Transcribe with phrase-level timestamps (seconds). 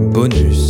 [0.00, 0.69] Bonus.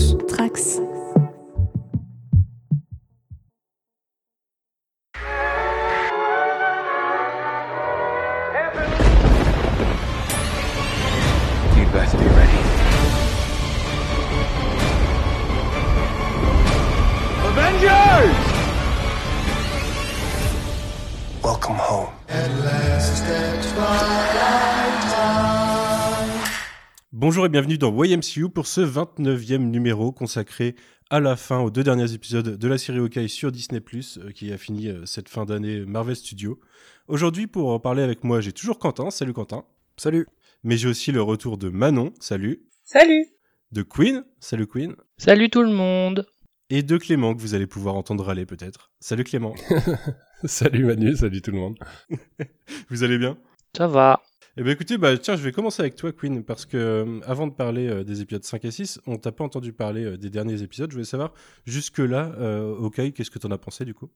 [27.40, 30.76] Bonjour et bienvenue dans YMCU pour ce 29e numéro consacré
[31.08, 34.52] à la fin aux deux derniers épisodes de la série Hawkeye sur Disney+, euh, qui
[34.52, 36.60] a fini euh, cette fin d'année Marvel Studios.
[37.08, 39.10] Aujourd'hui, pour en parler avec moi, j'ai toujours Quentin.
[39.10, 39.64] Salut Quentin.
[39.96, 40.26] Salut.
[40.64, 42.12] Mais j'ai aussi le retour de Manon.
[42.20, 42.66] Salut.
[42.84, 43.24] Salut
[43.72, 44.22] De Queen.
[44.38, 44.94] Salut Queen.
[45.16, 46.26] Salut tout le monde
[46.68, 48.92] Et de Clément, que vous allez pouvoir entendre râler peut-être.
[49.00, 49.54] Salut Clément.
[50.44, 51.78] salut Manu, salut tout le monde.
[52.90, 53.38] vous allez bien?
[53.74, 54.20] Ça va
[54.56, 57.46] Eh bien écoutez, bah, tiens, je vais commencer avec toi Queen, parce que euh, avant
[57.46, 60.28] de parler euh, des épisodes 5 et 6, on t'a pas entendu parler euh, des
[60.28, 60.90] derniers épisodes.
[60.90, 61.32] Je voulais savoir,
[61.66, 62.32] jusque-là,
[62.80, 64.10] Hawkeye, qu'est-ce que t'en as pensé du coup?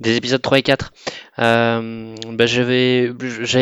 [0.00, 0.92] Des épisodes 3 et 4.
[1.38, 3.12] Euh, bah, j'avais,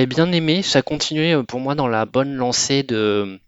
[0.06, 3.38] bien aimé, ça continuait pour moi dans la bonne lancée de,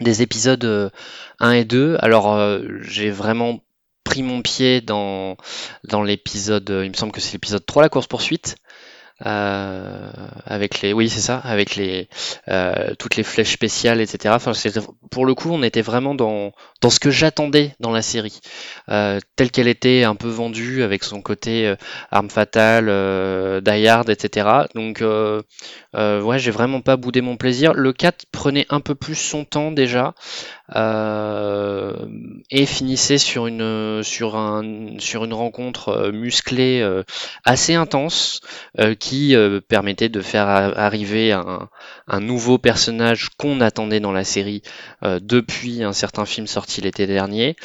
[0.00, 0.90] des épisodes euh,
[1.38, 1.98] 1 et 2.
[2.00, 2.36] Alors
[2.80, 3.60] j'ai vraiment
[4.02, 5.36] pris mon pied dans,
[5.84, 8.56] dans l'épisode, il me semble que c'est l'épisode 3, la course-poursuite.
[9.24, 10.10] Euh,
[10.46, 12.08] avec les oui c'est ça avec les
[12.48, 14.50] euh, toutes les flèches spéciales etc enfin
[15.12, 18.40] pour le coup on était vraiment dans dans ce que j'attendais dans la série.
[18.88, 21.76] Euh, telle qu'elle était un peu vendue avec son côté euh,
[22.10, 25.40] arme fatale euh, die hard etc donc euh,
[25.94, 27.74] ouais j'ai vraiment pas boudé mon plaisir.
[27.74, 30.14] Le 4 prenait un peu plus son temps déjà
[30.74, 31.94] euh,
[32.50, 37.02] et finissait sur une sur un sur une rencontre euh, musclée euh,
[37.44, 38.40] assez intense
[38.78, 41.68] euh, qui euh, permettait de faire arriver un,
[42.06, 44.62] un nouveau personnage qu'on attendait dans la série
[45.02, 47.56] euh, depuis un certain film sorti l'été dernier.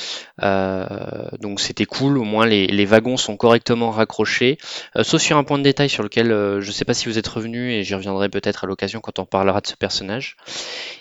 [1.41, 4.57] Donc c'était cool, au moins les, les wagons sont correctement raccrochés,
[5.01, 6.27] sauf sur un point de détail sur lequel
[6.59, 9.25] je sais pas si vous êtes revenu et j'y reviendrai peut-être à l'occasion quand on
[9.25, 10.37] parlera de ce personnage.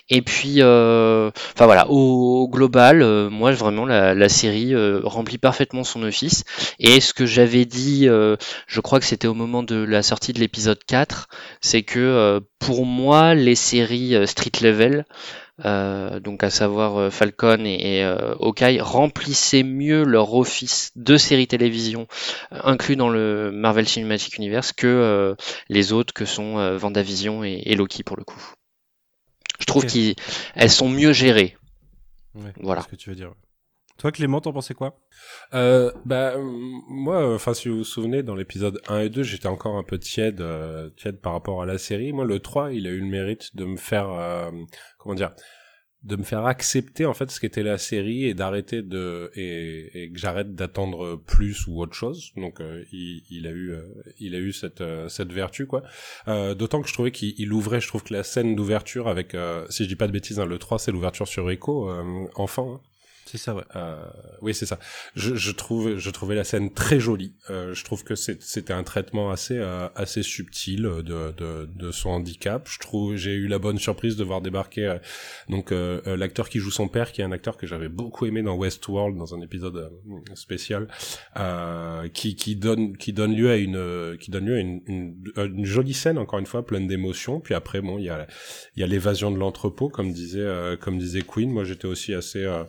[0.09, 5.83] Et puis, enfin voilà, au, global, euh, moi vraiment la, la série euh, remplit parfaitement
[5.83, 6.43] son office.
[6.79, 8.35] Et ce que j'avais dit, euh,
[8.67, 11.27] je crois que c'était au moment de la sortie de l'épisode 4,
[11.61, 15.05] c'est que euh, pour moi, les séries euh, street level,
[15.65, 21.17] euh, donc à savoir euh, Falcon et, et euh, Hawkeye, remplissaient mieux leur office de
[21.17, 22.07] séries télévision
[22.53, 25.35] euh, inclus dans le Marvel Cinematic Universe que euh,
[25.69, 28.41] les autres que sont euh, Vendavision et, et Loki pour le coup.
[29.59, 31.57] Je trouve qu'elles sont mieux gérées.
[32.37, 32.81] Ouais, Voilà.
[32.81, 33.33] ce que tu veux dire.
[33.97, 34.99] Toi Clément, t'en pensais quoi?
[35.55, 39.75] Euh, bah moi, enfin si vous vous souvenez, dans l'épisode 1 et 2, j'étais encore
[39.75, 42.13] un peu tiède, euh, tiède par rapport à la série.
[42.13, 44.51] Moi, le 3, il a eu le mérite de me faire, euh,
[44.99, 45.33] comment dire,
[46.03, 50.09] de me faire accepter en fait ce qu'était la série et d'arrêter de et, et
[50.11, 52.31] que j'arrête d'attendre plus ou autre chose.
[52.37, 53.81] Donc euh, il, il a eu euh,
[54.19, 55.83] il a eu cette euh, cette vertu quoi.
[56.27, 59.33] Euh, D'autant que je trouvais qu'il il ouvrait, je trouve que la scène d'ouverture avec,
[59.35, 62.27] euh, si je dis pas de bêtises, hein, le 3 c'est l'ouverture sur Echo, euh,
[62.35, 62.75] enfant.
[62.75, 62.81] hein.
[63.27, 63.63] C'est ça, ouais.
[63.75, 63.97] Euh,
[64.41, 64.79] oui, c'est ça.
[65.15, 67.35] Je, je trouve, je trouvais la scène très jolie.
[67.49, 72.11] Euh, je trouve que c'était un traitement assez, euh, assez subtil de, de, de son
[72.11, 72.69] handicap.
[72.71, 74.97] Je trouve, j'ai eu la bonne surprise de voir débarquer euh,
[75.49, 78.25] donc euh, euh, l'acteur qui joue son père, qui est un acteur que j'avais beaucoup
[78.25, 80.87] aimé dans Westworld, dans un épisode euh, spécial,
[81.37, 84.81] euh, qui, qui donne, qui donne lieu à une, euh, qui donne lieu à une,
[84.87, 87.41] une, jolie scène encore une fois, pleine d'émotions.
[87.41, 88.25] Puis après, bon, il y a,
[88.75, 91.51] il y a l'évasion de l'entrepôt, comme disait, euh, comme disait Queen.
[91.51, 92.63] Moi, j'étais aussi assez euh,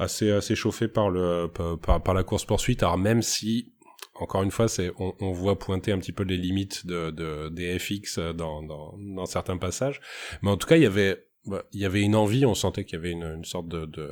[0.00, 1.46] assez assez chauffé par le
[1.80, 2.82] par, par, la course poursuite.
[2.82, 3.72] Alors même si
[4.14, 7.48] encore une fois c'est on, on voit pointer un petit peu les limites de, de
[7.50, 10.00] des FX dans, dans dans certains passages.
[10.42, 12.84] Mais en tout cas il y avait bah, il y avait une envie, on sentait
[12.84, 14.10] qu'il y avait une, une sorte de, de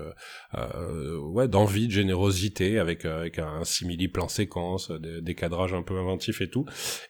[0.54, 5.74] euh, ouais d'envie, de générosité avec euh, avec un simili plan séquence, des, des cadrages
[5.74, 6.64] un peu inventifs et tout.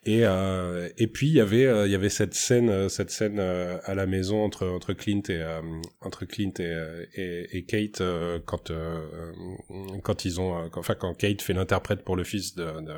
[0.05, 3.11] Et euh, et puis il y avait euh, il y avait cette scène euh, cette
[3.11, 5.61] scène euh, à la maison entre entre Clint et euh,
[6.01, 9.07] entre Clint et euh, et, et Kate euh, quand euh,
[10.03, 12.95] quand ils ont euh, enfin quand Kate fait l'interprète pour le fils de, de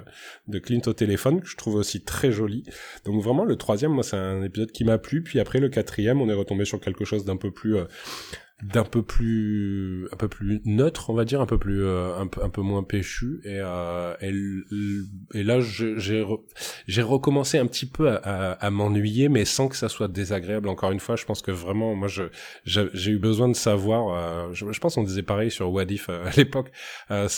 [0.49, 2.65] de Clint au téléphone que je trouve aussi très joli.
[3.05, 5.23] Donc vraiment le troisième moi c'est un épisode qui m'a plu.
[5.23, 7.85] Puis après le quatrième on est retombé sur quelque chose d'un peu plus euh,
[8.62, 12.27] d'un peu plus un peu plus neutre on va dire un peu plus euh, un,
[12.27, 13.41] peu- un peu moins péchu.
[13.45, 16.43] Et euh, et, là j'ai re-
[16.87, 20.69] j'ai recommencé un petit peu à, à, à m'ennuyer mais sans que ça soit désagréable.
[20.69, 22.25] Encore une fois je pense que vraiment moi je
[22.65, 26.09] j'ai eu besoin de savoir euh, je, je pense qu'on disait pareil sur What If
[26.09, 26.71] euh, à l'époque.
[27.11, 27.29] Euh,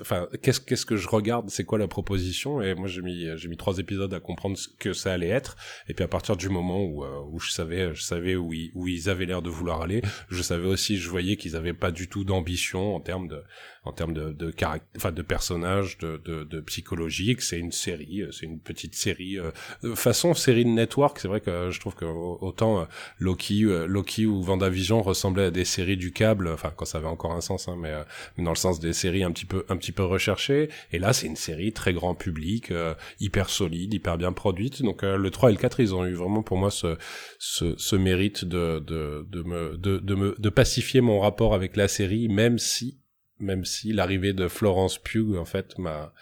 [0.00, 1.48] enfin qu'est-ce qu'est-ce que je regarde?
[1.50, 2.60] C'est quoi la proposition?
[2.60, 5.56] Et moi j'ai mis j'ai mis trois épisodes à comprendre ce que ça allait être.
[5.88, 8.88] Et puis à partir du moment où où je savais je savais où ils, où
[8.88, 12.08] ils avaient l'air de vouloir aller je savais aussi, je voyais qu'ils avaient pas du
[12.08, 13.42] tout d'ambition en termes de,
[13.84, 14.52] en termes de, de
[14.96, 17.36] enfin de personnages, de, de, de psychologie.
[17.36, 19.50] Que c'est une série, c'est une petite série euh,
[19.94, 21.18] façon série de network.
[21.18, 22.86] C'est vrai que je trouve que autant
[23.18, 27.32] Loki, Loki ou Vendavision ressemblaient à des séries du câble, enfin quand ça avait encore
[27.32, 27.92] un sens, hein, mais,
[28.36, 30.68] mais dans le sens des séries un petit peu, un petit peu recherchées.
[30.92, 32.72] Et là, c'est une série très grand public,
[33.20, 34.82] hyper solide, hyper bien produite.
[34.82, 36.96] Donc le 3 et le 4, ils ont eu vraiment pour moi ce,
[37.38, 41.88] ce, ce mérite de, de, de, me, de, me, de pacifier mon rapport avec la
[41.88, 43.01] série, même si
[43.42, 46.12] même si l'arrivée de Florence Pugh en fait m'a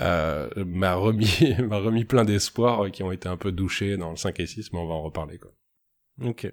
[0.00, 4.16] euh, m'a remis m'a remis plein d'espoirs qui ont été un peu douchés dans le
[4.16, 5.52] 5 et 6 mais on va en reparler quoi.
[6.22, 6.52] OK.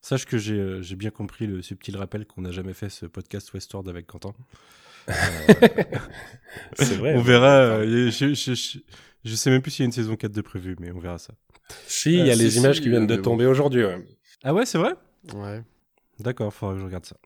[0.00, 3.06] Sache que j'ai euh, j'ai bien compris le subtil rappel qu'on n'a jamais fait ce
[3.06, 4.34] podcast Westward avec Quentin.
[5.08, 5.12] Euh...
[6.74, 7.16] C'est vrai.
[7.16, 7.56] on verra.
[7.56, 8.78] Euh, je, je, je,
[9.24, 11.18] je, sais même plus s'il y a une saison 4 de prévu, mais on verra
[11.18, 11.34] ça.
[11.88, 13.84] Si, il y a les images qui viennent de tomber aujourd'hui.
[13.84, 13.98] Ouais.
[14.44, 14.94] Ah ouais, c'est vrai?
[15.34, 15.64] Ouais.
[16.20, 17.16] D'accord, faudra que je regarde ça.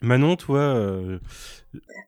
[0.00, 1.18] Manon, toi euh...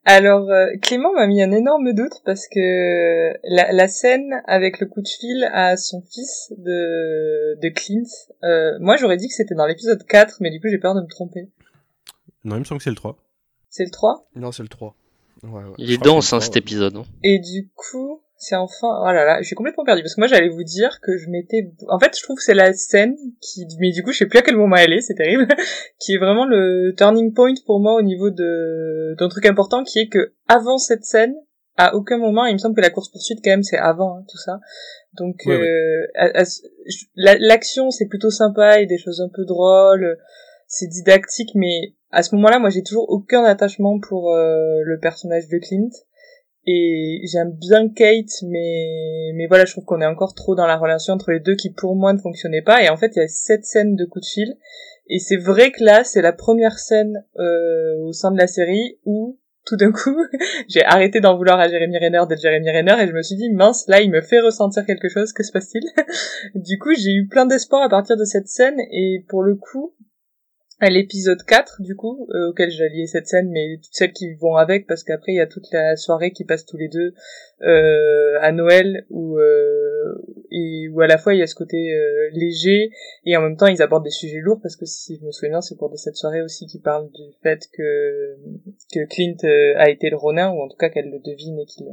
[0.04, 4.86] Alors, euh, Clément m'a mis un énorme doute parce que la, la, scène avec le
[4.86, 8.08] coup de fil à son fils de, de Clint,
[8.42, 11.02] euh, moi j'aurais dit que c'était dans l'épisode 4, mais du coup j'ai peur de
[11.02, 11.48] me tromper.
[12.44, 13.16] Non, il me semble que c'est le 3.
[13.68, 14.94] C'est le 3 Non, c'est le 3.
[15.42, 15.74] Ouais, ouais.
[15.78, 16.96] Il est dense, hein, cet épisode.
[16.96, 17.04] Hein.
[17.22, 20.26] Et du coup, c'est enfin oh là là je suis complètement perdue parce que moi
[20.26, 23.66] j'allais vous dire que je m'étais en fait je trouve que c'est la scène qui
[23.78, 25.46] mais du coup je sais plus à quel moment elle est c'est terrible
[26.00, 29.98] qui est vraiment le turning point pour moi au niveau de d'un truc important qui
[29.98, 31.34] est que avant cette scène
[31.76, 34.24] à aucun moment il me semble que la course poursuite quand même c'est avant hein,
[34.26, 34.58] tout ça.
[35.18, 36.44] Donc Ouais, euh,
[37.16, 40.16] l'action c'est plutôt sympa et des choses un peu drôles
[40.66, 45.48] c'est didactique mais à ce moment-là moi j'ai toujours aucun attachement pour euh, le personnage
[45.48, 45.90] de Clint
[46.66, 50.76] et j'aime bien Kate mais mais voilà je trouve qu'on est encore trop dans la
[50.76, 52.82] relation entre les deux qui pour moi ne fonctionnait pas.
[52.82, 54.56] Et en fait il y a sept scènes de coup de fil.
[55.08, 58.98] Et c'est vrai que là c'est la première scène euh, au sein de la série
[59.04, 60.16] où tout d'un coup
[60.68, 63.50] j'ai arrêté d'en vouloir à Jeremy Renner d'être Jeremy Renner et je me suis dit
[63.50, 65.32] mince là il me fait ressentir quelque chose.
[65.32, 65.84] Que se passe-t-il?
[66.54, 68.78] Du coup j'ai eu plein d'espoir à partir de cette scène.
[68.92, 69.94] Et pour le coup
[70.80, 74.32] à l'épisode 4 du coup euh, auquel j'ai lié cette scène mais toutes celles qui
[74.34, 77.12] vont avec parce qu'après il y a toute la soirée qui passe tous les deux
[77.62, 80.14] euh, à Noël où euh,
[80.50, 82.90] et où à la fois il y a ce côté euh, léger
[83.26, 85.50] et en même temps ils abordent des sujets lourds parce que si je me souviens
[85.50, 88.36] bien c'est cours de cette soirée aussi qui parle du fait que
[88.94, 89.36] que Clint
[89.76, 91.86] a été le Ronin ou en tout cas qu'elle le devine et qu'il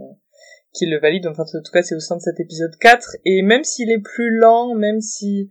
[0.73, 1.27] qu'il le valide.
[1.27, 4.01] Enfin en tout cas c'est au sein de cet épisode 4 et même s'il est
[4.01, 5.49] plus lent même si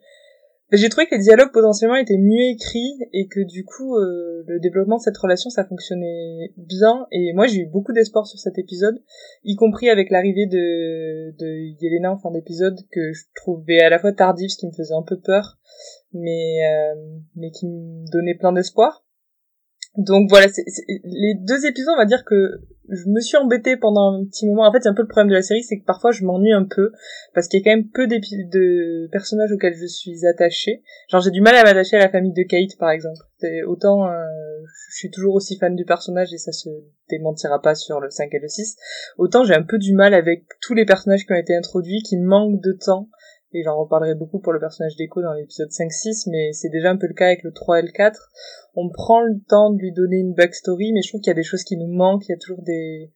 [0.73, 4.59] j'ai trouvé que les dialogues potentiellement étaient mieux écrits et que du coup euh, le
[4.59, 7.07] développement de cette relation ça fonctionnait bien.
[7.13, 9.01] Et moi j'ai eu beaucoup d'espoir sur cet épisode
[9.45, 11.47] y compris avec l'arrivée de de
[11.81, 14.95] Yelena en fin d'épisode que je trouvais à la fois tardive ce qui me faisait
[14.95, 15.59] un peu peur
[16.13, 16.95] mais euh,
[17.37, 19.05] mais qui me donnait plein d'espoir.
[19.97, 23.77] Donc voilà c'est c'est- les deux épisodes on va dire que je me suis embêtée
[23.77, 25.79] pendant un petit moment en fait c'est un peu le problème de la série c'est
[25.79, 26.93] que parfois je m'ennuie un peu
[27.35, 30.83] parce qu'il y a quand même peu de personnages auxquels je suis attachée.
[31.09, 33.19] Genre j'ai du mal à m'attacher à la famille de Kate par exemple.
[33.39, 34.13] C'est autant euh,
[34.91, 36.69] je suis toujours aussi fan du personnage et ça se
[37.09, 38.77] démentira pas sur le 5 et le 6.
[39.19, 42.17] Autant j'ai un peu du mal avec tous les personnages qui ont été introduits qui
[42.17, 43.09] manquent de temps
[43.53, 46.97] et j'en reparlerai beaucoup pour le personnage d'Echo dans l'épisode 5-6 mais c'est déjà un
[46.97, 48.31] peu le cas avec le 3 et le 4.
[48.75, 51.35] On prend le temps de lui donner une backstory mais je trouve qu'il y a
[51.35, 53.13] des choses qui nous manquent, il y a toujours des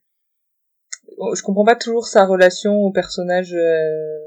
[1.34, 4.18] je comprends pas toujours sa relation au personnage euh,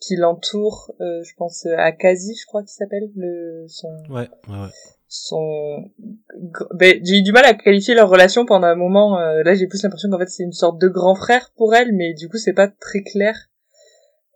[0.00, 0.92] qui l'entoure.
[1.00, 4.68] Euh, je pense à Kazi, je crois qu'il s'appelle, le son Ouais, ouais, ouais.
[5.08, 5.84] son.
[6.74, 9.18] Ben, j'ai eu du mal à qualifier leur relation pendant un moment.
[9.18, 11.92] euh, là, j'ai plus l'impression qu'en fait c'est une sorte de grand frère pour elle,
[11.94, 13.49] mais du coup c'est pas très clair.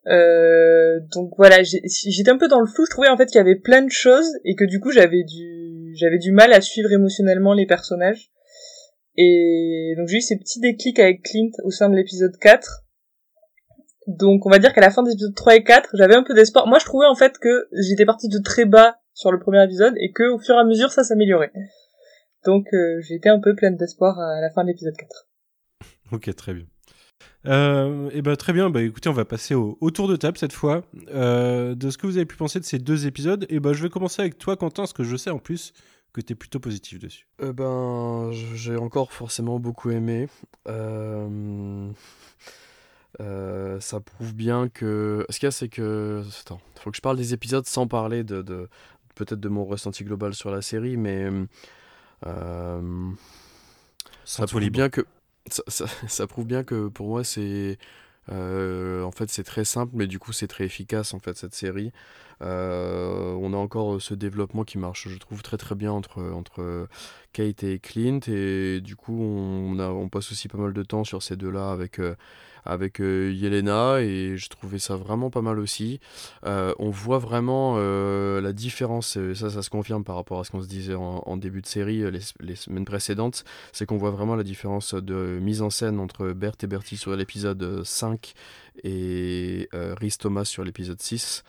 [0.06, 2.84] Euh, donc voilà, j'étais un peu dans le flou.
[2.84, 5.24] Je trouvais en fait qu'il y avait plein de choses et que du coup j'avais
[5.24, 8.30] du j'avais du mal à suivre émotionnellement les personnages.
[9.16, 12.84] Et donc j'ai eu ces petits déclics avec Clint au sein de l'épisode 4.
[14.06, 16.34] Donc on va dire qu'à la fin des épisodes 3 et 4, j'avais un peu
[16.34, 16.66] d'espoir.
[16.66, 19.94] Moi je trouvais en fait que j'étais partie de très bas sur le premier épisode
[19.98, 21.52] et que au fur et à mesure ça s'améliorait.
[22.44, 25.28] Donc euh, j'ai été un peu pleine d'espoir à la fin de l'épisode 4.
[26.12, 26.66] Ok, très bien.
[27.46, 28.70] Euh, et ben très bien.
[28.70, 30.82] Bah écoutez, on va passer au, au tour de table cette fois.
[31.12, 33.46] Euh, de ce que vous avez pu penser de ces deux épisodes.
[33.50, 35.72] Et ben je vais commencer avec toi, Quentin, parce que je sais en plus
[36.12, 37.26] que t'es plutôt positif dessus.
[37.42, 40.28] Euh, ben, j'ai encore forcément beaucoup aimé.
[40.68, 41.90] Euh,
[43.20, 45.26] euh, ça prouve bien que.
[45.28, 46.22] Ce qu'il y a, c'est que.
[46.40, 48.68] Attends, faut que je parle des épisodes sans parler de, de-
[49.14, 51.28] peut-être de mon ressenti global sur la série, mais
[52.26, 53.10] euh,
[54.24, 54.72] ça prouve libre.
[54.74, 55.02] bien que
[55.68, 57.78] ça, prouve bien que pour moi c'est
[58.32, 61.54] euh, en fait c'est très simple, mais du coup c'est très efficace en fait cette
[61.54, 61.92] série.
[62.40, 66.88] on a encore ce développement qui marche, je trouve, très très bien entre, entre
[67.32, 68.20] Kate et Clint.
[68.28, 72.00] Et du coup, on passe aussi pas mal de temps sur ces deux-là avec
[72.64, 76.00] avec euh, Yelena et je trouvais ça vraiment pas mal aussi.
[76.46, 80.50] Euh, on voit vraiment euh, la différence, ça ça se confirme par rapport à ce
[80.50, 84.44] qu'on se disait en, début de série les, semaines précédentes, c'est qu'on voit vraiment la
[84.44, 88.34] différence de mise en scène entre Bert et Bertie sur l'épisode 5
[88.82, 91.44] et euh, Rhys Thomas sur l'épisode 6.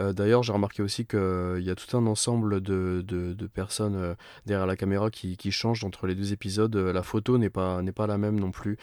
[0.00, 3.96] Euh, d'ailleurs, j'ai remarqué aussi qu'il euh, y a tout un ensemble de, de, personnes
[3.96, 4.14] euh,
[4.46, 6.74] derrière la caméra qui, qui, changent entre les deux épisodes.
[6.74, 8.78] La photo n'est pas, pas la même non plus.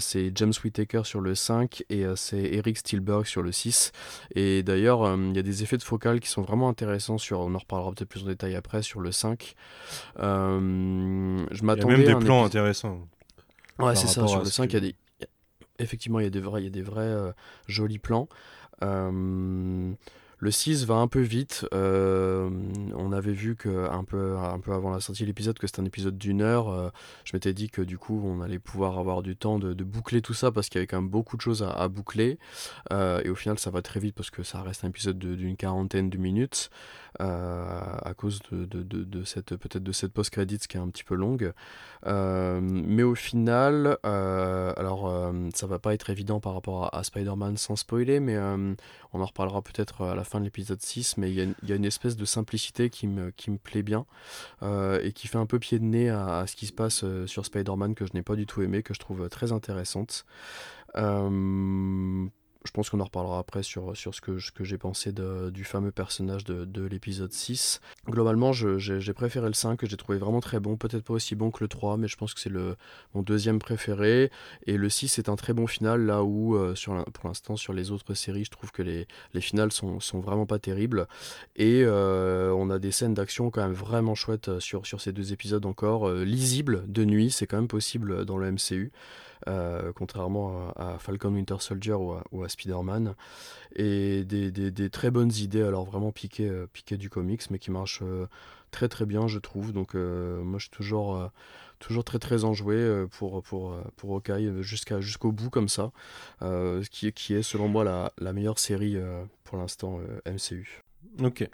[0.00, 3.92] c'est James Whittaker sur le 5 et c'est Eric Spielberg sur le 6.
[4.34, 7.54] Et d'ailleurs, il y a des effets de focale qui sont vraiment intéressants sur, on
[7.54, 9.54] en reparlera peut-être plus en détail après, sur le 5.
[10.18, 10.22] je
[11.62, 13.06] m'attendais Il y a même des plans intéressants.
[13.78, 14.94] Ouais, c'est ça, sur le 5, il y a des
[15.78, 17.32] effectivement, il y a des vrais, il des vrais euh,
[17.66, 18.28] jolis plans.
[20.38, 21.66] Le 6 va un peu vite.
[21.72, 22.50] Euh,
[22.94, 26.18] on avait vu que un peu, avant la sortie de l'épisode que c'était un épisode
[26.18, 26.92] d'une heure.
[27.24, 30.34] je m'étais dit que du coup on allait pouvoir avoir du temps de, boucler tout
[30.34, 32.38] ça parce qu'il y avait quand même beaucoup de choses à, boucler.
[32.90, 36.10] et au final ça va très vite parce que ça reste un épisode d'une quarantaine
[36.10, 36.70] de minutes.
[37.22, 41.52] Euh, à cause de, cette peut-être de cette post-credits qui est un petit peu longue.
[42.06, 47.56] Euh, mais au final, euh, alors ça va pas être évident par rapport à, Spider-Man
[47.56, 51.54] sans spoiler, mais on en reparlera peut-être à la fin de l'épisode 6, mais il
[51.62, 54.06] y, a une espèce de simplicité qui me, qui me plaît bien
[54.62, 57.94] et qui fait un peu pied de nez à, ce qui se passe sur Spider-Man
[57.94, 60.24] que je n'ai pas du tout aimé, que je trouve très intéressante.
[60.96, 62.26] Euh,
[62.66, 65.92] je pense qu'on en reparlera après sur, sur ce que, que j'ai pensé du fameux
[65.92, 67.80] personnage de, de l'épisode 6.
[68.08, 70.76] Globalement, j'ai préféré le 5, que j'ai trouvé vraiment très bon.
[70.76, 72.52] Peut-être pas aussi bon que le 3, mais je pense que c'est
[73.14, 74.30] mon deuxième préféré.
[74.66, 77.72] Et le 6 est un très bon final, là où, euh, sur, pour l'instant, sur
[77.72, 81.06] les autres séries, je trouve que les, les finales sont, sont vraiment pas terribles.
[81.56, 85.32] Et euh, on a des scènes d'action quand même vraiment chouettes sur, sur ces deux
[85.32, 86.08] épisodes encore.
[86.08, 88.92] Euh, lisibles de nuit, c'est quand même possible dans le MCU.
[89.48, 91.94] Euh, contrairement à, Falcon Winter Soldier
[92.32, 93.14] ou à, Spider-Man.
[93.74, 96.66] Et des, très bonnes idées, alors vraiment piquées, euh,
[96.96, 98.26] du comics, mais qui marchent euh,
[98.70, 99.72] très très bien, je trouve.
[99.72, 101.30] Donc moi, je suis toujours
[101.78, 105.92] toujours très très enjoué pour, pour, pour Hawkeye jusqu'à, jusqu'au bout comme ça,
[106.90, 108.96] qui, qui est selon moi la, la meilleure série
[109.44, 110.82] pour l'instant MCU.
[111.22, 111.48] Ok.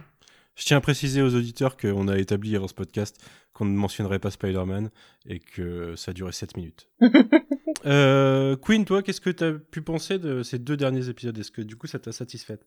[0.55, 3.17] Je tiens à préciser aux auditeurs qu'on a établi avant ce podcast
[3.53, 4.91] qu'on ne mentionnerait pas Spider-Man
[5.27, 6.89] et que ça durait 7 minutes.
[7.87, 11.39] euh, Queen, toi, qu'est-ce que tu as pu penser de ces deux derniers épisodes?
[11.39, 12.59] Est-ce que du coup ça t'a satisfait?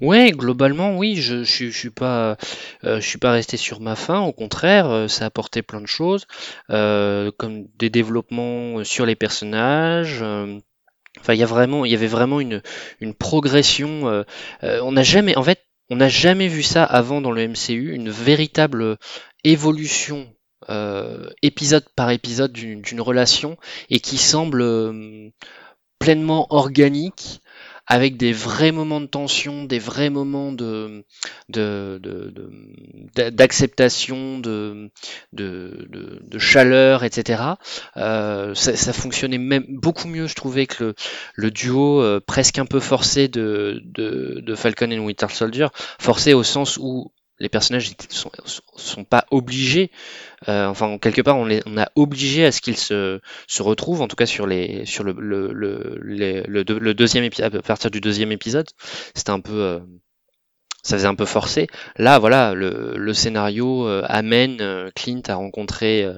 [0.00, 2.36] Ouais, globalement, oui, je, je, suis pas,
[2.84, 4.20] euh, je suis pas resté sur ma faim.
[4.20, 6.26] Au contraire, euh, ça a apporté plein de choses,
[6.70, 10.22] euh, comme des développements sur les personnages.
[10.22, 12.62] Enfin, il y a vraiment, il y avait vraiment une,
[13.00, 14.24] une progression.
[14.62, 18.10] on n'a jamais, en fait, on n'a jamais vu ça avant dans le MCU, une
[18.10, 18.98] véritable
[19.44, 20.28] évolution
[20.68, 23.56] euh, épisode par épisode d'une relation
[23.90, 25.30] et qui semble euh,
[25.98, 27.40] pleinement organique
[27.88, 31.04] avec des vrais moments de tension, des vrais moments de
[33.14, 34.90] d'acceptation, de,
[35.32, 37.42] de, de, de, chaleur, etc.
[37.96, 40.94] Euh, ça, ça, fonctionnait même beaucoup mieux, je trouvais, que le,
[41.34, 45.68] le duo euh, presque un peu forcé de, de, de Falcon et Winter Soldier,
[45.98, 48.30] forcé au sens où les personnages sont,
[48.76, 49.90] sont pas obligés,
[50.48, 54.02] euh, enfin quelque part on, les, on a obligé à ce qu'ils se, se retrouvent,
[54.02, 55.98] en tout cas sur les sur le le, le,
[56.48, 58.66] le, le deuxième épisode, à partir du deuxième épisode,
[59.14, 59.78] c'était un peu euh,
[60.88, 61.66] ça faisait un peu forcé.
[61.98, 66.08] Là, voilà, le, scénario euh, amène euh, Clint à rencontrer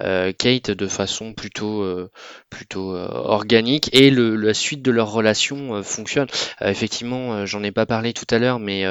[0.00, 1.84] euh, Kate de façon plutôt
[2.50, 6.26] plutôt organique et le, la suite de leur relation fonctionne.
[6.60, 8.84] effectivement, j'en ai pas parlé tout à l'heure, mais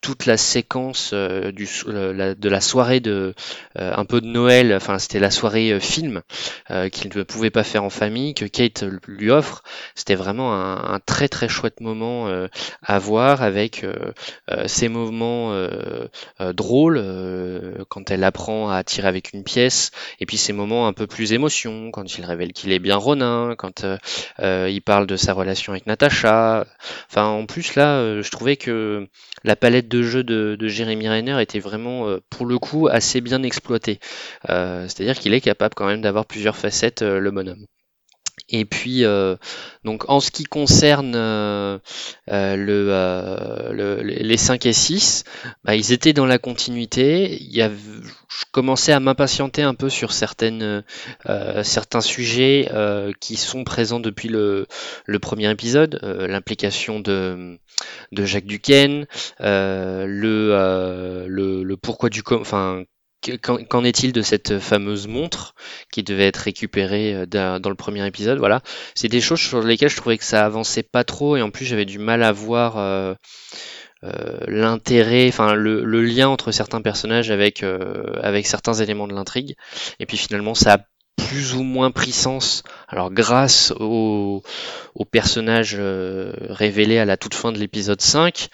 [0.00, 3.34] toute la séquence de la soirée de
[3.76, 6.22] un peu de Noël, enfin c'était la soirée film
[6.90, 9.62] qu'il ne pouvait pas faire en famille, que Kate lui offre,
[9.94, 12.28] c'était vraiment un, très très chouette moment
[12.82, 13.84] à voir avec
[14.66, 16.08] ces mouvements euh,
[16.40, 17.02] euh, drôles
[17.88, 21.32] quand elle apprend à tirer avec une pièce, et puis ces moments un peu plus
[21.32, 23.84] émotion quand il révèle qu'il est bien Ronin, quand
[24.40, 26.66] il parle de sa relation avec Natacha.
[27.10, 29.08] Enfin, en plus là, je trouvais que
[29.44, 33.42] la palette de jeux de, de Jérémy Renner était vraiment, pour le coup, assez bien
[33.42, 34.00] exploitée.
[34.46, 37.64] C'est-à-dire qu'il est capable quand même d'avoir plusieurs facettes, le bonhomme.
[38.48, 39.36] Et puis, euh,
[39.84, 41.78] donc en ce qui concerne euh,
[42.30, 42.56] euh,
[43.72, 45.24] le, les 5 et 6,
[45.64, 47.36] bah, ils étaient dans la continuité.
[47.40, 50.84] Il y je commençais à m'impatienter un peu sur certaines,
[51.64, 52.70] certains sujets
[53.20, 54.66] qui sont présents depuis le,
[55.06, 55.98] le premier épisode.
[56.02, 57.58] L'implication de,
[58.12, 59.06] de Jacques Duquesne,
[59.40, 62.22] le, le, le, pourquoi du...
[62.30, 62.84] Enfin,
[63.42, 65.54] Qu'en est-il de cette fameuse montre
[65.90, 67.26] qui devait être récupérée euh,
[67.58, 68.60] dans le premier épisode Voilà,
[68.94, 71.64] c'est des choses sur lesquelles je trouvais que ça avançait pas trop et en plus
[71.64, 73.14] j'avais du mal à voir euh,
[74.04, 77.64] euh, l'intérêt, enfin le, lien entre certains personnages avec
[78.22, 79.56] avec certains éléments de l'intrigue.
[79.98, 80.78] Et puis finalement ça a
[81.18, 82.62] plus ou moins pris sens.
[82.86, 84.42] Alors grâce au,
[84.94, 88.48] au personnage euh, révélé à la toute fin de l'épisode 5,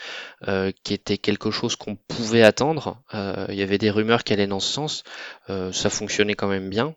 [0.48, 3.02] euh, qui était quelque chose qu'on pouvait attendre.
[3.14, 5.04] Euh, il y avait des rumeurs qui allaient dans ce sens.
[5.48, 6.94] ça fonctionnait quand même bien.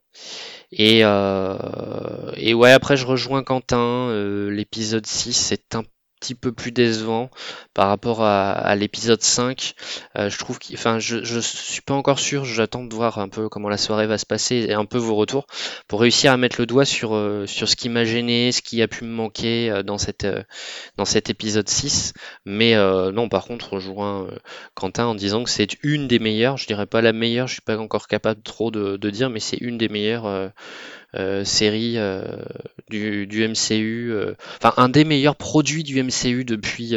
[0.71, 4.11] Et, et ouais, après je rejoins Quentin.
[4.49, 5.83] l'épisode 6 c'est un
[6.19, 7.29] petit peu plus décevant
[7.73, 9.73] par rapport à, l'épisode 5.
[10.17, 12.45] Euh, je trouve enfin, je, je suis pas encore sûr.
[12.45, 15.15] J'attends de voir un peu comment la soirée va se passer et un peu vos
[15.15, 15.45] retours
[15.87, 18.81] pour réussir à mettre le doigt sur, euh, sur ce qui m'a gêné, ce qui
[18.81, 20.27] a pu me manquer euh, dans, cette,
[20.97, 22.13] dans cet épisode 6.
[22.45, 24.27] Mais non, par contre, rejoins
[24.73, 26.57] Quentin en disant que c'est une des meilleures.
[26.57, 29.39] Je dirais pas la meilleure, je suis pas encore capable trop de, de dire, mais
[29.39, 30.51] c'est une des meilleures
[31.43, 32.21] série euh,
[32.89, 34.13] du, du, MCU,
[34.61, 36.06] enfin un des meilleurs produits du MCU
[36.45, 36.95] depuis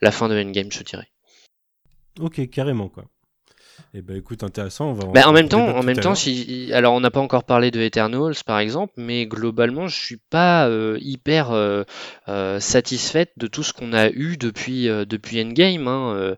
[0.00, 1.08] la fin de Endgame, je dirais.
[2.20, 3.04] Ok, carrément quoi.
[3.96, 4.86] Eh ben écoute, intéressant.
[4.90, 7.44] On va ben, en même temps, en même temps, si, alors on n'a pas encore
[7.44, 11.84] parlé de Eternals par exemple, mais globalement, je suis pas euh, hyper euh,
[12.28, 15.88] euh, satisfaite de tout ce qu'on a eu depuis depuis Endgame.
[15.88, 16.36] Hein.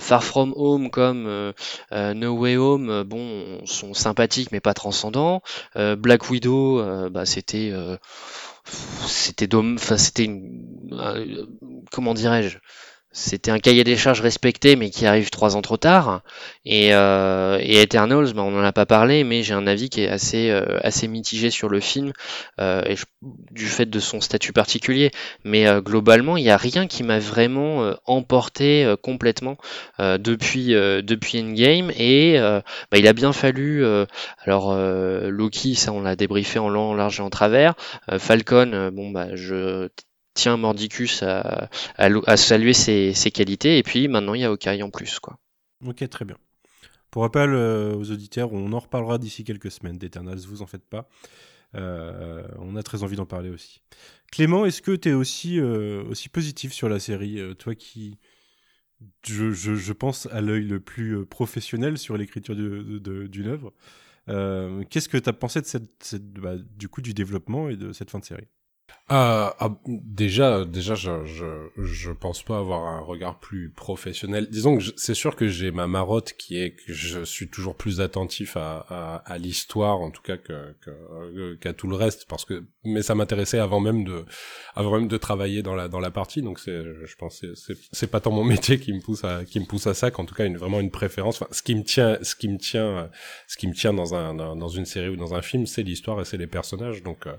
[0.00, 1.52] Far From Home comme
[1.92, 5.42] No Way Home, bon, sont sympathiques mais pas transcendants.
[5.74, 7.72] Black Widow, bah c'était
[9.06, 9.46] c'était
[9.76, 10.28] enfin c'était
[11.92, 12.58] comment dirais-je?
[13.18, 16.20] C'était un cahier des charges respecté, mais qui arrive trois ans trop tard.
[16.66, 20.02] Et, euh, et Eternals, bah, on n'en a pas parlé, mais j'ai un avis qui
[20.02, 22.12] est assez, euh, assez mitigé sur le film,
[22.60, 22.96] euh, et
[23.52, 25.10] du fait de son statut particulier.
[25.44, 29.56] Mais euh, globalement, il n'y a rien qui m'a vraiment euh, emporté euh, complètement
[29.98, 31.90] depuis, depuis Endgame.
[31.96, 33.84] Et bah, il a bien fallu,
[34.44, 37.74] alors Loki, ça on l'a débriefé en long, en large et en travers.
[38.18, 39.88] Falcon, bon bah je
[40.36, 41.68] tiens Mordicus à,
[42.36, 43.78] saluer ses, qualités.
[43.78, 45.18] Et puis maintenant, il y a Okai en plus.
[45.18, 45.38] Quoi.
[45.84, 46.36] Ok, très bien.
[47.10, 50.84] Pour rappel euh, aux auditeurs, on en reparlera d'ici quelques semaines d'Eternals, vous en faites
[50.84, 51.08] pas.
[51.74, 53.80] Euh, on a très envie d'en parler aussi.
[54.30, 58.18] Clément, est-ce que tu es aussi, euh, aussi positif sur la série Toi qui,
[59.24, 63.72] je, pense, à l'œil le plus professionnel sur l'écriture d'une œuvre.
[64.90, 65.60] Qu'est-ce que tu as pensé
[66.38, 68.48] bah, du développement et de cette fin de série?
[69.12, 74.48] Euh, ah, déjà, déjà, je, je, je pense pas avoir un regard plus professionnel.
[74.50, 78.00] Disons que c'est sûr que j'ai ma marotte qui est que je suis toujours plus
[78.00, 82.44] attentif à, à, à l'histoire, en tout cas que, que qu'à tout le reste, parce
[82.44, 84.24] que mais ça m'intéressait avant même de
[84.74, 86.42] avant même de travailler dans la dans la partie.
[86.42, 89.60] Donc c'est, je pense, c'est c'est pas tant mon métier qui me pousse à qui
[89.60, 91.40] me pousse à ça, qu'en tout cas une vraiment une préférence.
[91.40, 93.08] Enfin, ce qui me tient, ce qui me tient,
[93.46, 96.20] ce qui me tient dans un dans, une série ou dans un film, c'est l'histoire
[96.20, 97.04] et c'est les personnages.
[97.04, 97.36] Donc euh,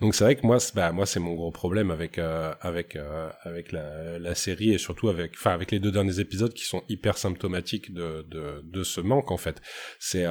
[0.00, 0.58] donc c'est vrai que moi,
[0.92, 5.08] moi c'est mon gros problème avec euh, avec euh, avec la, la, série et surtout
[5.08, 9.00] avec enfin avec les deux derniers épisodes qui sont hyper symptomatiques de de, de ce
[9.00, 9.60] manque en fait.
[9.98, 10.26] C'est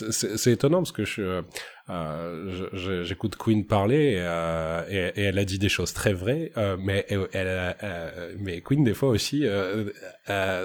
[0.00, 1.42] c'est étonnant parce que je
[1.90, 6.78] euh, j'écoute Queen parler euh, et, et, elle a dit des choses très vraies, euh,
[6.80, 9.44] mais elle, elle, mais Queen des fois aussi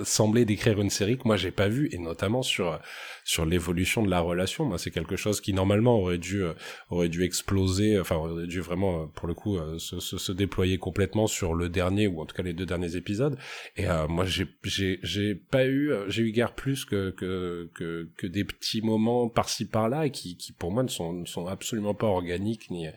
[0.04, 2.80] semblait décrire une série que moi j'ai pas vue et notamment sur
[3.26, 4.66] sur l'évolution de la relation.
[4.66, 6.42] Moi, c'est quelque chose qui normalement aurait dû
[6.90, 11.28] aurait dû exploser, enfin aurait dû vraiment pour le coup se, se, se, déployer complètement
[11.28, 13.38] sur le dernier ou en tout cas les deux derniers épisodes.
[13.76, 18.26] Et moi, j'ai j'ai j'ai pas eu j'ai eu guère plus que que que, que
[18.28, 22.08] des petits moments par-ci par-là qui qui pour moi ne sont ne sont absolument pas
[22.08, 22.88] organiques ni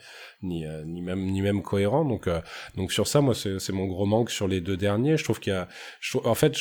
[0.42, 2.05] ni euh, ni même ni même cohérents.
[2.05, 2.40] Donc euh,
[2.77, 5.16] donc sur ça, moi c'est mon gros manque sur les deux derniers.
[5.16, 5.68] Je trouve qu'il y a,
[6.25, 6.57] en fait,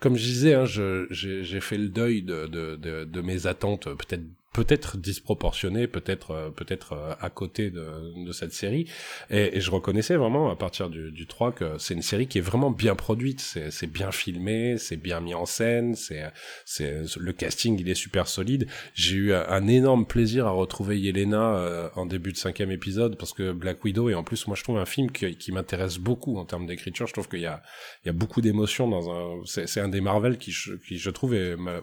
[0.00, 4.24] comme je disais, hein, j'ai fait le deuil de de de, de mes attentes peut-être
[4.52, 8.90] peut-être disproportionné, peut-être euh, peut-être euh, à côté de, de cette série.
[9.30, 12.38] Et, et, je reconnaissais vraiment à partir du, du 3 que c'est une série qui
[12.38, 16.22] est vraiment bien produite, c'est bien filmé, c'est bien mis en scène, c'est
[16.64, 18.66] c'est le casting il est super solide.
[18.94, 23.32] J'ai eu un énorme plaisir à retrouver Yelena euh, en début de cinquième épisode parce
[23.32, 26.38] que Black Widow et en plus moi je trouve un film qui, qui m'intéresse beaucoup
[26.38, 27.06] en termes d'écriture.
[27.06, 27.62] Je trouve qu'il y a
[28.04, 30.54] il y a beaucoup d'émotions dans un c'est un des Marvel qui
[30.86, 31.34] qui je trouve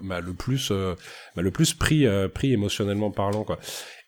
[0.02, 3.60] m'a le plus m'a le plus pris pris émotionnellement parlant, quoi.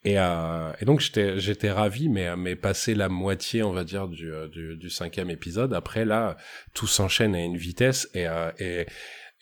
[0.04, 4.08] Et, euh, et donc j'étais j'étais ravi, mais mais passé la moitié, on va dire,
[4.08, 6.38] du, du, du cinquième épisode, après là,
[6.74, 8.28] tout s'enchaîne à une vitesse et
[8.60, 8.86] et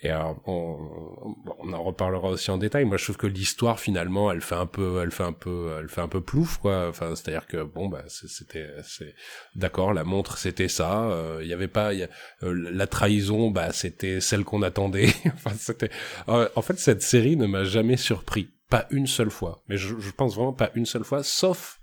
[0.02, 2.84] et alors, on, on, en reparlera aussi en détail.
[2.84, 5.88] Moi, je trouve que l'histoire finalement, elle fait un peu, elle fait un peu, elle
[5.88, 6.90] fait un peu plouf, quoi.
[6.90, 9.16] Enfin, c'est-à-dire que bon, bah, c'était, c'est
[9.56, 9.94] d'accord.
[9.94, 11.06] La montre, c'était ça.
[11.06, 12.08] Euh, il y avait pas, euh,
[12.44, 15.14] la trahison, bah, c'était celle qu'on attendait.
[15.34, 15.90] enfin, c'était.
[16.28, 19.64] Euh, en fait, cette série ne m'a jamais surpris, pas une seule fois.
[19.68, 21.80] Mais je, pense vraiment pas une seule fois, sauf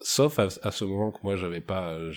[0.00, 2.12] Sauf à, ce moment que moi j'avais pas, euh,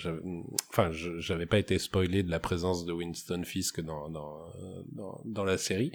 [0.68, 5.56] enfin j'avais pas été spoilé de la présence de Winston Fisk dans dans dans, la
[5.56, 5.90] série.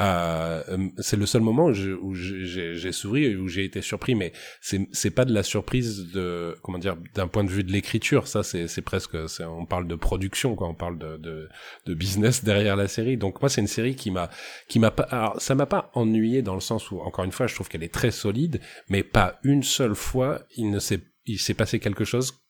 [0.00, 4.88] Euh c'est le seul moment où j'ai souri et où j'ai été surpris, mais c'est
[4.90, 8.26] c'est pas de la surprise de comment dire d'un point de vue de l'écriture.
[8.26, 11.48] Ça c'est c'est presque on parle de production quoi, on parle de de,
[11.86, 13.16] de business derrière la série.
[13.16, 14.28] Donc moi c'est une série qui m'a
[14.66, 17.46] qui m'a pas, alors ça m'a pas ennuyé dans le sens où encore une fois
[17.46, 21.38] je trouve qu'elle est très solide, mais pas une seule fois il ne s'est il
[21.38, 22.40] s'est passé quelque chose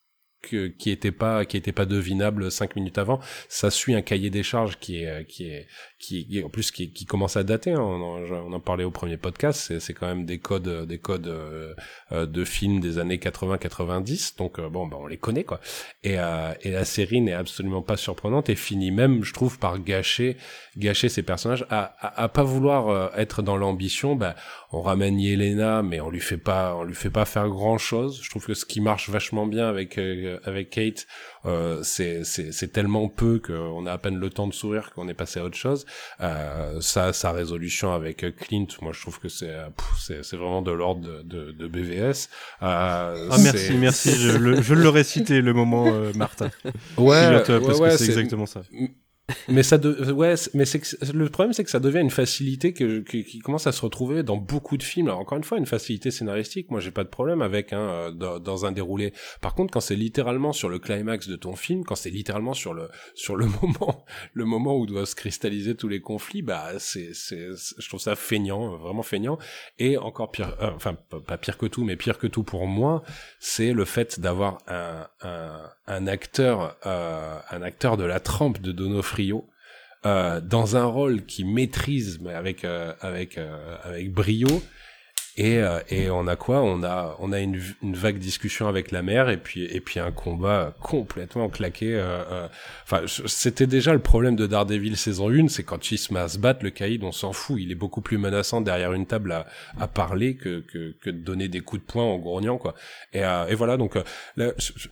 [0.42, 3.20] que, qui était pas qui était pas devinable cinq minutes avant.
[3.48, 5.66] Ça suit un cahier des charges qui est qui est
[5.98, 7.72] qui en plus qui, qui commence à dater.
[7.72, 7.80] Hein.
[7.80, 9.78] On, en, parlait au premier podcast.
[9.78, 11.74] C'est quand même des codes des codes euh,
[12.12, 14.38] euh, de films des années 80-90.
[14.38, 15.60] Donc euh, bon, bah, on les connaît quoi.
[16.04, 16.16] Et
[16.62, 20.36] et la série n'est absolument pas surprenante et finit même, je trouve, par gâcher
[20.76, 24.14] gâcher ses personnages à, à, pas vouloir être dans l'ambition.
[24.14, 24.34] Bah,
[24.70, 28.20] on ramène Yelena, mais on lui fait pas on lui fait pas faire grand chose.
[28.22, 29.98] Je trouve que ce qui marche vachement bien avec
[30.44, 31.06] avec Kate
[31.44, 35.14] euh, c'est c'est tellement peu qu'on a à peine le temps de sourire qu'on est
[35.14, 35.86] passé à autre chose.
[36.20, 39.54] Euh, ça, sa résolution avec Clint, moi je trouve que c'est
[39.96, 42.28] c'est vraiment de l'ordre de, de, de, BVS.
[42.62, 44.10] Euh, ah merci, merci.
[44.16, 46.50] je, je l'aurais cité le moment euh, Martin.
[46.96, 48.62] Ouais, ouais, parce que c'est exactement ça
[49.48, 50.80] mais ça de ouais mais c'est
[51.12, 54.36] le problème c'est que ça devient une facilité que, qui commence à se retrouver dans
[54.36, 55.08] beaucoup de films.
[55.08, 58.38] Alors encore une fois une facilité scénaristique moi j'ai pas de problème avec hein, euh,
[58.38, 59.12] dans, un déroulé.
[59.40, 62.72] Par contre quand c'est littéralement sur le climax de ton film quand c'est littéralement sur
[62.72, 67.12] le sur le moment le moment où doivent se cristalliser tous les conflits bah c'est
[67.12, 69.38] je trouve ça feignant vraiment feignant.
[69.78, 73.02] Et encore pire euh, enfin pas pire que tout mais pire que tout pour moi
[73.40, 78.70] c'est le fait d'avoir un, un un acteur, euh, un acteur de la trempe de
[78.72, 79.44] Donofrio,
[80.06, 84.62] euh, dans un rôle qui maîtrise avec euh, avec euh, avec brio
[85.38, 86.62] et, euh, et on a quoi?
[86.62, 90.00] On a on a une, une, vague discussion avec la mère et puis et puis
[90.00, 91.94] un combat complètement claqué.
[91.94, 92.48] Euh, euh.
[92.82, 96.26] Enfin, c'était déjà le problème de Daredevil saison 1, c'est quand il se met à
[96.26, 97.60] se battre, le caïd, on s'en fout.
[97.60, 99.46] Il est beaucoup plus menaçant derrière une table à,
[99.78, 102.74] à parler que, que, que de donner des coups de poing en grognant quoi.
[103.12, 103.96] Et, et voilà donc,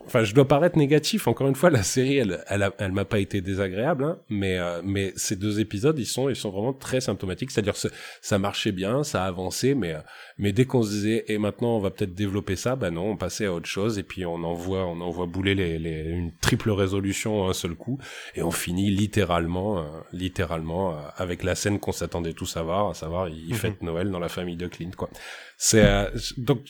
[0.06, 1.26] enfin, je dois paraître négatif.
[1.26, 5.12] Encore une fois, la série, elle elle, elle m'a pas été désagréable, hein, mais mais
[5.16, 7.50] ces deux épisodes, ils sont ils sont vraiment très symptomatiques.
[7.50, 7.74] C'est-à-dire
[8.20, 9.96] ça marchait bien, ça a avancé, mais
[10.38, 13.16] mais dès qu'on se disait, et maintenant on va peut-être développer ça, ben non, on
[13.16, 16.70] passait à autre chose et puis on envoie, on envoie bouler les, les, une triple
[16.70, 17.98] résolution en un seul coup
[18.34, 22.90] et on finit littéralement, euh, littéralement euh, avec la scène qu'on s'attendait tous à voir,
[22.90, 23.54] à savoir il mhm.
[23.54, 25.08] fête Noël dans la famille de Clint, quoi.
[25.56, 26.60] C'est euh, donc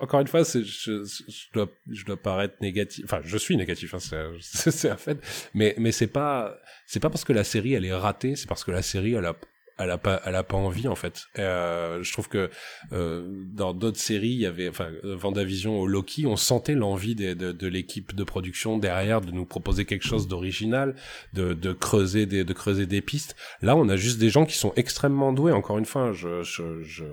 [0.00, 3.04] encore une fois, je, je, dois, je dois paraître négatif.
[3.04, 3.98] Enfin, je suis négatif, hein,
[4.40, 5.18] c'est un fait.
[5.54, 8.64] Mais, mais c'est pas, c'est pas parce que la série elle est ratée, c'est parce
[8.64, 9.36] que la série elle a
[9.78, 11.26] elle a pas elle a pas envie en fait.
[11.38, 12.50] Euh, je trouve que
[12.92, 17.34] euh, dans d'autres séries il y avait enfin Vendavision au Loki on sentait l'envie de,
[17.34, 20.94] de, de l'équipe de production derrière de nous proposer quelque chose d'original
[21.32, 23.36] de, de creuser des de creuser des pistes.
[23.62, 25.52] Là on a juste des gens qui sont extrêmement doués.
[25.52, 27.04] Encore une fois je je je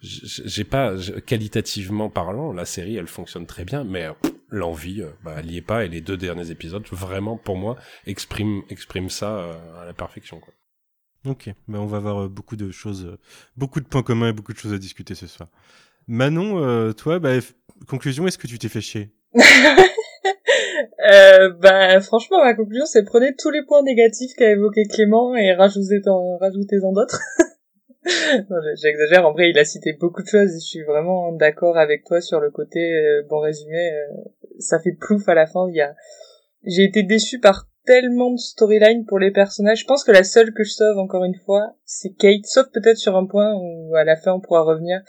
[0.00, 0.94] j'ai pas
[1.26, 4.08] qualitativement parlant la série elle fonctionne très bien mais
[4.48, 5.84] l'envie euh, bah, elle y est pas.
[5.84, 10.40] Et les deux derniers épisodes vraiment pour moi expriment expriment ça euh, à la perfection
[10.40, 10.54] quoi
[11.26, 13.16] Ok, ben on va avoir euh, beaucoup de choses, euh,
[13.56, 15.48] beaucoup de points communs et beaucoup de choses à discuter ce soir.
[16.06, 17.30] Manon, euh, toi, bah,
[17.88, 19.10] conclusion, est-ce que tu t'es fait chier?
[21.10, 25.52] Euh, bah, franchement, ma conclusion, c'est prenez tous les points négatifs qu'a évoqué Clément et
[25.52, 27.20] rajoutez-en rajoutez d'autres.
[28.82, 32.04] J'exagère, en vrai, il a cité beaucoup de choses et je suis vraiment d'accord avec
[32.04, 32.80] toi sur le côté,
[33.28, 33.90] bon résumé,
[34.58, 35.94] ça fait plouf à la fin, il y a...
[36.64, 39.80] J'ai été déçu par tellement de storyline pour les personnages.
[39.80, 42.96] Je pense que la seule que je sauve encore une fois, c'est Kate, sauf peut-être
[42.96, 45.00] sur un point où à la fin on pourra revenir.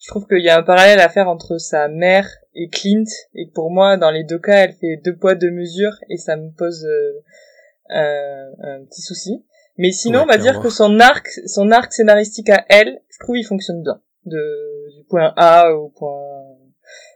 [0.00, 3.50] Je trouve qu'il y a un parallèle à faire entre sa mère et Clint, et
[3.54, 6.50] pour moi, dans les deux cas, elle fait deux poids deux mesures, et ça me
[6.50, 9.44] pose euh, un, petit souci.
[9.76, 13.36] Mais sinon, on va dire que son arc, son arc scénaristique à elle, je trouve
[13.36, 14.00] il fonctionne bien.
[14.24, 16.43] De, du point A au point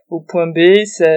[0.08, 1.10] au point B, ça,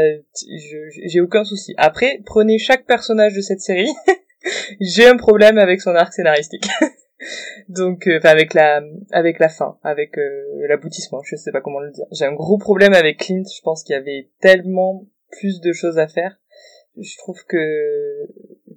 [1.06, 1.74] j'ai aucun souci.
[1.78, 3.92] Après, prenez chaque personnage de cette série,
[4.82, 6.68] j'ai un problème avec son arc scénaristique.
[7.70, 11.80] Donc, euh, enfin avec la avec la fin, avec euh, l'aboutissement, je sais pas comment
[11.80, 12.06] le dire.
[12.12, 13.44] J'ai un gros problème avec Clint.
[13.44, 16.40] Je pense qu'il y avait tellement plus de choses à faire.
[17.00, 18.28] Je trouve que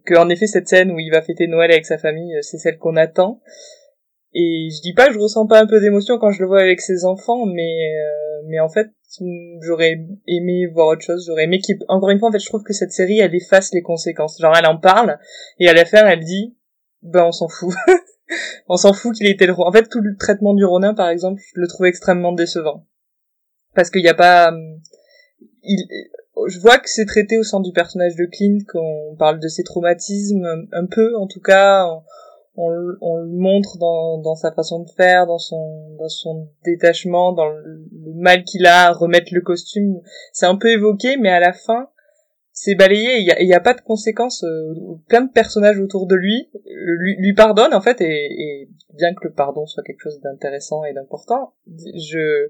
[0.04, 2.78] que en effet cette scène où il va fêter Noël avec sa famille, c'est celle
[2.78, 3.40] qu'on attend.
[4.34, 6.82] Et je dis pas je ressens pas un peu d'émotion quand je le vois avec
[6.82, 8.88] ses enfants, mais euh, mais en fait
[9.60, 11.24] j'aurais aimé voir autre chose.
[11.26, 13.72] J'aurais aimé qu'il encore une fois en fait je trouve que cette série elle efface
[13.72, 14.38] les conséquences.
[14.40, 15.18] Genre elle en parle
[15.58, 16.56] et à la fin elle dit
[17.02, 17.74] ben on s'en fout.
[18.68, 19.68] on s'en fout qu'il ait été le roi.
[19.68, 22.86] En fait tout le traitement du Ronin par exemple je le trouve extrêmement décevant
[23.74, 24.52] parce qu'il n'y a pas
[25.62, 25.86] il
[26.48, 29.62] je vois que c'est traité au sein du personnage de Clint qu'on parle de ses
[29.62, 31.86] traumatismes un, peu en tout cas
[32.56, 37.32] on, on le montre dans, dans sa façon de faire, dans son, dans son détachement,
[37.32, 37.84] dans le,
[38.16, 40.00] mal qu'il a à remettre le costume.
[40.32, 41.88] C'est un peu évoqué, mais à la fin,
[42.52, 43.18] c'est balayé.
[43.18, 44.44] Il y a, a, pas de conséquences.
[44.44, 44.74] Euh,
[45.08, 49.24] plein de personnages autour de lui lui, lui pardonnent en fait, et, et, bien que
[49.24, 52.48] le pardon soit quelque chose d'intéressant et d'important, je,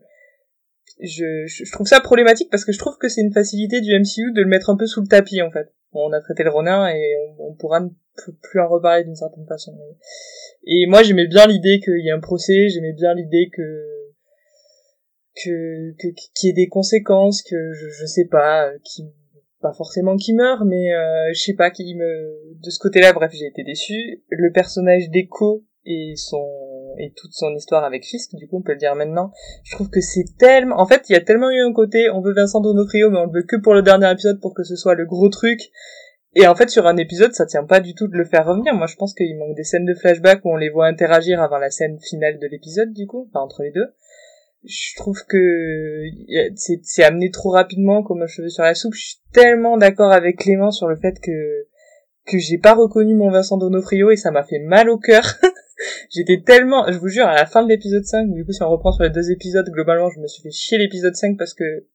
[1.01, 4.33] je, je trouve ça problématique parce que je trouve que c'est une facilité du MCU
[4.33, 5.73] de le mettre un peu sous le tapis en fait.
[5.93, 7.81] On a traité le Ronin et on, on pourra
[8.42, 9.77] plus en reparler d'une certaine façon.
[10.66, 13.62] Et moi, j'aimais bien l'idée qu'il y ait un procès, j'aimais bien l'idée que
[15.37, 19.05] que qu'il y ait des conséquences, que je, je sais pas, qui
[19.61, 23.12] pas forcément qui meurt, mais euh, je sais pas qui me de ce côté-là.
[23.12, 24.22] Bref, j'ai été déçu.
[24.29, 26.44] Le personnage d'Echo et son
[26.98, 29.33] et toute son histoire avec Fisk, du coup on peut le dire maintenant.
[29.64, 32.20] Je trouve que c'est tellement, en fait, il y a tellement eu un côté, on
[32.20, 34.77] veut Vincent Donofrio, mais on le veut que pour le dernier épisode pour que ce
[34.77, 35.70] soit le gros truc
[36.35, 38.75] et en fait, sur un épisode, ça tient pas du tout de le faire revenir.
[38.75, 41.59] Moi, je pense qu'il manque des scènes de flashback où on les voit interagir avant
[41.59, 43.87] la scène finale de l'épisode, du coup, enfin, entre les deux.
[44.64, 46.05] Je trouve que
[46.55, 48.94] c'est amené trop rapidement comme un cheveu sur la soupe.
[48.94, 51.66] Je suis tellement d'accord avec Clément sur le fait que
[52.27, 55.25] que j'ai pas reconnu mon Vincent Donofrio et ça m'a fait mal au cœur.
[56.11, 58.70] J'étais tellement, je vous jure, à la fin de l'épisode 5, du coup si on
[58.70, 61.87] reprend sur les deux épisodes, globalement je me suis fait chier l'épisode 5 parce que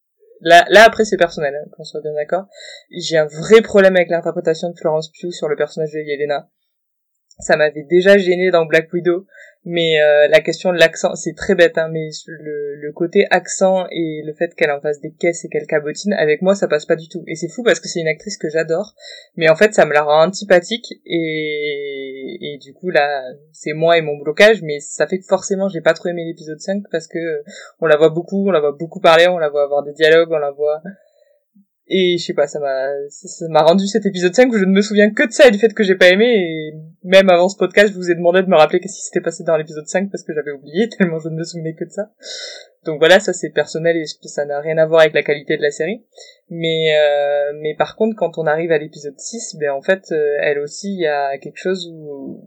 [0.42, 2.46] Là, là après c'est personnel, hein, qu'on soit bien d'accord.
[2.92, 6.50] J'ai un vrai problème avec l'interprétation de Florence Pugh sur le personnage de Yelena.
[7.40, 9.26] Ça m'avait déjà gêné dans Black Widow
[9.66, 13.86] mais euh, la question de l'accent, c'est très bête, hein, mais le, le, côté accent
[13.92, 16.86] et le fait qu'elle en fasse des caisses et qu'elle cabotine, avec moi, ça passe
[16.86, 17.24] pas du tout.
[17.28, 18.96] Et c'est fou parce que c'est une actrice que j'adore,
[19.36, 23.22] mais en fait, ça me la rend antipathique et, et du coup, là,
[23.52, 26.60] c'est moi et mon blocage, mais ça fait que forcément, j'ai pas trop aimé l'épisode
[26.60, 27.44] 5 parce que
[27.82, 30.32] on la voit beaucoup, on la voit beaucoup parler, on la voit avoir des dialogues,
[30.32, 30.82] on la voit
[31.92, 34.72] et je sais pas, ça m'a, ça m'a rendu cet épisode 5 où je ne
[34.72, 36.26] me souviens que de ça et du fait que j'ai pas aimé.
[36.26, 36.74] Et
[37.04, 39.44] même avant ce podcast, je vous ai demandé de me rappeler qu'est-ce qui s'était passé
[39.44, 42.12] dans l'épisode 5 parce que j'avais oublié tellement je ne me souvenais que de ça.
[42.86, 45.64] Donc voilà, ça c'est personnel et ça n'a rien à voir avec la qualité de
[45.64, 46.06] la série.
[46.52, 50.38] Mais euh, mais par contre, quand on arrive à l'épisode 6, ben en fait, euh,
[50.42, 52.44] elle aussi, il y a quelque chose où,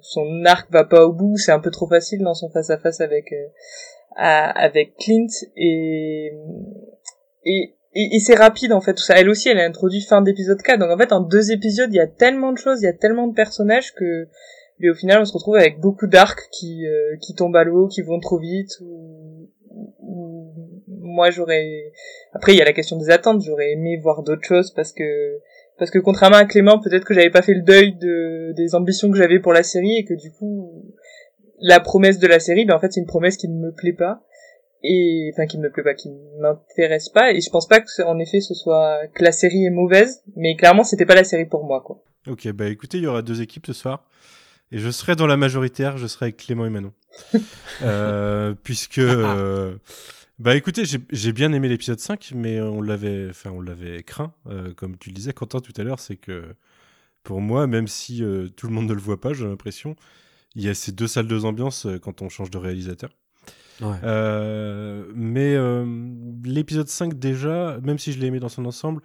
[0.00, 1.36] son arc va pas au bout.
[1.36, 3.46] C'est un peu trop facile dans son face à face avec euh,
[4.16, 6.32] avec Clint et
[7.44, 9.14] et et, c'est rapide en fait tout ça.
[9.16, 10.78] Elle aussi, elle a introduit fin d'épisode 4.
[10.78, 12.92] Donc en fait, en deux épisodes, il y a tellement de choses, il y a
[12.92, 14.28] tellement de personnages que
[14.78, 17.88] mais au final, on se retrouve avec beaucoup d'arcs qui euh, qui tombent à l'eau,
[17.88, 18.78] qui vont trop vite.
[18.82, 19.48] Ou,
[20.88, 21.92] moi, j'aurais.
[22.34, 23.40] Après, il y a la question des attentes.
[23.40, 25.38] J'aurais aimé voir d'autres choses parce que
[25.78, 29.10] parce que contrairement à Clément, peut-être que j'avais pas fait le deuil de des ambitions
[29.10, 30.84] que j'avais pour la série et que du coup,
[31.60, 33.94] la promesse de la série, ben en fait, c'est une promesse qui ne me plaît
[33.94, 34.22] pas
[34.86, 38.18] et enfin qui me plaît pas, qui m'intéresse pas et je pense pas que en
[38.18, 41.64] effet ce soit que la série est mauvaise, mais clairement c'était pas la série pour
[41.64, 42.02] moi quoi.
[42.28, 44.04] Ok bah écoutez il y aura deux équipes ce soir
[44.72, 46.92] et je serai dans la majoritaire, je serai avec Clément et Manon
[47.82, 49.76] euh, puisque euh,
[50.38, 54.72] bah écoutez j'ai bien aimé l'épisode 5 mais on l'avait enfin on l'avait craint euh,
[54.74, 56.44] comme tu le disais Quentin tout à l'heure c'est que
[57.22, 58.22] pour moi même si
[58.56, 59.96] tout le monde ne le voit pas j'ai l'impression
[60.56, 63.10] il y a ces deux salles de ambiance euh, quand on change de réalisateur
[63.82, 65.84] euh, mais euh,
[66.44, 69.02] l'épisode 5 déjà, même si je l'ai aimé dans son ensemble,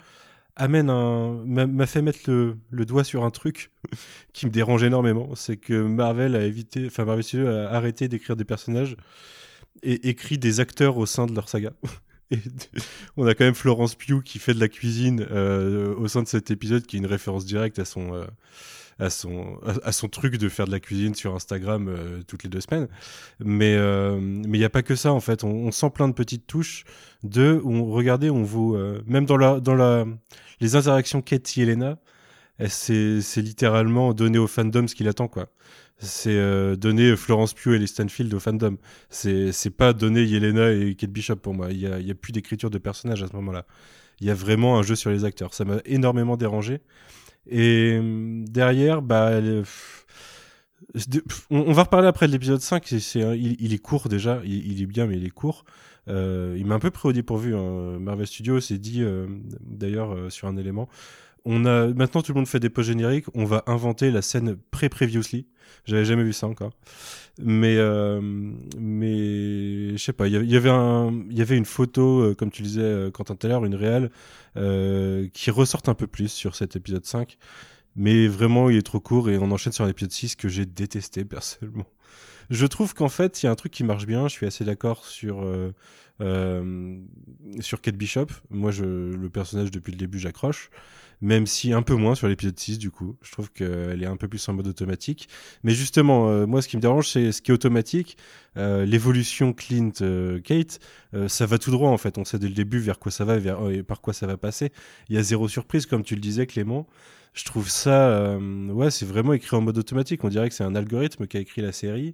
[0.56, 3.72] amène un m'a fait mettre le, le, doigt sur un truc
[4.34, 8.36] qui me dérange énormément, c'est que Marvel a évité, enfin Marvel Studios a arrêté d'écrire
[8.36, 8.98] des personnages
[9.84, 11.72] et écrit des acteurs au sein de leur saga.
[12.32, 12.40] Et
[13.18, 16.30] on a quand même Florence Pugh qui fait de la cuisine euh, au sein de
[16.30, 18.26] cet épisode, qui est une référence directe à son
[19.02, 22.50] à son, à, son truc de faire de la cuisine sur Instagram euh, toutes les
[22.50, 22.88] deux semaines.
[23.40, 25.44] Mais euh, mais il n'y a pas que ça en fait.
[25.44, 26.86] On, sent plein de petites touches
[27.24, 30.06] de où regardez, on vous euh, même dans la dans la
[30.60, 31.98] les interactions Katie Elena,
[32.68, 35.48] c'est c'est littéralement donner au fandom ce qu'il attend quoi.
[35.98, 36.38] C'est
[36.78, 38.78] donner Florence Pugh et les Stanfield au fandom.
[39.10, 41.68] C'est pas donner Yelena et Kate Bishop pour moi.
[41.72, 43.66] Il y a y a plus d'écriture de personnages à ce moment-là.
[44.20, 45.54] Il y a vraiment un jeu sur les acteurs.
[45.54, 46.82] Ça m'a énormément dérangé.
[47.48, 49.32] Et euh, derrière, bah,
[51.50, 52.86] on, on va reparler après de l'épisode 5.
[52.88, 54.42] c'est- c'est un- il, est court déjà.
[54.46, 55.64] Il, est bien, mais il est court.
[56.08, 57.56] Euh, il m'a un peu pris au dépourvu.
[57.56, 58.00] hein.
[58.00, 59.28] Marvel Studios s'est dit, euh,
[59.62, 60.90] d'ailleurs, euh, sur un élément.
[61.44, 63.26] On a maintenant tout le monde fait des post génériques.
[63.34, 65.48] On va inventer la scène pré-previously.
[65.86, 66.72] J'avais jamais vu ça encore.
[67.42, 68.22] Mais euh,
[68.78, 70.28] mais je sais pas.
[70.28, 73.36] Il y avait- un, il y avait une photo, euh, comme tu disais euh, Quentin
[73.36, 74.12] tout à l'heure, une réelle
[74.58, 77.38] euh, qui ressorte un peu plus sur cet épisode 5.
[77.96, 81.26] Mais vraiment, il est trop court et on enchaîne sur l'épisode 6 que j'ai détesté
[81.26, 81.88] personnellement.
[82.50, 84.28] Je trouve qu'en fait, il y a un truc qui marche bien.
[84.28, 85.74] Je suis assez d'accord sur euh,
[86.22, 87.00] euh,
[87.62, 88.28] sur Kate Bishop.
[88.50, 90.70] Moi, je, le personnage depuis le début, j'accroche.
[91.22, 93.16] Même si un peu moins sur l'épisode 6 du coup.
[93.22, 95.30] Je trouve qu'elle est un peu plus en mode automatique.
[95.64, 98.18] Mais justement, euh, moi, ce qui me dérange, c'est ce qui est automatique.
[98.58, 100.80] Euh, L'évolution Clint-Kate,
[101.14, 102.18] euh, ça va tout droit en fait.
[102.18, 103.38] On sait dès le début vers quoi ça va
[103.72, 104.72] et, par quoi ça va passer.
[105.10, 106.88] Il y a zéro surprise, comme tu le disais, Clément.
[107.34, 110.22] Je trouve ça, ouais, c'est vraiment écrit en mode automatique.
[110.26, 112.14] On dirait que c'est un algorithme qui a écrit la série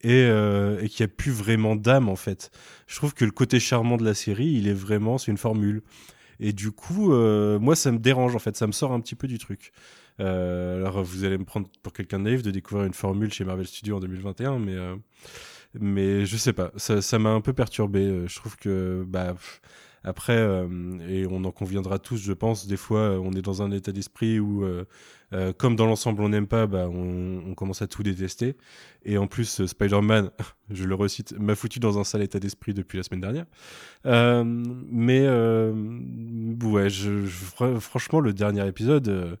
[0.00, 2.50] et, et qui a plus vraiment d'âme en fait.
[2.88, 5.82] Je trouve que le côté charmant de la série, il est vraiment, c'est une formule.
[6.40, 9.14] Et du coup, euh, moi, ça me dérange en fait, ça me sort un petit
[9.14, 9.72] peu du truc.
[10.20, 13.44] Euh, alors, vous allez me prendre pour quelqu'un de naïf de découvrir une formule chez
[13.44, 14.96] Marvel Studios en 2021, mais euh,
[15.78, 18.00] mais je sais pas, ça m'a un peu perturbé.
[18.00, 19.34] Euh, Je trouve que bah
[20.06, 20.66] après euh,
[21.08, 22.68] et on en conviendra tous, je pense.
[22.68, 24.84] Des fois, euh, on est dans un état d'esprit où euh,
[25.58, 28.56] comme dans l'ensemble on n'aime pas, bah, on, commence à tout détester.
[29.04, 30.30] Et en plus, Spider-Man,
[30.70, 33.46] je le recite, m'a foutu dans un sale état d'esprit depuis la semaine dernière.
[34.04, 35.28] Mais
[36.64, 36.88] ouais,
[37.80, 39.36] franchement, le dernier épisode,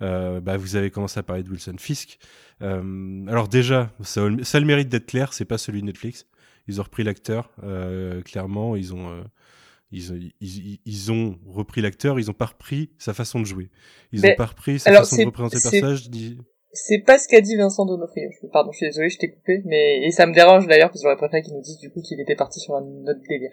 [0.00, 2.18] bah, vous avez commencé à parler de Wilson Fisk.
[2.60, 6.26] Alors déjà, ça, le- mérite d'être clair, c'est pas celui de Netflix.
[6.68, 7.50] Ils ont repris l'acteur,
[8.26, 9.24] clairement, ils ont,
[9.92, 13.44] ils, ont- ils, ils- ils ont repris l'acteur, ils ont pas repris sa façon de
[13.46, 13.70] jouer.
[14.12, 16.10] Ils Mais, ont pas repris sa alors, façon de représenter le personnage.
[16.10, 16.38] dit-
[16.72, 18.28] C'est pas ce qu'a dit Vincent Donofrio.
[18.52, 21.06] Pardon, je suis désolé, je t'ai coupé, mais et ça me dérange d'ailleurs parce que
[21.06, 23.50] j'aurais préféré qu'il nous dise du coup qu'il était parti sur un autre délire.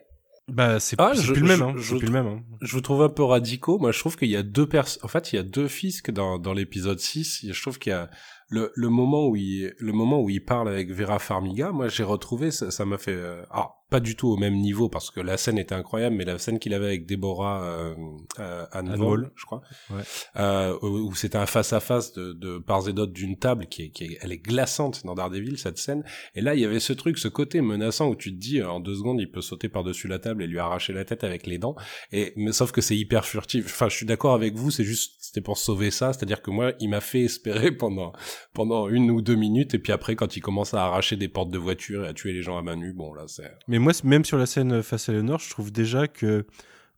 [0.50, 2.28] Bah, c'est Ah, je- plus le même, hein, je c'est plus le même.
[2.28, 2.42] hein.
[2.62, 3.80] je vous trouve un peu radicaux.
[3.80, 5.68] Moi, je trouve qu'il y a deux pers en fait, il y a deux
[6.12, 7.46] dans, dans l'épisode 6.
[7.52, 8.10] Je trouve qu'il y a
[8.50, 11.72] le, le moment où il, le moment où il parle avec Vera Farmiga.
[11.72, 14.90] Moi, j'ai retrouvé, ça, ça m'a fait, euh, ah, pas du tout au même niveau
[14.90, 17.96] parce que la scène était incroyable, mais la scène qu'il avait avec Deborah, euh,
[18.40, 19.32] euh, Ann Ann Wall, Wall.
[19.36, 20.02] je crois, Ouais.
[20.38, 23.68] euh, où où c'était un face à face de, de part et d'autre d'une table
[23.68, 26.04] qui est, qui est, elle est glaçante dans Daredevil, cette scène.
[26.36, 28.70] Et là, il y avait ce truc, ce côté menaçant où tu te dis, euh,
[28.70, 31.48] en deux secondes, il peut sauter par-dessus la table et lui arracher la tête avec
[31.48, 31.76] les dents.
[32.12, 33.66] Et mais sauf que c'est hyper furtif.
[33.68, 34.70] Enfin, je suis d'accord avec vous.
[34.70, 36.14] C'est juste, pour sauver ça.
[36.14, 38.14] C'est-à-dire que moi, il m'a fait espérer pendant
[38.54, 39.74] pendant une ou deux minutes.
[39.74, 42.34] Et puis après, quand il commence à arracher des portes de voiture et à tuer
[42.34, 43.52] les gens à main nue, bon là, c'est.
[43.68, 46.46] Mais moi, même sur la scène face à Eleanor, je trouve déjà que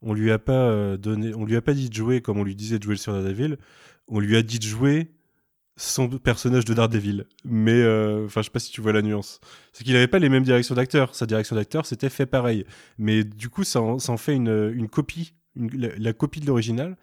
[0.01, 2.43] on lui a pas euh, donné, on lui a pas dit de jouer comme on
[2.43, 3.57] lui disait de jouer sur Daredevil.
[4.07, 5.11] On lui a dit de jouer
[5.79, 7.25] son personnage de Daredevil.
[7.45, 9.39] Mais, euh, enfin, je sais pas si tu vois la nuance.
[9.71, 11.15] C'est qu'il avait pas les mêmes directions d'acteur.
[11.15, 12.65] Sa direction d'acteur, c'était fait pareil.
[12.97, 16.97] Mais du coup, ça en, fait une, copie, la copie de l'original.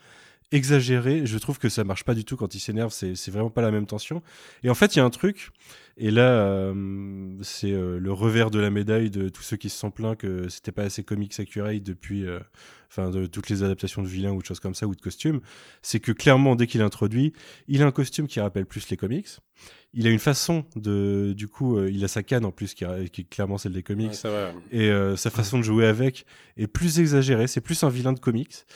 [0.52, 3.62] Exagéré, je trouve que ça marche pas du tout quand il s'énerve, c'est vraiment pas
[3.62, 4.22] la même tension.
[4.62, 5.50] Et en fait, il y a un truc,
[5.96, 9.76] et là, euh, c'est euh, le revers de la médaille de tous ceux qui se
[9.76, 12.38] sont plaints que c'était pas assez comics accurate depuis, euh,
[12.88, 15.40] enfin, de toutes les adaptations de vilains ou de choses comme ça ou de costumes.
[15.82, 17.32] C'est que clairement, dès qu'il introduit,
[17.66, 19.28] il a un costume qui rappelle plus les comics.
[19.94, 22.84] Il a une façon de, du coup, euh, il a sa canne en plus qui,
[23.10, 24.12] qui est clairement celle des comics.
[24.24, 24.52] Ouais.
[24.70, 26.26] Et euh, sa façon de jouer avec
[26.58, 27.46] est plus exagérée.
[27.46, 28.66] C'est plus un vilain de comics.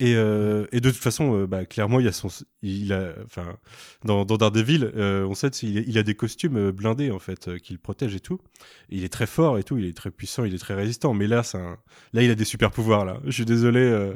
[0.00, 2.28] Et, euh, et de toute façon, euh, bah, clairement, il a son,
[2.62, 2.94] il
[3.26, 3.58] enfin,
[4.02, 7.78] dans, Daredevil, euh, on sait qu'il il a des costumes blindés en fait, qui le
[7.78, 8.40] protègent et tout.
[8.88, 11.12] Il est très fort et tout, il est très puissant, il est très résistant.
[11.12, 11.42] Mais là,
[12.14, 13.20] là, il a des super pouvoirs là.
[13.26, 14.10] Je suis désolé.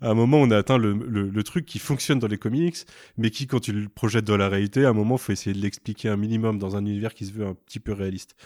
[0.00, 2.76] à un moment, on a atteint le, truc qui fonctionne dans les comics,
[3.18, 5.60] mais qui, quand tu le projettes dans la réalité, à un moment, faut essayer de
[5.60, 8.36] l'expliquer un minimum dans un univers qui se veut un petit peu réaliste.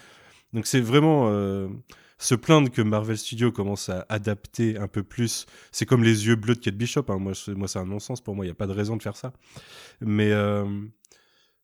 [0.55, 1.29] Donc c'est vraiment
[2.21, 5.47] se plaindre que Marvel Studios commence à adapter un peu plus.
[5.73, 7.07] C'est comme les yeux bleus de Kate Bishop.
[7.09, 7.19] hein.
[7.19, 8.45] Moi, moi, c'est un non-sens pour moi.
[8.45, 9.33] Il n'y a pas de raison de faire ça.
[10.03, 10.67] Mais euh,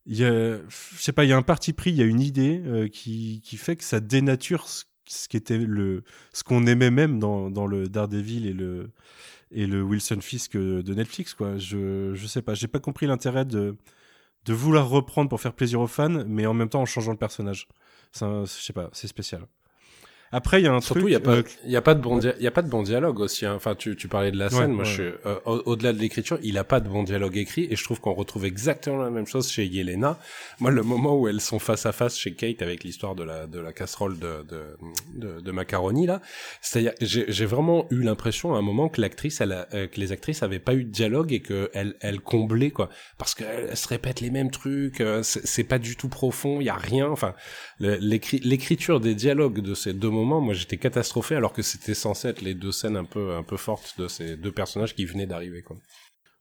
[0.07, 2.21] il y a, je pas, il y a un parti pris, il y a une
[2.21, 6.91] idée euh, qui, qui fait que ça dénature ce, qui était le, ce qu'on aimait
[6.91, 8.91] même dans, dans le Daredevil et le
[9.53, 11.35] et le Wilson Fisk euh, de Netflix.
[11.35, 11.59] Quoi.
[11.59, 13.77] Je, je sais pas, j'ai pas compris l'intérêt de
[14.47, 17.19] de vouloir reprendre pour faire plaisir aux fans, mais en même temps en changeant le
[17.19, 17.69] personnage.
[18.15, 19.47] Je sais pas, c'est spécial.
[20.33, 21.11] Après, il y a un Surtout, truc.
[21.11, 22.69] il y a pas, euh, il a pas de bon, il y a pas de
[22.69, 23.47] bon dialogue aussi.
[23.47, 23.55] hein.
[23.57, 24.61] Enfin, tu, tu parlais de la scène.
[24.61, 24.91] Ouais, moi, ouais.
[24.91, 27.77] je suis euh, au- au-delà de l'écriture, il a pas de bon dialogue écrit, et
[27.77, 30.19] je trouve qu'on retrouve exactement la même chose chez Yelena.
[30.61, 33.47] Moi, le moment où elles sont face à face chez Kate avec l'histoire de la
[33.47, 34.63] de la casserole de de,
[35.15, 36.21] de, de macaroni là,
[36.61, 40.43] c'est-à-dire, j'ai j'ai vraiment eu l'impression à un moment que l'actrice, euh, que les actrices
[40.43, 43.89] avaient pas eu de dialogue et que elles elles comblaient quoi, parce qu'elles elles se
[43.89, 45.01] répètent les mêmes trucs.
[45.01, 47.09] euh, c'est pas du tout profond, il y a rien.
[47.09, 47.35] Enfin,
[47.81, 52.41] l'écriture des dialogues de ces deux moments, moi j'étais catastrophé alors que c'était censé être
[52.43, 55.63] les deux scènes un peu un peu fortes de ces deux personnages qui venaient d'arriver
[55.63, 55.77] quoi.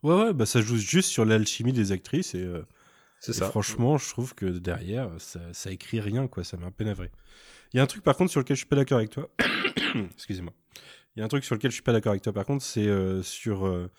[0.04, 2.64] Ouais, ouais, bah ça joue juste sur l'alchimie des actrices et, euh,
[3.20, 3.50] C'est et ça.
[3.50, 6.44] franchement, je trouve que derrière, ça, ça écrit rien, quoi.
[6.44, 7.10] Ça m'a un peu navré.
[7.74, 9.30] Il y a un truc par contre sur lequel je suis pas d'accord avec toi.
[10.14, 10.54] Excusez-moi.
[11.16, 12.64] Il y a un truc sur lequel je suis pas d'accord avec toi par contre,
[12.64, 13.90] c'est euh, sur euh,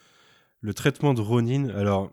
[0.60, 1.68] le traitement de Ronin.
[1.70, 2.12] Alors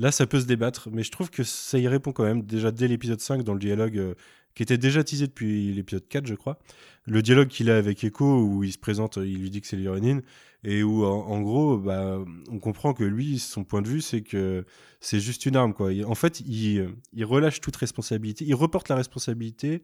[0.00, 2.42] là, ça peut se débattre, mais je trouve que ça y répond quand même.
[2.42, 4.14] Déjà dès l'épisode 5, dans le dialogue euh,
[4.54, 6.58] qui était déjà teasé depuis l'épisode 4, je crois.
[7.04, 9.76] Le dialogue qu'il a avec Echo, où il se présente, il lui dit que c'est
[9.76, 10.20] lui Ronin,
[10.64, 12.18] et où en, gros, bah,
[12.50, 14.64] on comprend que lui, son point de vue, c'est que
[15.00, 15.90] c'est juste une arme, quoi.
[16.06, 19.82] En fait, il, relâche toute responsabilité, il reporte la responsabilité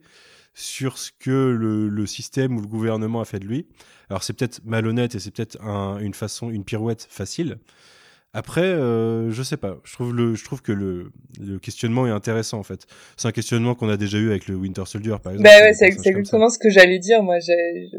[0.53, 3.67] sur ce que le, système ou le gouvernement a fait de lui.
[4.09, 7.59] Alors c'est peut-être malhonnête et c'est peut-être un- une façon, une pirouette facile.
[8.37, 9.79] Après, euh, je sais pas.
[9.83, 11.11] Je trouve le, je trouve que le,
[11.41, 12.85] le questionnement est intéressant en fait.
[13.17, 15.49] C'est un questionnement qu'on a déjà eu avec le Winter Soldier par exemple.
[15.49, 17.23] Bah ou ouais, c'est exactement ce que j'allais dire.
[17.23, 17.89] Moi, j'ai,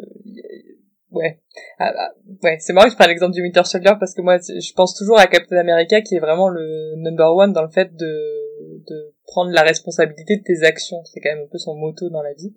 [1.11, 1.41] ouais,
[1.81, 2.11] Ah, ah,
[2.45, 4.95] ouais, c'est marrant que je prenne l'exemple du Winter Soldier parce que moi, je pense
[4.95, 8.39] toujours à Captain America qui est vraiment le number one dans le fait de
[8.87, 11.03] de prendre la responsabilité de tes actions.
[11.05, 12.55] C'est quand même un peu son motto dans la vie.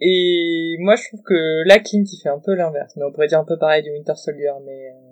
[0.00, 2.94] Et moi, je trouve que là, Clint, il fait un peu l'inverse.
[2.96, 5.09] Mais on pourrait dire un peu pareil du Winter Soldier, mais euh,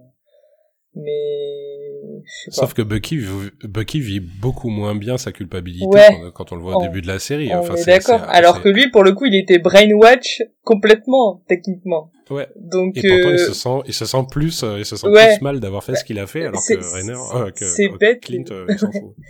[0.98, 2.56] mais je sais pas.
[2.56, 6.08] Sauf que Bucky, vit- Bucky vit beaucoup moins bien sa culpabilité Ouais.
[6.10, 7.50] quand, quand on le voit au On- début de la série.
[7.52, 8.22] On Enfin, est c'est- d'accord.
[8.28, 12.10] Alors c'est- que lui, pour le coup, il était brainwash complètement, techniquement.
[12.30, 12.48] Ouais.
[12.56, 15.08] Donc, Et pourtant, euh, il se sent, il se sent plus, euh, il se sent
[15.08, 15.36] Ouais.
[15.36, 17.90] plus mal d'avoir fait ce qu'il a fait, alors C'est- que Rainer, euh, que c'est
[17.90, 19.14] euh, bête, Clint, euh, il s'en fout.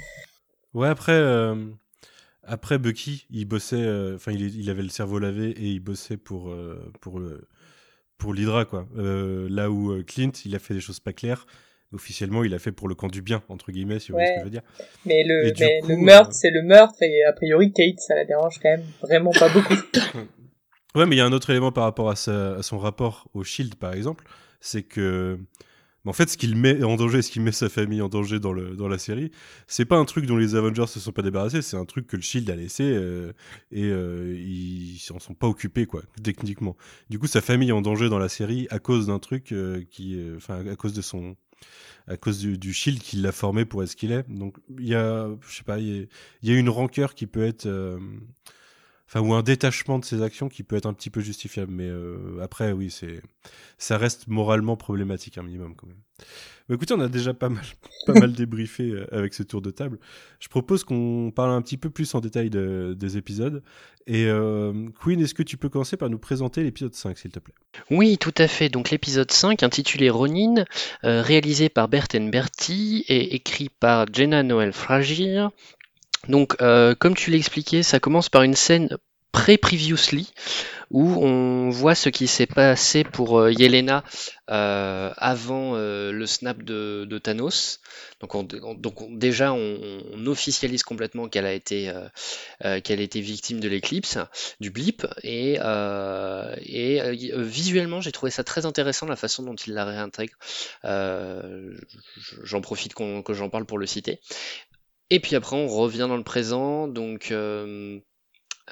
[0.74, 1.54] Ouais, après, euh,
[2.44, 6.16] après Bucky, il bossait, euh, enfin, il, il avait le cerveau lavé et il bossait
[6.18, 7.48] pour, euh, pour, le,
[8.18, 8.86] pour l'Hydra, quoi.
[8.98, 11.46] Euh, là où euh, Clint, il a fait des choses pas claires.
[11.92, 14.32] Officiellement, il a fait pour le camp du bien, entre guillemets, si vous voyez ce
[14.34, 14.62] que je veux dire.
[15.06, 17.72] Mais le, Et du mais coup, le meurtre, euh, c'est le meurtre, et a priori,
[17.72, 19.74] Kate, ça la dérange quand même vraiment pas beaucoup.
[20.94, 23.28] Ouais, mais il y a un autre élément par rapport à, sa- à son rapport
[23.34, 24.24] au Shield, par exemple,
[24.60, 25.38] c'est que,
[26.06, 28.52] en fait, ce qu'il met en danger, ce qui met sa famille en danger dans,
[28.52, 29.30] le, dans la série,
[29.66, 32.16] c'est pas un truc dont les Avengers se sont pas débarrassés, c'est un truc que
[32.16, 33.32] le Shield a laissé euh,
[33.72, 36.76] et euh, ils s'en sont pas occupés, quoi, techniquement.
[37.10, 39.84] Du coup, sa famille est en danger dans la série à cause d'un truc euh,
[39.90, 41.36] qui, enfin, à cause de son,
[42.06, 44.28] à cause du, Shield qui l'a formé pour être ce qu'il est.
[44.30, 46.08] Donc, il y a, je sais pas, il
[46.42, 47.68] y y a une rancœur qui peut être.
[49.08, 51.88] Enfin ou un détachement de ses actions qui peut être un petit peu justifiable mais
[51.88, 53.20] euh, après oui c'est
[53.78, 55.96] ça reste moralement problématique un minimum quand même
[56.68, 57.64] Bah, écoutez on a déjà pas mal
[58.06, 59.98] pas mal débriefé euh, avec ce tour de table
[60.40, 63.62] je propose qu'on parle un petit peu plus en détail de- des épisodes
[64.06, 67.40] et euh, Queen est-ce que tu peux commencer par nous présenter l'épisode 5 s'il te
[67.40, 67.52] plaît?
[67.90, 68.70] Oui, tout à fait.
[68.70, 70.64] Donc l'épisode 5, intitulé Ronin,
[71.04, 75.50] euh, réalisé par Berten Berti et écrit par Jenna Noël Fragir.
[76.26, 78.96] Donc, euh, comme tu l'expliquais, ça commence par une scène
[79.30, 80.32] pré-previously
[80.90, 84.02] où on voit ce qui s'est passé pour euh, Yelena
[84.50, 87.80] euh, avant le snap de, Thanos.
[88.20, 91.90] Donc, on- on- donc on- déjà, on, officialise complètement qu'elle a été
[93.20, 94.18] victime de l'éclipse,
[94.60, 95.58] du blip, et,
[97.36, 100.34] visuellement, j'ai trouvé ça très intéressant la façon dont il la réintègre.
[102.42, 104.20] J'en profite que j'en parle pour le citer.
[105.10, 107.30] Et puis après, on revient dans le présent, donc.
[107.30, 107.98] euh,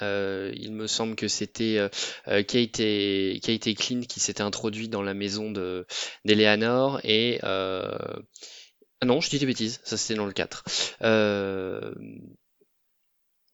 [0.03, 1.89] euh, il me semble que c'était euh,
[2.27, 5.87] euh, Kate, et, Kate et Clint qui s'étaient introduits dans la maison de
[6.23, 7.97] d'Eleanor et euh,
[9.01, 10.65] ah non, je dis des bêtises, ça c'était dans le 4.
[11.01, 11.91] Euh,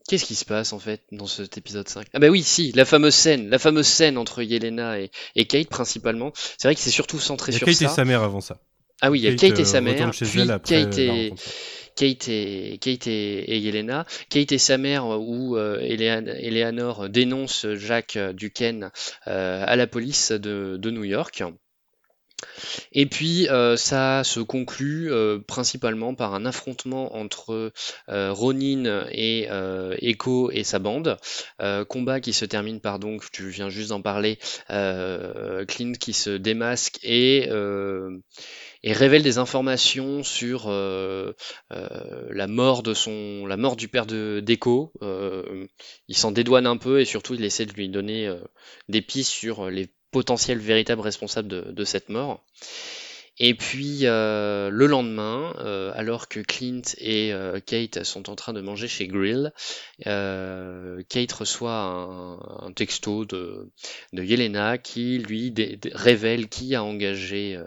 [0.09, 2.83] Qu'est-ce qui se passe en fait dans cet épisode 5 Ah bah oui, si, la
[2.83, 6.33] fameuse scène, la fameuse scène entre Yelena et, et Kate principalement.
[6.35, 7.85] C'est vrai que c'est surtout centré Il y a sur Kate ça.
[7.85, 8.59] et sa mère avant ça
[8.99, 11.33] Ah oui, il y a Kate et sa mère, puis Kate et.
[11.95, 13.83] Kate et, Kate et, et.
[14.29, 18.91] Kate et sa mère, euh, où euh, Elean- Eleanor dénonce Jacques Duquesne
[19.27, 21.43] euh, à la police de, New York.
[22.91, 25.09] Et puis ça se conclut
[25.47, 27.71] principalement par un affrontement entre
[28.09, 29.47] Ronin et
[30.01, 31.17] Echo et sa bande.
[31.87, 36.99] combat qui se termine par donc, tu viens juste d'en parler, Clint qui se démasque
[37.03, 37.49] et
[38.83, 44.93] et révèle des informations sur la mort de son, la mort du père de d'Echo.
[45.01, 48.33] il s'en dédouane un peu et surtout il essaie de lui donner
[48.89, 52.45] des pistes sur les potentiel véritable responsable de, cette mort.
[53.39, 58.53] Et puis euh, le lendemain, euh, alors que Clint et euh, Kate sont en train
[58.53, 59.51] de manger chez Grill,
[60.03, 63.71] Kate reçoit un, texto de,
[64.13, 65.53] de, Yelena qui lui
[65.93, 67.59] révèle qui a engagé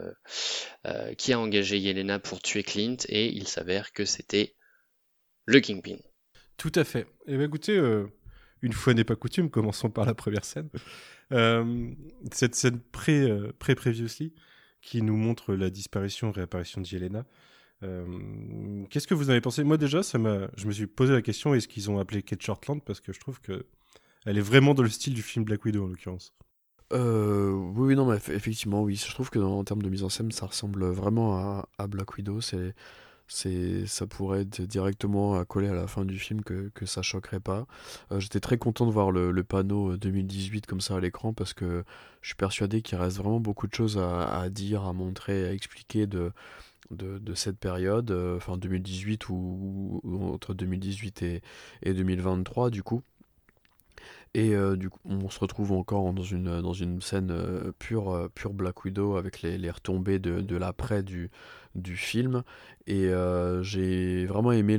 [1.18, 4.54] qui a engagé Yelena pour tuer Clint et il s'avère que c'était
[5.46, 5.98] le Kingpin.
[6.56, 7.06] Tout à fait.
[7.26, 7.76] Eh bien, écoutez,
[8.62, 10.70] une fois n'est pas coutume, commençons par la première scène.
[12.32, 13.74] Cette scène pré, pré
[14.86, 17.26] qui nous montre la disparition réapparition de Yelena.
[17.82, 19.64] Euh, qu'est-ce que vous avez pensé?
[19.64, 20.16] Moi déjà, ça
[20.56, 22.80] je me suis posé la question est-ce qu'ils ont appelé Kate Shortland?
[22.82, 23.66] Parce que je trouve que
[24.24, 26.32] elle est vraiment dans le style du film Black Widow en l'occurrence.
[26.92, 28.94] Euh, oui, non, mais effectivement, oui.
[28.94, 32.16] Je trouve que en termes de mise en scène, ça ressemble vraiment à, à Black
[32.16, 32.40] Widow.
[32.40, 32.74] C'est
[33.28, 37.40] c'est ça pourrait être directement coller à la fin du film que, que ça choquerait
[37.40, 37.66] pas.
[38.12, 41.32] Euh, j'étais très content de voir le, le, panneau 2018 euh, comme ça à l'écran
[41.32, 41.84] parce que
[42.22, 45.52] je suis persuadé qu'il reste vraiment beaucoup de choses à, à, dire, à montrer, à
[45.52, 46.32] expliquer de,
[46.90, 50.00] de, de cette période, euh, enfin 2018 ou,
[50.32, 51.42] entre 2018 et,
[51.82, 53.02] et 2023 du coup.
[54.34, 58.84] Et du coup, on se retrouve encore dans une, dans une scène pure, pure Black
[58.84, 61.30] Widow avec les, les retombées de, de l'après du,
[61.76, 62.42] du film.
[62.88, 64.78] Et euh, j'ai vraiment aimé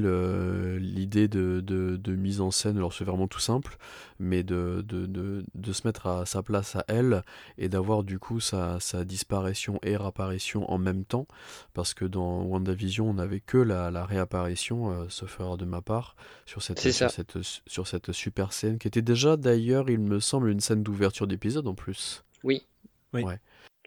[0.80, 2.78] l'idée de, de, de, mise en scène.
[2.78, 3.78] Alors c'est vraiment tout simple,
[4.18, 5.06] mais de, de,
[5.54, 7.24] de, se mettre à sa place à elle
[7.58, 11.28] et d'avoir du coup sa, sa, disparition et réapparition en même temps.
[11.74, 15.82] Parce que dans WandaVision, on n'avait que la, la réapparition, euh, sauf erreur de ma
[15.82, 17.38] part, sur cette, sur cette,
[17.68, 21.68] sur cette super scène qui était déjà d'ailleurs, il me semble, une scène d'ouverture d'épisode
[21.68, 22.24] en plus.
[22.46, 22.66] Oui.
[23.14, 23.24] oui.
[23.24, 23.40] Ouais.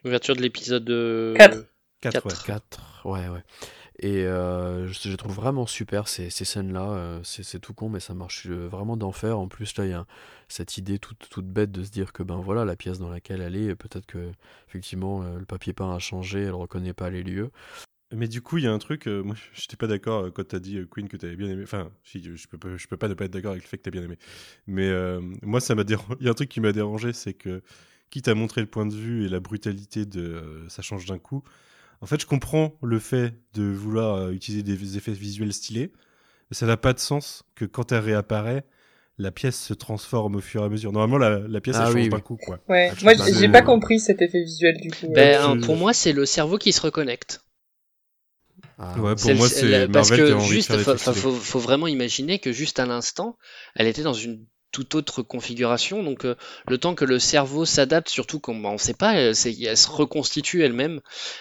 [0.04, 0.86] Ouverture de l'épisode
[1.36, 1.69] 4.
[2.00, 3.02] 4, 4.
[3.04, 3.42] ouais, ouais.
[4.02, 6.90] Et euh, je, je, trouve vraiment super ces, ces scènes-là.
[6.92, 9.38] Euh, c'est tout con, mais ça marche euh, vraiment d'enfer.
[9.38, 10.06] En plus, là, il y a
[10.48, 13.42] cette idée toute, toute bête de se dire que, ben voilà, la pièce dans laquelle
[13.42, 14.32] elle est, peut-être que,
[14.68, 17.50] effectivement, le papier peint a changé, elle reconnaît pas les lieux.
[18.12, 20.56] Mais du coup, il y a un truc, moi, je n'étais pas d'accord quand tu
[20.56, 21.62] as dit Queen que tu avais bien aimé.
[21.62, 23.82] Enfin, si, je peux, je peux pas ne pas être d'accord avec le fait que
[23.82, 24.16] tu as bien aimé.
[24.66, 24.90] Mais
[25.42, 26.16] moi, ça m'a dérangé.
[26.20, 27.62] Il y a un truc qui m'a dérangé, c'est que,
[28.08, 31.44] quitte à montrer le point de vue et la brutalité de ça change d'un coup,
[32.02, 35.92] en fait, je comprends le fait de vouloir euh, utiliser des effets visuels stylés,
[36.50, 38.64] mais ça n'a pas de sens que quand elle réapparaît,
[39.18, 40.92] la pièce se transforme au fur et à mesure.
[40.92, 42.58] Normalement, la, pièce, ah, change d'un coup, quoi.
[42.68, 45.12] Ouais, moi, j'ai pas compris cet effet visuel, du coup.
[45.12, 47.44] Ben, pour moi, c'est le cerveau qui se reconnecte.
[48.78, 48.98] Ah.
[48.98, 53.36] Ouais, pour moi, c'est Parce que juste, faut, faut, vraiment imaginer que juste à l'instant,
[53.74, 56.02] elle était dans une toute autre configuration.
[56.02, 56.34] Donc euh,
[56.68, 59.76] le temps que le cerveau s'adapte, surtout quand bah, on ne sait pas, elle, elle,
[59.76, 61.00] se reconstitue elle-même.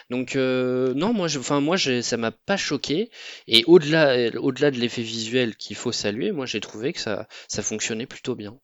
[0.09, 3.09] Donc euh, non, moi, enfin moi, ça m'a pas choqué.
[3.47, 7.61] Et au-delà, au-delà de l'effet visuel qu'il faut saluer, moi j'ai trouvé que ça, ça
[7.61, 8.59] fonctionnait plutôt bien.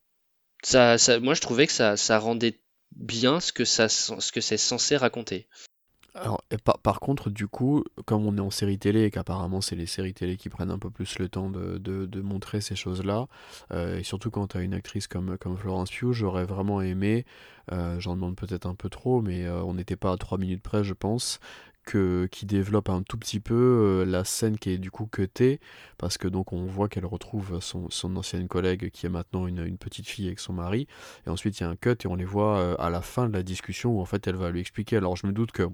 [0.63, 2.59] Ça, ça, moi je trouvais que ça, ça rendait
[2.95, 5.47] bien ce que ça, ce que c'est censé raconter.
[6.17, 6.41] Alors,
[6.81, 10.13] par, contre, du coup, comme on est en série télé et qu'apparemment c'est les séries
[10.13, 13.27] télé qui prennent un peu plus le temps de, de, de montrer ces choses-là,
[13.73, 17.25] euh, et surtout quand tu as une actrice comme, comme Florence Pugh, j'aurais vraiment aimé,
[17.73, 20.63] euh, j'en demande peut-être un peu trop, mais euh, on n'était pas à 3 minutes
[20.63, 21.41] près, je pense,
[21.83, 25.59] que, qui développe un tout petit peu la scène qui est du coup cutée,
[25.97, 29.65] parce que donc on voit qu'elle retrouve son, son, ancienne collègue qui est maintenant une,
[29.65, 30.87] une, petite fille avec son mari,
[31.27, 33.33] et ensuite il y a un cut et on les voit à la fin de
[33.33, 34.95] la discussion où en fait elle va lui expliquer.
[34.95, 35.67] Alors je me doute que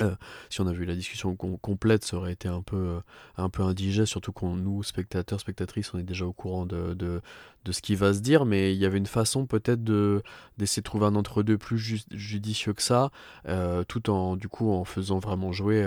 [0.00, 0.14] euh,
[0.50, 3.00] si on avait eu la discussion complète, ça aurait été un peu, euh,
[3.36, 7.22] un peu indigeste, surtout qu'on nous, spectateurs, spectatrices, on est déjà au courant de, de,
[7.70, 10.22] ce qui va se dire, mais il y avait une façon peut-être de,
[10.58, 11.78] d'essayer de trouver un entre-deux plus
[12.12, 13.10] judicieux que ça,
[13.48, 15.84] euh, tout en, du coup, en faisant vraiment jouer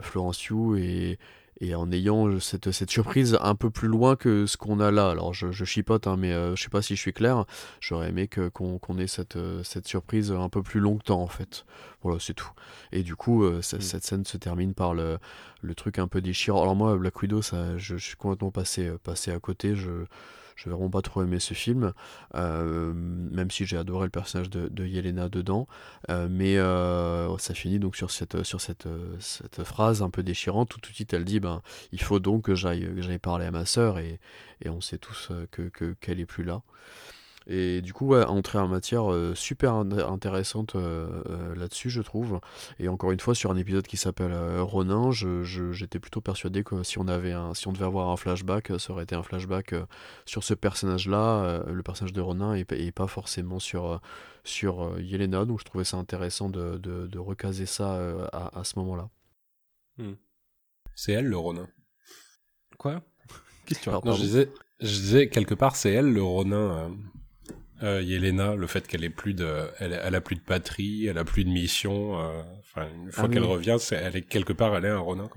[0.00, 1.18] Florence Hugh et,
[1.60, 5.10] et en ayant cette, cette surprise un peu plus loin que ce qu'on a là.
[5.10, 7.44] Alors je, je chipote, hein, mais euh, je sais pas si je suis clair.
[7.80, 11.26] J'aurais aimé que, qu'on, qu'on ait cette, euh, cette surprise un peu plus longtemps en
[11.26, 11.64] fait.
[12.02, 12.50] Voilà, c'est tout.
[12.92, 13.62] Et du coup, euh, mm.
[13.62, 15.18] cette scène se termine par le,
[15.62, 16.62] le truc un peu déchirant.
[16.62, 19.74] Alors moi, Black Widow, ça, je, je suis complètement passé, passé à côté.
[19.74, 20.04] Je
[20.58, 21.92] je vraiment pas trop aimé ce film,
[22.34, 25.68] euh, même si j'ai adoré le personnage de, Yelena dedans.
[26.10, 28.88] Euh, mais euh, ça finit donc sur cette, sur cette,
[29.20, 30.70] cette phrase un peu déchirante.
[30.70, 33.98] Tout de suite, elle dit ben, il faut donc que j'aille parler à ma sœur,
[33.98, 34.18] et,
[34.64, 36.62] et on sait tous que qu'elle est plus là.
[37.50, 42.02] Et du coup, ouais, entrer en matière euh, super in- intéressante euh, euh, là-dessus, je
[42.02, 42.40] trouve.
[42.78, 46.20] Et encore une fois, sur un épisode qui s'appelle euh, Ronin, je- je- j'étais plutôt
[46.20, 49.14] persuadé que si on avait un, si on devait avoir un flashback, ça aurait été
[49.14, 49.86] un flashback euh,
[50.26, 53.98] sur ce personnage-là, euh, le personnage de Ronin, et, pa- et pas forcément sur,
[54.44, 55.46] sur euh, Yelena.
[55.46, 59.08] Donc je trouvais ça intéressant de, de, de recaser ça euh, à, à ce moment-là.
[60.94, 61.66] C'est elle le Ronin.
[62.76, 63.00] Quoi?
[63.64, 64.16] Qu'est-ce que tu racontes?
[64.16, 66.56] Je disais, je disais quelque part, c'est elle le Ronin.
[66.56, 66.88] Euh,
[67.82, 71.18] euh, Yelena, le fait qu'elle ait plus de, elle, elle a plus de patrie, elle
[71.18, 72.20] a plus de mission.
[72.20, 73.48] euh, Enfin, une fois Ah qu'elle oui.
[73.48, 75.28] revient, c'est, elle est quelque part, elle est un Ronin.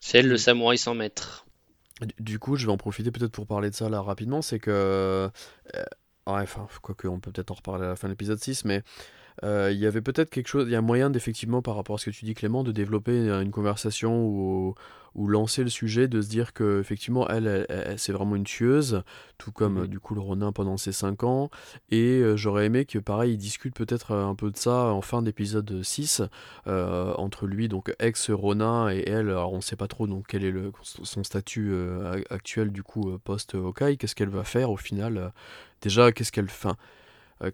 [0.00, 1.46] C'est elle le samouraï sans maître.
[2.00, 4.40] Du- Du coup, je vais en profiter peut-être pour parler de ça là rapidement.
[4.42, 4.70] C'est que.
[4.70, 5.28] euh,
[6.26, 8.78] ouais, enfin, quoique, on peut peut-être en reparler à la fin de l'épisode 6, mais
[8.78, 8.80] euh,
[9.42, 10.66] il y avait peut-être quelque chose.
[10.68, 13.12] Il y a moyen d'effectivement, par rapport à ce que tu dis, Clément, de développer
[13.12, 14.74] euh, une conversation ou,
[15.16, 18.44] ou lancer le sujet, de se dire que effectivement elle, elle- elle- c'est vraiment une
[18.44, 19.02] tueuse,
[19.38, 19.82] tout comme Mhm.
[19.82, 21.50] euh, du coup le Ronin pendant ses 5 ans.
[21.90, 25.00] Et euh, j'aurais aimé que, pareil, ils discutent peut-être euh, un peu de ça en
[25.02, 26.22] fin d'épisode 6,
[26.68, 29.30] euh, entre lui, donc ex-Ronin, et elle.
[29.30, 32.82] Alors, on ne sait pas trop donc, quel est le, son statut euh, actuel, du
[32.82, 33.96] coup, euh, post-Hawkeye.
[33.98, 35.16] Qu'est-ce qu'elle va faire au final?
[35.16, 35.28] Euh,
[35.82, 36.76] Déjà, qu'est-ce qu'elle fait euh, qu'est-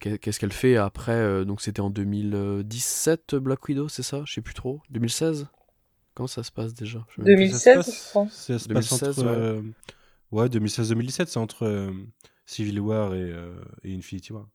[0.00, 4.22] Qu'est-ce qu'elle fait après euh, Donc, c'était en 2017, Black Widow, c'est ça?
[4.26, 4.80] Je sais plus trop.
[4.90, 5.46] 2016
[6.14, 7.04] Comment ça se passe déjà?
[7.10, 7.50] Je sais même plus.
[7.50, 8.26] Ça se 2016, passe- je crois.
[8.30, 9.22] Ça se passe 2016, entre.
[9.26, 9.36] ouais.
[9.36, 9.62] euh,
[10.32, 11.90] Ouais, 2016-2017, c'est entre euh,
[12.46, 14.48] Civil War et, euh, et Infinity War.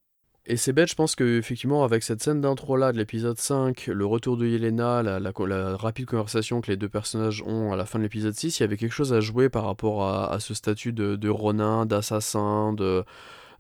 [0.48, 3.86] Et c'est bête, je pense que effectivement avec cette scène d'intro là de l'épisode 5,
[3.88, 7.72] le retour de Yelena, la, la co- la rapide conversation que les deux personnages ont
[7.72, 10.04] à la fin de l'épisode 6, il y avait quelque chose à jouer par rapport
[10.04, 13.06] à, à ce statut de, de Ronin, d'assassin, de,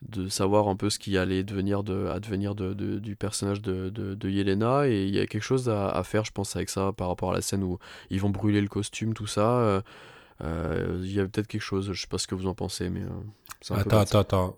[0.07, 3.89] de savoir un peu ce qui allait devenir de, advenir de, de- du personnage de,
[3.89, 4.87] de, de Yelena.
[4.87, 7.31] Et il y a quelque chose à, à faire, je pense, avec ça par rapport
[7.31, 7.77] à la scène où
[8.09, 9.59] ils vont brûler le costume, tout ça.
[9.59, 9.81] euh,
[10.43, 12.89] euh, Il y a peut-être quelque chose, je sais pas ce que vous en pensez,
[12.89, 13.01] mais...
[13.01, 14.57] euh, Attends, attends, attends.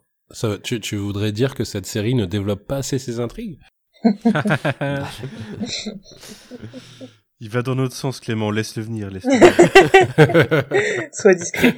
[0.63, 3.59] Tu, tu voudrais dire que cette série ne développe pas assez ses intrigues?
[7.39, 9.09] Il va dans notre sens, Clément, laisse-le venir.
[9.09, 10.63] Laisse venir.
[11.13, 11.75] Sois discret.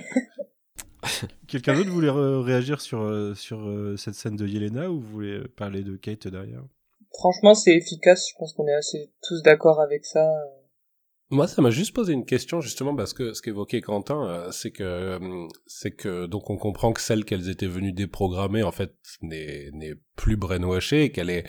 [1.48, 5.48] Quelqu'un d'autre voulait réagir sur, euh, sur euh, cette scène de Yelena ou vous voulez
[5.56, 6.64] parler de Kate derrière?
[7.14, 8.28] Franchement, c'est efficace.
[8.30, 10.28] Je pense qu'on est assez tous d'accord avec ça.
[11.32, 14.72] Moi, ça m'a juste posé une question justement parce que ce qu'évoquait Quentin, euh, c'est
[14.72, 18.94] que euh, c'est que donc on comprend que celle qu'elles étaient venues déprogrammer en fait
[19.24, 21.46] n'est n'est plus brainwashée, et qu'elle est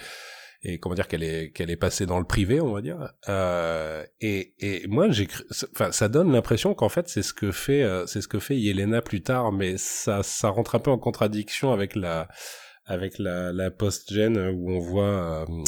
[0.63, 3.13] et comment dire qu'elle est qu'elle est passée dans le privé, on va dire.
[3.29, 5.29] Euh, et et moi j'ai
[5.75, 8.57] enfin ça donne l'impression qu'en fait c'est ce que fait euh, c'est ce que fait
[8.57, 12.29] Yelena plus tard, mais ça ça rentre un peu en contradiction avec la
[12.85, 15.65] avec la la post-gen où on voit euh,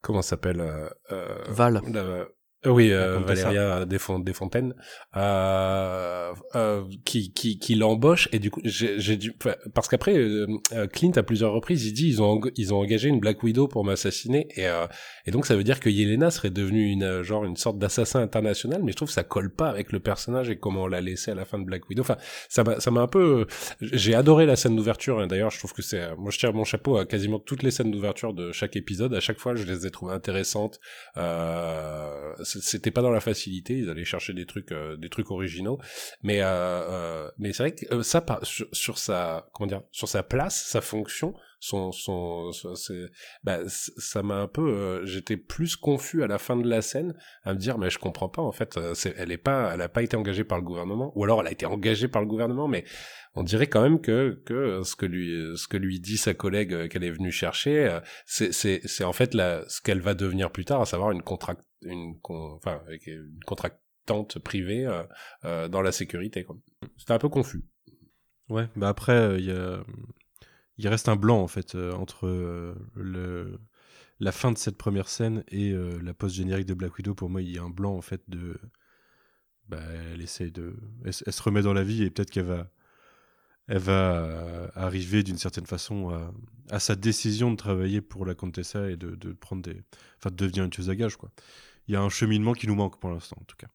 [0.00, 1.80] comment s'appelle euh, euh, Val.
[1.92, 2.26] la-
[2.66, 3.42] oui, euh, La comtesse.
[3.42, 4.74] Valéria Desfon- Desfontaines,
[5.16, 9.34] euh, euh, qui qui qui l'embauche et du coup j'ai j'ai dû
[9.74, 13.08] parce qu'après euh, euh, Clint à plusieurs reprises il dit ils ont ils ont engagé
[13.08, 14.86] une Black Widow pour m'assassiner et euh,
[15.26, 18.20] et donc ça veut dire que Yelena serait devenue une euh, genre une sorte d'assassin
[18.20, 21.00] international mais je trouve que ça colle pas avec le personnage et comment on l'a
[21.00, 22.16] laissé à la fin de Black Widow enfin
[22.48, 23.46] ça m'a ça m'a un peu
[23.80, 25.26] j'ai adoré la scène d'ouverture hein.
[25.26, 27.90] d'ailleurs je trouve que c'est moi je tire mon chapeau à quasiment toutes les scènes
[27.90, 30.78] d'ouverture de chaque épisode à chaque fois je les ai trouvées intéressantes
[31.16, 35.78] euh, c'était pas dans la facilité ils allaient chercher des trucs euh, des trucs originaux.
[36.22, 38.24] Mais euh, euh, mais c'est vrai que euh, ça
[38.72, 42.74] sur sa comment dire sur sa place sa fonction son son, son-
[43.44, 47.14] bah ça m'a un peu euh, j'étais plus confus à la fin de la scène
[47.44, 49.80] à me dire mais je comprends pas en fait euh, c'est elle est pas elle
[49.80, 52.26] a pas été engagée par le gouvernement ou alors elle a été engagée par le
[52.26, 52.84] gouvernement mais
[53.36, 56.74] on dirait quand même que que ce que lui ce que lui dit sa collègue
[56.74, 60.64] euh, qu'elle est venue chercher euh, c'est en fait la ce qu'elle va devenir plus
[60.64, 62.14] tard à savoir une contract une
[62.56, 64.84] enfin une contractante privée
[65.44, 66.44] euh, dans la sécurité.
[66.96, 67.62] C'était un peu confus.
[68.48, 69.82] Ouais, bah après, il y a...
[70.78, 73.58] il reste un blanc en fait euh, entre euh,
[74.20, 77.14] la fin de cette première scène et euh, la post-générique de Black Widow.
[77.14, 78.58] Pour moi, il y a un blanc en fait de.
[79.68, 79.80] Bah,
[80.12, 80.76] elle essaie de.
[81.04, 82.70] Elle, se remet dans la vie et peut-être qu'elle va.
[83.68, 86.10] Elle va arriver d'une certaine façon
[86.68, 86.80] à...
[86.80, 89.80] sa décision de travailler pour la Contessa et de, prendre des.
[90.18, 91.30] Enfin, de devenir une tueuse à gages, quoi.
[91.88, 93.66] Il y a un cheminement qui nous manque pour l'instant, en tout cas.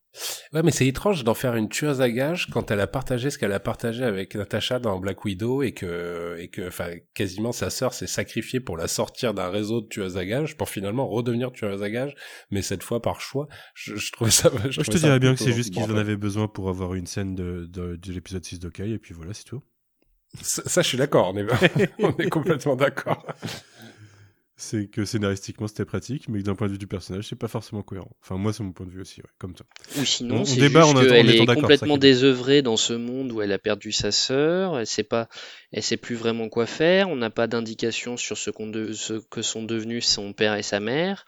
[0.53, 3.37] Ouais, mais c'est étrange d'en faire une tueuse à gages quand elle a partagé ce
[3.37, 7.69] qu'elle a partagé avec Natasha dans Black Widow et que, et que, enfin, quasiment sa
[7.69, 11.51] sœur s'est sacrifiée pour la sortir d'un réseau de tueuses à gages pour finalement redevenir
[11.51, 12.15] tueuse à gages,
[12.49, 13.47] mais cette fois par choix.
[13.75, 14.51] Je, je trouvais ça.
[14.69, 17.07] Je te ça dirais bien que c'est juste qu'ils en avaient besoin pour avoir une
[17.07, 19.61] scène de, de, de l'épisode 6 d'Okai, et puis voilà, c'est tout.
[20.41, 23.25] Ça, ça, je suis d'accord, on est, on est complètement d'accord.
[24.57, 27.83] C'est que scénaristiquement c'était pratique, mais d'un point de vue du personnage, c'est pas forcément
[27.83, 28.09] cohérent.
[28.23, 29.63] Enfin, moi, c'est mon point de vue aussi, ouais, comme ça.
[30.01, 33.31] Ou sinon, On- débat juste en en étant est complètement ça désœuvrée dans ce monde
[33.31, 35.29] où elle a perdu sa sœur, elle sait pas,
[35.71, 39.13] elle sait plus vraiment quoi faire, on n'a pas d'indication sur ce, qu'on de- ce
[39.29, 41.25] que sont devenus son père et sa mère.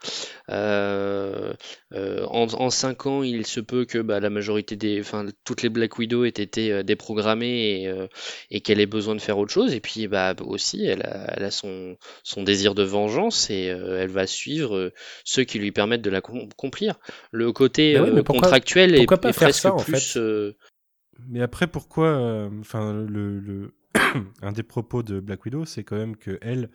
[0.48, 1.52] Euh,
[1.92, 5.62] euh, en, en cinq ans, il se peut que bah, la majorité des, enfin, toutes
[5.62, 8.06] les Black Widow aient été euh, déprogrammées et, euh,
[8.50, 9.72] et qu'elle ait besoin de faire autre chose.
[9.72, 13.19] Et puis, bah, aussi, elle a, elle a son, son désir de vengeance
[13.50, 14.92] et euh, elle va suivre euh,
[15.24, 16.98] ceux qui lui permettent de l'accomplir.
[17.32, 19.74] Le côté Mais oui, euh, mais pourquoi- contractuel est, pourquoi pas est faire presque ça,
[19.74, 20.12] en plus.
[20.14, 20.18] fait?
[20.18, 20.52] euh,
[21.28, 23.74] Mais après, pourquoi euh, Enfin, le, le-
[24.42, 26.70] un des propos de Black Widow, c'est quand même que elle,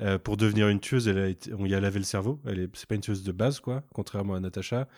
[0.00, 2.40] euh, pour devenir une tueuse, elle a été, on y a lavé le cerveau.
[2.46, 4.88] Elle est, c'est pas une tueuse de base, quoi, contrairement à Natasha.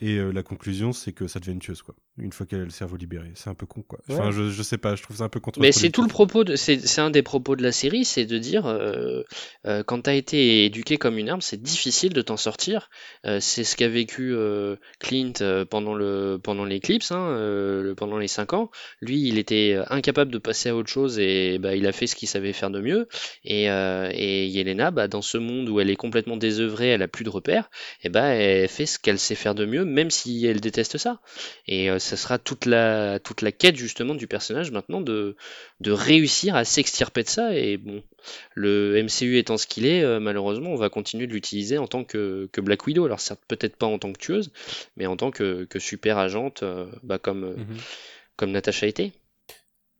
[0.00, 1.94] Et euh, la conclusion, c'est que ça devient une tueuse, quoi.
[2.18, 3.98] Une fois qu'elle a le cerveau libéré, c'est un peu con, quoi.
[4.10, 4.32] Enfin, Ouais.
[4.32, 5.60] je, je sais pas, je trouve ça un peu contre.
[5.60, 8.36] Mais c'est tout le propos de, c'est, un des propos de la série, c'est de
[8.36, 9.22] dire, euh,
[9.66, 12.90] euh, quand t'as été éduqué comme une arme, c'est difficile de t'en sortir.
[13.24, 18.18] Euh, c'est ce qu'a vécu euh, Clint euh, pendant le pendant l'éclipse, hein, le- pendant
[18.18, 18.70] les cinq ans.
[19.00, 22.14] Lui, il était incapable de passer à autre chose et bah, il a fait ce
[22.14, 23.08] qu'il savait faire de mieux.
[23.44, 27.24] Et, et Yelena, bah, dans ce monde où elle est complètement désœuvrée, elle a plus
[27.24, 27.70] de repères,
[28.02, 31.20] et bah, elle fait ce qu'elle sait faire de mieux, même si elle déteste ça.
[31.66, 35.36] Et ça sera toute la, toute la quête justement du personnage maintenant de,
[35.80, 37.54] de réussir à s'extirper de ça.
[37.56, 38.02] Et bon,
[38.54, 42.04] le MCU étant ce qu'il est, euh, malheureusement, on va continuer de l'utiliser en tant
[42.04, 43.04] que, que Black Widow.
[43.04, 44.50] Alors certes, peut-être pas en tant que tueuse,
[44.96, 47.76] mais en tant que, que super agente, euh, bah, comme, Mhm.
[48.36, 49.12] comme Natasha était.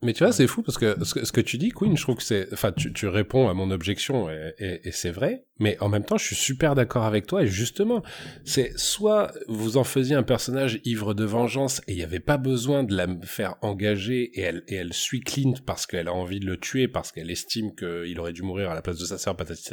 [0.03, 2.23] Mais tu vois, c'est fou parce que ce, que tu dis, Queen, je trouve que
[2.23, 5.87] c'est, enfin, tu, tu réponds à mon objection et, et- et c'est vrai, mais en
[5.89, 8.03] même temps, je suis super d'accord avec toi et justement,
[8.43, 12.37] c'est soit vous en faisiez un personnage ivre de vengeance et il n'y avait pas
[12.37, 16.39] besoin de la faire engager et elle, et elle suit Clint parce qu'elle a envie
[16.39, 19.17] de le tuer, parce qu'elle estime qu'il aurait dû mourir à la place de sa
[19.17, 19.69] sœur, patati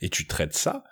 [0.00, 0.84] et tu traites ça,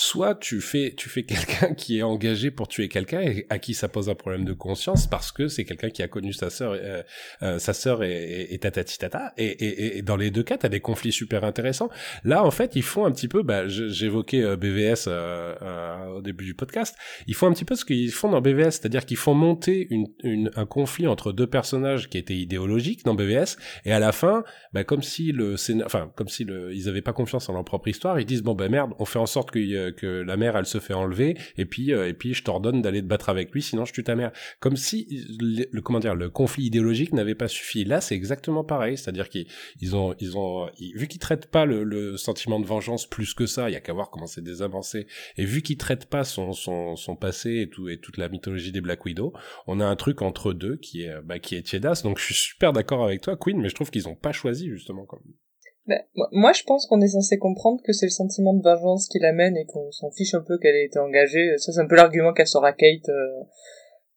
[0.00, 3.74] soit tu fais tu fais quelqu'un qui est engagé pour tuer quelqu'un et à qui
[3.74, 6.76] ça pose un problème de conscience parce que c'est quelqu'un qui a connu sa sœur
[6.76, 7.02] euh,
[7.42, 9.32] euh, sa sœur et, et, et tatati tata.
[9.38, 11.88] Et, et, et dans les deux cas t'as des conflits super intéressants.
[12.22, 16.22] Là en fait ils font un petit peu bah, j'évoquais euh, BVS euh, euh, au
[16.22, 16.94] début du podcast.
[17.26, 20.06] Ils font un petit peu ce qu'ils font dans BVS c'est-à-dire qu'ils font monter une,
[20.22, 24.44] une, un conflit entre deux personnages qui étaient idéologiques dans BVS et à la fin
[24.72, 27.88] bah, comme si le enfin comme si le, ils avaient pas confiance en leur propre
[27.88, 29.50] histoire ils disent bon ben merde on fait en sorte
[29.90, 33.00] que, la mère elle se fait enlever et puis euh, et puis je t'ordonne d'aller
[33.02, 34.32] te battre avec lui sinon je tue ta mère.
[34.60, 37.84] Comme si le, comment dire le conflit idéologique n'avait pas suffi.
[37.84, 39.46] Là c'est exactement pareil c'est-à-dire qu'ils
[39.80, 43.46] ils ont ils ont vu qu'ils traitent pas le, le sentiment de vengeance plus que
[43.46, 46.52] ça il y a qu'à voir comment c'est désavancé et vu qu'ils traitent pas son
[46.52, 49.32] son son passé et tout et toute la mythologie des Black Widow
[49.66, 52.02] on a un truc entre deux qui est bah, qui est tiédasse.
[52.02, 54.68] Donc je suis super d'accord avec toi Queen mais je trouve qu'ils ont pas choisi
[54.68, 55.22] justement comme
[55.88, 56.00] Ben,
[56.32, 59.56] moi- je pense qu'on est censé comprendre que c'est le sentiment de vengeance qui l'amène
[59.56, 61.56] et qu'on s'en fiche un peu qu'elle ait été engagée.
[61.56, 63.28] Ça, c'est un peu l'argument qu'a sort à Kate euh,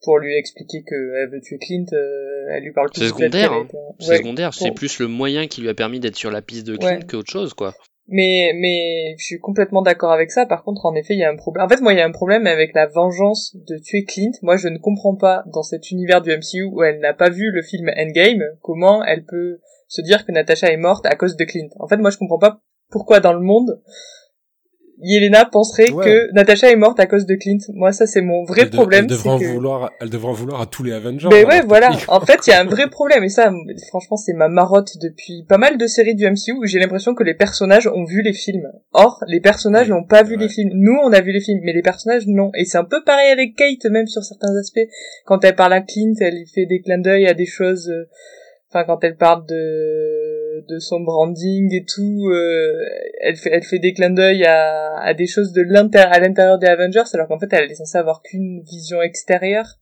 [0.04, 1.86] pour lui expliquer qu'elle veut tuer Clint.
[1.94, 3.68] euh, elle lui parle plus C'est secondaire, hein.
[4.00, 6.76] C'est secondaire, c'est plus le moyen qui lui a permis d'être sur la piste de
[6.76, 7.06] Clint Ouais.
[7.10, 7.74] qu'autre chose, quoi.
[8.08, 10.46] Mais, mais je suis complètement d'accord avec ça.
[10.46, 11.66] Par contre, en effet, il y a un problème.
[11.66, 14.32] En fait, moi, il y a un problème avec la vengeance de tuer Clint.
[14.42, 17.52] Moi, je ne comprends pas dans cet univers du MCU où elle n'a pas vu
[17.52, 21.46] le film Endgame comment elle peut se dire que Natasha est morte à cause de
[21.46, 21.70] Clint.
[21.80, 23.82] En fait, moi, je comprends pas pourquoi dans le monde
[25.02, 26.06] Yelena penserait Ouais.
[26.06, 27.58] que Natasha est morte à cause de Clint.
[27.74, 29.06] Moi, ça, c'est mon vrai elle, de- problème.
[29.06, 29.46] elle devrait en que...
[29.46, 31.90] vouloir elle devrait en vouloir à tous les Avengers Mais alors, ouais, voilà.
[32.08, 33.24] En fait, il y a un vrai problème.
[33.24, 33.52] Et ça,
[33.90, 37.24] franchement, c'est ma marotte depuis pas mal de séries du MCU où j'ai l'impression que
[37.24, 38.72] les personnages ont vu les films.
[38.94, 40.42] Or, les personnages Oui, n'ont pas vu ouais.
[40.44, 40.72] les films.
[40.74, 42.52] Nous, on a vu les films, mais les personnages, non.
[42.56, 44.80] Et c'est un peu pareil avec Kate, même sur certains aspects.
[45.26, 47.90] Quand elle parle à Clint, elle lui fait des clins d'œil à des choses...
[47.90, 48.06] euh,
[48.74, 50.31] Enfin, quand elle parle de
[50.68, 52.74] de son branding et tout, euh,
[53.22, 56.58] elle fait elle fait des clins d'œil à, à des choses de l'intérieur à l'intérieur
[56.60, 59.78] des Avengers, alors qu'en fait elle est censée avoir qu'une vision extérieure.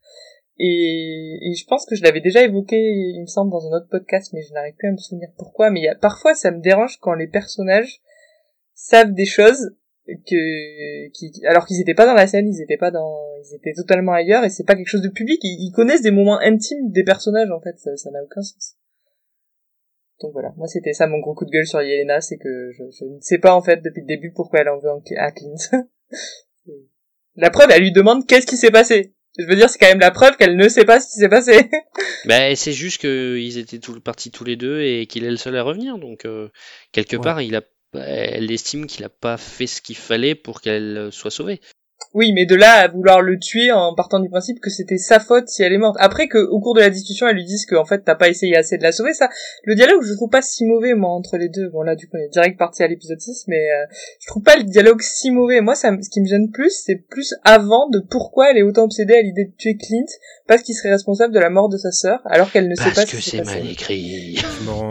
[0.61, 3.87] Et, et je pense que je l'avais déjà évoqué, il me semble, dans un autre
[3.89, 5.69] podcast, mais je n'arrive plus à me souvenir pourquoi.
[5.69, 8.01] Mais y a, parfois, ça me dérange quand les personnages
[8.73, 9.71] savent des choses
[10.05, 13.71] que, qui, alors qu'ils étaient pas dans la scène, ils étaient pas dans, ils étaient
[13.71, 15.39] totalement ailleurs, et c'est pas quelque chose de public.
[15.43, 18.75] Ils, ils connaissent des moments intimes des personnages, en fait, ça n'a aucun sens.
[20.21, 22.83] Donc voilà, moi c'était ça mon gros coup de gueule sur Yelena, c'est que je,
[22.91, 25.55] je ne sais pas en fait depuis le début pourquoi elle en veut à Clint.
[27.35, 29.13] la preuve, elle lui demande qu'est-ce qui s'est passé.
[29.37, 31.29] Je veux dire, c'est quand même la preuve qu'elle ne sait pas ce qui s'est
[31.29, 31.69] passé.
[32.25, 35.55] Bah, c'est juste qu'ils étaient tout, partis tous les deux et qu'il est le seul
[35.55, 35.97] à revenir.
[35.97, 36.49] Donc, euh,
[36.91, 37.23] quelque Ouais.
[37.23, 37.61] part, il a,
[37.93, 41.61] elle estime qu'il a pas fait ce qu'il fallait pour qu'elle soit sauvée.
[42.15, 45.19] Oui, mais de là à vouloir le tuer en partant du principe que c'était sa
[45.19, 45.95] faute si elle est morte.
[45.99, 48.29] Après que au cours de la discussion, elle lui dise que en fait t'as pas
[48.29, 49.29] essayé assez de la sauver, ça,
[49.63, 51.69] le dialogue je trouve pas si mauvais moi entre les deux.
[51.69, 53.85] Bon là du coup on est direct parti à l'épisode 6, mais euh,
[54.21, 55.61] je trouve pas le dialogue si mauvais.
[55.61, 58.63] Moi ça, me- ce qui me gêne plus, c'est plus avant de pourquoi elle est
[58.63, 60.05] autant obsédée à l'idée de tuer Clint
[60.47, 63.05] parce qu'il serait responsable de la mort de sa sœur alors qu'elle ne sait pas
[63.05, 64.37] que qui s'est c'est mal écrit.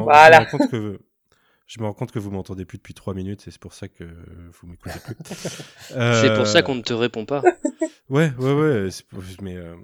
[0.04, 0.46] Voilà.
[0.50, 1.00] je me rends compte que
[1.68, 3.86] je me rends compte que vous m'entendez plus depuis trois minutes et c'est pour ça
[3.88, 5.14] que vous m'écoutez plus.
[5.90, 7.42] C'est pour ça Euh, qu'on ne te répond pas.
[8.10, 8.88] Ouais, ouais, ouais.
[9.10, 9.74] pour- Mais euh,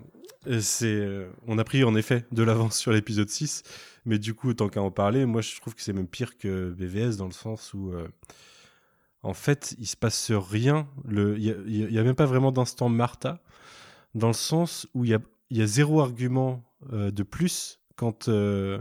[0.61, 3.63] c'est, euh, on a pris en effet de l'avance sur l'épisode 6,
[4.07, 6.71] mais du coup, tant qu'à en parler, moi je trouve que c'est même pire que
[6.71, 8.09] BVS dans le sens où, euh,
[9.23, 10.89] en fait, il se passe rien.
[11.11, 13.43] Il y a, même pas vraiment d'instant Martha,
[14.15, 15.19] dans le sens où il y a,
[15.51, 16.65] y a zéro argument
[16.95, 18.81] euh, de plus quand, euh,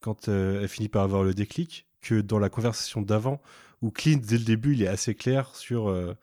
[0.00, 3.40] quand euh, elle finit par avoir le déclic que dans la conversation d'avant
[3.82, 6.14] où Clint dès le début il est assez clair sur euh,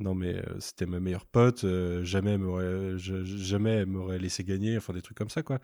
[0.00, 5.02] non mais euh, c'était ma meilleure pote, euh, jamais elle m'aurait laissé gagner, enfin des
[5.02, 5.58] trucs comme ça quoi.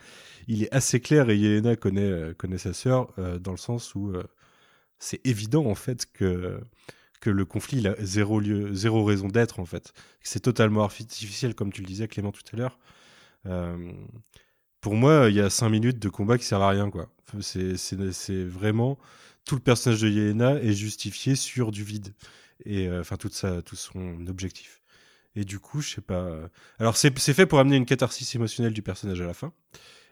[0.49, 4.13] Il est assez clair et Yelena connaît connaît sa sœur dans le sens où
[4.99, 6.61] c'est évident en fait que
[7.21, 9.93] que le conflit il a zéro lieu, zéro raison d'être en fait.
[10.23, 12.79] C'est totalement artificiel comme tu le disais Clément tout à l'heure.
[14.81, 17.09] Pour moi, il y a cinq minutes de combat qui servent à rien quoi.
[17.41, 18.99] C'est vraiment
[19.45, 22.15] tout le personnage de Yelena est justifié sur du vide
[22.65, 24.83] et euh, enfin toute sa tout son objectif.
[25.37, 26.15] Et du coup, je sais pas.
[26.23, 29.53] euh, Alors c'est fait pour amener une catharsis émotionnelle du personnage à la fin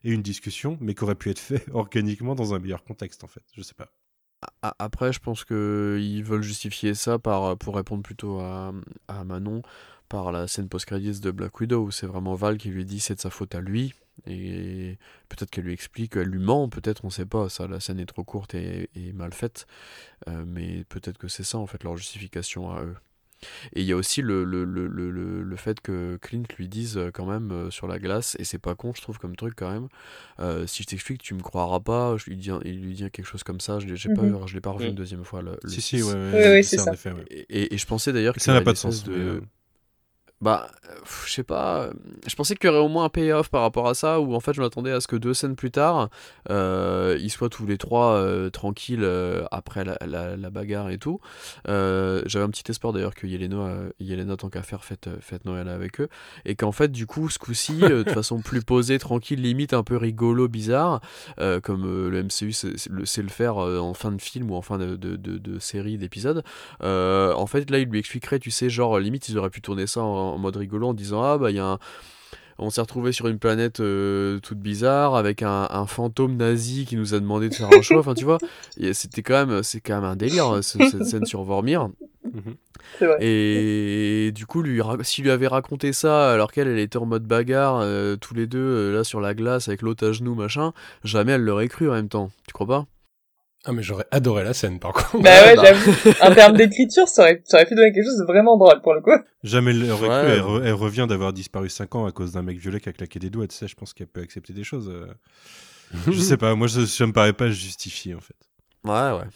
[0.04, 3.28] et une discussion, mais qui aurait pu être fait organiquement dans un meilleur contexte en
[3.28, 3.42] fait.
[3.56, 3.92] Je sais pas.
[4.78, 8.72] Après, je pense que ils veulent justifier ça par, pour répondre plutôt à,
[9.06, 9.62] à Manon
[10.08, 13.14] par la scène post-credits de Black Widow où c'est vraiment Val qui lui dit c'est
[13.14, 13.94] de sa faute à lui
[14.26, 14.98] et
[15.28, 18.06] peut-être qu'elle lui explique, elle lui ment, peut-être on sait pas, ça la scène est
[18.06, 19.66] trop courte et, et mal faite,
[20.28, 22.96] euh, mais peut-être que c'est ça en fait leur justification à eux.
[23.74, 26.68] Et il y a aussi le, le, le, le, le- le fait que Clint lui
[26.68, 29.36] dise euh, quand même euh, sur la glace, et c'est pas con, je trouve, comme
[29.36, 29.88] truc quand même.
[30.40, 32.16] euh, si je t'explique, tu me croiras pas.
[32.16, 33.78] Je lui dis, il lui dit quelque chose comme ça.
[33.80, 34.46] Je l'ai j'ai pas, Mhm.
[34.46, 35.42] je l'ai pas revu une deuxième fois.
[35.42, 36.02] Le, le Si si six.
[36.02, 36.40] ouais, Oui,
[36.72, 36.92] oui, en ça.
[36.92, 37.24] effet, ouais.
[37.30, 39.06] Et, et- et je pensais d'ailleurs que Ça n'a pas de sens.
[39.06, 39.40] mais, euh,
[40.42, 41.82] Bah, euh, je sais pas.
[41.82, 41.92] euh,
[42.26, 44.40] Je pensais qu'il y aurait au moins un payoff par rapport à ça, où en
[44.40, 46.08] fait je m'attendais à ce que deux scènes plus tard,
[46.50, 50.98] euh, ils soient tous les trois euh, tranquilles euh, après la, la- la bagarre et
[50.98, 51.20] tout.
[51.66, 56.00] J'avais un petit espoir d'ailleurs que Yelena, Yelena tant qu'à faire, fête, fête Noël avec
[56.00, 56.08] eux.
[56.44, 59.96] Et qu'en fait, du coup, ce coup-ci, de façon plus posée, tranquille, limite un peu
[59.96, 61.00] rigolo, bizarre,
[61.62, 65.14] comme le MCU sait le, faire en fin de film ou en fin de, de,
[65.16, 66.42] de- de série, d'épisode.
[66.82, 69.86] Euh, en fait, là, il lui expliquerait, tu sais, genre, limite, ils auraient pu tourner
[69.86, 71.78] ça en, en mode rigolo en disant Ah, bah, il y a un.
[72.58, 76.96] On s'est retrouvé sur une planète euh, toute bizarre avec un, un fantôme nazi qui
[76.96, 78.00] nous a demandé de faire un choix.
[78.00, 78.38] Enfin, tu vois,
[78.78, 81.88] et c'était quand même, c'est quand même un délire euh, ce- cette scène sur Vormir.
[82.32, 82.54] mhm.
[83.00, 83.16] Vrai.
[83.24, 87.24] Et du coup, lui, s'il lui avait raconté ça alors qu'elle, elle était en mode
[87.24, 90.72] bagarre, euh, tous les deux euh, là sur la glace avec l'autre à genoux, machin,
[91.04, 92.30] jamais elle l'aurait cru en même temps.
[92.46, 92.86] Tu crois pas?
[93.64, 95.22] Ah, mais j'aurais adoré la scène, par contre.
[95.22, 95.62] Bah ouais, bah.
[95.64, 95.92] j'avoue.
[96.20, 98.92] En termes d'écriture, ça aurait, ça aurait pu donner quelque chose de vraiment drôle pour
[98.94, 99.12] le coup.
[99.44, 100.22] Jamais elle aurait Ouais.
[100.24, 100.32] cru.
[100.32, 102.92] Elle, re- elle revient d'avoir disparu 5 ans à cause d'un mec violet qui a
[102.92, 103.46] claqué des doigts.
[103.46, 104.88] Tu sais, je pense qu'elle peut accepter des choses.
[104.88, 105.06] euh.
[106.10, 106.54] je sais pas.
[106.56, 108.34] Moi, je, ça me paraît pas justifié en fait.
[108.84, 109.28] Ouais, ouais.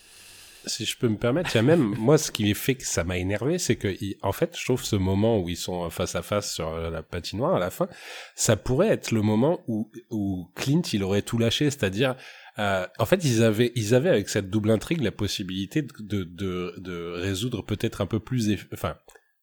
[0.68, 3.04] Si je peux me permettre, il y a même, moi, ce qui fait que ça
[3.04, 6.22] m'a énervé, c'est que, en fait, je trouve ce moment où ils sont face à
[6.22, 7.86] face sur euh, la patinoire à la fin,
[8.34, 12.16] ça pourrait être le moment où, où Clint, il aurait tout lâché, c'est-à-dire,
[12.59, 16.74] euh, en fait, ils avaient, ils avaient avec cette double intrigue la possibilité de, de,
[16.78, 18.96] de, résoudre peut-être un peu plus, enfin,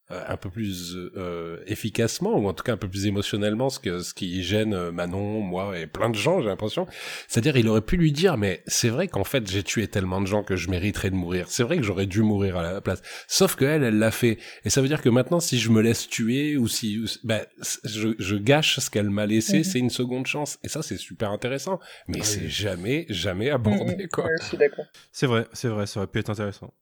[0.10, 4.00] un peu plus euh, efficacement ou en tout cas un peu plus émotionnellement ce que
[4.02, 6.86] ce qui gêne euh, Manon, moi et plein de gens, j'ai l'impression.
[7.28, 10.28] C'est-à-dire il aurait pu lui dire mais c'est vrai qu'en fait j'ai tué tellement de
[10.28, 11.46] gens que je mériterais de mourir.
[11.50, 13.02] C'est vrai que j'aurais dû mourir à la place.
[13.28, 15.82] Sauf que elle elle l'a fait et ça veut dire que maintenant si je me
[15.82, 17.42] laisse tuer ou si bah,
[17.86, 19.64] je, je gâche ce qu'elle m'a laissé, Mhm.
[19.64, 21.80] c'est une seconde chance et ça c'est super intéressant.
[22.08, 22.26] Mais Oui.
[22.26, 24.08] c'est jamais jamais abordé Mhm.
[24.10, 24.26] quoi.
[24.26, 24.86] Ouais, je suis d'accord.
[25.12, 25.86] C'est vrai, c'est vrai.
[25.88, 26.74] Ça aurait pu être intéressant.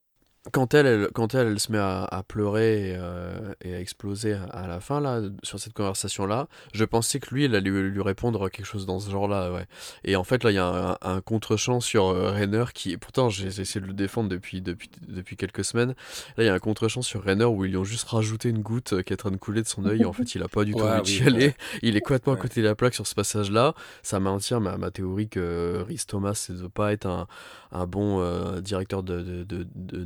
[0.52, 3.80] Quand elle, elle- quand elle, elle se met à, à pleurer et, euh, et à
[3.80, 7.54] exploser à, à la fin là sur cette conversation là, je pensais que lui, elle
[7.54, 9.68] allait lui, lui répondre quelque chose dans ce genre-là, ouais.
[10.04, 13.30] Et en fait là, il y a un, un contre-champ sur euh, Rainer qui, pourtant
[13.30, 15.90] j'ai essayé de le défendre depuis depuis depuis quelques semaines.
[16.38, 18.64] Là, il y a un contre-champ sur Rainer où ils lui ont juste rajouté une
[18.64, 20.06] goutte euh, qui est en train de couler de son œil.
[20.06, 21.46] En fait, il a pas du tout envie chialer.
[21.48, 21.56] ouais.
[21.84, 23.76] Il est complètement à côté de la plaque sur ce passage-là.
[24.02, 27.28] Ça maintient ma, ma théorie que Rhys Thomas ne doit pas être un,
[27.72, 30.04] un bon euh, directeur de, de, de- de-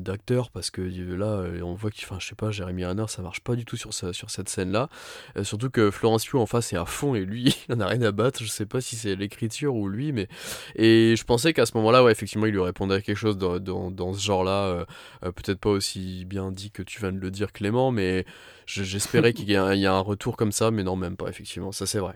[0.54, 3.22] parce que euh, là, euh, on voit qu'il, enfin, je sais pas, Jeremy Renner, ça
[3.22, 4.90] marche pas du tout sur, ce- sur cette scène-là.
[5.38, 7.88] Euh, surtout que Florence Pugh en face est à fond et lui, il en a
[7.88, 8.42] rien à battre.
[8.44, 10.28] Je sais pas si c'est l'écriture ou lui, mais.
[10.76, 13.60] Et je pensais qu'à ce moment-là, ouais, effectivement, il lui répondait à quelque chose dans,
[13.60, 14.66] dans, ce genre-là.
[14.66, 14.86] euh,
[15.24, 18.26] euh, Peut-être pas aussi bien dit que tu viens de le dire, Clément, mais
[18.66, 21.86] je- j'espérais qu'il y, a un retour comme ça, mais non, même pas, effectivement, ça
[21.86, 22.16] c'est vrai.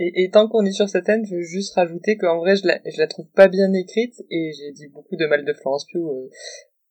[0.00, 2.78] Et, tant qu'on est sur cette scène, je veux juste rajouter qu'en vrai, je la,
[2.86, 6.30] je la trouve pas bien écrite et j'ai dit beaucoup de mal de Florence Pugh,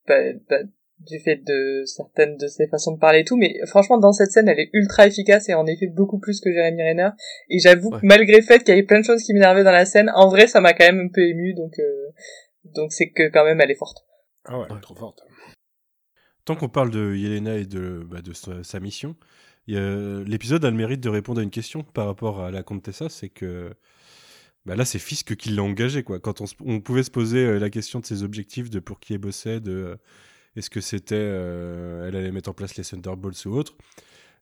[0.08, 0.56] bah, bah,
[1.00, 4.32] du fait de certaines de ses façons de parler et tout, mais franchement, dans cette
[4.32, 7.10] scène, elle est ultra efficace et en effet beaucoup plus que Jeremy Renner.
[7.48, 8.00] Et j'avoue Ouais.
[8.00, 10.10] que malgré le fait qu'il y avait plein de choses qui m'énervaient dans la scène,
[10.14, 12.08] en vrai, ça m'a quand même un peu ému, donc euh,
[12.74, 14.04] donc c'est que quand même elle est forte.
[14.44, 15.22] Ah ouais, trop forte.
[16.44, 19.14] Tant qu'on parle de Yelena et de, bah, de sa, sa mission,
[19.68, 23.28] l'épisode a le mérite de répondre à une question par rapport à la Contessa, c'est
[23.28, 23.70] que
[24.66, 26.20] bah là c'est Fisk qui l'a engagé quoi.
[26.20, 29.18] Quand on, pouvait se poser euh, la question de ses objectifs, de pour qui elle
[29.18, 29.96] bossait, de euh,
[30.56, 33.76] est-ce que c'était euh, elle allait mettre en place les Thunderbolts ou autre,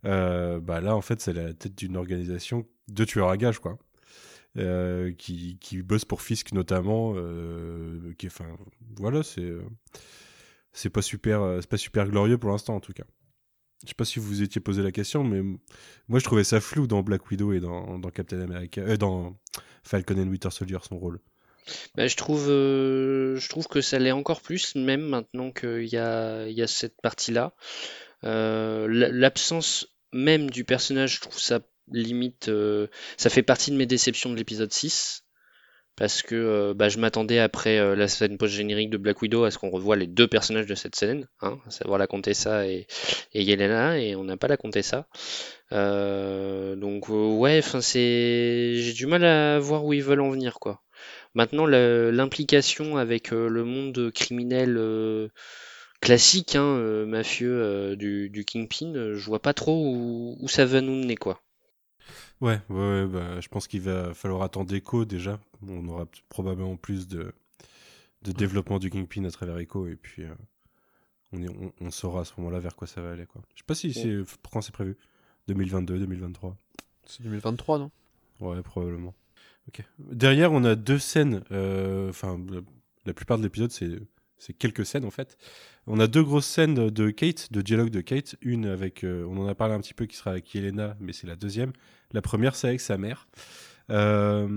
[0.02, 3.78] bah là en fait c'est la tête d'une organisation de tueurs à gages quoi.
[5.18, 7.14] Qui, qui bosse pour Fisk notamment,
[8.16, 8.28] qui,
[8.96, 9.52] voilà, c'est
[10.72, 13.04] c'est pas super, c'est pas super glorieux pour l'instant en tout cas.
[13.82, 15.42] Je sais pas si vous vous étiez posé la question, mais
[16.08, 19.36] moi je trouvais ça flou dans Black Widow et dans, Captain America, euh, dans
[19.82, 21.20] Falcon and Winter Soldier son rôle.
[21.94, 25.96] Bah, je trouve, euh, je trouve que ça l'est encore plus, même maintenant qu'il y
[25.96, 27.54] a, cette partie-là.
[28.24, 31.60] Euh, l'absence même du personnage, je trouve ça
[31.92, 32.50] limite.
[33.18, 35.25] ça fait partie de mes déceptions de l'épisode 6.
[35.96, 39.50] Parce que euh, bah, je m'attendais après euh, la scène post-générique de Black Widow à
[39.50, 42.86] ce qu'on revoie les deux personnages de cette scène, hein, à savoir la Contessa et,
[43.32, 45.08] Yelena, et on n'a pas la Contessa.
[45.72, 50.58] Euh, donc euh, ouais, c'est, j'ai du mal à voir où ils veulent en venir
[50.60, 50.82] quoi.
[51.34, 54.80] Maintenant, l'implication avec le monde criminel
[56.00, 61.16] classique, hein, mafieux du, Kingpin, je vois pas trop où, où ça va nous mener,
[61.16, 61.42] quoi.
[62.40, 65.40] Ouais, ouais, ouais, bah, je pense qu'il va falloir attendre Echo déjà.
[65.66, 67.32] On aura probablement plus de,
[68.22, 70.34] de développement du Kingpin à travers Echo et puis euh,
[71.32, 73.26] on, est- on, on saura à ce moment-là vers quoi ça va aller.
[73.26, 73.42] Quoi.
[73.54, 74.16] Je sais pas si c'est
[74.52, 74.96] quand c'est prévu.
[75.48, 76.56] 2022, 2023.
[77.06, 77.90] C'est 2023, non?
[78.40, 79.14] Ouais, probablement.
[79.68, 79.82] Ok.
[79.98, 81.42] Derrière, on a deux scènes.
[81.52, 82.60] euh, Enfin, la,
[83.06, 83.98] la plupart de l'épisode, c'est
[84.38, 85.38] c'est quelques scènes en fait.
[85.86, 88.36] On a deux grosses scènes de Kate, de dialogue de Kate.
[88.42, 91.12] Une avec, euh, on en a parlé un petit peu, qui sera avec Yelena, mais
[91.14, 91.72] c'est la deuxième.
[92.12, 93.28] La première, c'est avec sa mère.
[93.90, 94.48] Euh,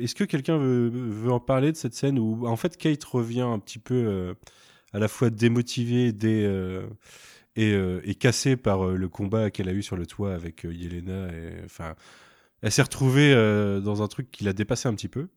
[0.00, 3.58] Est-ce que quelqu'un veut, en parler de cette scène où en fait Kate revient un
[3.58, 4.34] petit peu euh,
[4.92, 6.42] à la fois démotivée dé,
[7.56, 11.32] et, euh, cassée par le combat qu'elle a eu sur le toit avec Yelena.
[11.32, 11.64] Et,
[12.62, 13.34] elle s'est retrouvée
[13.82, 15.28] dans un truc qui l'a dépassé un petit peu.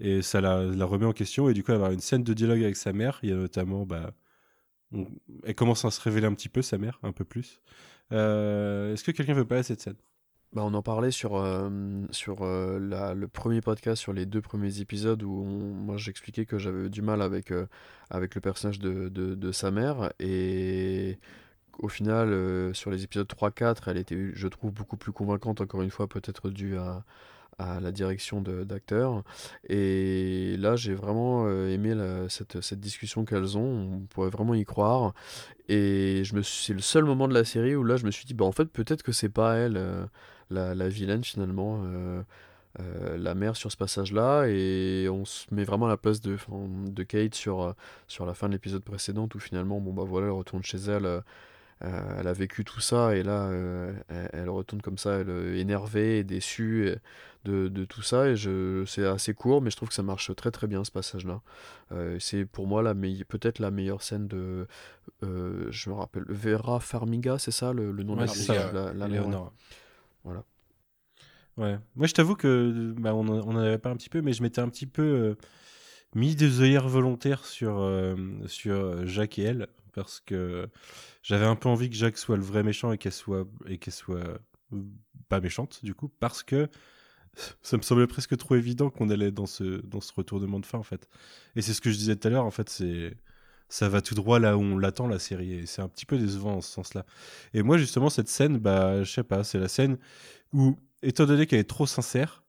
[0.00, 1.48] Et ça la, remet en question.
[1.48, 3.18] Et du coup, avoir une scène de dialogue avec sa mère.
[3.22, 3.86] Il y a notamment.
[3.86, 4.12] Bah,
[5.44, 7.60] elle commence à se révéler un petit peu, sa mère, un peu plus.
[8.10, 9.96] Est-ce que quelqu'un veut parler de cette scène?
[10.52, 11.70] Bah, on en parlait sur, euh,
[12.10, 16.44] sur euh, la- le premier podcast, sur les deux premiers épisodes, où on- moi j'expliquais
[16.44, 17.66] que j'avais du mal avec, euh,
[18.10, 20.12] avec le personnage de, de, sa mère.
[20.20, 21.18] Et
[21.78, 25.90] au final, sur les épisodes 3-4, elle était, je trouve, beaucoup plus convaincante, encore une
[25.90, 27.04] fois, peut-être dû à,
[27.58, 29.24] à la direction d'acteurs.
[29.68, 31.94] Et là, j'ai vraiment aimé
[32.28, 34.00] cette, cette discussion qu'elles ont.
[34.02, 35.14] On pourrait vraiment y croire.
[35.68, 38.24] Et je me c'est le seul moment de la série où là, je me suis
[38.26, 39.78] dit, bah en fait, peut-être que c'est pas elle.
[40.52, 42.22] La, la vilaine finalement, euh,
[42.80, 46.36] euh, la mère sur ce passage-là, et on se met vraiment à la place de,
[46.86, 47.72] de Kate sur, euh,
[48.08, 51.04] sur la fin de l'épisode précédent, où finalement, bon bah voilà, elle retourne chez elle,
[51.06, 51.20] euh,
[51.80, 56.18] elle a vécu tout ça, et là, euh, elle, elle retourne comme ça, elle, énervée
[56.20, 56.96] et déçue et
[57.44, 60.34] de, de tout ça, et je, c'est assez court, mais je trouve que ça marche
[60.36, 61.40] très très bien ce passage-là.
[62.20, 64.66] C'est pour moi la meille- peut-être la meilleure scène de,
[65.20, 68.30] je me rappelle, Vera Farmiga, c'est ça le, le nom Ouais, de
[68.72, 69.50] la, la, mère.
[70.24, 70.44] Voilà.
[71.56, 71.78] Ouais.
[71.96, 74.60] Moi, je t'avoue que bah, on, en, avait pas un petit peu, mais je m'étais
[74.60, 75.34] un petit peu euh,
[76.14, 78.16] mis des œillères volontaires sur, euh,
[78.46, 80.68] sur euh, Jacques et elle, parce que
[81.22, 83.92] j'avais un peu envie que Jacques soit le vrai méchant et qu'elle soit, et qu'elle
[83.92, 84.40] soit
[85.28, 86.68] pas méchante, du coup, parce que
[87.62, 90.78] ça me semblait presque trop évident qu'on allait dans ce, dans ce retournement de fin,
[90.78, 91.08] en fait.
[91.56, 93.16] Et c'est ce que je disais tout à l'heure, en fait, c'est.
[93.72, 96.18] Ça va tout droit là où on l'attend, la série, et c'est un petit peu
[96.18, 97.06] décevant en ce sens-là.
[97.54, 99.96] Et moi, justement, cette scène, bah, je sais pas, c'est la scène
[100.52, 102.44] où, étant donné qu'elle est trop sincère,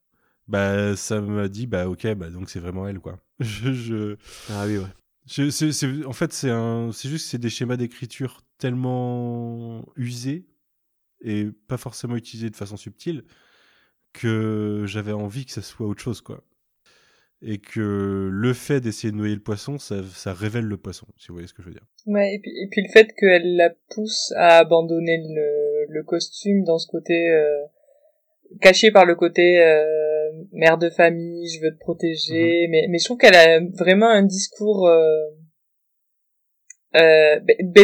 [0.49, 3.19] bah, ça m'a dit, bah, ok, bah, donc c'est vraiment elle, quoi.
[3.39, 4.15] Je, je,
[4.49, 4.87] Ah oui, ouais.
[5.25, 10.45] je- en fait, c'est un, c'est juste que c'est des schémas d'écriture tellement usés
[11.21, 13.23] et pas forcément utilisés de façon subtile
[14.11, 16.43] que j'avais envie que ça soit autre chose, quoi.
[17.45, 21.27] Et que le fait d'essayer de noyer le poisson, ça, ça révèle le poisson, si
[21.27, 21.85] vous voyez ce que je veux dire.
[22.05, 26.63] Ouais, et puis, et puis le fait qu'elle la pousse à abandonner le, le costume
[26.63, 27.65] dans ce côté euh,
[28.61, 33.05] caché par le côté euh, mère de famille, je veux te protéger, mais, mais je
[33.05, 35.29] trouve qu'elle a vraiment un discours euh,
[36.95, 37.39] euh,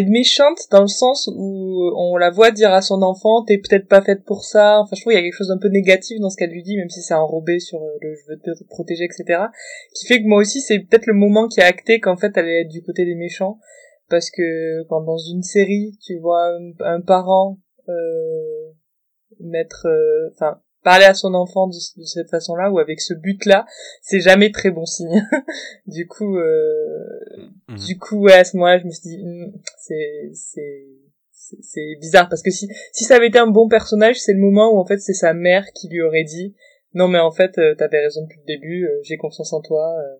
[0.07, 4.01] méchante dans le sens où on la voit dire à son enfant t'es peut-être pas
[4.01, 6.29] faite pour ça enfin je trouve il y a quelque chose d'un peu négatif dans
[6.29, 9.05] ce qu'elle lui dit même si c'est enrobé sur euh, le je veux te protéger
[9.05, 9.47] etc
[9.93, 12.47] qui fait que moi aussi c'est peut-être le moment qui a acté qu'en fait elle
[12.47, 13.59] être du côté des méchants.
[14.09, 18.71] Parce que quand dans une série tu vois un, un parent euh,
[19.39, 23.65] mettre euh, enfin parler à son enfant de, de cette façon-là ou avec ce but-là,
[24.01, 25.23] c'est jamais très bon signe.
[25.87, 27.19] du coup, euh,
[27.67, 27.77] Mhm.
[27.85, 30.87] du coup, ouais, à ce moment-là, je me suis dit, Hmm, c'est, c'est,
[31.61, 34.73] c'est bizarre parce que si, si ça avait été un bon personnage, c'est le moment
[34.73, 36.55] où en fait c'est sa mère qui lui aurait dit,
[36.93, 39.95] non mais en fait, euh, t'avais raison depuis le début, euh, j'ai confiance en toi.
[39.99, 40.17] euh,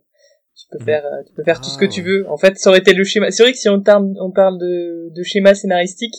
[0.56, 0.86] tu peux Mhm.
[0.86, 2.28] faire, tu peux faire tout ce que Ah, tu veux.
[2.30, 3.32] En fait, ça aurait été le schéma.
[3.32, 6.14] C'est vrai que si on, parle- on parle de, de schéma scénaristique,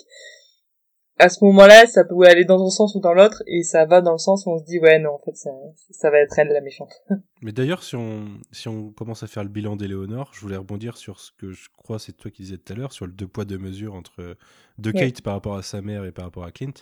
[1.20, 4.00] à ce moment-là, ça peut aller dans un sens ou dans l'autre, et ça va
[4.00, 5.50] dans le sens où on se dit, ouais, non, en fait, ça,
[5.90, 6.92] ça va être elle la méchante.
[7.42, 10.96] Mais d'ailleurs, si on, si on commence à faire le bilan d'Éléonore, je voulais rebondir
[10.96, 13.26] sur ce que je crois, c'est toi qui disais tout à l'heure, sur le deux
[13.26, 14.36] poids, deux mesures entre
[14.78, 15.10] de Ouais.
[15.10, 16.72] Kate par rapport à sa mère et par rapport à Clint.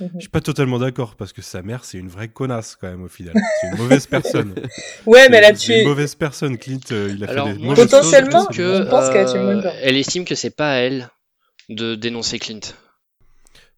[0.00, 0.10] Mhm.
[0.14, 3.02] Je suis pas totalement d'accord parce que sa mère, c'est une vraie connasse quand même
[3.02, 3.34] au final.
[3.60, 4.54] C'est une mauvaise personne.
[5.06, 5.82] ouais, mais elle a C'est tué.
[5.82, 6.56] une mauvaise personne.
[6.56, 9.26] Clint, euh, il a Alors, fait des moi, je Potentiellement, choses, que je pense qu'elle
[9.26, 11.08] a tué euh, de elle estime que c'est pas à elle
[11.68, 12.60] de dénoncer Clint.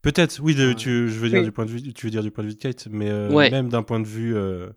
[0.04, 1.44] Peut-être, oui, de- tu, je veux dire Oui.
[1.46, 3.30] du point de vue, tu veux dire du point de vue de Kate, mais euh,
[3.32, 3.50] Ouais.
[3.50, 4.68] même d'un point de vue, euh,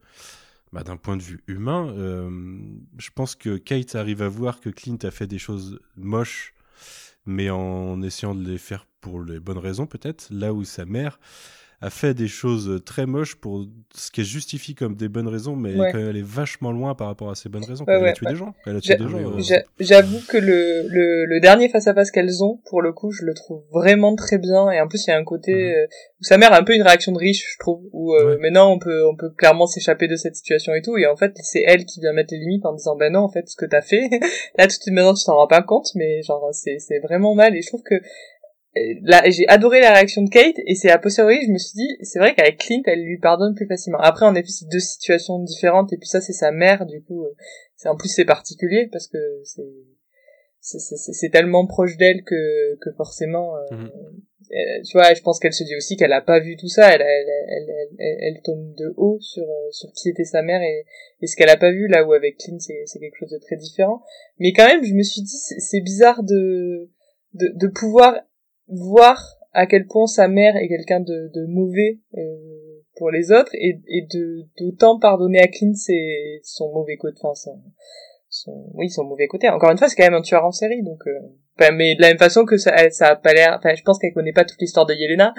[0.73, 2.29] bah, d'un point de vue humain, euh,
[2.97, 6.53] je pense que Kate arrive à voir que Clint a fait des choses moches,
[7.25, 10.27] mais en essayant de les faire pour les bonnes raisons peut-être.
[10.31, 11.19] Là où sa mère
[11.79, 15.75] a fait des choses très moches pour ce qu'elle justifie comme des bonnes raisons, mais
[15.75, 15.91] Ouais.
[15.91, 17.83] quand même elle est vachement loin par rapport à ces bonnes raisons.
[17.85, 18.31] Ouais, elle a ouais, tué ouais.
[18.31, 18.55] des gens.
[18.65, 19.17] Elle a tué des gens.
[19.19, 23.25] euh, J'a- J'avoue que le, le, le dernier face-à-face qu'elles ont, pour le coup, je
[23.25, 24.71] le trouve vraiment très bien.
[24.71, 25.59] Et en plus, il y a un côté Mhm.
[25.75, 25.85] euh,
[26.19, 27.83] où sa mère a un peu une réaction de riche, je trouve.
[27.93, 30.97] Où euh, maintenant, on peut, on peut clairement s'échapper de cette situation et tout.
[30.97, 33.29] Et en fait, c'est elle qui vient mettre les limites en disant, ben non, en
[33.29, 34.09] fait, ce que t'as fait,
[34.57, 37.35] là, tout de suite maintenant, tu t'en rends pas compte, mais genre, c'est, c'est vraiment
[37.35, 37.55] mal.
[37.55, 38.01] Et je trouve que
[39.03, 40.55] là, j'ai adoré la réaction de Kate.
[40.65, 43.55] Et c'est a posteriori, je me suis dit, c'est vrai qu'avec Clint, elle lui pardonne
[43.55, 43.99] plus facilement.
[43.99, 45.91] Après, en effet, c'est deux situations différentes.
[45.93, 47.23] Et puis ça, c'est sa mère, du coup.
[47.25, 47.33] euh,
[47.75, 49.63] c'est en plus c'est particulier parce que c'est
[50.59, 53.89] c'est- tellement proche d'elle que que forcément euh, Mhm.
[54.51, 56.89] euh, tu vois je pense qu'elle se dit aussi qu'elle a pas vu tout ça
[56.93, 60.85] elle elle elle elle, tombe de haut sur euh, sur qui était sa mère et,
[61.21, 63.37] et ce qu'elle a pas vu là où avec Clint c'est c'est quelque chose de
[63.37, 64.01] très différent
[64.39, 66.89] mais quand même je me suis dit c'est c'est bizarre de,
[67.35, 68.19] de de pouvoir
[68.67, 69.21] voir
[69.53, 73.79] à quel point sa mère est quelqu'un de de mauvais euh, pour les autres et
[73.87, 77.61] et de d'autant pardonner à Clint c'est son mauvais côté enfin son
[78.29, 79.49] son oui son mauvais côté.
[79.49, 81.11] Encore une fois c'est quand même un tueur en série donc euh,
[81.59, 83.81] enfin, mais de la même façon que ça elle- ça a pas l'air enfin je
[83.83, 85.33] pense qu'elle connaît pas toute l'histoire de Yelena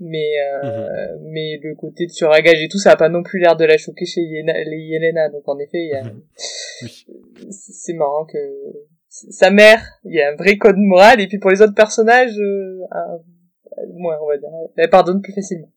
[0.00, 0.32] mais
[0.64, 3.64] euh, mais le côté de suragage et tout ça a pas non plus l'air de
[3.64, 5.28] la choquer chez Yelena, les Yelena.
[5.28, 6.88] Donc en effet il y a Oui.
[7.50, 8.38] c'est c'est marrant que
[9.12, 12.38] sa mère il y a un vrai code moral et puis pour les autres personnages
[12.38, 12.78] euh,
[13.94, 15.70] moins on va dire elle pardonne plus facilement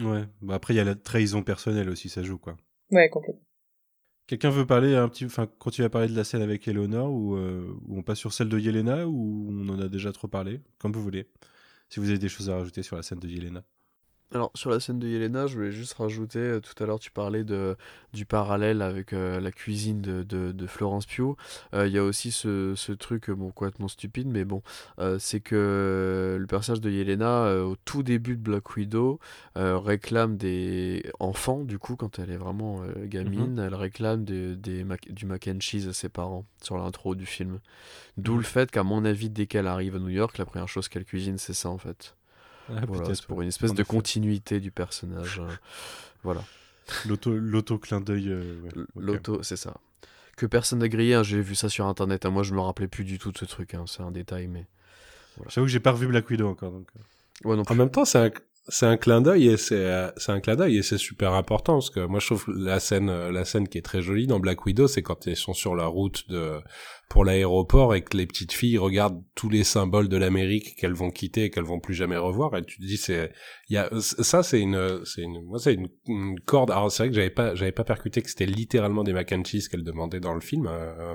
[0.00, 0.24] Ouais.
[0.40, 2.56] Bah après, il y a la trahison personnelle aussi, ça joue quoi.
[2.90, 3.42] ouais complètement
[4.26, 7.36] Quelqu'un veut parler un petit, enfin, continuer à parler de la scène avec Eleanor ou,
[7.36, 10.60] euh, ou on passe sur celle de Yelena ou on en a déjà trop parlé,
[10.78, 11.28] comme vous voulez.
[11.90, 13.62] Si vous avez des choses à rajouter sur la scène de Yelena.
[14.34, 17.10] Alors, sur la scène de Yelena, je voulais juste rajouter, euh, tout à l'heure tu
[17.10, 17.76] parlais de,
[18.14, 21.36] du parallèle avec euh, la cuisine de, de, de Florence Pugh.
[21.74, 24.62] Euh, Il y a aussi ce, ce truc, bon, complètement stupide, mais bon,
[24.98, 29.18] euh, c'est que le personnage de Yelena, au tout début de Black Widow,
[29.54, 35.12] réclame des enfants, du coup, quand elle est vraiment gamine, elle réclame des, des mac-
[35.12, 37.60] du mac and cheese à ses parents sur l'intro du film.
[38.16, 40.88] D'où le fait qu'à mon avis, dès qu'elle arrive à New York, la première chose
[40.88, 42.16] qu'elle cuisine, c'est ça en fait.
[42.68, 45.40] Ah, Voilà, c'est pour une espèce de continuité du personnage.
[45.40, 45.48] euh,
[46.22, 46.42] voilà.
[47.06, 48.28] L'auto, l'auto clin d'œil.
[48.30, 48.84] euh, ouais.
[48.96, 49.76] L'auto, c'est ça.
[50.36, 52.24] Que personne n'a grillé, hein, j'ai vu ça sur internet.
[52.26, 53.74] hein, Moi, je me rappelais plus du tout de ce truc.
[53.74, 54.66] hein, C'est un détail, mais.
[55.48, 56.72] J'avoue que j'ai pas revu Black Widow encore.
[56.72, 56.88] Donc.
[56.96, 57.48] euh.
[57.48, 58.30] Ouais, non En même temps, c'est un,
[58.68, 61.90] c'est un clin d'œil et c'est, c'est un clin d'œil et c'est super important parce
[61.90, 64.86] que moi je trouve la scène, la scène qui est très jolie dans Black Widow,
[64.86, 66.60] c'est quand ils sont sur la route de,
[67.12, 71.10] pour l'aéroport et que les petites filles regardent tous les symboles de l'Amérique qu'elles vont
[71.10, 73.30] quitter et qu'elles vont plus jamais revoir et tu te dis c'est,
[73.68, 76.70] il y a, ça c'est une, c'est une, moi c'est une, une corde.
[76.70, 79.44] Alors c'est vrai que j'avais pas, j'avais pas percuté que c'était littéralement des mac and
[79.44, 81.14] cheese qu'elle demandait dans le film, euh,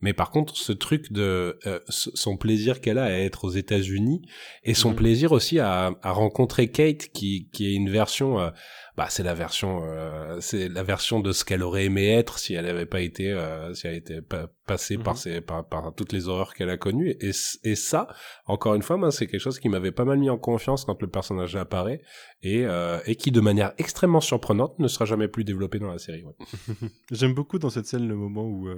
[0.00, 4.22] mais par contre ce truc de, euh, son plaisir qu'elle a à être aux États-Unis
[4.64, 4.96] et son Mhm.
[4.96, 8.50] plaisir aussi à, à rencontrer Kate qui qui est une version euh,
[8.98, 12.52] bah c'est la version euh, c'est la version de ce qu'elle aurait aimé être si
[12.54, 15.18] elle avait pas été euh, si elle était pas passée par Mhm.
[15.20, 17.30] ses par, par toutes les horreurs qu'elle a connues et
[17.62, 18.08] et ça
[18.46, 21.00] encore une fois moi c'est quelque chose qui m'avait pas mal mis en confiance quand
[21.00, 22.02] le personnage apparaît
[22.42, 25.98] et euh, et qui de manière extrêmement surprenante ne sera jamais plus développé dans la
[25.98, 26.34] série ouais.
[27.12, 28.68] J'aime beaucoup dans cette scène le moment où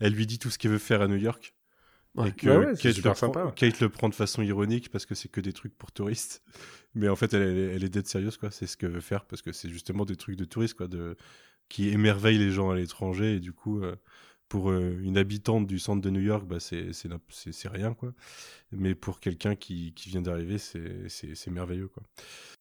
[0.00, 1.54] elle lui dit tout ce qu'elle veut faire à New York.
[2.16, 2.30] Ouais.
[2.30, 3.50] Et que Ouais, le prend.
[3.52, 6.42] Kate le prend de façon ironique parce que c'est que des trucs pour touristes.
[6.94, 8.50] Mais en fait, elle, elle, est- dead sérieuse, quoi.
[8.50, 11.16] C'est ce qu'elle veut faire parce que c'est justement des trucs de touristes, quoi, de...
[11.68, 13.36] qui émerveillent les gens à l'étranger.
[13.36, 13.96] Et du coup, euh,
[14.48, 16.90] pour euh, une habitante du centre de New York, bah, c'est
[17.68, 18.14] rien, quoi.
[18.72, 22.04] Mais pour quelqu'un qui, qui vient d'arriver, c'est merveilleux, quoi.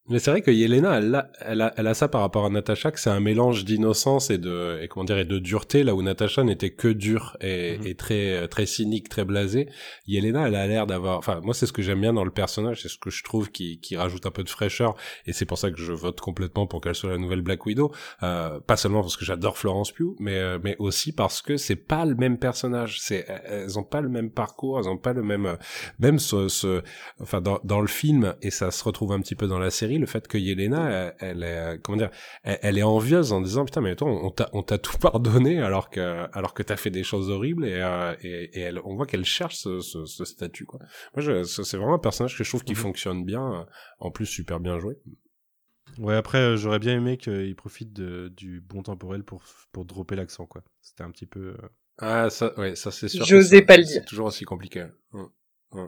[0.09, 2.49] Mais c'est vrai que Yelena, elle a, elle, a, elle a ça par rapport à
[2.49, 5.93] Natasha, que c'est un mélange d'innocence et de, et comment dire, et de dureté, là
[5.95, 7.87] où Natasha n'était que dure et, Mhm.
[7.87, 9.69] et très, très cynique, très blasée.
[10.07, 12.81] Yelena, elle a l'air d'avoir, enfin, moi, c'est ce que j'aime bien dans le personnage,
[12.81, 14.95] c'est ce que je trouve qui, qui rajoute un peu de fraîcheur,
[15.27, 17.91] et c'est pour ça que je vote complètement pour qu'elle soit la nouvelle Black Widow.
[18.23, 21.75] Euh, pas seulement parce que j'adore Florence Pugh, mais, euh, mais aussi parce que c'est
[21.75, 22.99] pas le même personnage.
[22.99, 25.57] C'est, elles ont pas le même parcours, elles ont pas le même,
[25.99, 26.81] même ce, ce
[27.21, 29.98] enfin, dans, dans le film, et ça se retrouve un petit peu dans la série,
[29.99, 32.09] le fait que Yelena, elle, elle est, comment dire,
[32.43, 35.59] elle, elle est envieuse en disant putain mais attends, on t'a, on t'a tout pardonné
[35.61, 38.95] alors que, alors que t'as fait des choses horribles et, euh, et, et elle, on
[38.95, 40.79] voit qu'elle cherche ce, ce, ce statut quoi.
[41.15, 42.77] Moi, c'est vraiment un personnage que je trouve qui Mhm.
[42.77, 43.63] fonctionne bien, euh,
[43.99, 44.97] en plus super bien joué.
[45.97, 50.15] Ouais, après, euh, j'aurais bien aimé qu'il profite de- du bon temporel pour, pour dropper
[50.15, 50.63] l'accent, quoi.
[50.81, 51.55] C'était un petit peu.
[51.61, 51.67] euh,
[51.97, 53.21] Ah ça, ouais, ça c'est sûr.
[53.21, 54.05] que J'osais ça- pas le c'est dire.
[54.05, 54.85] toujours aussi compliqué.
[55.13, 55.87] Ouais.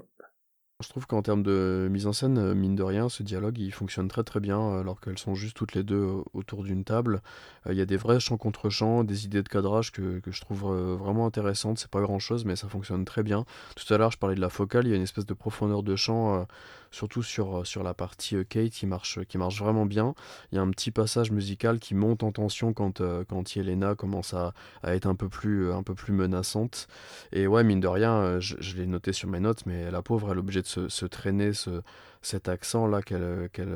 [0.81, 3.71] Je trouve qu'en termes de mise en scène, euh, mine de rien, ce dialogue il
[3.71, 6.83] fonctionne très très bien euh, alors qu'elles sont juste toutes les deux euh, autour d'une
[6.83, 7.21] table.
[7.69, 10.73] Il y a des vrais chants contre chants, des idées de cadrage que, je trouve
[10.97, 11.77] vraiment intéressantes.
[11.77, 13.45] C'est pas grand chose, mais ça fonctionne très bien.
[13.75, 15.83] Tout à l'heure, je parlais de la focale, il y a une espèce de profondeur
[15.83, 16.45] de euh,
[16.89, 20.15] surtout sur, sur la partie Kate qui marche, qui marche vraiment bien.
[20.51, 24.33] Il y a un petit passage musical qui monte en tension quand, quand Yelena commence
[24.33, 24.53] à,
[24.83, 26.87] être un peu, plus, un peu plus menaçante.
[27.31, 30.31] Et ouais, mine de rien, je, je l'ai noté sur mes notes, mais la pauvre,
[30.31, 31.81] elle est obligée de se, traîner ce,
[32.21, 33.75] cet accent-là, qu'elle, qu'elle,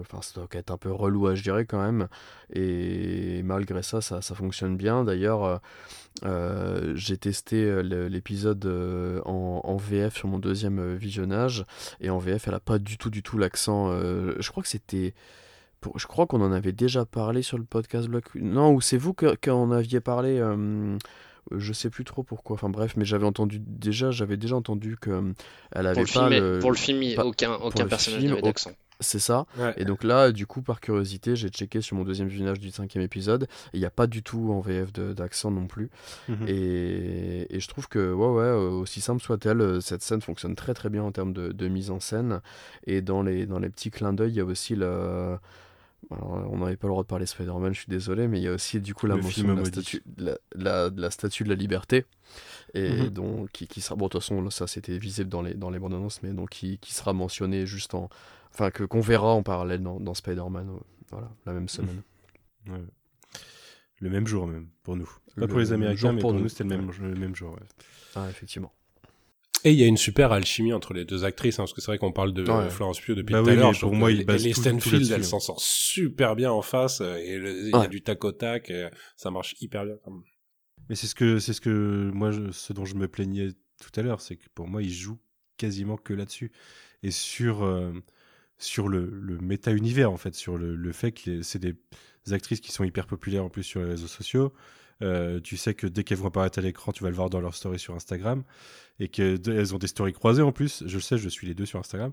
[0.00, 0.20] enfin,
[0.68, 2.08] un peu relou à gérer quand même.
[2.52, 5.04] Et malgré ça, ça, ça fonctionne bien.
[5.04, 5.60] D'ailleurs,
[6.24, 11.64] euh, j'ai testé euh, l'épisode euh, en, VF sur mon deuxième visionnage,
[12.00, 13.90] et en VF, elle a pas du tout, du tout l'accent.
[13.90, 15.14] je crois que c'était.
[15.96, 19.14] je crois qu'on en avait déjà parlé sur le podcast Black Non, ou c'est vous
[19.14, 20.40] qu'en aviez parlé.
[21.54, 22.54] Je sais plus trop pourquoi.
[22.54, 25.32] Enfin bref, mais j'avais entendu déjà, j'avais déjà entendu que euh,
[25.72, 26.58] elle Pour avait le, pas film, le.
[26.58, 28.72] pour le film, il- pas- aucun, aucun le personnage n'avait d'accent.
[29.00, 29.44] C'est ça.
[29.58, 29.74] Ouais.
[29.76, 33.04] Et donc là, du coup, par curiosité, j'ai checké sur mon deuxième visionnage du cinquième
[33.04, 33.46] épisode.
[33.74, 35.90] Il n'y a pas du tout en VF d'accent non plus.
[36.30, 36.46] Mhm.
[36.48, 40.54] Et, et je trouve que, ouais, ouais, euh, aussi simple soit-elle, euh, cette scène fonctionne
[40.56, 42.40] très très bien en termes de, de mise en scène.
[42.86, 45.36] Et dans les, dans les petits clins d'œil, il y a aussi le.
[46.10, 48.48] Alors, on n'avait pas le droit de parler Spider-Man, je suis désolé, mais il y
[48.48, 51.10] a aussi du coup la Le mention de la, statue, de la, la- de la
[51.10, 52.04] statue de la liberté.
[52.74, 53.08] Et Mhm.
[53.10, 53.96] donc, qui, qui sera.
[53.96, 56.30] Bon, de toute façon, là, ça c'était visible dans les, dans les bandes annonces, mais
[56.32, 58.08] donc qui, qui sera mentionné juste en.
[58.52, 60.78] Enfin, que qu'on verra en parallèle dans, dans Spider-Man, euh,
[61.10, 62.02] voilà, la même semaine.
[62.68, 62.82] Ouais.
[64.00, 65.06] Le même jour, même, pour nous.
[65.34, 66.48] Pas Le- pour les le Américains, mais pour pour, nous, nous.
[66.48, 67.52] c'était le même, le même jour.
[67.52, 67.66] ouais.
[68.14, 68.72] Ah, effectivement.
[69.66, 71.88] Et il y a une super alchimie entre les deux actrices, hein, parce que c'est
[71.90, 72.50] vrai qu'on parle de Ouais.
[72.50, 73.72] euh, Florence Pugh depuis Bah tout à oui, l'heure.
[73.80, 75.22] pour moi, il base Stanfield, elle hein.
[75.24, 78.30] s'en sort super bien en face, euh, et le- il y a du tac au
[78.30, 78.86] tac, et
[79.16, 79.96] ça marche hyper bien.
[80.04, 80.22] quand même.
[80.88, 83.48] Mais c'est ce que, c'est ce que moi, je- ce dont je me plaignais
[83.82, 85.18] tout à l'heure, c'est que pour moi, il joue
[85.56, 86.52] quasiment que là-dessus
[87.02, 87.92] et sur euh,
[88.58, 91.74] sur le, le méta-univers en fait, sur le, le fait que c'est des
[92.32, 94.52] actrices qui sont hyper populaires en plus sur les réseaux sociaux.
[95.02, 97.40] Euh, tu sais que dès qu'elles vont apparaître à l'écran, tu vas le voir dans
[97.40, 98.44] leur story sur Instagram
[98.98, 100.82] et qu'elles ont des stories croisées en plus.
[100.86, 102.12] Je le sais, je suis les deux sur Instagram.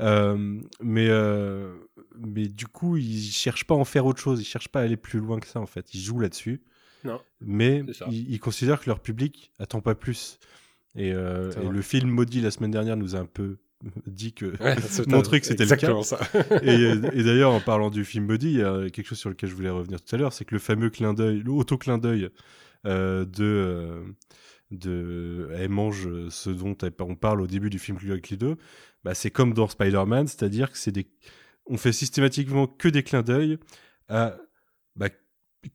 [0.00, 1.74] Euh, mais euh,
[2.18, 4.40] mais du coup, ils cherchent pas à en faire autre chose.
[4.40, 5.94] Ils cherchent pas à aller plus loin que ça en fait.
[5.94, 6.62] Ils jouent là-dessus
[7.04, 7.20] Non.
[7.40, 10.38] mais ils, ils considèrent que leur public attend pas plus.
[10.96, 13.56] Et, le film Maudit la semaine dernière nous a un peu
[14.06, 14.46] dit que.
[14.62, 14.76] Ouais,
[15.08, 16.02] Montrer que c'était le cas.
[16.02, 16.20] ça.
[16.62, 19.30] et euh, et d'ailleurs, en parlant du film Maudit, il y a quelque chose sur
[19.30, 22.28] lequel je voulais revenir tout à l'heure, c'est que le fameux clin d'œil, l'auto-clin d'œil
[22.86, 23.44] euh, de.
[23.44, 24.02] euh,
[24.70, 28.56] de elle mange ce dont on parle au début du film Click 2,
[29.04, 31.06] bah, c'est comme dans Spider-Man, c'est-à-dire que c'est des
[31.66, 33.58] on fait systématiquement que des clins d'œil
[34.08, 34.36] à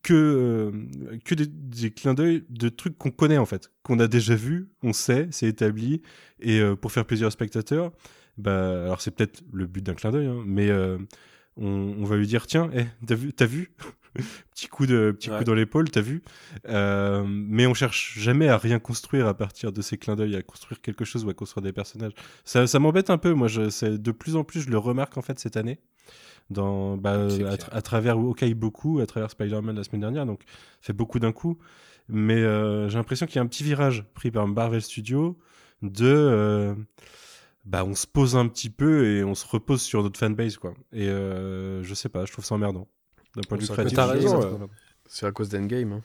[0.04, 4.08] que, euh, que des, des clins d'œil de trucs qu'on connaît en fait, qu'on a
[4.08, 6.02] déjà vu, on sait, c'est établi,
[6.40, 7.92] et euh, pour faire plaisir aux spectateurs,
[8.38, 10.98] bah, alors c'est peut-être le but d'un clin d'œil, hein, mais euh,
[11.58, 11.68] on,
[12.00, 13.72] on va lui dire tiens, eh, t'as vu, t'as vu?
[14.56, 15.38] Petit coup de petit Ouais.
[15.38, 16.24] coup dans l'épaule, t'as vu?
[16.68, 20.42] Euh, Mais on cherche jamais à rien construire à partir de ces clins d'œil, à
[20.42, 22.14] construire quelque chose ou à construire des personnages.
[22.44, 23.34] Ça, ça m'embête un peu.
[23.34, 25.80] Moi, je, c'est- de plus en plus, je le remarque en fait cette année.
[26.50, 27.54] Dans, bah, à, clair.
[27.56, 30.42] tra- à travers Hawkeye beaucoup, à travers Spider-Man la semaine dernière, donc
[30.82, 31.58] fait beaucoup d'un coup.
[32.08, 35.38] Mais euh, j'ai l'impression qu'il y a un petit virage pris par Marvel Studios
[35.84, 36.74] de euh,
[37.66, 40.74] bah on se pose un petit peu et on se repose sur notre fanbase quoi.
[40.92, 42.88] Et euh, je sais pas, je trouve ça emmerdant.
[43.36, 44.00] D'un point de vue créatif.
[44.00, 44.70] emmerdant.
[45.06, 45.94] C'est à cause d'Endgame.
[45.94, 46.02] Hein.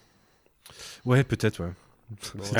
[1.06, 1.72] Ouais, peut-être ouais.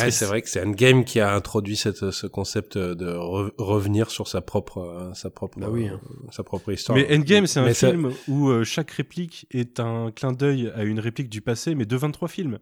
[0.00, 4.10] Ouais, c'est vrai que c'est Endgame qui a introduit cette, ce concept de re- revenir
[4.10, 6.00] sur sa propre, euh, sa propre, Bah oui, hein.
[6.10, 6.96] euh, sa propre histoire.
[6.98, 10.72] Mais Endgame, c'est un Mais ça- film où euh, chaque réplique est un clin d'œil
[10.74, 12.58] à une réplique du passé, mais de 23 films.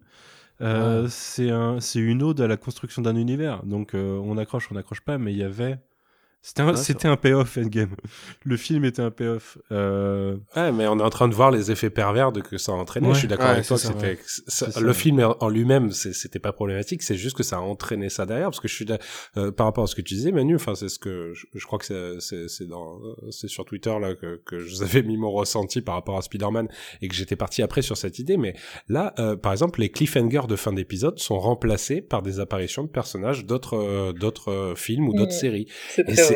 [0.61, 3.63] Euh, C'est un, c'est une ode à la construction d'un univers.
[3.65, 5.79] Donc euh, on accroche, on n'accroche pas, mais il y avait.
[6.45, 7.95] C'était un, Ouais, c'était un payoff Endgame.
[8.45, 9.59] Le film était un payoff.
[9.71, 12.73] Euh, Ouais, mais on est en train de voir les effets pervers de que ça
[12.73, 13.07] a entraîné.
[13.07, 13.15] Ouais.
[13.15, 13.77] Je suis d'accord Ouais, avec toi.
[13.77, 14.81] que ça, c'était ça- C'est ça.
[14.81, 17.03] le film en lui-même, c'est- c'était pas problématique.
[17.05, 18.47] C'est juste que ça a entraîné ça derrière.
[18.49, 18.87] Parce que je suis
[19.37, 20.57] euh, par rapport à ce que tu disais, Manu.
[20.57, 23.65] Enfin, c'est ce que je, je crois que c'est- c'est c'est dans euh, c'est sur
[23.65, 26.67] Twitter là que, que je vous avais mis mon ressenti par rapport à Spider-Man
[27.03, 28.37] et que j'étais parti après sur cette idée.
[28.37, 28.55] Mais
[28.89, 32.89] là, euh, par exemple, les cliffhangers de fin d'épisode sont remplacés par des apparitions de
[32.89, 35.69] personnages d'autres euh, d'autres euh, films ou d'autres séries.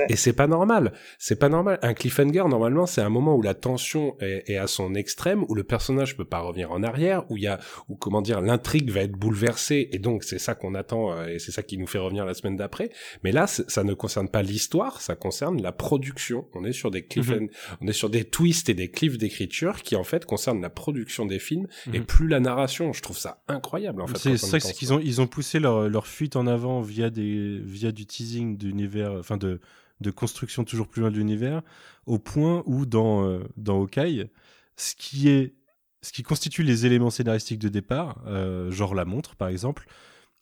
[0.09, 0.93] Et c'est, pas normal.
[1.19, 1.79] C'est pas normal.
[1.83, 5.55] Un cliffhanger, normalement, c'est un moment où la tension est, est à son extrême, où
[5.55, 7.59] le personnage peut pas revenir en arrière, où il y a,
[7.89, 11.39] où comment dire, l'intrigue va être bouleversée, et donc c'est ça qu'on attend, euh, et
[11.39, 12.91] c'est ça qui nous fait revenir la semaine d'après.
[13.25, 16.47] Mais là, ça ne concerne pas l'histoire, ça concerne la production.
[16.55, 17.49] On est sur des cliff, Mhm.
[17.81, 21.27] on est sur des twists et des cliffs d'écriture qui en fait concernent la production
[21.27, 22.05] des films et Mhm.
[22.07, 22.93] plus la narration.
[22.93, 24.37] Je trouve ça incroyable en fait.
[24.37, 24.73] c'est pense.
[24.73, 28.57] qu'ils ont ils ont poussé leur, leur fuite en avant via des via du teasing
[28.57, 29.61] d'univers enfin de
[30.01, 31.63] de construction toujours plus loin de l'univers
[32.07, 34.31] au point où dans euh, dans Hawkeye
[34.77, 35.55] ce qui est
[36.03, 39.87] ce qui constitue les éléments scénaristiques de départ euh, genre la montre par exemple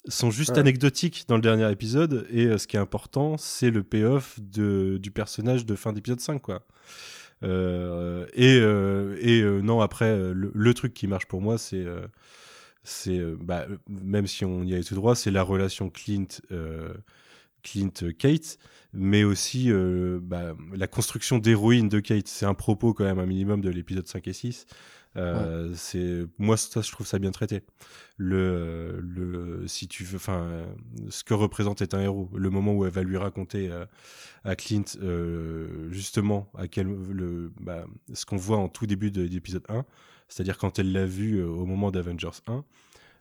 [0.09, 0.59] sont juste Ouais.
[0.59, 5.11] anecdotiques dans le dernier épisode et euh, ce qui est important c'est le payoff du
[5.13, 6.67] personnage de fin d'épisode 5 quoi
[7.43, 8.57] Euh, et
[9.39, 11.85] et non après le, le truc qui marche pour moi c'est
[12.85, 16.27] c'est bah, même si on y allait tout droit, c'est la relation Clint
[17.65, 18.59] Clint Kate,
[18.93, 22.29] mais aussi euh, bah, la construction d'héroïne de Kate.
[22.29, 24.67] C'est un propos quand même un minimum de l'épisode 5 et 6.
[25.17, 27.63] Euh, c'est moi ça je trouve ça bien traité
[28.17, 30.67] le le si tu veux enfin
[31.09, 33.87] ce que représente être un héros le moment où elle va lui raconter euh,
[34.43, 39.23] à Clint euh, justement à quel le bah, ce qu'on voit en tout début de
[39.23, 39.85] l'épisode 1
[40.29, 42.65] c'est-à-dire quand elle l'a vu au moment d'Avengers 1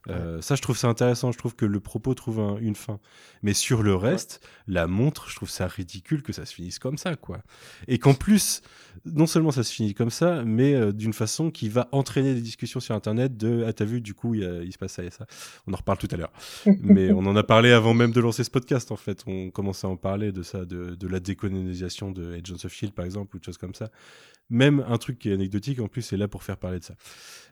[0.09, 1.31] euh, ça, je trouve ça intéressant.
[1.31, 2.99] Je trouve que le propos trouve un- une fin.
[3.41, 6.97] Mais sur le reste, la montre, je trouve ça ridicule que ça se finisse comme
[6.97, 7.41] ça, quoi.
[7.87, 8.61] Et qu'en plus,
[9.05, 12.41] non seulement ça se finit comme ça, mais euh, d'une façon qui va entraîner des
[12.41, 14.93] discussions sur Internet de ah t'as vu, du coup, il, y a- il se passe
[14.93, 15.25] ça et ça.
[15.67, 16.31] On en reparle tout à l'heure.
[16.81, 19.23] mais on en a parlé avant même de lancer ce podcast, en fait.
[19.27, 22.93] On commençait à en parler de ça, de, de la décolonisation de Agents of Shield,
[22.93, 23.89] par exemple, ou de choses comme ça.
[24.49, 26.95] Même un truc qui est anecdotique, en plus, est là pour faire parler de ça.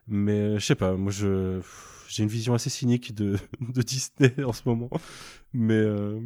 [0.08, 1.60] Mais euh, je sais pas, moi je
[2.08, 4.90] j'ai une vision assez cynique de, de Disney en ce moment.
[5.54, 6.20] Mais euh,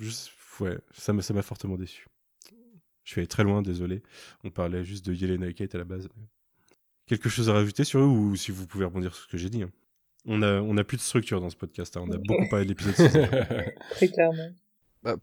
[0.00, 2.06] je- ouais, ça m'a fortement déçu.
[3.06, 4.02] Je suis allé très loin, désolé.
[4.44, 6.08] On parlait juste de Yelena et Kate à la base.
[7.06, 9.48] Quelque chose à rajouter sur eux ou si vous pouvez rebondir sur ce que j'ai
[9.48, 9.62] dit.
[9.62, 9.70] hein.
[10.26, 11.96] On a, on a plus de structure dans ce podcast.
[11.96, 12.02] hein.
[12.06, 13.08] On a beaucoup parlé de l'épisode 6.
[13.92, 14.50] Très clairement.
[15.04, 15.14] Bah,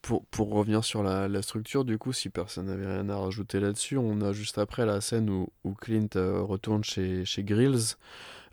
[0.00, 3.58] pour, pour revenir sur la, la structure, du coup, si personne n'avait rien à rajouter
[3.58, 7.96] là-dessus, on a juste après la scène où, où Clint euh, retourne chez, chez Grills.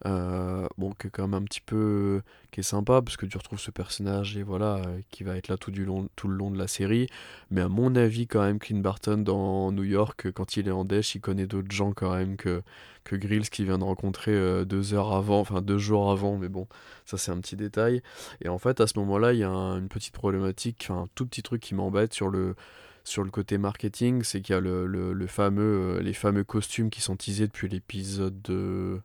[0.08, 2.22] Euh, bon, qui est quand même un petit peu.
[2.52, 5.48] qui est sympa, parce que tu retrouves ce personnage, et voilà, euh, qui va être
[5.48, 7.08] là tout, du long, tout le long de la série.
[7.52, 10.84] Mais à mon avis, quand même, Clint Barton dans New York, quand il est en
[10.86, 12.62] Dash, il connaît d'autres gens quand même que,
[13.04, 16.50] que Grills, qui vient de rencontrer euh, deux heures avant, enfin deux jours avant, mais
[16.50, 16.68] bon,
[17.06, 18.02] ça c'est un petit détail.
[18.42, 21.08] Et en fait, à ce moment-là, il y a un- une petite problématique, enfin un
[21.16, 22.56] tout petit truc qui m'embête sur le,
[23.04, 27.02] sur le côté marketing, c'est qu'il y a le, le- fameux, les fameux costumes qui
[27.02, 29.00] sont teasés depuis l'épisode de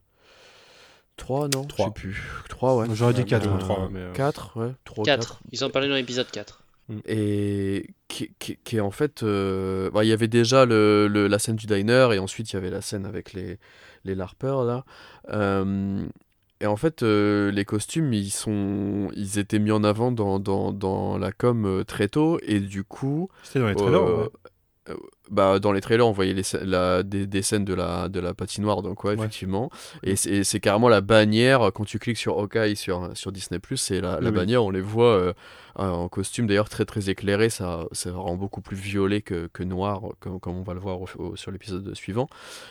[1.16, 1.86] 3, non Trois.
[1.86, 2.22] Je sais plus.
[2.48, 2.86] 3, ouais.
[2.93, 3.88] J'aurais dit Euh, 4 euh, trois, trois.
[3.90, 4.72] mais, euh, 4, ouais.
[4.84, 5.40] 3, 4.
[5.52, 6.62] Ils en parlaient dans l'épisode 4.
[7.06, 11.26] et qui, qui- qui est en fait euh, bah, il y avait déjà le, le-
[11.26, 13.59] la scène du diner et ensuite il y avait la scène avec les
[14.05, 14.84] les larpers là
[15.30, 16.06] Euh,
[16.60, 20.72] et en fait euh, les costumes ils sont ils étaient mis en avant dans, dans,
[20.72, 24.01] dans la com euh, très tôt et du coup C'était dans les trailers.
[24.01, 24.28] euh, ouais.
[24.89, 24.95] Euh,
[25.31, 28.33] Bah, dans les trailers, on voyait les, la, des, des scènes de la, de la
[28.35, 29.17] patinoire, donc ouais, Ouais.
[29.17, 29.71] effectivement.
[30.05, 34.21] Et c'est carrément la bannière, quand tu cliques sur Hawkeye sur, sur Disney+, c'est la,
[34.21, 34.37] la oui.
[34.37, 35.33] bannière, on les voit euh,
[35.75, 40.03] en costume, d'ailleurs très très éclairé, ça, ça rend beaucoup plus violet que, que noir,
[40.21, 42.29] comme, comme on va le voir au- au- sur l'épisode suivant.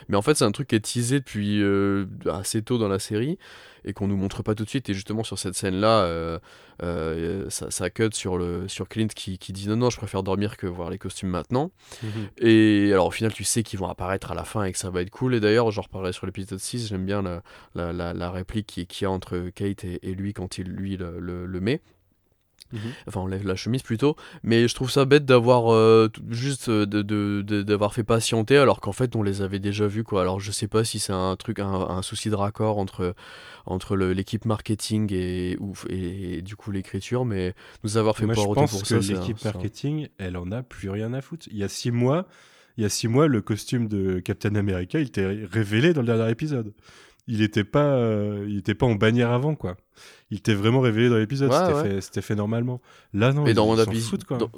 [0.07, 2.99] Mais en fait, c'est un truc qui est teasé depuis euh, assez tôt dans la
[2.99, 3.37] série,
[3.85, 6.39] et qu'on nous montre pas tout de suite, et justement sur cette scène-là, euh,
[6.83, 10.23] euh, ça, ça cut sur, le, sur Clint qui, qui dit non, non, je préfère
[10.23, 11.71] dormir que voir les costumes maintenant.
[12.03, 12.09] Mhm.
[12.39, 14.89] Et alors au final, tu sais qu'ils vont apparaître à la fin et que ça
[14.89, 15.35] va être cool.
[15.35, 17.41] Et d'ailleurs, j'en reparlerai sur l'épisode 6, j'aime bien la,
[17.75, 20.67] la, la, la réplique qui- qu'il y a entre Kate et, et lui quand il
[20.67, 21.81] lui le, le, le met.
[22.73, 22.79] Mhm.
[23.07, 24.15] Enfin, enlève la chemise plutôt.
[24.43, 28.91] Mais je trouve ça bête d'avoir euh, juste euh, de, d'avoir fait patienter alors qu'en
[28.91, 30.21] fait on les avait déjà vus quoi.
[30.21, 33.13] Alors je sais pas si c'est un truc, un, un souci de raccord entre,
[33.65, 38.25] entre le- l'équipe marketing et, ou, et, et du coup l'écriture, mais nous avoir fait
[38.25, 39.13] Moi, je poireauter pense pour que ça.
[39.13, 41.47] l'équipe marketing, elle en a plus rien à foutre.
[41.51, 42.27] Il y a six mois,
[42.77, 46.07] il y a six mois, le costume de Captain America, il était révélé dans le
[46.07, 46.73] dernier épisode.
[47.27, 49.77] Il était pas, euh, il était pas en bannière avant, quoi.
[50.29, 51.49] Il était vraiment révélé dans l'épisode.
[51.51, 52.21] Ouais, c'était, ouais.
[52.21, 52.81] Fait, normalement.
[53.13, 53.47] Là, non.
[53.47, 54.37] Et ils, dans ils WandaVision- foutent, quoi.
[54.37, 54.51] dans-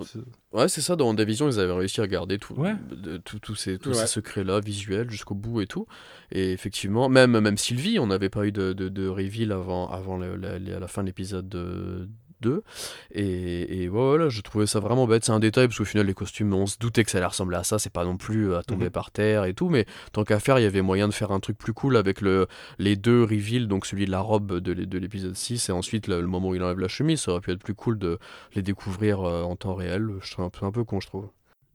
[0.51, 2.75] Ouais, c'est ça, dans WandaVision, ils avaient réussi à garder tout, Ouais.
[2.91, 3.95] de- tout- tous ces, tous Ouais.
[3.95, 5.87] ces secrets-là, visuels, jusqu'au bout et tout.
[6.31, 10.17] Et effectivement, même, même Sylvie, on n'avait pas eu de, de, de reveal avant, avant
[10.17, 12.09] le- la, la- la fin de l'épisode de-
[12.41, 12.63] 2.
[13.11, 15.25] Et, et voilà, je trouvais ça vraiment bête.
[15.25, 17.57] C'est un détail, parce qu'au final, les costumes, on se doutait que ça allait ressembler
[17.57, 17.79] à ça.
[17.79, 18.91] C'est pas non plus à tomber Mhm.
[18.91, 19.69] par terre et tout.
[19.69, 22.21] Mais tant qu'à faire, il y avait moyen de faire un truc plus cool avec
[22.21, 22.47] le,
[22.79, 26.21] les deux reveals, donc celui de la robe de, de l'épisode 6 et ensuite le,
[26.21, 27.21] le moment où il enlève la chemise.
[27.21, 28.17] Ça aurait pu être plus cool de
[28.55, 30.07] les découvrir euh, en temps réel.
[30.21, 31.27] Je trouve un peu, un peu con, je trouve.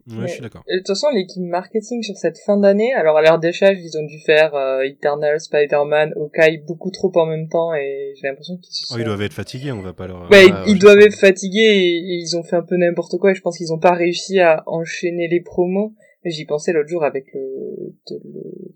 [0.09, 0.62] Ouais, je suis d'accord.
[0.69, 4.05] De toute façon, l'équipe marketing sur cette fin d'année, alors à l'heure d'échelle, ils ont
[4.05, 8.74] dû faire euh, Eternal, Spider-Man, Hawkeye beaucoup trop en même temps et j'ai l'impression qu'ils
[8.74, 8.95] se sont...
[8.97, 10.29] Oh, ils doivent être fatigués, on va pas leur.
[10.31, 13.31] Ouais, Ouais, ils- doivent être fatigués et, et ils ont fait un peu n'importe quoi
[13.31, 15.95] et je pense qu'ils ont pas réussi à enchaîner les promos.
[16.24, 17.95] J'y pensais l'autre jour avec le-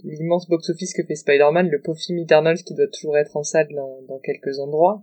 [0.04, 3.68] l'immense box-office que fait Spider-Man, le pauvre film Eternals qui doit toujours être en salle
[3.74, 5.02] dans, dans quelques endroits.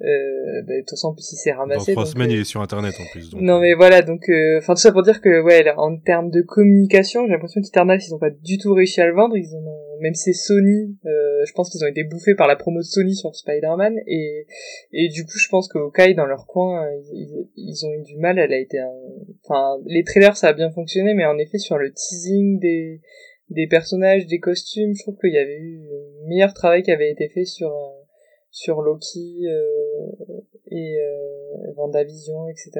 [0.00, 1.92] Euh, bah, de toute façon, en plus il s'est Dans ramassé.
[1.92, 3.30] trois donc, semaines, euh, il est sur Internet en plus.
[3.30, 5.98] donc, non euh, mais voilà donc euh, enfin tout ça pour dire que ouais en
[5.98, 9.36] termes de communication j'ai l'impression qu'Eternals ils ont pas du tout réussi à le vendre
[9.36, 9.64] ils ont
[10.00, 13.14] même c'est Sony euh, je pense qu'ils ont été bouffés par la promo de Sony
[13.14, 14.46] sur Spider-Man et
[14.92, 17.00] et du coup je pense que Hawkeye dans leur coin euh,
[17.56, 18.92] ils, ont eu du mal elle a été un...
[19.44, 23.00] enfin les trailers ça a bien fonctionné mais en effet sur le teasing des
[23.50, 27.10] des personnages des costumes je trouve qu'il y avait eu un meilleur travail qui avait
[27.10, 27.97] été fait sur euh,
[28.50, 32.70] sur Loki euh, et euh, Vendavision, etc.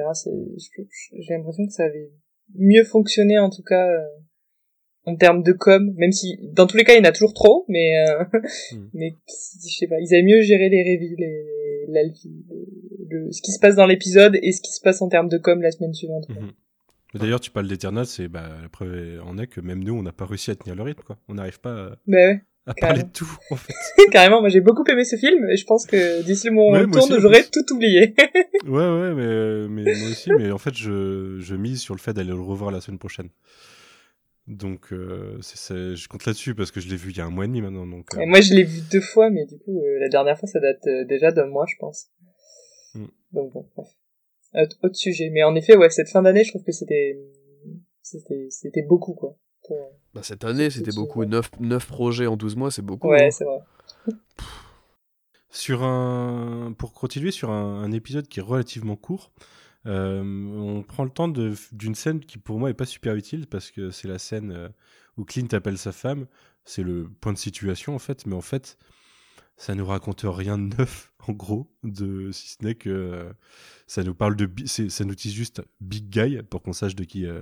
[1.13, 2.11] J'ai l'impression que ça avait
[2.55, 4.05] mieux fonctionné en tout cas euh,
[5.05, 7.33] en termes de com, même si dans tous les cas il y en a toujours
[7.33, 8.23] trop, mais euh,
[8.71, 8.89] Hmm.
[8.93, 12.45] mais je sais pas, ils avaient mieux géré les reveals et l'alphi,
[13.09, 15.37] le, ce qui se passe dans l'épisode et ce qui se passe en termes de
[15.37, 16.29] com la semaine suivante.
[16.29, 16.51] Mhm.
[17.15, 20.11] D'ailleurs, tu parles d'Eternal, c'est bah, la preuve en est que même nous, on n'a
[20.11, 21.17] pas réussi à tenir le rythme, quoi.
[21.27, 23.73] On n'arrive pas à, Bah ouais, à parler de tout, en fait.
[24.11, 26.73] carrément, moi j'ai beaucoup aimé ce film et je pense que d'ici le moment où
[26.73, 28.13] Ouais, on tourne, j'aurais tout oublié.
[28.65, 32.13] Ouais, ouais, mais, mais moi aussi, mais en fait, je, je mise sur le fait
[32.13, 33.29] d'aller le revoir la semaine prochaine.
[34.47, 37.45] Donc, euh, je compte là-dessus parce que je l'ai vu il y a un mois
[37.45, 37.85] et demi maintenant.
[37.85, 40.37] Donc, euh, Et moi, je l'ai vu deux fois, mais du coup, euh, la dernière
[40.39, 42.07] fois, ça date euh, déjà d'un mois, je pense.
[42.95, 43.05] Mm.
[43.33, 43.87] Donc bon, bref.
[44.55, 45.29] Autre, autre sujet.
[45.31, 47.17] Mais en effet, ouais, cette fin d'année, je trouve que c'était,
[48.01, 49.37] c'était, c'était beaucoup, quoi.
[49.67, 51.23] Pour- Bah, cette année, c'était beaucoup.
[51.25, 53.07] 9, projets en 12 mois, c'est beaucoup.
[53.09, 53.31] Ouais, hein.
[53.31, 53.59] c'est vrai.
[55.51, 59.31] Sur un, pour continuer sur un, un épisode qui est relativement court,
[59.87, 63.47] euh, on prend le temps de- d'une scène qui pour moi est pas super utile
[63.47, 64.69] parce que c'est la scène euh,
[65.17, 66.27] où Clint appelle sa femme.
[66.65, 68.77] C'est le point de situation en fait, mais en fait,
[69.57, 73.33] ça nous raconte rien de neuf en gros, de si ce n'est que euh,
[73.87, 77.25] ça nous parle de, ça nous utilise juste Big Guy pour qu'on sache de qui.
[77.25, 77.41] euh,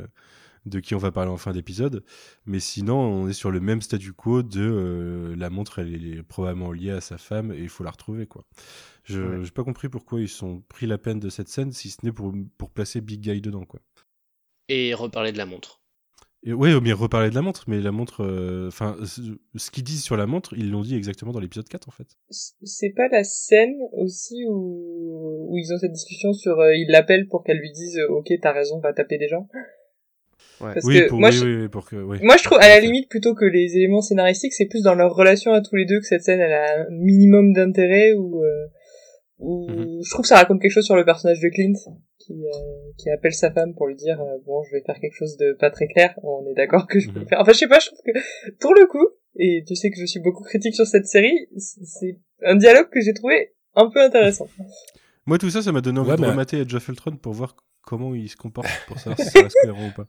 [0.68, 2.03] de qui on va parler en fin d'épisode.
[2.45, 6.23] Mais sinon, on est sur le même statu quo de euh, la montre, elle est
[6.23, 8.45] probablement liée à sa femme et il faut la retrouver, quoi.
[9.03, 9.44] Je Ouais.
[9.44, 12.11] j'ai pas compris pourquoi ils sont pris la peine de cette scène, si ce n'est
[12.11, 13.80] pour, pour placer Big Guy dedans, quoi.
[14.69, 15.81] Et reparler de la montre.
[16.45, 19.22] Ouais, au mieux reparler de la montre, mais la montre, euh, enfin, ce
[19.56, 22.07] ce qu'ils disent sur la montre, ils l'ont dit exactement dans l'épisode 4, en fait.
[22.30, 27.27] C'est pas la scène aussi où, où ils ont cette discussion sur, euh, il l'appelle
[27.27, 29.49] pour qu'elle lui dise, ok, t'as raison, va taper des gens.
[30.61, 30.73] Ouais.
[30.73, 32.18] Parce oui, que pour, moi, oui, je- oui, oui, pour que, oui.
[32.22, 35.14] Moi, je trouve, à la limite, plutôt que les éléments scénaristiques, c'est plus dans leur
[35.15, 38.65] relation à tous les deux que cette scène, elle a un minimum d'intérêt ou, euh,
[39.39, 39.99] ou Mhm.
[40.03, 41.73] je trouve que ça raconte quelque chose sur le personnage de Clint,
[42.18, 45.14] qui, euh, qui appelle sa femme pour lui dire, euh, bon, je vais faire quelque
[45.15, 47.22] chose de pas très clair, on est d'accord que je peux Mhm.
[47.22, 47.39] le faire.
[47.41, 49.07] Enfin, je sais pas, je trouve que, pour le coup,
[49.39, 52.99] et tu sais que je suis beaucoup critique sur cette série, c'est un dialogue que
[53.01, 54.47] j'ai trouvé un peu intéressant.
[55.27, 57.34] Moi, tout ça, ça m'a donné envie Ouais, de mais- remater Edge of Ultron pour
[57.34, 57.55] voir
[57.88, 60.07] comment il se comporte pour savoir si ça reste cohérent ou pas.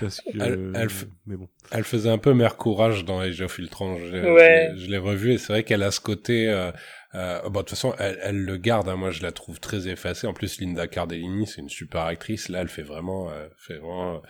[0.00, 0.88] Parce que, Elle- elle
[1.26, 1.48] mais bon.
[1.70, 3.98] Elle faisait un peu mère courage dans Age of Ultron.
[3.98, 4.68] Je, l'ai- Ouais.
[4.70, 6.48] je l'ai- je l'ai revu et c'est vrai qu'elle a ce côté.
[6.50, 6.72] Euh,
[7.14, 8.88] euh, bon, de toute façon, elle, elle le garde.
[8.88, 8.96] hein.
[8.96, 10.26] Moi, je la trouve très effacée.
[10.26, 12.48] En plus, Linda Cardellini, c'est une super actrice.
[12.48, 14.20] Là, elle fait vraiment, euh, fait vraiment.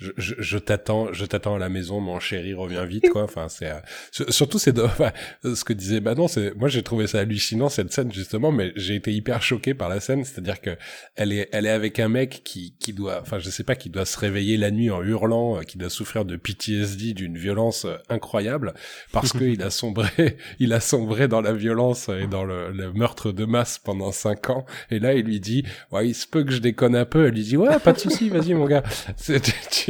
[0.00, 3.22] Je, je, je t'attends, je t'attends à la maison, mon chéri, reviens vite, quoi.
[3.24, 3.78] Enfin, c'est euh,
[4.10, 5.12] sur- surtout c'est enfin,
[5.44, 6.26] ce que disait Manon.
[6.26, 9.88] C'est moi, j'ai trouvé ça hallucinant cette scène justement, mais j'ai été hyper choqué par
[9.88, 10.24] la scène.
[10.24, 10.76] C'est-à-dire que
[11.16, 13.90] elle est, elle est avec un mec qui, qui doit, enfin, je sais pas, qui
[13.90, 17.84] doit se réveiller la nuit en hurlant, euh, qui doit souffrir de PTSD, d'une violence
[17.84, 18.74] euh, incroyable,
[19.12, 23.32] parce qu'il a sombré, il a sombré dans la violence et dans le, le meurtre
[23.32, 24.64] de masse pendant cinq ans.
[24.90, 27.26] Et là, il lui dit, ouais, il se peut que je déconne un peu.
[27.26, 28.82] Elle lui dit, ouais, pas de souci, vas-y, mon gars.
[29.16, 29.40] C'est,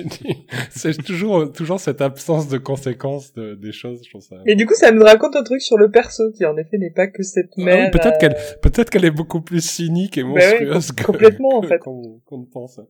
[0.71, 4.37] c'est toujours, toujours cette absence de conséquences de- des choses, je ça.
[4.47, 6.91] Et du coup, ça nous raconte un truc sur le perso, qui en effet n'est
[6.91, 7.91] pas que cette Ah mère.
[7.91, 11.59] peut-être euh, qu'elle, peut-être qu'elle est beaucoup plus cynique et Bah ouais, monstrueuse que, complètement,
[11.59, 11.79] en fait.
[11.79, 12.81] qu'on, ne pense.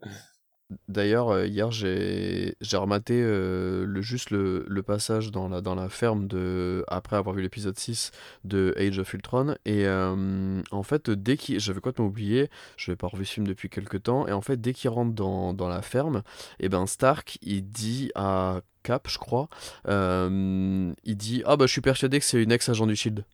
[0.88, 5.88] D'ailleurs, euh, hier, j'ai rematé euh, le, juste le, le passage dans la, dans la
[5.88, 8.12] ferme de, après avoir vu l'épisode 6
[8.44, 9.56] de Age of Ultron.
[9.64, 11.58] Et euh, en fait, dès qu'il.
[11.58, 14.28] J'avais complètement oublié, je n'avais pas revu ce film depuis quelques temps.
[14.28, 16.22] Et en fait, dès qu'il rentre dans, dans la ferme,
[16.60, 19.48] et ben Stark, il dit à Cap, je crois,
[19.88, 23.24] euh, il dit Ah bah je suis persuadé que c'est une ex-agent du Shield.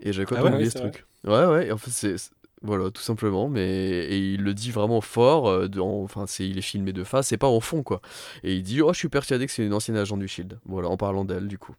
[0.00, 1.04] Et j'avais complètement ouais, oublié ce truc.
[1.24, 2.30] Ouais, ouais, en fait, c'est.
[2.62, 6.92] Voilà, tout simplement, mais et il le dit vraiment fort, euh, enfin il est filmé
[6.92, 8.00] de face, c'est pas en fond quoi.
[8.42, 10.58] Et il dit oh je suis persuadé que c'est une ancienne agent du Shield.
[10.64, 11.76] Voilà, en parlant d'elle du coup.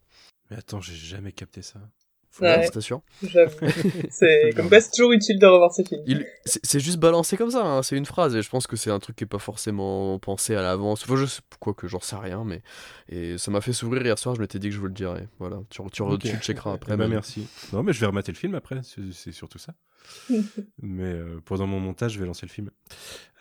[0.50, 1.80] Mais attends, j'ai jamais capté ça.
[2.42, 2.82] Ouais.
[2.82, 3.02] sûr.
[4.10, 6.02] C'est comme quoi c'est toujours utile de revoir ces films.
[6.06, 8.92] Il, c'est juste balancé comme ça, hein, c'est une phrase et je pense que c'est
[8.92, 11.04] un truc qui est pas forcément pensé à l'avance.
[11.04, 12.62] Enfin, je sais quoi que j'en sais rien, mais
[13.10, 14.36] et ça m'a fait sourire hier soir.
[14.36, 15.28] Je m'étais dit que je vous le dirais.
[15.40, 16.22] Voilà, tu, tu, Ok.
[16.22, 16.94] tu le checkeras après.
[16.94, 17.48] Eh ben, merci.
[17.74, 19.74] Non, mais je vais remater le film après, c'est surtout ça.
[20.82, 22.72] mais euh, pendant mon montage, je vais lancer le film.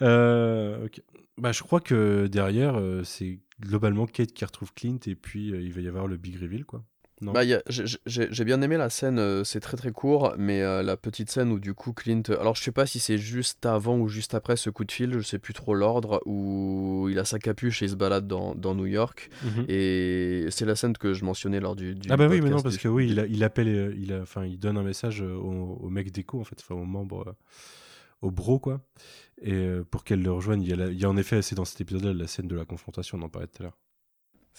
[0.02, 1.00] Euh, ok.
[1.38, 5.60] Bah, je crois que derrière, euh, c'est globalement Kate qui retrouve Clint et puis euh,
[5.60, 6.84] il va y avoir le big reveal, quoi.
[7.32, 11.30] Bah, j'ai- bien aimé la scène, euh, c'est très très court, mais euh, la petite
[11.30, 12.22] scène où du coup Clint.
[12.40, 15.12] Alors je sais pas si c'est juste avant ou juste après ce coup de fil,
[15.18, 18.54] je sais plus trop l'ordre, où il a sa capuche et il se balade dans,
[18.54, 19.30] dans New York.
[19.44, 19.64] Mhm.
[19.68, 21.94] Et c'est la scène que je mentionnais lors du.
[21.94, 24.12] du Ah bah oui, mais non, parce que oui, il, a- il appelle, euh, il,
[24.12, 26.84] a, enfin, il donne un message euh, au, au mec d'écho, en fait, enfin, aux
[26.86, 27.32] membres, euh,
[28.22, 28.80] au bro, quoi.
[29.42, 31.42] Et euh, pour qu'elle le rejoigne, il y, a la- il y a en effet,
[31.42, 33.78] c'est dans cet épisode-là, la scène de la confrontation, on en parlait tout à l'heure.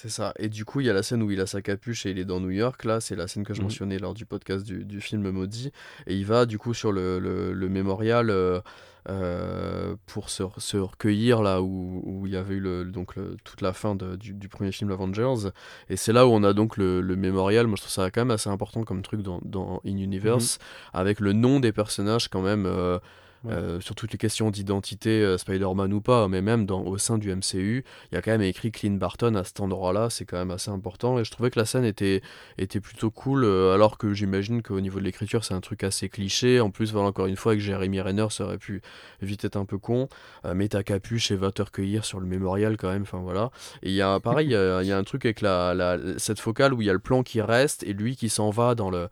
[0.02, 0.34] C'est ça.
[0.40, 2.20] Et du coup, il y a la scène où il a sa capuche et il
[2.20, 2.86] est dans New York.
[2.86, 3.66] Là, c'est la scène que je Mhm.
[3.66, 5.74] mentionnais lors du podcast du, du film Maudit.
[6.08, 8.62] Et il va du coup sur le, le, le mémorial euh,
[9.10, 13.36] euh, pour se, se recueillir là où, où il y avait eu le, donc le-
[13.44, 15.50] toute la fin de- du, du premier film Avengers.
[15.90, 17.68] Et c'est là où on a donc le, le mémorial.
[17.68, 20.60] Moi, je trouve ça quand même assez important comme truc dans, dans In Universe,
[20.94, 22.66] avec le nom des personnages quand même.
[22.66, 23.00] euh,
[23.46, 23.54] Ouais.
[23.54, 27.18] euh, sur toutes les questions d'identité, euh, Spider-Man ou pas, mais même dans, au sein
[27.18, 30.38] du MCU, il y a quand même écrit Clint Barton à cet endroit-là, c'est quand
[30.38, 31.18] même assez important.
[31.20, 32.22] Et je trouvais que la scène était,
[32.58, 36.10] était plutôt cool, euh, alors que j'imagine qu'au niveau de l'écriture, c'est un truc assez
[36.10, 36.60] cliché.
[36.60, 38.82] En plus, voilà, encore une fois, avec Jeremy Renner, ça aurait pu
[39.22, 40.10] vite être un peu con.
[40.54, 43.52] Mets ta capuche et va te recueillir sur le mémorial quand même, enfin voilà.
[43.84, 45.74] Et il y a pareil, il y a, il y a un truc avec la,
[45.74, 48.50] la- cette focale où il y a le plan qui reste et lui qui s'en
[48.50, 49.08] va dans le.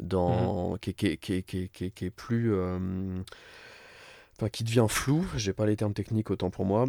[0.00, 2.54] Dans, qui, est- qui, qui, qui, est- qui plus.
[2.54, 2.78] euh,
[4.40, 6.86] enfin, qui devient flou, j'ai pas les termes techniques autant pour moi.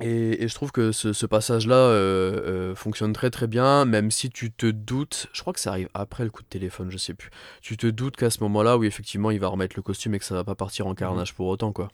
[0.00, 4.12] Et, et je trouve que ce, ce passage-là euh, euh, fonctionne très très bien, même
[4.12, 6.98] si tu te doutes, je crois que ça arrive après le coup de téléphone, je
[6.98, 7.30] sais plus.
[7.62, 10.24] Tu te doutes qu'à ce moment-là, oui, effectivement, il va remettre le costume et que
[10.24, 11.88] ça va pas partir en carnage pour autant, quoi.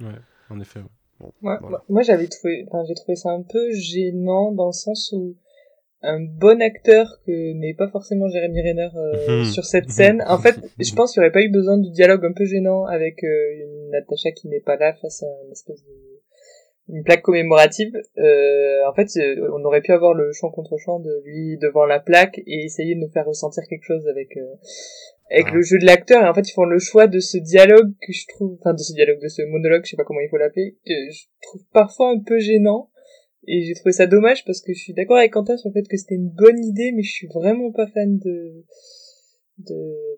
[0.00, 0.06] Ouais,
[0.48, 0.78] en effet.
[0.80, 0.86] ouais.
[1.20, 1.68] Bon, Ouais, voilà.
[1.68, 5.36] moi- Moi, j'avais trouvé, enfin, j'ai trouvé ça un peu gênant dans le sens où
[6.04, 9.44] un bon acteur que n'est pas forcément Jérémy Renner euh, Mhm.
[9.44, 10.24] sur cette scène.
[10.26, 12.86] En fait, je pense qu'il n'y aurait pas eu besoin du dialogue un peu gênant
[12.86, 15.92] avec euh, une Natasha qui n'est pas là face à une espèce de
[16.88, 17.94] une plaque commémorative.
[18.18, 21.86] Euh, en fait, euh, on aurait pu avoir le champ contre champ de lui devant
[21.86, 24.54] la plaque et essayer de nous faire ressentir quelque chose avec euh,
[25.30, 25.54] avec Ah.
[25.54, 26.22] le jeu de l'acteur.
[26.24, 28.80] Et en fait, ils font le choix de ce dialogue que je trouve, enfin de
[28.80, 31.62] ce dialogue, de ce monologue, je sais pas comment il faut l'appeler, que je trouve
[31.72, 32.90] parfois un peu gênant.
[33.46, 35.88] Et j'ai trouvé ça dommage parce que je suis d'accord avec Quentin sur le fait
[35.88, 38.64] que c'était une bonne idée, mais je suis vraiment pas fan de
[39.58, 39.74] de,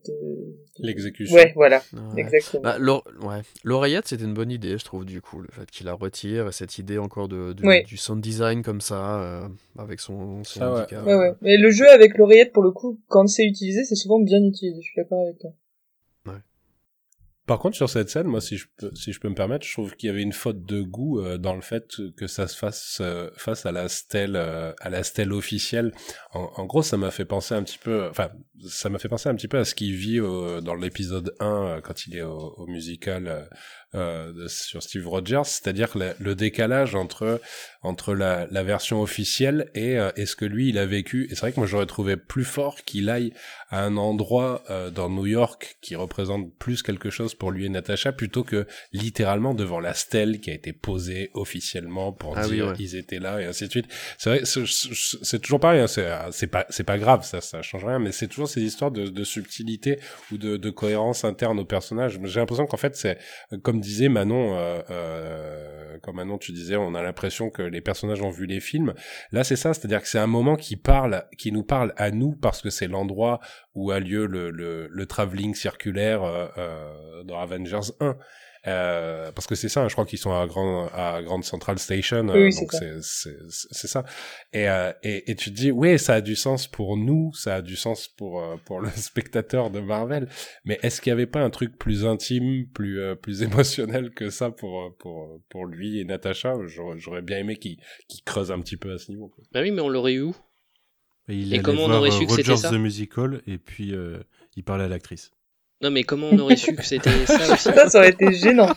[0.07, 0.57] de...
[0.79, 1.35] L'exécution.
[1.37, 2.21] Ouais, voilà, Ouais.
[2.23, 2.63] exactement.
[2.63, 3.41] Bah, l'or- ouais.
[3.65, 5.41] L'oreillette, c'était une bonne idée, je trouve, du coup.
[5.41, 7.83] Le fait qu'il la retire, et cette idée encore de, du, Ouais.
[7.83, 9.49] du sound design comme ça, euh,
[9.79, 10.79] avec son, son Ça, ouais.
[10.81, 11.07] handicap.
[11.07, 11.33] Ouais, ouais.
[11.43, 14.81] Mais le jeu avec l'oreillette, pour le coup, quand c'est utilisé, c'est souvent bien utilisé.
[14.81, 15.51] Je suis d'accord avec toi.
[17.47, 19.73] Par contre, sur cette scène, moi, si je peux, si je peux me permettre, je
[19.73, 22.57] trouve qu'il y avait une faute de goût euh, dans le fait que ça se
[22.57, 25.93] fasse euh, face à la stèle, euh, à la stèle officielle.
[26.33, 28.31] En, en gros, ça m'a fait penser un petit peu, enfin,
[28.69, 31.47] ça m'a fait penser un petit peu à ce qu'il vit euh, dans l'épisode 1
[31.47, 33.49] euh, quand il est au, au musical
[33.95, 37.41] euh, euh, sur Steve Rogers, c'est-à-dire le, le décalage entre
[37.83, 41.27] entre la, la version officielle et, euh, et ce que lui il a vécu.
[41.27, 43.33] Et c'est vrai que moi j'aurais trouvé plus fort qu'il aille
[43.69, 47.69] à un endroit euh, dans New York qui représente plus quelque chose pour lui et
[47.69, 52.55] Natasha plutôt que littéralement devant la stèle qui a été posée officiellement pour Ah oui,
[52.57, 52.75] dire ouais.
[52.79, 53.87] ils étaient là et ainsi de suite.
[54.19, 55.81] C'est vrai, c'est- toujours pareil.
[55.81, 58.63] hein, C'est c'est pas c'est pas grave, ça ça change rien, mais c'est toujours ces
[58.63, 59.99] histoires de, de subtilité
[60.33, 62.19] ou de, de cohérence interne au personnage.
[62.25, 63.19] J'ai l'impression qu'en fait c'est
[63.63, 68.23] comme disait Manon, euh, euh, comme Manon tu disais, on a l'impression que les personnages
[68.23, 68.95] ont vu les films.
[69.33, 72.33] Là c'est ça, c'est-à-dire que c'est un moment qui parle, qui nous parle à nous
[72.33, 73.41] parce que c'est l'endroit
[73.75, 78.17] où a lieu le le, le travelling circulaire euh, euh, dans Avengers 1.
[78.67, 81.79] Euh, parce que c'est ça, hein, je crois qu'ils sont à Grand à Grand Central
[81.79, 84.05] Station, Oui, euh, oui, c'est donc c'est c'est c'est ça.
[84.53, 87.57] Et, euh, et et tu te dis oui, ça a du sens pour nous, ça
[87.57, 90.29] a du sens pour pour le spectateur de Marvel.
[90.65, 94.31] Mais est-ce qu'il y avait pas un truc plus intime, plus euh, plus émotionnel que
[94.31, 96.55] ça pour pour pour lui et Natasha
[96.97, 97.77] J'aurais bien aimé qu'ils
[98.09, 99.29] qu'ils creusent un petit peu à ce niveau.
[99.29, 99.45] quoi.
[99.53, 100.37] Bah oui, mais on l'aurait eu où?
[101.29, 102.71] Et, il Et comment on aurait su que c'était Rogers ça?
[102.71, 104.19] The Musical et puis euh,
[104.57, 105.33] il parlait à l'actrice.
[105.85, 108.73] Non, mais comment on aurait su que c'était ça aussi Ça, ça aurait été gênant.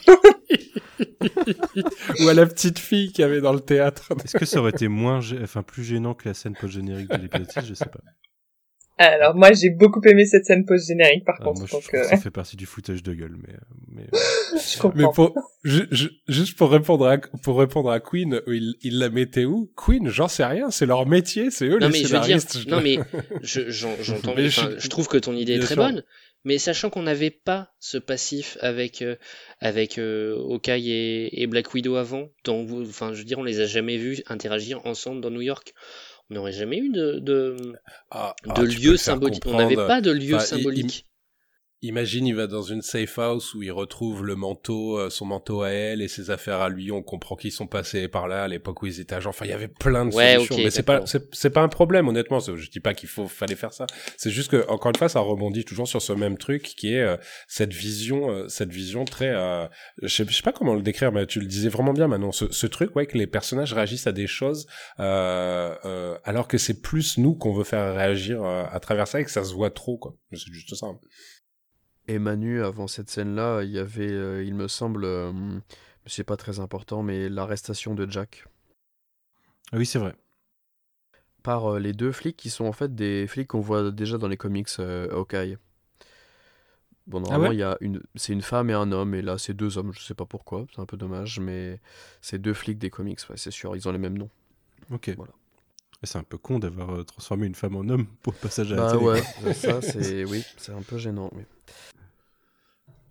[2.19, 4.13] Ou à la petite fille qu'il y avait dans le théâtre.
[4.23, 7.17] Est-ce que ça aurait été moins, gê- enfin plus gênant que la scène post-générique de
[7.17, 7.99] l'épisode 6 Je sais pas.
[8.99, 11.91] Alors moi j'ai beaucoup aimé cette scène post-générique par Ah, contre, moi, je donc trouve
[11.91, 13.53] que euh, ça fait partie du foutage de gueule, mais,
[13.89, 14.07] mais
[14.59, 14.97] je comprends.
[14.97, 19.09] Mais pour, ju- ju- juste pour répondre à, pour répondre à Queen, il, il la
[19.11, 19.71] mettait où?
[19.77, 22.41] Queen, j'en sais rien, c'est leur métier, c'est eux Non, les mais je veux dire,
[22.41, 22.67] scénaristes.
[22.67, 22.97] non, mais
[23.43, 25.83] je- j'en- j'entends, enfin, je- je trouve que ton idée est très sûr.
[25.83, 26.03] bonne,
[26.47, 29.17] mais sachant qu'on n'avait pas ce passif avec, euh,
[29.59, 33.59] avec euh, Hawkeye et, et Black Widow avant, donc, enfin, je veux dire, on les
[33.59, 35.73] a jamais vus interagir ensemble dans New York.
[36.29, 37.57] On n'aurait jamais eu de, de,
[38.11, 39.43] Ah, de ah, lieu symbolique.
[39.45, 41.05] On n'avait pas de lieu symbolique.
[41.87, 45.61] Imagine, il va dans une safe house où il retrouve le manteau, euh, son manteau
[45.61, 46.91] à elle et ses affaires à lui.
[46.91, 49.29] On comprend qu'ils sont passés par là à l'époque où ils étaient agents.
[49.29, 50.57] Enfin, il y avait plein de Ouais, solutions.
[50.57, 52.39] mais c'est pas, c'est, pas un problème, honnêtement.
[52.39, 53.85] Je dis pas qu'il faut, fallait faire ça.
[54.17, 57.01] C'est juste que, encore une fois, ça rebondit toujours sur ce même truc qui est
[57.01, 59.65] euh, cette vision, euh, cette vision très, euh,
[60.01, 62.31] je, sais, je sais pas comment le décrire, mais tu le disais vraiment bien, Manon.
[62.31, 64.67] Ce, ce truc, ouais, que les personnages réagissent à des choses,
[64.99, 69.23] euh, euh, alors que c'est plus nous qu'on veut faire réagir à travers ça et
[69.25, 70.15] que ça se voit trop, quoi.
[70.33, 70.87] C'est juste ça.
[72.07, 75.31] Et Manu, avant cette scène-là, il y avait, euh, il me semble, euh,
[76.05, 78.45] c'est pas très important, mais l'arrestation de Jack
[79.73, 80.15] ah oui, c'est vrai.
[81.43, 84.27] par euh, les deux flics qui sont en fait des flics qu'on voit déjà dans
[84.29, 85.57] les comics euh, Hawkeye.
[87.07, 89.37] Bon, normalement, ouais il y a une, c'est une femme et un homme, et là,
[89.37, 91.79] c'est deux hommes, je sais pas pourquoi, c'est un peu dommage, mais
[92.21, 94.29] c'est deux flics des comics, ouais, c'est sûr, ils ont les mêmes noms.
[94.91, 95.11] Ok.
[95.15, 95.31] Voilà.
[96.03, 98.81] C'est un peu con d'avoir transformé une femme en homme pour le passage à la
[98.83, 99.05] Bah télé.
[99.05, 99.21] ouais,
[99.53, 101.43] ça, c'est, oui, c'est un peu gênant, oui.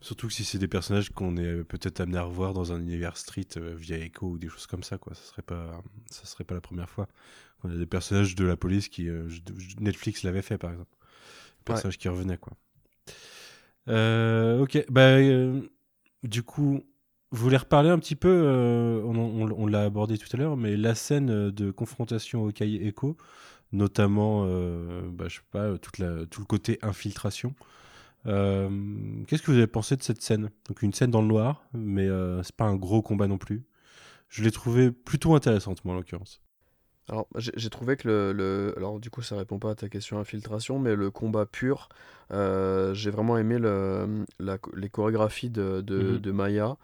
[0.07, 2.81] Surtout que si c'est des personnages qu'on est euh, peut-être amené à revoir dans un
[2.81, 5.15] univers street euh, via Echo ou des choses comme ça, quoi.
[5.15, 7.09] Ça serait pas, ça serait pas la première fois.
[7.65, 9.29] On a des personnages de la police qui, euh,
[9.81, 10.91] Netflix l'avait fait par exemple.
[11.61, 12.55] Des personnages qui revenaient, quoi.
[13.89, 15.19] Euh, ok, bah
[16.23, 16.83] du coup,
[17.31, 20.77] vous voulez reparler un petit peu, on, on- on l'a abordé tout à l'heure, mais
[20.77, 23.17] la scène de confrontation au cahier Echo,
[23.73, 24.47] notamment,
[25.11, 27.55] bah, je sais pas, toute la, tout le côté infiltration.
[28.27, 28.69] Euh,
[29.27, 30.51] Qu'est-ce que vous avez pensé de cette scène?
[30.69, 33.65] Donc une scène dans le noir, mais euh, c'est pas un gros combat non plus.
[34.29, 36.41] Je l'ai trouvé plutôt intéressante, moi, en l'occurrence.
[37.09, 40.19] Alors, j'ai trouvé que le, le- Alors, du coup, ça répond pas à ta question
[40.19, 41.89] infiltration, mais le combat pur,
[42.33, 46.77] euh, j'ai vraiment aimé le, la- les chorégraphies de, de, de Maya.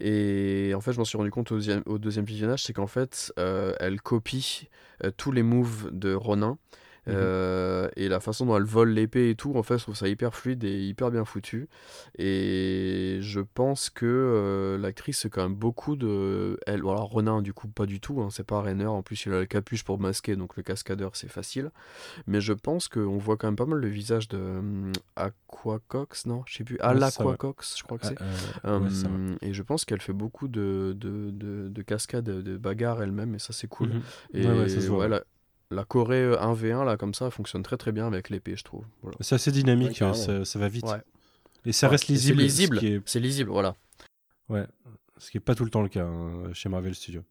[0.00, 2.86] Et en fait, je m'en suis rendu compte au deuxième, au deuxième visionnage, c'est qu'en
[2.86, 4.70] fait, euh, elle copie
[5.04, 6.56] euh, tous les moves de Ronin.
[7.08, 10.08] Euh, et la façon dont elle vole l'épée et tout, en fait, je trouve ça
[10.08, 11.68] hyper fluide et hyper bien foutu.
[12.18, 16.58] Et je pense que euh, l'actrice, c'est quand même beaucoup de.
[16.66, 18.20] Elle, voilà, Ronin, du coup, pas du tout.
[18.20, 18.86] hein, c'est pas Rainer.
[18.86, 21.70] En plus, il a la capuche pour masquer, donc le cascadeur, c'est facile.
[22.26, 26.42] Mais je pense qu'on voit quand même pas mal le visage de hum, Aquacox, non
[26.46, 26.74] Je sais plus.
[26.76, 26.88] Ouais, va.
[26.88, 28.16] Alaquacox, je crois que c'est.
[28.64, 29.06] Ah, euh, ouais.
[29.06, 33.34] Hum, et je pense qu'elle fait beaucoup de, de, de, de cascades, de bagarres elle-même,
[33.34, 33.88] et ça, c'est cool.
[33.88, 34.02] Mhm.
[34.34, 34.80] Et Ouais, ouais, ça
[35.70, 38.84] la, Corée euh, 1v1, là, comme ça, fonctionne très très bien avec l'épée, je trouve.
[39.02, 39.16] Voilà.
[39.20, 40.14] C'est assez dynamique, Ouais, carrément.
[40.14, 40.84] ça, ça va vite.
[40.86, 41.00] Ouais.
[41.64, 42.80] Et ça Ouais, reste c'est lisible.
[42.80, 43.74] Ce est, C'est lisible, voilà.
[44.48, 44.66] ouais,
[45.18, 47.24] ce qui est pas tout le temps le cas hein, chez Marvel Studios.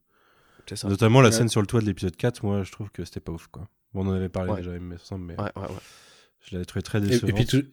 [0.68, 0.88] C'est ça.
[0.90, 1.36] Notamment la Ouais.
[1.36, 3.68] scène sur le toit de l'épisode 4, moi je trouve que c'était pas ouf quoi.
[3.94, 4.58] Bon, on en avait parlé Ouais.
[4.58, 5.76] déjà, il me semble, mais Ouais, ouais, ouais.
[6.42, 7.28] je l'avais trouvé très Et, décevant.
[7.28, 7.64] et puis tout,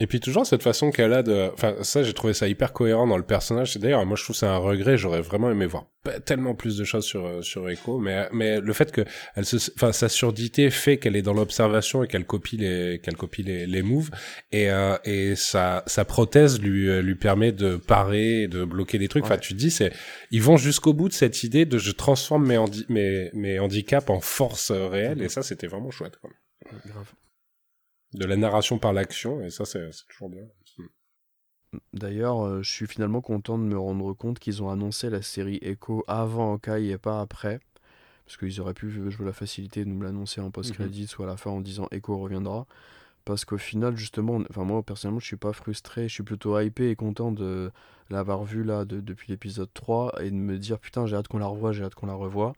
[0.00, 3.06] Et puis toujours cette façon qu'elle a de, enfin ça j'ai trouvé ça hyper cohérent
[3.06, 3.76] dans le personnage.
[3.76, 4.96] D'ailleurs moi je trouve c'est un regret.
[4.96, 5.86] J'aurais vraiment aimé voir
[6.24, 9.04] tellement plus de choses sur euh, sur Echo, mais mais le fait que
[9.36, 13.16] elle se, enfin sa surdité fait qu'elle est dans l'observation et qu'elle copie les qu'elle
[13.16, 14.10] copie les les moves
[14.50, 19.08] et euh, et sa sa prothèse lui euh, lui permet de parer, de bloquer des
[19.08, 19.24] trucs.
[19.24, 19.92] Enfin tu te dis c'est
[20.32, 24.10] ils vont jusqu'au bout de cette idée de je transforme mes handi mes mes handicaps
[24.10, 26.16] en force réelle et ça c'était vraiment chouette.
[26.20, 26.30] Quoi.
[26.84, 27.12] Grave.
[28.14, 30.44] De la narration par l'action et ça c'est toujours bien.
[31.92, 35.58] D'ailleurs, euh, je suis finalement content de me rendre compte qu'ils ont annoncé la série
[35.62, 37.60] Echo avant Hawkeye et pas après.
[38.24, 41.36] Parce qu'ils auraient pu jouer la facilité de nous l'annoncer en post-credit ou à la
[41.36, 42.66] fin en disant Echo reviendra.
[43.24, 46.96] Parce qu'au final, justement, moi personnellement, je suis pas frustré, je suis plutôt hypé et
[46.96, 47.70] content de
[48.10, 51.38] l'avoir vu là de- depuis l'épisode 3 et de me dire putain, j'ai hâte qu'on
[51.38, 52.52] la revoie, j'ai hâte qu'on la revoie.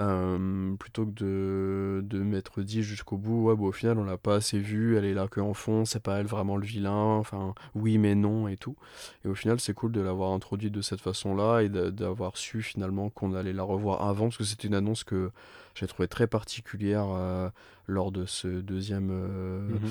[0.00, 4.18] Euh, plutôt que de, de m'être dit jusqu'au bout, ouais, bon, au final, on l'a
[4.18, 6.92] pas assez vue, elle est là que en fond, c'est pas elle vraiment le vilain,
[6.92, 8.76] enfin, oui, mais non et tout.
[9.24, 12.62] Et au final, c'est cool de l'avoir introduite de cette façon-là et de- d'avoir su
[12.62, 15.30] finalement qu'on allait la revoir avant, parce que c'était une annonce que
[15.74, 17.48] j'ai trouvé très particulière euh,
[17.86, 19.90] lors de ce deuxième euh, Mhm.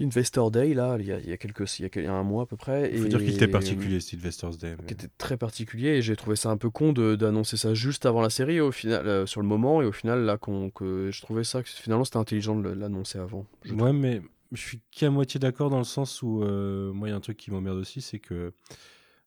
[0.00, 2.42] Investor Day, là, il y a, il y a quelques, il y a un mois
[2.42, 2.90] à peu près.
[2.92, 4.74] Il faut et- dire qu'il était particulier, Sylvester's Day.
[4.80, 8.04] mais- qui était très particulier et j'ai trouvé ça un peu con d'annoncer ça juste
[8.04, 11.10] avant la série au final euh, sur le moment et au final là qu'on que
[11.12, 14.20] je trouvais ça que finalement c'était intelligent de l'annoncer avant Ouais, mais
[14.50, 17.20] je suis qu'à moitié d'accord dans le sens où euh, moi, il y a un
[17.20, 18.52] truc qui m'emmerde aussi, c'est que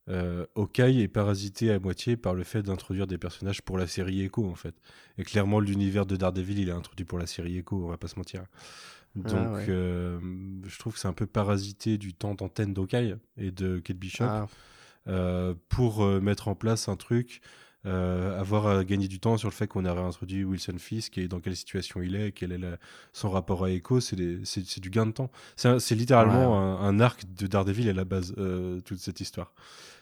[0.09, 4.23] euh, Hawkeye est parasité à moitié par le fait d'introduire des personnages pour la série
[4.23, 4.75] Echo, en fait.
[5.17, 8.07] Et clairement, l'univers de Daredevil, il est introduit pour la série Echo, on va pas
[8.07, 8.43] se mentir.
[9.15, 9.65] Donc, Ah ouais.
[9.69, 10.19] euh,
[10.65, 14.25] je trouve que c'est un peu parasité du temps d'antenne d'Hawkeye et de Kate Bishop
[14.25, 14.47] Ah,
[15.07, 17.41] euh, pour euh, mettre en place un truc,
[17.87, 21.27] euh, avoir à gagner du temps sur le fait qu'on a réintroduit Wilson Fisk et
[21.27, 22.77] dans quelle situation il est, quel est la-
[23.13, 25.31] son rapport à Echo, c'est du gain de temps.
[25.55, 29.53] C'est littéralement Ouais, Un, un arc de Daredevil à la base, euh, toute cette histoire.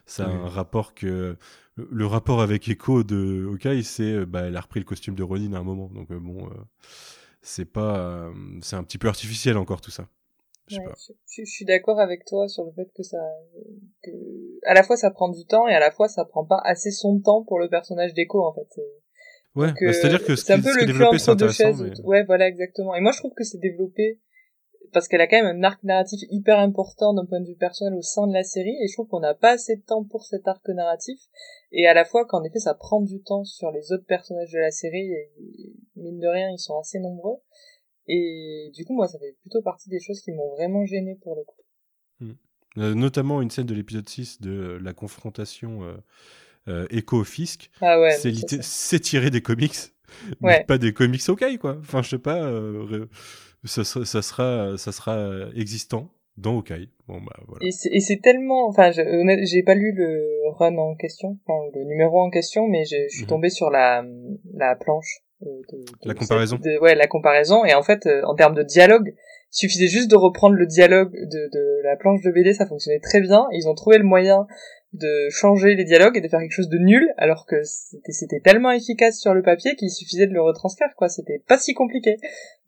[0.05, 0.31] C'est Oui.
[0.33, 1.37] un rapport que.
[1.77, 4.13] Le, rapport avec Echo de Hawkeye, c'est.
[4.13, 5.89] euh, Bah, elle a repris le costume de Ronin à un moment.
[5.93, 6.47] Donc, euh, bon.
[6.47, 6.51] euh,
[7.41, 7.97] c'est pas.
[7.99, 10.07] euh, c'est un petit peu artificiel encore tout ça.
[10.67, 10.93] Je sais Ouais, pas.
[10.97, 13.19] je, je- je suis d'accord avec toi sur le fait que ça,
[14.03, 14.11] que
[14.65, 16.91] à la fois ça prend du temps et à la fois ça prend pas assez
[16.91, 18.67] son temps pour le personnage d'Echo en fait.
[19.55, 21.45] Ouais, que bah, c'est-à-dire que ce c'est un qui, peu ce le développé, c'est entre
[21.45, 21.81] deux chaises.
[21.81, 22.93] mais- Ouais, voilà exactement.
[22.95, 24.19] Et moi je trouve que c'est développé
[24.91, 27.93] parce qu'elle a quand même un arc narratif hyper important d'un point de vue personnel
[27.97, 30.23] au sein de la série et je trouve qu'on n'a pas assez de temps pour
[30.25, 31.19] cet arc narratif
[31.71, 34.59] et à la fois qu'en effet ça prend du temps sur les autres personnages de
[34.59, 35.29] la série et
[35.95, 37.37] mine de rien ils sont assez nombreux
[38.07, 41.35] et du coup moi ça fait plutôt partie des choses qui m'ont vraiment gêné pour
[41.35, 41.61] le coup.
[42.77, 45.93] Euh, notamment une scène de l'épisode 6 de euh, la confrontation euh,
[46.67, 47.71] euh, Echo-Fisk.
[47.81, 48.11] Ah ouais.
[48.11, 49.75] c'est tiré des comics,
[50.41, 51.77] mais pas des comics ok quoi.
[51.79, 53.05] Enfin, je sais pas, euh,
[53.63, 56.89] ça, sera, ça sera, ça sera existant dans Hawkeye.
[57.07, 57.65] Bon bah voilà.
[57.65, 62.29] Et c'est, tellement, enfin, j'ai pas lu le run en question, enfin le numéro en
[62.29, 63.29] question, mais je, suis Mhm.
[63.29, 64.05] tombée sur la
[64.53, 65.21] la planche.
[65.41, 66.57] Euh, de- de- La comparaison.
[66.57, 67.65] de- ouais, la comparaison.
[67.65, 71.11] Et en fait, euh, en termes de dialogue, il suffisait juste de reprendre le dialogue
[71.13, 73.47] de, de la planche de BD, ça fonctionnait très bien.
[73.51, 74.47] Ils ont trouvé le moyen
[74.93, 78.71] de changer les dialogues et de faire quelque chose de nul, alors que c'était, tellement
[78.71, 81.09] efficace sur le papier qu'il suffisait de le retranscrire, quoi.
[81.09, 82.15] C'était pas si compliqué.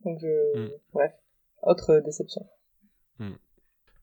[0.04, 0.60] Donc, je...
[0.60, 0.70] Mm.
[0.94, 1.12] bref,
[1.64, 2.46] autre déception.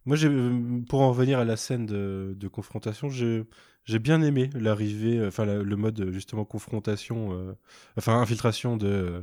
[0.06, 3.42] Moi, j'ai, euh, pour en revenir à la scène de, de confrontation, j'ai,
[3.84, 7.52] j'ai bien aimé l'arrivée, euh, enfin la- le mode justement confrontation, euh,
[7.98, 9.20] enfin infiltration de, euh,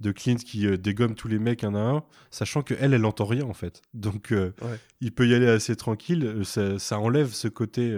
[0.00, 3.04] de Clint qui euh, dégomme tous les mecs un à un, sachant que elle, elle
[3.04, 3.82] entend rien en fait.
[3.94, 4.78] Donc, euh, Ouais.
[5.00, 6.40] il peut y aller assez tranquille.
[6.44, 7.96] Ça, ça enlève ce côté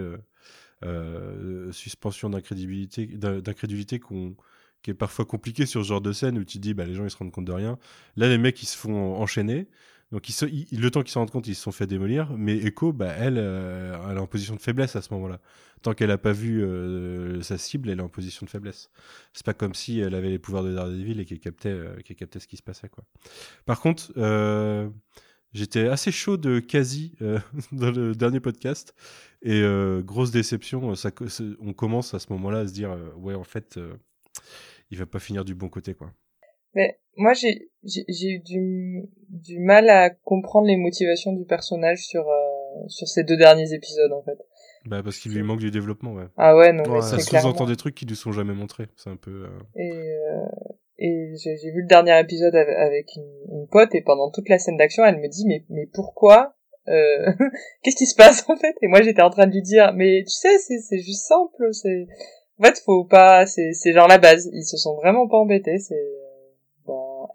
[1.71, 4.35] suspension d'incrédulité, d'in- d'incrédulité qu'on
[4.81, 6.93] qui est parfois compliqué sur ce genre de scène où tu te dis bah les
[6.93, 7.77] gens ils se rendent compte de rien.
[8.15, 9.67] Là les mecs ils se font enchaîner.
[10.11, 12.31] Donc le temps qu'ils se rendent compte, ils se sont fait démolir.
[12.35, 15.39] Mais Echo, bah, elle, euh, elle est en position de faiblesse à ce moment-là.
[15.83, 18.89] Tant qu'elle n'a pas vu euh, sa cible, elle est en position de faiblesse.
[19.33, 22.39] C'est pas comme si elle avait les pouvoirs de Daredevil et qu'elle captait, euh, captait
[22.39, 22.89] ce qui se passait.
[22.89, 23.05] Quoi.
[23.65, 24.11] Par contre,
[25.53, 27.15] j'étais assez chaud de quasi
[27.71, 28.95] dans le dernier podcast.
[29.43, 29.61] Et
[30.03, 31.11] grosse déception, ça,
[31.59, 33.79] on commence à ce moment-là à se dire, ouais, en fait,
[34.89, 35.93] il va pas finir du bon côté.
[35.93, 36.11] quoi.
[36.73, 42.87] Mais moi, j'ai eu du du mal à comprendre les motivations du personnage sur euh,
[42.87, 44.37] sur ces deux derniers épisodes en fait.
[44.85, 46.13] Bah, parce qu'il lui manque du développement.
[46.13, 46.25] Ouais.
[46.37, 48.87] Ah ouais, non, Ouais, mais ça sous-entend des trucs qui ne sont jamais montrés.
[48.95, 49.45] C'est un peu.
[49.45, 50.45] euh, Et euh,
[51.01, 54.77] et j'ai vu le dernier épisode avec, une, une pote et pendant toute la scène
[54.77, 56.55] d'action, elle me dit mais mais pourquoi
[56.87, 57.31] euh,
[57.83, 58.75] Qu'est-ce qui se passe en fait?
[58.81, 61.73] Et moi, j'étais en train de lui dire mais tu sais, c'est c'est juste simple,
[61.73, 62.07] c'est
[62.59, 64.49] en fait faut pas, c'est c'est genre la base.
[64.53, 65.95] Ils se sont vraiment pas embêtés, c'est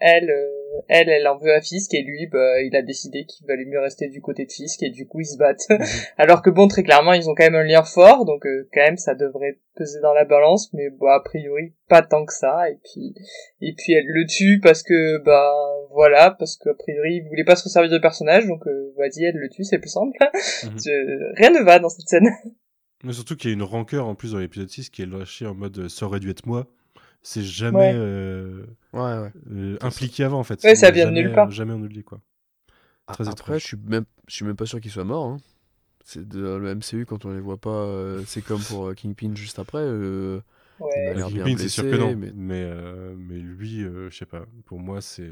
[0.01, 3.47] elle, euh, elle, elle en veut à Fisk et lui, bah, il a décidé qu'il
[3.47, 5.69] valait mieux rester du côté de Fisk et du coup ils se battent.
[5.71, 5.79] Mhm.
[6.19, 8.83] Alors que bon, très clairement, ils ont quand même un lien fort, donc euh, quand
[8.83, 12.69] même ça devrait peser dans la balance, mais bon, a priori pas tant que ça.
[12.71, 13.15] Et puis,
[13.61, 15.53] et puis elle le tue parce que bah
[15.93, 19.37] voilà, parce qu'a priori il voulait pas se servir de personnage, donc euh, vas-y, elle
[19.37, 20.17] le tue, c'est plus simple.
[20.65, 20.71] Mhm.
[20.85, 22.29] Je- Rien ne va dans cette scène.
[23.05, 25.47] Mais surtout qu'il y a une rancœur en plus dans l'épisode 6 qui est lâchée
[25.47, 26.67] en mode ça aurait dû être moi.
[27.27, 27.93] C'est jamais Ouais.
[27.97, 29.33] euh, Ouais, ouais.
[29.51, 30.63] euh, impliqué avant en fait.
[30.63, 31.51] Ouais, ça vient de nulle part.
[31.51, 32.21] Jamais on nous le dit quoi.
[33.07, 33.61] Très Après, étrange.
[33.63, 35.27] je suis même, je suis même pas sûr qu'il soit mort.
[35.27, 35.37] hein.
[36.05, 37.71] C'est de le MCU quand on les voit pas.
[37.71, 39.79] euh, c'est comme pour euh, Kingpin juste après.
[39.81, 40.41] euh,
[40.81, 41.15] Ouais.
[41.17, 42.15] Kingpin, c'est sûr que non.
[42.17, 44.45] mais- Mais, euh, mais lui, euh, je sais pas.
[44.67, 45.31] Pour moi, c'est.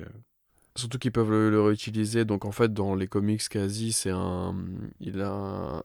[0.76, 2.24] Surtout qu'ils peuvent le, le réutiliser.
[2.24, 4.56] Donc en fait, dans les comics quasi, c'est un,
[5.00, 5.30] il a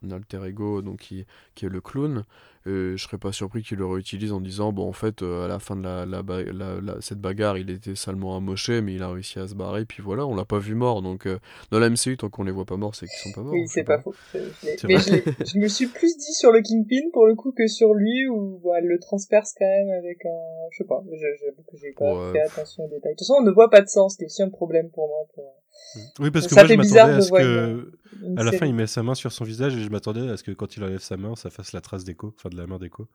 [0.01, 1.25] un alter ego donc qui,
[1.55, 2.23] qui est le clown.
[2.67, 5.47] Et je serais pas surpris qu'il le réutilise en disant bon en fait euh, à
[5.47, 6.21] la fin de la, la,
[6.51, 9.85] la- la- cette bagarre, il était salement amoché, mais il a réussi à se barrer.
[9.85, 11.01] Puis voilà, on l'a pas vu mort.
[11.01, 11.39] Donc euh,
[11.71, 13.53] dans la MCU, tant qu'on les voit pas morts, c'est qu'ils sont pas morts.
[13.53, 14.13] Oui, c'est pas faux.
[14.33, 18.27] Mais je, me suis plus dit sur le Kingpin pour le coup que sur lui
[18.27, 21.93] où elle le transperce quand même avec un, je sais pas, je- j'avoue que j'ai
[21.93, 22.31] pas Ouais.
[22.33, 23.13] fait attention aux détails.
[23.13, 25.25] De toute façon, on ne voit pas de sang, c'était aussi un problème pour moi.
[26.15, 27.91] Pour Oui, parce que Ça moi, je fait bizarre m'attendais à ce que.
[28.37, 30.43] À la fin, il met sa main sur son visage et je m'attendais à ce
[30.43, 32.79] que quand il enlève sa main, ça fasse la trace d'écho, enfin de la main
[32.79, 33.07] d'écho.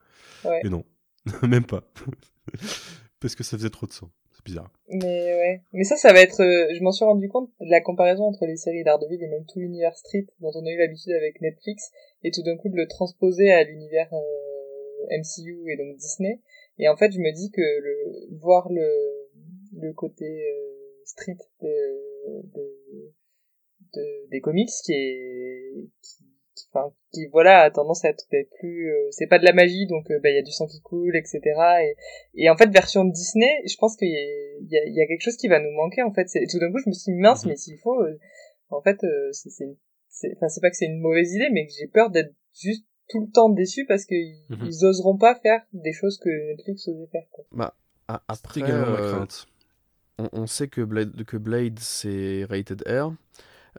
[0.45, 0.61] Ouais.
[0.63, 0.83] Et non,
[1.43, 1.83] même pas.
[3.19, 4.09] Parce que ça faisait trop de sang.
[4.31, 4.71] C'est bizarre.
[4.89, 6.41] Mais ouais, mais ça, ça va être.
[6.41, 9.45] euh, je m'en suis rendu compte de la comparaison entre les séries d'Ardeville et même
[9.45, 11.91] tout l'univers Street dont on a eu l'habitude avec Netflix,
[12.23, 16.39] et tout d'un coup de le transposer à l'univers euh, MCU et donc Disney.
[16.79, 18.89] Et en fait, je me dis que le voir le
[19.75, 21.67] le côté euh, Street de,
[22.55, 23.13] de,
[23.95, 25.71] de- des comics qui est
[26.01, 26.23] qui,
[26.55, 28.25] qui, enfin, qui voilà a tendance à être
[28.59, 30.67] plus euh, c'est pas de la magie donc euh, bah il y a du sang
[30.67, 31.41] qui coule etc
[31.81, 31.95] et
[32.35, 35.01] et en fait, version Disney, je pense qu'il y, a- il y, a- il y
[35.01, 36.27] a quelque chose qui va nous manquer, en fait.
[36.29, 37.51] C'est- Tout d'un coup, je me suis dit, mince, Mhm.
[37.51, 38.17] mais s'il faut, euh,
[38.69, 39.49] en fait, euh, c'est,
[40.09, 42.85] c'est, enfin, c'est pas que c'est une mauvaise idée, mais que j'ai peur d'être juste
[43.09, 44.65] tout le temps déçu parce qu'ils Mhm.
[44.65, 47.45] ils oseront pas faire des choses que Netflix osait faire, quoi.
[47.51, 47.75] Bah,
[48.27, 49.45] après, également ma euh, crainte.
[50.19, 53.13] On, on sait que Blade, que Blade c'est rated R.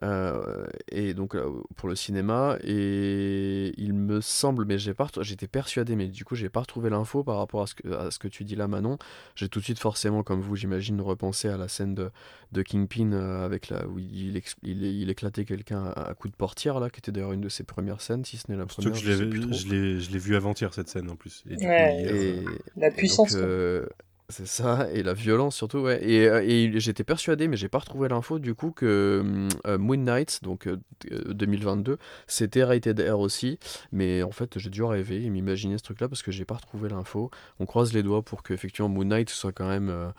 [0.03, 5.47] euh, et donc euh, pour le cinéma et il me semble mais j'ai pas j'étais
[5.47, 8.19] persuadé mais du coup j'ai pas retrouvé l'info par rapport à ce que à ce
[8.19, 8.99] que tu dis là Manon
[9.37, 12.11] j'ai tout de suite forcément comme vous j'imagine repensé à la scène de,
[12.51, 16.27] de Kingpin euh, avec la où il, ex- il, il éclatait quelqu'un à, à coup
[16.29, 18.67] de portière là qui était d'ailleurs une de ses premières scènes si ce n'est la
[18.67, 21.45] première que je je l'ai- vu avant-hier cette scène en plus.
[21.49, 22.03] Et du Ouais.
[22.03, 22.35] coup, Et-
[22.81, 23.87] La et donc, puissance, euh,
[24.31, 26.03] c'est ça, et la violence surtout, ouais.
[26.03, 29.99] Et, euh, j'étais persuadé, mais j'ai pas retrouvé l'info du coup que hum, euh, Moon
[29.99, 30.79] Knight, donc euh,
[31.13, 33.59] euh, 2022, c'était rated R aussi.
[33.93, 36.89] Mais en fait, j'ai dû rêver et m'imaginer ce truc-là parce que j'ai pas retrouvé
[36.89, 37.31] l'info.
[37.61, 40.13] On croise les doigts pour que effectivement Moon Knight soit quand même.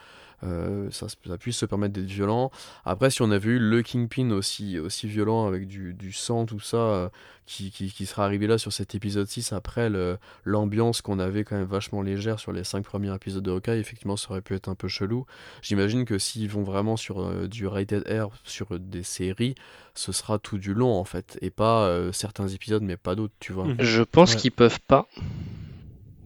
[0.43, 2.51] Euh, euh, ça, ça puisse se permettre d'être violent.
[2.85, 6.59] Après, si on avait eu le Kingpin aussi, aussi violent avec du, du sang, tout
[6.59, 7.09] ça, euh,
[7.45, 11.43] qui, qui, qui serait arrivé là sur cet épisode 6 après le, l'ambiance qu'on avait
[11.43, 14.55] quand même vachement légère sur les cinq premiers épisodes de Hawkeye, effectivement, ça aurait pu
[14.55, 15.25] être un peu chelou.
[15.61, 19.55] J'imagine que s'ils vont vraiment sur euh, du rated R, sur des séries,
[19.93, 23.35] ce sera tout du long en fait, et pas euh, certains épisodes, mais pas d'autres,
[23.39, 23.67] tu vois.
[23.79, 24.37] Je pense Ouais.
[24.39, 25.07] qu'ils peuvent pas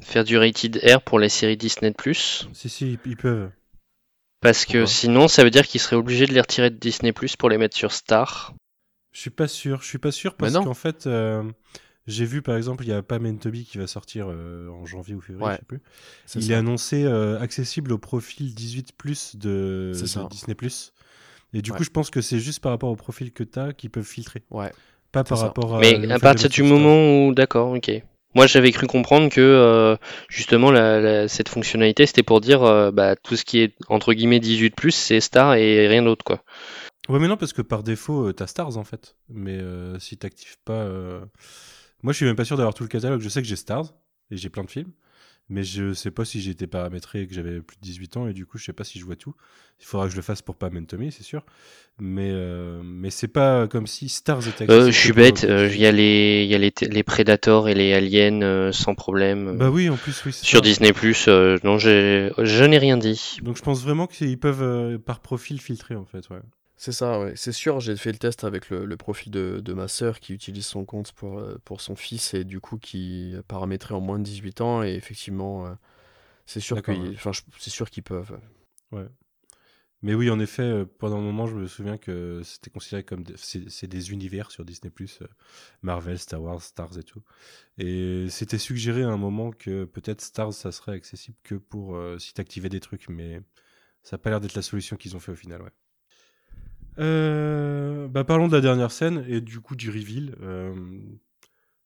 [0.01, 1.93] faire du rated R pour les séries Disney+.
[2.53, 3.49] Si, si, ils peuvent.
[4.41, 7.11] Parce que Pourquoi sinon, ça veut dire qu'ils seraient obligés de les retirer de Disney
[7.11, 8.53] Plus pour les mettre sur Star.
[9.11, 9.81] Je suis pas sûr.
[9.81, 11.43] Je suis pas sûr parce qu'en fait, euh,
[12.07, 14.85] j'ai vu par exemple, il y a Pam and Toby qui va sortir euh, en
[14.85, 15.81] janvier ou février, Ouais, je sais plus.
[16.35, 16.53] Il ça.
[16.53, 20.27] est annoncé euh, accessible au profil 18 plus de, C'est de ça.
[20.29, 20.93] Disney Plus.
[21.53, 21.77] Et du Ouais.
[21.77, 24.05] coup, je pense que c'est juste par rapport au profil que tu as qu'ils peuvent
[24.05, 24.43] filtrer.
[24.51, 24.71] Ouais.
[25.11, 25.45] Pas par ça.
[25.45, 25.79] rapport à.
[25.79, 27.91] Mais à partir du moment où, d'accord, ok.
[28.35, 29.95] Moi, j'avais cru comprendre que euh,
[30.29, 34.13] justement la- la- cette fonctionnalité, c'était pour dire euh, bah, tout ce qui est entre
[34.13, 36.43] guillemets 18 c'est Star et rien d'autre quoi.
[37.07, 39.15] Ouais, mais non, parce que par défaut, euh, t'as Stars en fait.
[39.29, 39.57] Mais
[39.99, 40.87] si t'actives pas.
[42.03, 43.21] Moi, je suis même pas sûr d'avoir tout le catalogue.
[43.21, 43.93] Je sais que j'ai Stars
[44.31, 44.91] et j'ai plein de films.
[45.51, 48.27] Mais je sais pas si j'ai été paramétré et que j'avais plus de 18 ans.
[48.27, 49.33] Et du coup, je sais pas si je vois tout.
[49.79, 51.43] Il faudra que je le fasse pour Pam and Tommy, c'est sûr.
[51.99, 55.79] Mais, euh, mais c'est pas comme si Stars était Euh, je suis bête, euh, il
[55.79, 59.57] y a les, il y a les, les Predators et les Aliens euh, sans problème.
[59.57, 60.33] Bah oui, en plus, oui.
[60.33, 60.61] Sur ça.
[60.61, 61.27] Disney Plus,
[61.63, 63.37] non, j'ai- je n'ai rien dit.
[63.41, 66.29] Donc je pense vraiment qu'ils peuvent euh, par profil filtrer en fait.
[66.29, 66.39] Ouais.
[66.79, 67.33] C'est ça, ouais.
[67.35, 70.33] C'est sûr, j'ai fait le test avec le, le profil de, de ma sœur qui
[70.33, 74.01] utilise son compte pour, euh, pour son fils et du coup qui est paramétré en
[74.01, 75.73] moins de 18 ans et effectivement, euh,
[76.45, 77.15] c'est sûr D'accord, qu'ils ouais.
[77.15, 78.39] enfin, je- c'est sûr qu'ils peuvent.
[80.01, 83.23] Mais oui, en effet, euh, pendant un moment, je me souviens que c'était considéré comme
[83.23, 84.91] des, c'est, c'est des univers sur Disney+,
[85.21, 85.27] euh,
[85.81, 87.21] Marvel, Star Wars, Stars et tout.
[87.79, 92.19] Et c'était suggéré à un moment que peut-être Stars, ça serait accessible que pour euh,
[92.19, 93.41] si t'activais des trucs, mais
[94.03, 95.71] ça a pas l'air d'être la solution qu'ils ont fait au final, ouais.
[96.99, 100.35] Euh, bah parlons de la dernière scène et du coup du reveal.
[100.41, 100.73] Euh,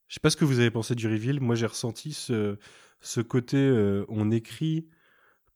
[0.07, 1.40] je sais pas ce que vous avez pensé du reveal.
[1.40, 2.57] Moi, j'ai ressenti ce,
[3.02, 4.88] ce côté, euh, on écrit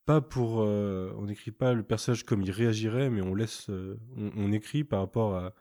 [0.06, 4.32] pas pour, euh, on écrit pas le personnage comme il réagirait, mais on laisse, on,
[4.36, 5.54] on écrit par rapport à,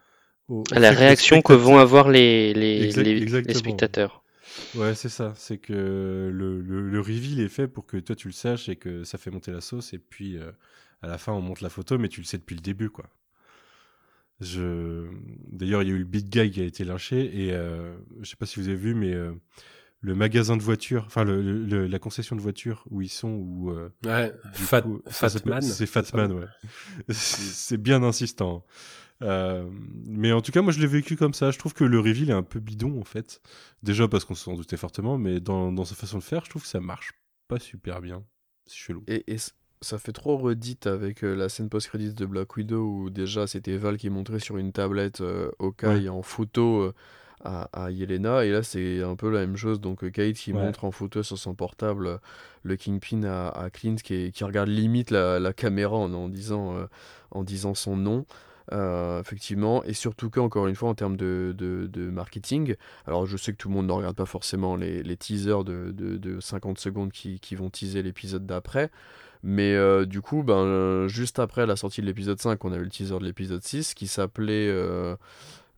[0.49, 3.53] au, À la réaction que vont avoir les, les, Exact- les- les exactement.
[3.53, 4.23] spectateurs.
[4.73, 5.33] Ouais, c'est ça.
[5.35, 8.75] C'est que le, le, le reveal est fait pour que toi tu le saches et
[8.77, 9.93] que ça fait monter la sauce.
[9.93, 10.37] Et puis
[11.01, 13.09] à la fin, on monte la photo, mais tu le sais depuis le début, quoi.
[14.39, 15.07] Je...
[15.51, 18.29] D'ailleurs, il y a eu le big guy qui a été lynché et euh, je
[18.29, 19.33] sais pas si vous avez vu, mais euh,
[20.01, 23.71] le magasin de voitures, enfin le, le- la concession de voitures où ils sont, où
[23.71, 25.61] euh, Ouais, Fat, coup, ça s'appelle- Fatman.
[25.61, 26.45] C'est Fatman, ouais.
[27.09, 28.65] C'est c'est bien insistant.
[29.23, 29.67] Euh,
[30.05, 31.49] mais en tout cas, moi, je l'ai vécu comme ça.
[31.49, 33.41] Je trouve que le reveal est un peu bidon, en fait.
[33.81, 36.61] Déjà parce qu'on s'en doutait fortement, mais dans, dans sa façon de faire, je trouve
[36.61, 37.13] que ça marche
[37.47, 38.23] pas super bien.
[38.67, 39.03] C'est chelou.
[39.07, 42.81] Et, et c- ça fait trop redite avec euh, la scène post-credit de Black Widow
[42.83, 46.93] où déjà c'était Val qui montrait sur une tablette euh, Hawkeye en photo euh,
[47.43, 50.51] à, à Yelena et là c'est un peu la même chose donc euh, Kate qui
[50.53, 50.61] Ouais.
[50.61, 52.19] montre en photo sur son portable
[52.63, 56.75] le Kingpin à, à Clint qui, regarde limite la, la caméra en, en disant,
[57.31, 58.25] en disant son nom.
[58.73, 62.75] Euh, effectivement, et surtout qu'encore une fois en termes de, de- de marketing,
[63.05, 65.91] alors je sais que tout le monde ne regarde pas forcément les, les teasers de,
[65.93, 68.91] de- de 50 secondes qui, qui vont teaser l'épisode d'après,
[69.49, 72.75] mais euh, du coup, ben, euh, juste après la sortie de l'épisode 5, on a
[72.75, 74.67] eu le teaser de l'épisode 6 qui s'appelait.
[74.67, 75.15] euh,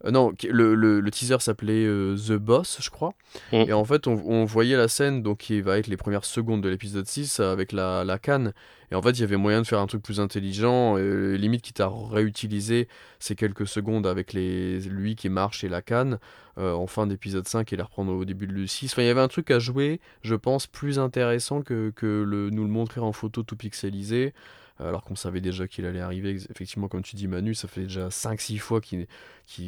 [0.06, 3.14] euh, non, le, le- le teaser s'appelait euh, The Boss, je crois.
[3.52, 3.56] Mm.
[3.68, 6.62] Et en fait, on, on voyait la scène donc, qui va être les premières secondes
[6.62, 8.54] de l'épisode 6 avec la, la canne.
[8.92, 11.62] Et en fait, il y avait moyen de faire un truc plus intelligent, euh, limite
[11.62, 12.88] quitte à réutiliser
[13.20, 16.18] ces quelques secondes avec les, lui qui marche et la canne
[16.58, 18.92] euh, en fin d'épisode 5 et les reprendre au début de 6.
[18.94, 22.50] Enfin, il y avait un truc à jouer, je pense, plus intéressant que, que le,
[22.50, 24.34] nous le montrer en photo tout pixelisé.
[24.82, 27.84] Euh, Alors qu'on savait déjà qu'il allait arriver, effectivement, comme tu dis, Manu, ça fait
[27.84, 28.82] déjà 5-6 fois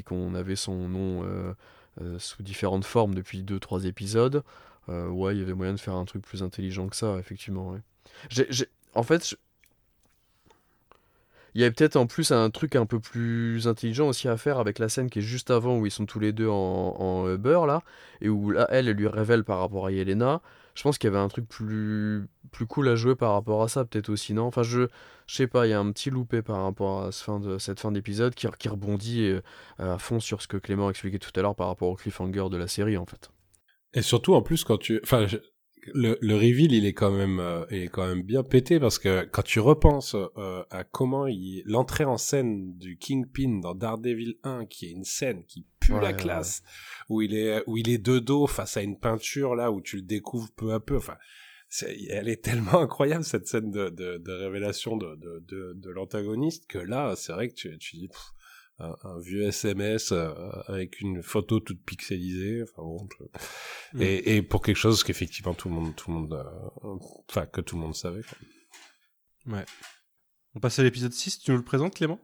[0.05, 1.53] qu'on avait son nom euh,
[2.01, 4.43] euh, sous différentes formes depuis 2-3 épisodes.
[4.87, 7.77] Ouais, il y avait moyen de faire un truc plus intelligent que ça, effectivement.
[8.93, 9.37] En fait,
[11.55, 14.59] il y avait peut-être en plus un truc un peu plus intelligent aussi à faire
[14.59, 17.29] avec la scène qui est juste avant où ils sont tous les deux en, en
[17.29, 17.83] Uber là,
[18.19, 20.41] et où là, elle, elle lui révèle par rapport à Yelena.
[20.75, 23.67] Je pense qu'il y avait un truc plus, plus cool à jouer par rapport à
[23.67, 24.45] ça, peut-être aussi, non?
[24.45, 24.87] Enfin, je,
[25.27, 27.11] sais pas, il y a un petit loupé par rapport à
[27.59, 29.41] cette fin d'épisode qui, qui rebondit euh,
[29.79, 32.57] à fond sur ce que Clément expliquait tout à l'heure par rapport au cliffhanger de
[32.57, 33.31] la série, en fait.
[33.93, 35.01] Et surtout, en plus, quand tu,
[35.93, 38.99] le, le reveal, il est quand même, euh, il est quand même bien pété parce
[38.99, 44.37] que quand tu repenses euh, à comment il, l'entrée en scène du Kingpin dans Daredevil
[44.43, 46.15] 1, qui est une scène qui pue Ouais, la ouais.
[46.15, 46.63] classe,
[47.09, 49.95] où il est, où il est de dos face à une peinture là, où tu
[49.97, 50.97] le découvres peu à peu.
[50.97, 51.17] Enfin,
[51.69, 55.89] c'est, elle est tellement incroyable cette scène de, de, de révélation de, de, de, de
[55.89, 58.07] l'antagoniste que là, c'est vrai que tu, tu dis.
[58.07, 58.31] pff,
[58.81, 60.33] un, un vieux SMS euh,
[60.67, 62.63] avec une photo toute pixelisée.
[62.63, 63.25] Enfin bon, je-
[63.93, 64.01] Mm.
[64.03, 66.95] et, et pour quelque chose qu'effectivement tout le monde, tout le monde, euh,
[67.29, 68.21] enfin que tout le monde savait.
[68.21, 69.57] quoi.
[69.57, 69.65] Ouais.
[70.55, 72.19] On passe à l'épisode 6, tu nous le présentes Clément?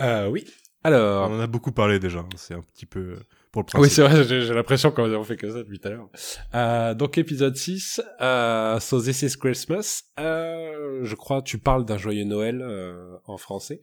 [0.00, 0.44] Euh, oui.
[0.84, 1.30] On Alors.
[1.30, 3.16] en a beaucoup parlé déjà, hein, c'est un petit peu
[3.52, 3.82] pour le principe.
[3.82, 6.08] Oui, c'est vrai, j'ai j'ai l'impression qu'on on fait que ça depuis tout à l'heure.
[6.54, 10.02] Euh, donc, épisode 6, euh, So This is Christmas.
[10.18, 13.80] Euh, je crois, tu parles d'un joyeux Noël euh, en français.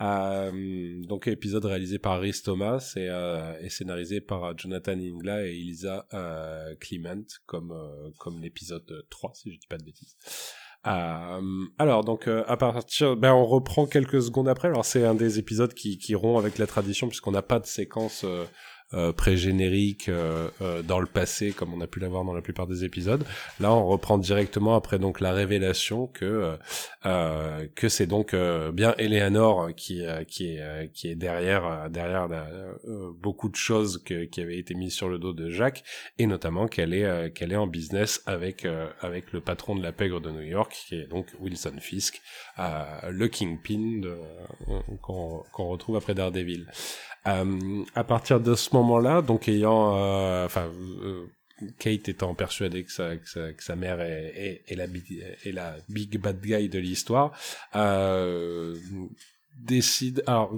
[0.00, 5.50] Euh, donc, épisode réalisé par Rhys Thomas et, euh, et scénarisé par Jonathan Ingla et
[5.50, 10.16] Elisa euh, Clement, comme, euh, comme l'épisode 3, si je dis pas de bêtises.
[10.86, 14.68] Euh, alors donc euh, à partir, ben on reprend quelques secondes après.
[14.68, 17.66] Alors c'est un des épisodes qui, qui rompt avec la tradition puisqu'on n'a pas de
[17.66, 18.24] séquence
[18.94, 22.66] euh, pré-générique euh, euh, dans le passé comme on a pu l'avoir dans la plupart
[22.66, 23.24] des épisodes.
[23.60, 26.56] Là on reprend directement après donc la révélation que euh,
[27.06, 28.34] euh, que c'est donc
[28.72, 32.48] bien Eleanor qui qui est qui est derrière derrière la-
[33.20, 35.84] beaucoup de choses que, qui avaient été mises sur le dos de Jacques
[36.18, 38.66] et notamment qu'elle est qu'elle est en business avec
[39.00, 42.20] avec le patron de la pègre de New York qui est donc Wilson Fisk
[42.58, 44.00] le kingpin
[45.02, 46.66] qu'on qu'on retrouve après Daredevil
[47.26, 50.70] euh, à partir de ce moment-là donc ayant euh, enfin
[51.02, 51.26] euh,
[51.78, 55.24] Kate étant persuadée que sa, que sa, que sa mère est, est, est la, big-
[55.44, 57.32] est la big bad guy de l'histoire,
[57.74, 58.76] euh,
[59.56, 60.22] décide.
[60.28, 60.52] Alors,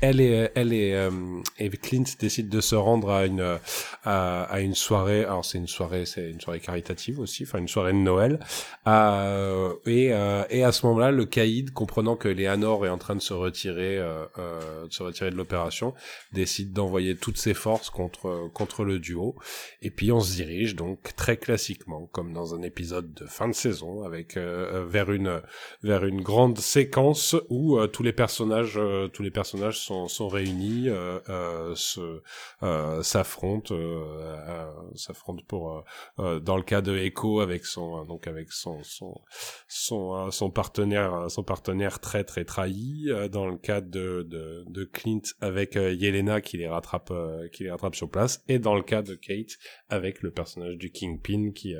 [0.00, 1.10] elle est, elle est, euh,
[1.58, 3.58] et Clint décide de se rendre à une,
[4.04, 5.24] à, à une soirée.
[5.24, 8.38] Alors c'est une soirée, c'est une soirée caritative aussi, enfin une soirée de Noël.
[8.86, 13.14] Euh, et, euh, et à ce moment-là, le caïd, comprenant que Léanor est en train
[13.16, 15.94] de se retirer, euh, euh, de se retirer de l'opération,
[16.32, 19.36] décide d'envoyer toutes ses forces contre, contre le duo.
[19.82, 23.54] Et puis on se dirige donc très classiquement, comme dans un épisode de fin de
[23.54, 25.40] saison, avec euh, vers une,
[25.82, 28.78] vers une grande séquence où tous les personnages,
[29.12, 32.22] tous les personnages sont, sont réunis, euh, euh, se,
[32.62, 33.74] euh, s'affrontent,
[34.94, 35.84] s'affrontent pour,
[36.18, 39.20] dans le cas de Echo avec son, donc avec son, son,
[39.68, 45.74] son, partenaire, son partenaire très très trahi, dans le cas de, de, de Clint avec
[45.74, 47.12] Yelena qui les rattrape,
[47.52, 50.90] qui les rattrape sur place, et dans le cas de Kate avec le personnage du
[50.90, 51.74] Kingpin qui,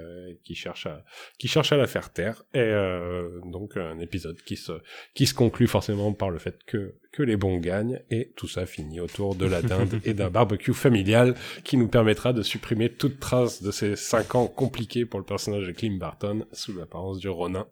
[0.45, 1.05] qui cherche à,
[1.39, 2.73] qui cherche à la faire taire, et
[3.45, 4.73] donc un épisode qui se,
[5.15, 8.67] qui se conclut forcément par le fait que que les bons gagnent, et tout ça
[8.67, 13.19] finit autour de la dinde et d'un barbecue familial qui nous permettra de supprimer toute
[13.19, 17.29] trace de ces cinq ans compliqués pour le personnage de Clint Barton sous l'apparence du
[17.29, 17.67] Ronin.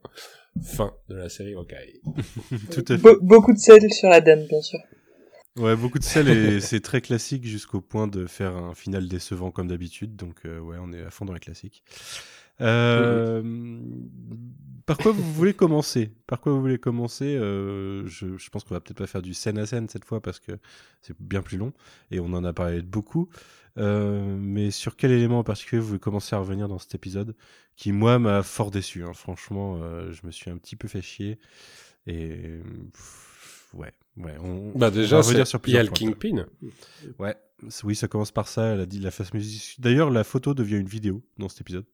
[0.62, 2.00] Fin de la série Hawkeye.
[2.72, 3.16] tout à fait.
[3.20, 4.80] beaucoup de sel sur la dinde, bien sûr.
[5.56, 9.50] Ouais, beaucoup de sel et c'est très classique jusqu'au point de faire un final décevant
[9.50, 10.14] comme d'habitude.
[10.14, 11.82] Donc euh, ouais, on est à fond dans les classiques.
[12.60, 13.42] Euh,
[14.86, 16.12] par quoi vous voulez commencer?
[16.28, 17.36] Par quoi vous voulez commencer?
[17.36, 20.20] Euh, je, je, pense qu'on va peut-être pas faire du scène à scène cette fois
[20.20, 20.52] parce que
[21.02, 21.72] c'est bien plus long
[22.12, 23.28] et on en a parlé de beaucoup.
[23.78, 27.34] Euh, mais sur quel élément en particulier vous voulez commencer à revenir dans cet épisode?
[27.74, 29.04] Qui moi m'a fort déçu.
[29.04, 29.12] Hein.
[29.12, 31.38] Franchement, euh, je me suis un petit peu fait chier
[32.06, 32.60] et
[33.74, 34.36] ouais, ouais.
[34.40, 36.46] On, bah déjà, il y a le Kingpin.
[37.18, 37.36] Ouais,
[37.82, 38.66] oui, ça commence par ça.
[38.68, 39.30] Elle a dit la face
[39.78, 41.84] D'ailleurs, la photo devient une vidéo dans cet épisode.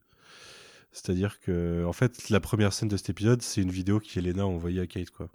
[0.92, 4.46] C'est-à-dire que, en fait, la première scène de cet épisode, c'est une vidéo qu'Elena a
[4.46, 5.28] envoyée à Kate, quoi.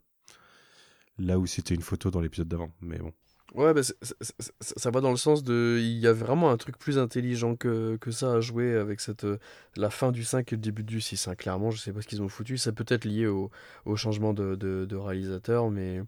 [1.18, 3.12] Là où c'était une photo dans l'épisode d'avant, mais bon.
[3.56, 5.78] Ouais, bah ça va dans le sens de.
[5.80, 9.24] Il y a vraiment un truc plus intelligent que, que ça à jouer avec cette,
[9.24, 9.40] euh,
[9.78, 11.28] la fin du 5 et le début du 6.
[11.30, 11.36] Hein.
[11.36, 12.58] Clairement, je sais pas ce qu'ils ont foutu.
[12.58, 13.50] Ça peut être lié au,
[13.86, 16.02] au changement de, de, réalisateur, mais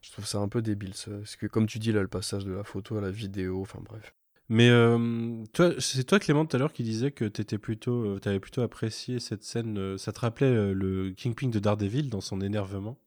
[0.00, 0.94] je trouve ça un peu débile.
[1.06, 3.80] Parce que, comme tu dis, là, le passage de la photo à la vidéo, enfin
[3.84, 4.14] bref.
[4.50, 8.20] Mais euh, toi, c'est toi Clément tout à l'heure qui disais que t'étais plutôt, euh,
[8.24, 9.78] avais plutôt apprécié cette scène.
[9.78, 12.98] Euh, ça te rappelait le Kingpin de Daredevil dans son énervement?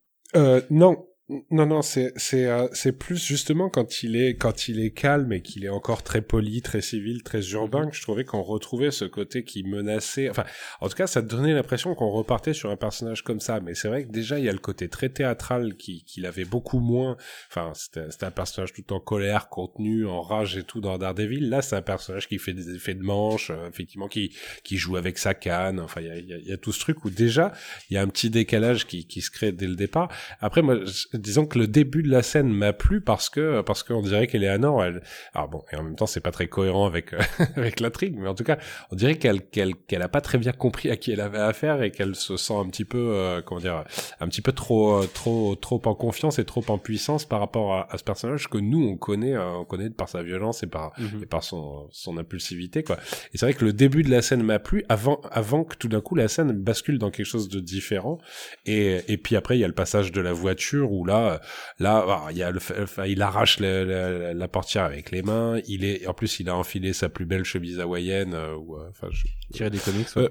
[0.72, 4.92] Non, non, non, c'est c'est euh, c'est plus justement quand il est quand il est
[4.92, 7.88] calme et qu'il est encore très poli, très civil, très urbain.
[7.88, 10.30] Que je trouvais qu'on retrouvait ce côté qui menaçait.
[10.30, 10.44] Enfin,
[10.82, 13.62] en tout cas, ça donnait l'impression qu'on repartait sur un personnage comme ça.
[13.62, 16.44] Mais c'est vrai que déjà il y a le côté très théâtral qui qu'il avait
[16.44, 17.16] beaucoup moins.
[17.50, 21.48] Enfin, c'était c'était un personnage tout en colère, contenu, en rage et tout dans Daredevil.
[21.48, 24.36] Là, c'est un personnage qui fait des effets de manche, euh, effectivement, qui
[24.66, 25.80] qui joue avec sa canne.
[25.80, 27.54] Enfin, il y a, y, a, y a tout ce truc où déjà
[27.90, 30.10] il y a un petit décalage qui qui se crée dès le départ.
[30.42, 30.80] Après, moi
[31.16, 34.84] disons que le début de la scène m'a plu parce que parce qu'on dirait qu'Eleanor
[34.84, 35.02] elle
[35.34, 37.14] alors bon et en même temps c'est pas très cohérent avec
[37.56, 38.58] avec l'intrigue mais en tout cas
[38.92, 41.82] on dirait qu'elle qu'elle qu'elle a pas très bien compris à qui elle avait affaire
[41.82, 43.84] et qu'elle se sent un petit peu euh, comment dire
[44.20, 47.74] un petit peu trop euh, trop trop en confiance et trop en puissance par rapport
[47.74, 50.94] à, ce personnage que nous on connaît euh, on connaît par sa violence et par
[51.00, 51.24] mhm.
[51.24, 52.98] et par son son impulsivité quoi
[53.34, 55.88] et c'est vrai que le début de la scène m'a plu avant avant que tout
[55.88, 58.18] d'un coup la scène bascule dans quelque chose de différent
[58.66, 61.42] et et puis après il y a le passage de la voiture où là,
[61.80, 62.60] là, ah, il y a le,
[63.08, 65.60] il arrache la, portière avec les mains.
[65.68, 68.34] Il est, en plus, il a enfilé sa plus belle chemise hawaïenne.
[68.34, 69.26] Euh, ou, euh, enfin, je...
[69.52, 70.08] tiré des comics.
[70.16, 70.30] Ouais.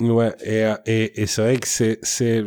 [0.00, 2.44] Euh, ouais, et, et, et c'est vrai que c'est, c'est,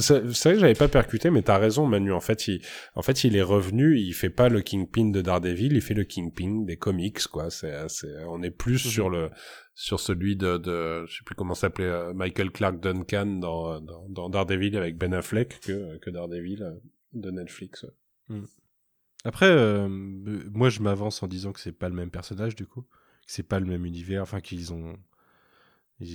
[0.00, 2.12] c'est vrai que j'avais pas percuté, mais t'as raison, Manu.
[2.12, 2.60] En fait, il,
[2.94, 3.98] en fait, il est revenu.
[3.98, 7.50] Il fait pas le Kingpin de Daredevil, il fait le Kingpin des comics, quoi.
[7.50, 8.90] C'est, c'est, on est plus mhm.
[8.90, 9.30] sur le,
[9.74, 14.76] sur celui de, de je sais plus comment s'appelait Michael Clark Duncan dans, dans, Daredevil
[14.76, 16.80] avec Ben Affleck que que Daredevil
[17.12, 17.86] de Netflix.
[18.28, 18.44] Hmm.
[19.24, 22.82] Après, euh, moi je m'avance en disant que c'est pas le même personnage du coup,
[22.82, 24.96] que c'est pas le même univers, enfin qu'ils ont,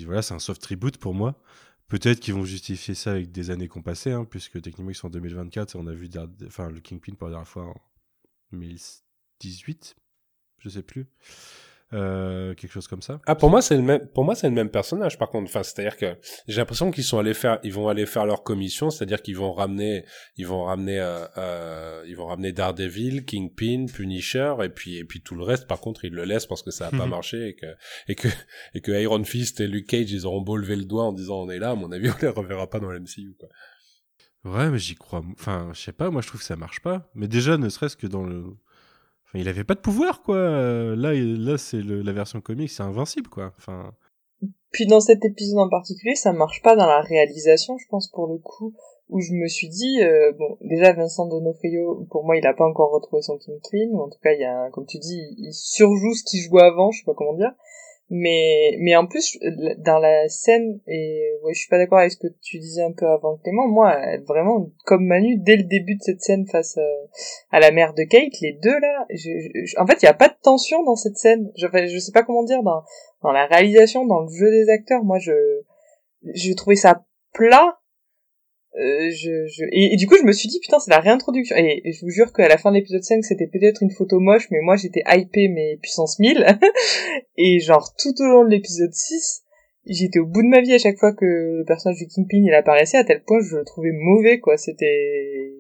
[0.05, 1.41] voilà, c'est un soft reboot pour moi.
[1.87, 5.07] Peut-être qu'ils vont justifier ça avec des années qu'on passé, hein, puisque techniquement ils sont
[5.07, 6.07] en 2024 et on a vu
[6.45, 7.81] enfin, le Kingpin pour la dernière fois en
[8.51, 9.95] 2018,
[10.59, 11.07] je sais plus.
[11.91, 13.19] Euh, quelque chose comme ça.
[13.25, 15.63] Ah pour moi c'est le même pour moi c'est le même personnage par contre enfin
[15.63, 16.17] c'est-à-dire que
[16.47, 19.53] j'ai l'impression qu'ils sont allés faire ils vont aller faire leur commission c'est-à-dire qu'ils vont
[19.53, 20.05] ramener
[20.37, 25.23] ils vont ramener euh, euh, ils vont ramener Daredevil, Kingpin, Punisher et puis et puis
[25.23, 27.55] tout le reste par contre ils le laissent parce que ça a pas marché et
[27.55, 27.65] que
[28.07, 28.27] et que
[28.75, 31.39] et que Iron Fist et Luke Cage ils auront beau lever le doigt en disant
[31.39, 33.49] on est là à mon avis on les reverra pas dans l'MCU quoi.
[34.45, 37.09] Ouais mais j'y crois enfin je sais pas moi je trouve que ça marche pas
[37.15, 38.45] mais déjà ne serait-ce que dans le
[39.33, 40.37] il avait pas de pouvoir, quoi.
[40.37, 43.53] Là, là c'est la version comique, c'est invincible, quoi.
[43.57, 43.93] Enfin.
[44.71, 48.27] Puis dans cet épisode en particulier, ça marche pas dans la réalisation, je pense pour
[48.27, 48.73] le coup.
[49.09, 52.65] où je me suis dit, euh, bon, déjà Vincent Donofrio, pour moi, il a pas
[52.65, 55.19] encore retrouvé son King Clean, ou en tout cas, il y a, comme tu dis,
[55.37, 57.51] il surjoue ce qu'il jouait avant, je sais pas comment dire.
[58.11, 59.37] Mais, mais en plus,
[59.77, 62.91] dans la scène, et ouais, je suis pas d'accord avec ce que tu disais un
[62.91, 63.95] peu avant Clément, moi,
[64.27, 68.03] vraiment, comme Manu, dès le début de cette scène face à, à la mère de
[68.03, 69.29] Kate, les deux là, je,
[69.63, 71.51] je, en fait, il y a pas de tension dans cette scène.
[71.55, 72.81] Je, je sais pas comment dire, dans,
[73.21, 75.61] dans la réalisation, dans le jeu des acteurs, moi, je,
[76.33, 77.77] je trouvais ça plat,
[78.75, 79.65] euh, je, je...
[79.71, 81.55] Et, du coup, je me suis dit, putain, c'est la réintroduction.
[81.57, 84.47] Et, je vous jure qu'à la fin de l'épisode 5, c'était peut-être une photo moche,
[84.51, 86.45] mais moi, j'étais hypé, mais puissance 1000.
[87.37, 89.43] et genre, tout au long de l'épisode 6,
[89.87, 92.53] j'étais au bout de ma vie à chaque fois que le personnage du Kingpin, il
[92.53, 94.57] apparaissait, à tel point je le trouvais mauvais, quoi.
[94.57, 95.51] C'était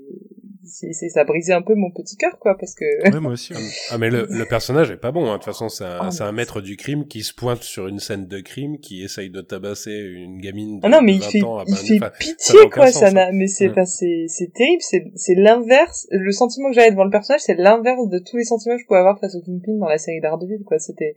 [0.69, 3.53] ça brisait un peu mon petit cœur quoi parce que ouais, moi aussi
[3.89, 5.33] ah mais le, le, personnage est pas bon hein.
[5.33, 7.99] de toute façon c'est un, oh, un maître du crime qui se pointe sur une
[7.99, 11.39] scène de crime qui essaye de tabasser une gamine de ah non mais il fait
[11.39, 13.85] il fait pitié quoi ça n'a mais c'est mm.
[13.85, 18.07] c'est c'est terrible c'est c'est l'inverse le sentiment que j'avais devant le personnage c'est l'inverse
[18.07, 20.63] de tous les sentiments que je pouvais avoir face au Kingpin dans la série d'Ardeville
[20.65, 21.15] quoi c'était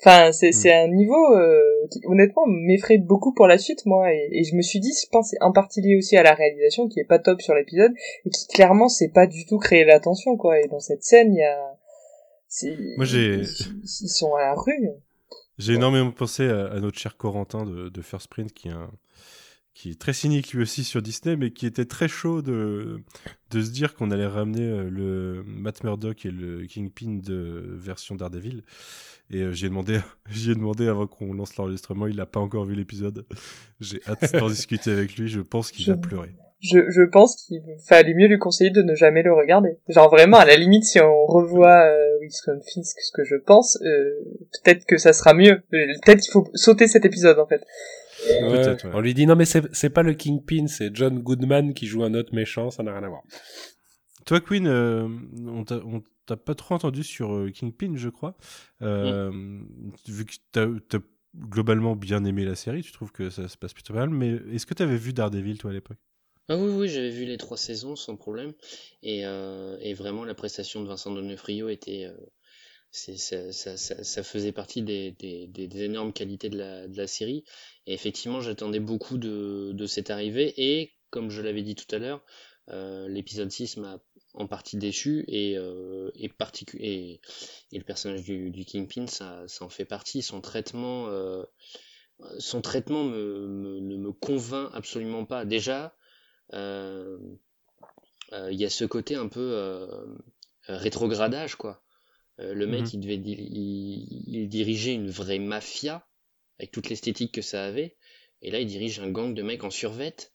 [0.00, 1.60] Enfin, c'est c'est un niveau euh,
[1.90, 5.08] qui honnêtement m'effraie beaucoup pour la suite moi et, et je me suis dit je
[5.10, 7.92] pense c'est en partie lié aussi à la réalisation qui est pas top sur l'épisode
[8.24, 11.38] et qui clairement c'est pas du tout créé l'attention quoi et dans cette scène il
[11.38, 11.78] y a
[12.96, 14.88] moi j'ai ils, sont à la rue.
[15.58, 18.90] J'ai énormément pensé à, notre cher Corentin de, de First Print qui est un,
[19.78, 23.00] qui est très cynique lui aussi sur Disney, mais qui était très chaud de,
[23.52, 28.16] de se dire qu'on allait ramener euh, le Matt Murdock et le Kingpin de version
[28.16, 28.64] Daredevil.
[29.30, 30.00] Et euh, j'ai demandé,
[30.30, 33.24] j'ai demandé avant qu'on lance l'enregistrement, il n'a pas encore vu l'épisode.
[33.78, 35.28] J'ai hâte d'en discuter avec lui.
[35.28, 36.34] Je pense qu'il va pleurer.
[36.60, 39.78] Je, je pense qu'il fallait mieux lui conseiller de ne jamais le regarder.
[39.88, 44.10] Genre vraiment, à la limite, si on revoit euh, Fisk, ce que je pense, euh,
[44.64, 45.62] peut-être que ça sera mieux.
[45.70, 47.62] Peut-être qu'il faut sauter cet épisode en fait.
[48.92, 52.14] On lui dit non mais c'est pas le Kingpin, c'est John Goodman qui joue un
[52.14, 53.22] autre méchant, ça n'a rien à voir.
[54.26, 55.08] Toi Queen, euh,
[55.46, 55.64] on
[56.26, 58.36] t'a pas trop entendu sur euh, Kingpin, je crois.
[58.82, 59.30] Euh,
[60.06, 61.00] vu que t'as as
[61.36, 64.66] globalement bien aimé la série, tu trouves que ça se passe plutôt mal, mais est-ce
[64.66, 65.98] que t'avais vu Daredevil toi à l'époque?
[66.48, 68.52] Ah oui, oui, j'avais vu les trois saisons sans problème.
[69.02, 72.10] Et, et vraiment, la prestation de Vincent Donofrio était,
[72.90, 77.44] ça, faisait partie des, énormes qualités de la, série.
[77.86, 80.54] Et effectivement, j'attendais beaucoup de, cette arrivée.
[80.56, 82.24] Et comme je l'avais dit tout à l'heure,
[82.70, 83.98] euh, l'épisode 6 m'a
[84.34, 90.22] en partie déçu et, euh, le personnage du, Kingpin, ça, en fait partie.
[90.22, 91.44] Son traitement, euh,
[92.38, 95.44] son traitement me, ne me convainc absolument pas.
[95.44, 95.94] Déjà,
[96.52, 96.58] il
[98.32, 99.86] y a ce côté un peu
[100.66, 101.82] rétrogradage, quoi.
[102.40, 102.90] Euh, le mec, mhm.
[102.92, 106.06] il devait il, dirigeait une vraie mafia
[106.58, 107.96] avec toute l'esthétique que ça avait,
[108.42, 110.32] et là, il dirige un gang de mecs en survette.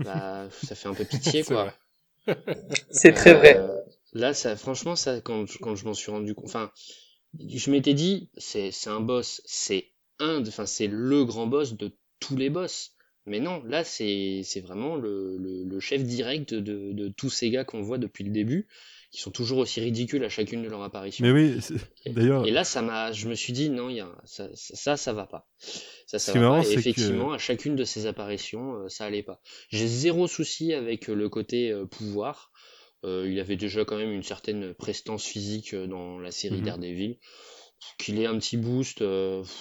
[0.00, 1.74] Bah, ça fait un peu pitié, quoi.
[2.90, 3.58] C'est très vrai.
[3.58, 3.80] Euh,
[4.12, 6.70] là, ça, franchement, ça, quand, quand je m'en suis rendu compte, enfin,
[7.38, 11.92] je m'étais dit, c'est, c'est un boss, c'est un, enfin, c'est le grand boss de
[12.18, 12.92] tous les boss.
[13.26, 17.50] Mais non, là, c'est, c'est vraiment le, le, le, chef direct de, de tous ces
[17.50, 18.66] gars qu'on voit depuis le début
[19.10, 21.24] qui sont toujours aussi ridicules à chacune de leurs apparitions.
[21.24, 21.58] Mais oui,
[22.06, 22.46] d'ailleurs.
[22.46, 25.26] Et là, ça m'a, je me suis dit non, y a, ça, ça, ça, va
[25.26, 25.48] pas.
[26.06, 26.68] Ça, ça va pas.
[26.68, 29.40] Et effectivement, à chacune de ces apparitions, euh, ça allait pas.
[29.68, 32.52] J'ai zéro souci avec euh, le côté euh, pouvoir.
[33.02, 37.18] il avait déjà quand même une certaine prestance physique dans la série mm Daredevil.
[37.98, 39.02] Qu'il ait un petit boost,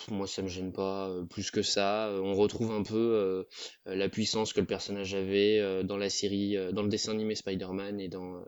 [0.09, 2.11] moi ça me gêne pas plus que ça.
[2.21, 3.45] on retrouve un peu
[3.85, 8.09] la puissance que le personnage avait dans la série, dans le dessin animé Spider-Man et
[8.09, 8.43] dans euh,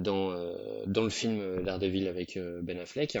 [0.00, 0.54] dans, euh,
[0.86, 3.18] dans le film Daredevil avec euh, Ben Affleck.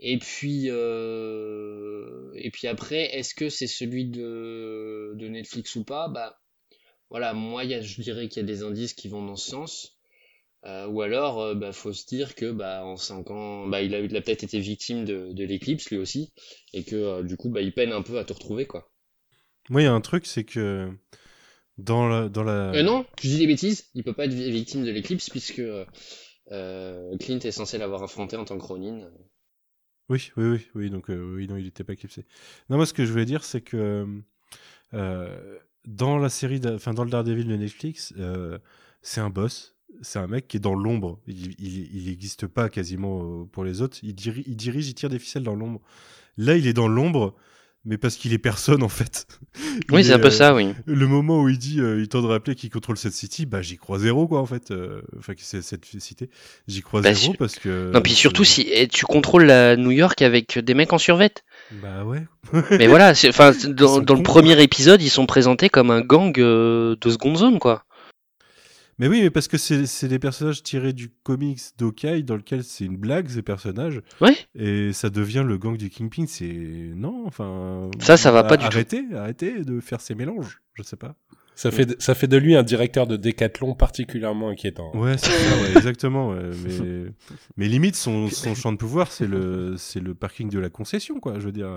[0.00, 6.08] Et puis, et puis après, est-ce que c'est celui de, de Netflix ou pas?
[6.08, 6.38] Bah,
[7.10, 9.50] voilà, moi, y a, je dirais qu'il y a des indices qui vont dans ce
[9.50, 9.98] sens.
[10.64, 14.44] ou alors, bah, faut se dire que bah, en 5 ans, bah, il a, peut-être
[14.44, 16.32] été victime de, de l'éclipse lui aussi,
[16.72, 18.88] et que du coup, bah, il peine un peu à te retrouver, quoi.
[19.68, 20.92] Moi, il y a un truc, c'est que
[21.78, 22.72] dans la, dans la...
[22.72, 23.86] Euh, non, je dis des bêtises.
[23.94, 28.44] Il peut pas être victime de l'éclipse puisque euh, Clint est censé l'avoir affronté en
[28.44, 29.08] tant que Ronin.
[30.08, 30.90] Oui, oui, oui, oui.
[30.90, 32.26] Donc euh, oui, non, il n'était pas éclipsé.
[32.68, 34.06] Non, moi, ce que je voulais dire, c'est que
[34.94, 38.58] euh, dans la série, enfin dans le Daredevil de Netflix, euh,
[39.02, 39.76] c'est un boss.
[40.02, 41.20] C'est un mec qui est dans l'ombre.
[41.26, 43.98] Il n'existe pas quasiment pour les autres.
[44.02, 45.80] Il, il dirige, il tire des ficelles dans l'ombre.
[46.36, 47.34] Là, il est dans l'ombre
[47.88, 49.26] mais parce qu'il est personne en fait.
[49.90, 50.74] Oui, c'est un peu euh, ça, oui.
[50.86, 53.62] Le moment où il dit, euh, il tente de rappeler qu'il contrôle cette city, bah
[53.62, 54.70] j'y crois zéro quoi en fait.
[54.70, 56.30] Euh, Enfin, que c'est cette cité,
[56.68, 57.90] j'y crois Bah, zéro parce que.
[57.92, 61.44] Non, puis surtout si et tu contrôles la New York avec des mecs en survette.
[61.82, 62.26] Bah ouais.
[62.70, 66.96] Mais voilà, enfin dans, dans le premier épisode, ils sont présentés comme un gang euh,
[67.00, 67.84] de seconde zone, quoi.
[68.98, 72.64] Mais oui, mais parce que c'est c'est des personnages tirés du comics d'Okai dans lequel
[72.64, 74.36] c'est une blague ces personnages Ouais.
[74.54, 76.24] et ça devient le gang du Kingpin.
[76.26, 76.46] C'est
[76.94, 77.90] non, enfin.
[78.00, 78.72] Ça, ça va pas du tout.
[78.72, 80.60] arrêtez, Arrêtez de faire ces mélanges.
[80.74, 81.14] Je sais pas.
[81.54, 84.94] Ça fait, de, ça fait de lui un directeur de décathlon particulièrement inquiétant.
[84.96, 86.30] Ouais, c'est ça, ouais, exactement.
[86.30, 87.06] ouais, mais,
[87.56, 91.18] mais limite, son, son champ de pouvoir, c'est le, c'est le parking de la concession,
[91.18, 91.40] quoi.
[91.40, 91.68] Je veux dire.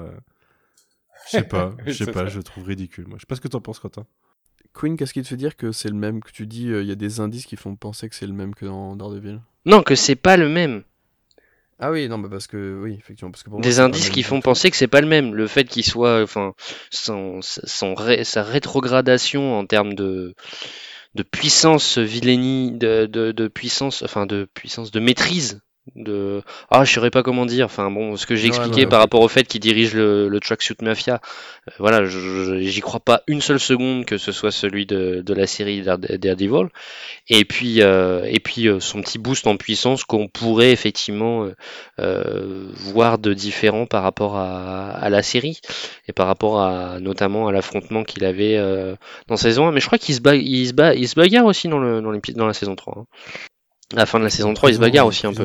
[1.26, 2.28] Je sais pas, je sais pas, ça.
[2.28, 3.08] je le trouve ridicule.
[3.08, 4.06] Moi, je sais pas ce que t'en penses, Quentin.
[4.74, 6.88] Queen, qu'est-ce qui te fait dire que c'est le même que tu dis euh, Il
[6.88, 9.42] y a des indices qui font penser que c'est le même que dans Daredevil?
[9.66, 10.84] Non, que c'est pas le même.
[11.80, 14.40] Ah oui, non, mais parce que oui, effectivement, parce que pour Des indices qui font
[14.40, 15.34] penser que c'est pas le même.
[15.34, 16.54] Le fait qu'il soit, enfin,
[16.92, 20.36] son, son ré- sa rétrogradation en termes de
[21.16, 25.62] de puissance vilainie, de, de, de puissance, enfin de puissance, de maîtrise.
[25.96, 27.66] De ah je saurais pas comment dire.
[27.66, 30.28] Enfin bon ce que j'ai Ouais, expliqué ouais, par rapport au fait qu'il dirige le,
[30.30, 31.20] le tracksuit mafia
[31.68, 35.48] euh, voilà j'y crois pas une seule seconde que ce soit celui de, de la
[35.48, 36.68] série Dare- Daredevil.
[37.30, 41.56] Et puis euh, et puis euh, son petit boost en puissance qu'on pourrait effectivement euh,
[42.00, 45.62] euh, voir de différent par rapport à, à la série
[46.08, 48.96] et par rapport à notamment à l'affrontement qu'il avait euh,
[49.28, 51.46] dans saison 1 mais je crois qu'il se, ba- il se, ba- il se bagarre
[51.46, 52.02] aussi dans, le,
[52.36, 53.06] dans, la saison 3 hein.
[53.94, 55.44] À la fin de la saison 3 il se Prison- bagarre aussi un peu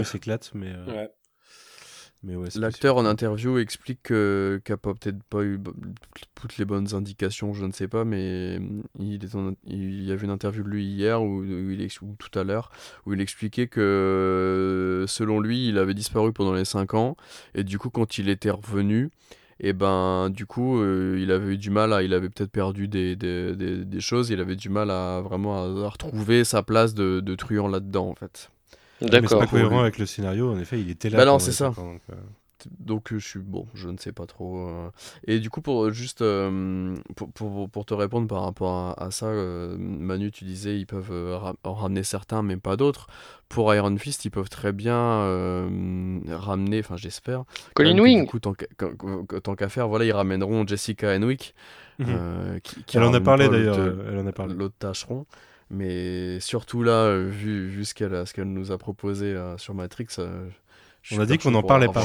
[0.55, 0.73] mais.
[0.75, 1.11] euh, Ouais.
[2.23, 5.61] mais ouais, c'est L'acteur en interview explique que- qu'il n'a peut-être pas eu
[6.35, 10.13] toutes les bonnes indications, je ne sais pas, mais mm, il, est en- il y
[10.13, 11.45] avait une interview de lui hier ou
[12.19, 12.71] tout à l'heure
[13.05, 17.17] où il expliquait que selon lui, il avait disparu pendant les 5 ans
[17.55, 19.11] et du coup, quand il était revenu,
[19.61, 22.89] et ben du coup, euh, il avait eu du mal à, il avait peut-être perdu
[22.89, 26.63] des, des, des- des choses, il avait du mal à vraiment à, à retrouver sa
[26.63, 28.51] place de, de truand là-dedans en fait.
[29.01, 31.19] Mais c'est d'accord pas cohérent avec le scénario, en effet, il était là.
[31.19, 31.67] Bah non, c'est ça.
[31.77, 32.15] donc, euh,
[32.81, 34.69] Donc euh, je suis bon, je ne sais pas trop.
[34.69, 34.91] euh.
[35.27, 39.11] Et du coup pour juste euh, pour, pour, pour te répondre par rapport à, à
[39.11, 43.07] ça, euh, Manu, tu disais ils peuvent euh, ra- en ramener certains, mais pas d'autres.
[43.49, 47.45] Pour Iron Fist, ils peuvent très bien euh, ramener, enfin j'espère.
[47.75, 48.67] Colin même que, Wing Du coup, tant qu'à
[49.41, 51.55] tant faire, voilà, ils ramèneront Jessica Henwick.
[51.99, 52.07] Mhm.
[52.11, 53.79] euh, qui, qui Elle en a ramène parlé pas d'ailleurs.
[53.79, 54.55] l'autre- euh, Elle en a parlé.
[54.55, 55.25] L'autre tâcheron.
[55.71, 59.57] Mais surtout là, euh, vu, vu ce qu'elle a- ce qu'elle nous a proposé euh,
[59.59, 60.49] sur Matrix, euh,
[61.13, 62.05] On a dit qu'on n'en parlait pas.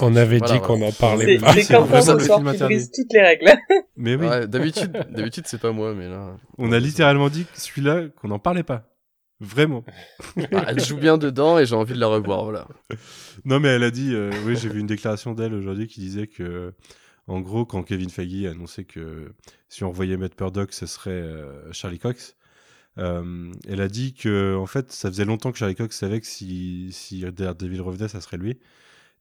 [0.00, 0.86] on avait Voilà, dit qu'on voilà.
[0.86, 1.52] en parlait pas.
[1.54, 3.52] c'est quand on le sort film qui brise toutes les règles.
[3.96, 6.36] Mais oui, Ouais, d'habitude, d'habitude c'est pas moi, mais là.
[6.58, 8.88] on a littéralement dit que celui-là qu'on n'en parlait pas.
[9.40, 9.84] Vraiment.
[10.52, 12.66] Ah, elle joue bien dedans et j'ai envie de la revoir, voilà.
[13.44, 16.28] Non, mais elle a dit, euh, oui, j'ai vu une déclaration d'elle aujourd'hui qui disait
[16.28, 16.72] que,
[17.26, 19.34] en gros, quand Kevin Feige a annoncé que
[19.68, 22.36] si on revoyait Matt Murdock, ce serait euh, Charlie Cox,
[22.98, 26.26] euh, elle a dit que, en fait, ça faisait longtemps que Charlie Cox savait que
[26.26, 28.58] si, si Daredevil revenait, ça serait lui.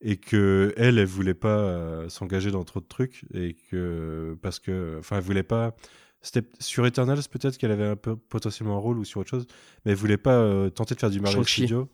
[0.01, 3.25] Et que elle, elle voulait pas euh, s'engager dans trop de trucs.
[3.33, 5.75] Et que, parce que, enfin, elle voulait pas.
[6.21, 9.45] C'était sur Eternals, peut-être qu'elle avait un peu potentiellement un rôle ou sur autre chose,
[9.83, 11.45] mais elle voulait pas euh, tenter de faire du Marvel.
[11.45, 11.89] Studio.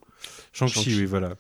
[0.54, 1.00] Shang-Chi, Shang-Chi.
[1.00, 1.36] oui, voilà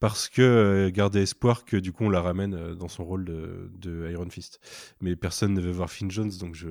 [0.00, 3.24] parce que euh, garder espoir que du coup on la ramène euh, dans son rôle
[3.24, 4.60] de, de Iron Fist.
[5.00, 6.68] Mais personne ne veut voir Finn Jones, donc je,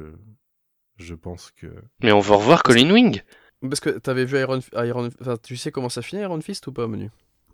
[0.98, 1.68] je pense que.
[2.02, 3.22] mais on va revoir Colin Wing
[3.62, 6.72] Parce que t'avais vu Iron, Iron, enfin, tu sais comment ça finit Iron Fist ou
[6.72, 7.10] pas, Manu?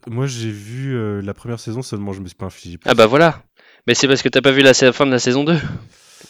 [0.07, 2.78] Moi j'ai vu euh, la première saison seulement, je me suis pas infligé.
[2.78, 2.90] plus.
[2.90, 3.44] ah bah voilà
[3.88, 5.57] mais c'est parce que t'as pas vu la fin de la saison 2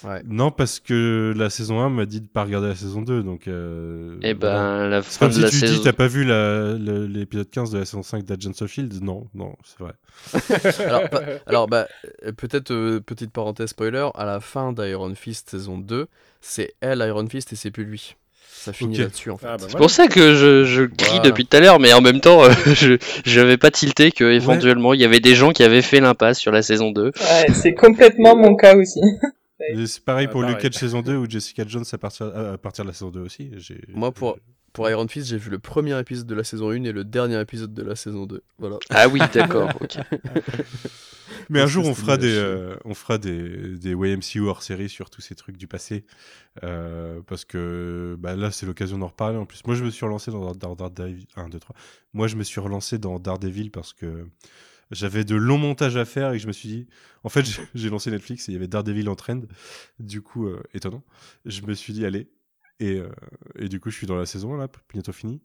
[0.03, 0.21] Ouais.
[0.27, 3.47] Non, parce que la saison 1 m'a dit de pas regarder la saison 2, donc.
[3.47, 4.57] Euh, et voilà.
[4.83, 6.73] ben la C'est fin comme de la si tu saison dis t'as pas vu la-
[6.73, 9.93] l'épisode 15 de la saison 5 d'Agents of Shield Non, non, c'est vrai.
[10.85, 11.87] Alors, bah, alors, bah,
[12.25, 16.07] euh, peut-être, euh, petite parenthèse spoiler, à la fin d'Iron Fist saison 2,
[16.41, 18.15] c'est elle Iron Fist et c'est plus lui.
[18.55, 19.45] Ça finit là-dessus en fait.
[19.45, 19.77] Ah, bah C'est voilà.
[19.79, 21.21] pour ça que je, je crie Voilà.
[21.23, 24.93] depuis tout à l'heure, mais en même temps, euh, je j'avais pas tilté que éventuellement
[24.93, 27.07] il y avait des gens qui avaient fait l'impasse sur la saison 2.
[27.07, 27.11] Ouais,
[27.53, 29.01] c'est complètement mon cas aussi.
[29.85, 30.55] C'est pareil Ah, pour pareil.
[30.55, 33.21] Luke Cage saison 2 ou Jessica Jones à partir, à partir de la saison 2
[33.21, 33.51] aussi.
[33.89, 34.37] Moi, pour,
[34.73, 37.39] pour Iron Fist, j'ai vu le premier épisode de la saison 1 et le dernier
[37.39, 38.41] épisode de la saison 2.
[38.57, 38.77] Voilà.
[38.89, 39.69] Ah oui, d'accord.
[39.79, 39.97] ok.
[41.49, 45.09] Mais un jour, on fera des, euh, on fera des, des YMCU hors série sur
[45.09, 46.05] tous ces trucs du passé.
[46.63, 49.37] Euh, parce que bah, là, c'est l'occasion d'en reparler.
[49.37, 51.27] En plus, moi, je me suis relancé dans, dans Daredevil.
[51.35, 51.75] 1, 2, 3.
[52.13, 54.27] Moi, je me suis relancé dans Daredevil parce que
[54.93, 56.87] j'avais de longs montages à faire et je me suis dit.
[57.23, 57.45] En fait,
[57.75, 59.41] j'ai- lancé Netflix et il y avait Daredevil en trend.
[59.99, 61.03] Du coup, euh, étonnant.
[61.45, 62.29] Je me suis dit, allez.
[62.79, 63.09] Et, euh,
[63.57, 65.41] et du coup, je suis dans la saison, là, bientôt fini.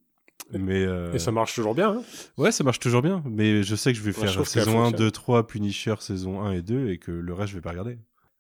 [0.53, 1.91] Mais euh, Et ça marche toujours bien.
[1.99, 2.03] Hein
[2.37, 4.99] Ouais, ça marche toujours bien, mais je sais que je vais faire saison 1, fonctionne.
[5.07, 7.99] 2, 3, Punisher, saison 1 et 2, et que le reste, je vais pas regarder.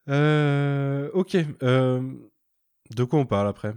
[0.08, 1.36] Euh, ok.
[1.60, 3.74] de quoi on parle après?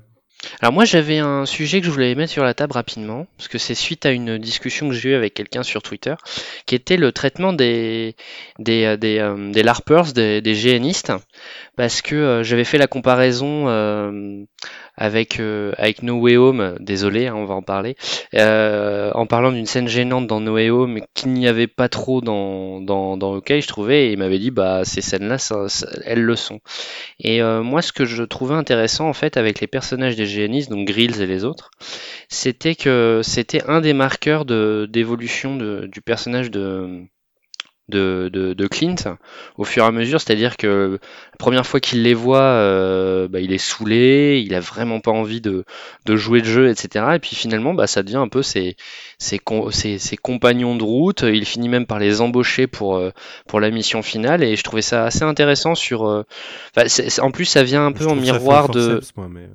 [0.60, 3.58] Alors moi j'avais un sujet que je voulais mettre sur la table rapidement, parce que
[3.58, 6.16] c'est suite à une discussion que j'ai eue avec quelqu'un sur Twitter,
[6.66, 8.16] qui était le traitement des,
[8.60, 11.14] des, euh, des, euh, des LARPers, des, des GNistes,
[11.76, 14.44] parce que euh, j'avais fait la comparaison euh,
[15.02, 17.96] avec, euh, avec No Way Home, désolé, hein, on va en parler,
[18.36, 22.22] euh, en parlant d'une scène gênante dans No Way Home qu'il n'y avait pas trop
[22.22, 25.38] dans, dans, dans Hawkeye, je trouvais, et il m'avait dit, bah ces scènes-là,
[26.06, 26.60] elles le sont.
[27.20, 30.70] Et euh, moi, ce que je trouvais intéressant en fait avec les personnages des GNistes,
[30.70, 31.72] donc Grills et les autres,
[32.30, 37.04] c'était que c'était un des marqueurs de d'évolution de- du personnage de
[37.92, 38.96] de, de, de Clint
[39.58, 40.98] au fur et à mesure, c'est-à-dire que
[41.34, 45.12] la première fois qu'il les voit, euh, bah, il est saoulé, il a vraiment pas
[45.12, 45.64] envie de,
[46.06, 47.06] de jouer le jeu, etc.
[47.16, 48.76] Et puis finalement, bah, ça devient un peu ses,
[49.20, 51.22] ses, com- ses- ses compagnons de route.
[51.22, 53.12] Il finit même par les embaucher pour, euh,
[53.48, 56.08] pour la mission finale, et je trouvais ça assez intéressant sur.
[56.08, 56.24] euh,
[57.20, 58.80] en plus, ça vient un peu en miroir de.
[58.82, 59.48] forceps, moi, mais...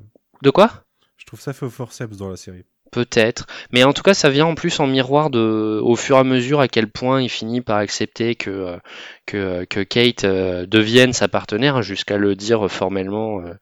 [0.42, 0.70] De quoi?
[1.16, 2.64] Je trouve ça fait au forceps dans la série.
[2.96, 6.20] Peut-être, mais en tout cas, ça vient en plus en miroir de, au fur et
[6.20, 8.78] à mesure à quel point il finit par accepter que
[9.34, 13.52] euh, que Kate euh, devienne sa partenaire, jusqu'à le dire formellement euh,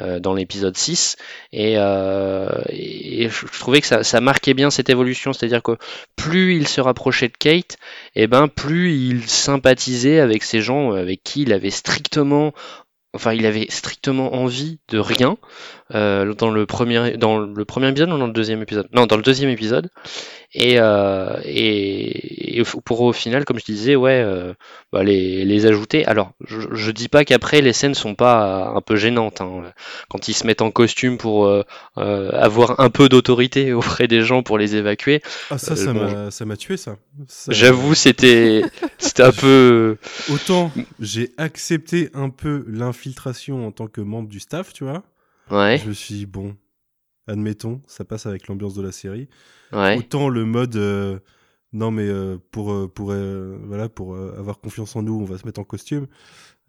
[0.00, 1.16] euh, dans l'épisode 6.
[1.52, 5.78] Et, euh, je trouvais que ça, marquait bien cette évolution, c'est-à-dire que
[6.16, 7.78] plus il se rapprochait de Kate,
[8.16, 12.52] et ben plus il sympathisait avec ces gens avec qui il avait strictement
[13.14, 15.36] Enfin, il avait strictement envie de rien
[15.94, 18.88] euh, dans le premier dans le premier épisode ou dans le deuxième épisode?
[18.92, 19.88] Non, dans le deuxième épisode.
[20.54, 24.54] Et, euh, et, et pour au final, comme je disais, ouais, euh,
[24.92, 26.04] bah, les, les ajouter.
[26.06, 29.40] Alors, je, je dis pas qu'après les scènes sont pas un peu gênantes.
[29.40, 29.62] hein.
[30.08, 31.64] Quand ils se mettent en costume pour euh,
[31.98, 35.92] euh, avoir un peu d'autorité auprès des gens pour les évacuer, Ah ça, Euh, ça
[35.92, 36.96] bon, m'a tué ça.
[37.28, 38.64] Ça- j'avoue, c'était
[38.98, 39.96] c'était un peu.
[40.26, 45.02] Autant j'ai accepté un peu l'infiltration en tant que membre du staff, tu vois.
[45.50, 46.56] Ouais, Je me suis dit, bon,
[47.26, 49.28] admettons, ça passe avec l'ambiance de la série.
[49.72, 49.98] ouais.
[49.98, 51.18] Autant le mode, euh,
[51.72, 53.12] non mais euh, pour euh, pour
[53.66, 56.06] voilà pour avoir confiance en nous, on va se mettre en costume.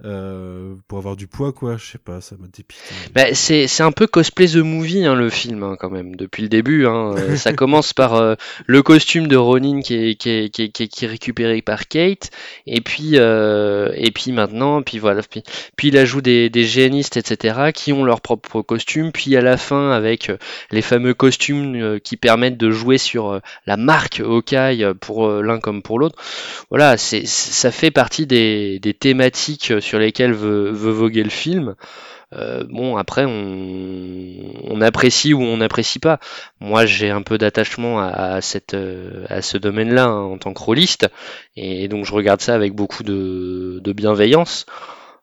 [0.03, 2.84] Euh, pour avoir du poids quoi, je sais pas, ça m'a dépité.
[3.13, 6.43] Bah, c'est c'est un peu cosplay the movie hein, le film hein, quand même depuis
[6.43, 6.85] le début.
[6.85, 7.13] Hein.
[7.15, 8.35] Euh, ça commence par euh,
[8.65, 12.30] le costume de Ronin qui est, qui, est, qui, est, qui récupéré par Kate
[12.67, 15.43] et puis euh, et puis maintenant puis voilà puis,
[15.77, 19.55] puis il ajoute des, des génistes etc qui ont leur propre costume puis à la
[19.55, 20.31] fin avec
[20.72, 25.99] les fameux costumes qui permettent de jouer sur la marque Hawkeye pour l'un comme pour
[25.99, 26.22] l'autre.
[26.69, 31.76] Voilà, c'est ça fait partie des, des thématiques sur lesquelles veut, veut voguer le film.
[32.34, 36.20] Euh, bon, après, on, on apprécie ou on n'apprécie pas.
[36.60, 40.53] Moi, j'ai un peu d'attachement à, à cette, euh, à ce domaine-là hein, en tant
[40.53, 41.07] que rôliste,
[41.56, 44.66] et donc je regarde ça avec beaucoup de, de bienveillance.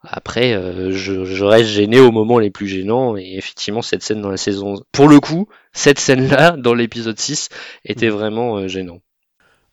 [0.05, 4.21] Après, euh, je, je reste gêné au moment les plus gênants, et effectivement, cette scène
[4.21, 7.49] dans la saison, pour le coup, cette scène-là, dans l'épisode 6,
[7.85, 9.01] était vraiment euh, gênant.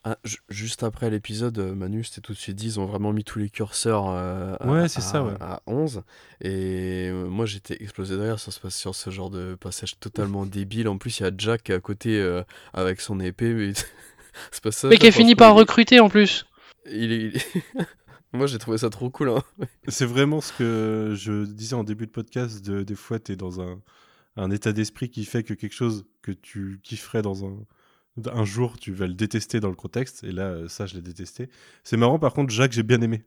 [0.06, 3.12] Ah, ju- juste après l'épisode, euh, Manu, c'était tout de suite dit, ils ont vraiment
[3.12, 5.34] mis tous les curseurs euh, à, Ouais, c'est à- ça, ouais.
[5.42, 6.04] à 11.
[6.40, 10.46] Et euh, moi, j'étais explosé de rire sur ce, sur ce genre de passage totalement
[10.46, 10.88] débile.
[10.88, 12.44] En plus, il y a Jack à côté euh,
[12.74, 13.54] avec son épée.
[13.54, 13.74] Mais
[14.52, 14.88] c'est pas ça.
[14.88, 16.46] Mais qui a fini par recruter en plus.
[16.90, 17.18] Il est...
[17.26, 17.86] il est-
[18.34, 19.30] moi, j'ai trouvé ça trop cool.
[19.32, 19.44] Hein.
[19.90, 22.64] C'est vraiment ce que je disais en début de podcast.
[22.66, 23.82] De, des fois, tu es dans un,
[24.38, 27.58] un état d'esprit qui fait que quelque chose que tu kifferais dans un,
[28.34, 30.24] un jour, tu vas le détester dans le contexte.
[30.24, 31.50] Et là, euh, ça, je l'ai détesté.
[31.84, 33.24] C'est marrant, par contre, Jacques, j'ai bien aimé.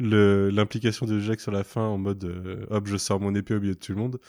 [0.00, 3.60] L'implication de Jacques sur la fin en mode euh, hop, je sors mon épée au
[3.60, 4.20] milieu de tout le monde.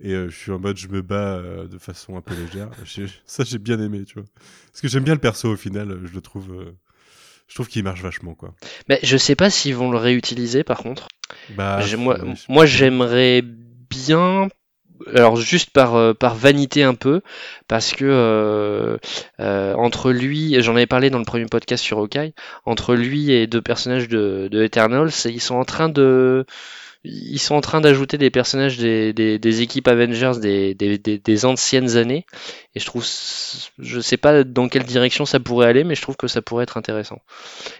[0.00, 2.70] Et euh, je suis en mode je me bats euh, de façon un peu légère.
[3.26, 4.28] Ça, j'ai bien aimé, tu vois.
[4.70, 5.98] Parce que j'aime bien le perso au final.
[6.04, 6.72] Je le trouve.
[7.48, 8.54] je trouve qu'il marche vachement, quoi.
[8.88, 11.08] Mais je sais pas s'ils vont le réutiliser par contre.
[11.56, 11.80] Bah,
[12.48, 14.48] moi j'aimerais bien.
[15.14, 17.20] Alors juste par, euh, par vanité un peu,
[17.68, 18.96] parce que euh,
[19.40, 22.34] euh, entre lui, j'en avais parlé dans le premier podcast sur Hawkeye,
[22.64, 26.46] entre lui et deux personnages de, de Eternals, ils sont en train de,
[27.08, 32.26] ils sont en train d'ajouter des personnages des, équipes Avengers des, anciennes années,
[32.74, 33.04] et je trouve,
[33.78, 36.64] je sais pas dans quelle direction ça pourrait aller, mais je trouve que ça pourrait
[36.64, 37.20] être intéressant.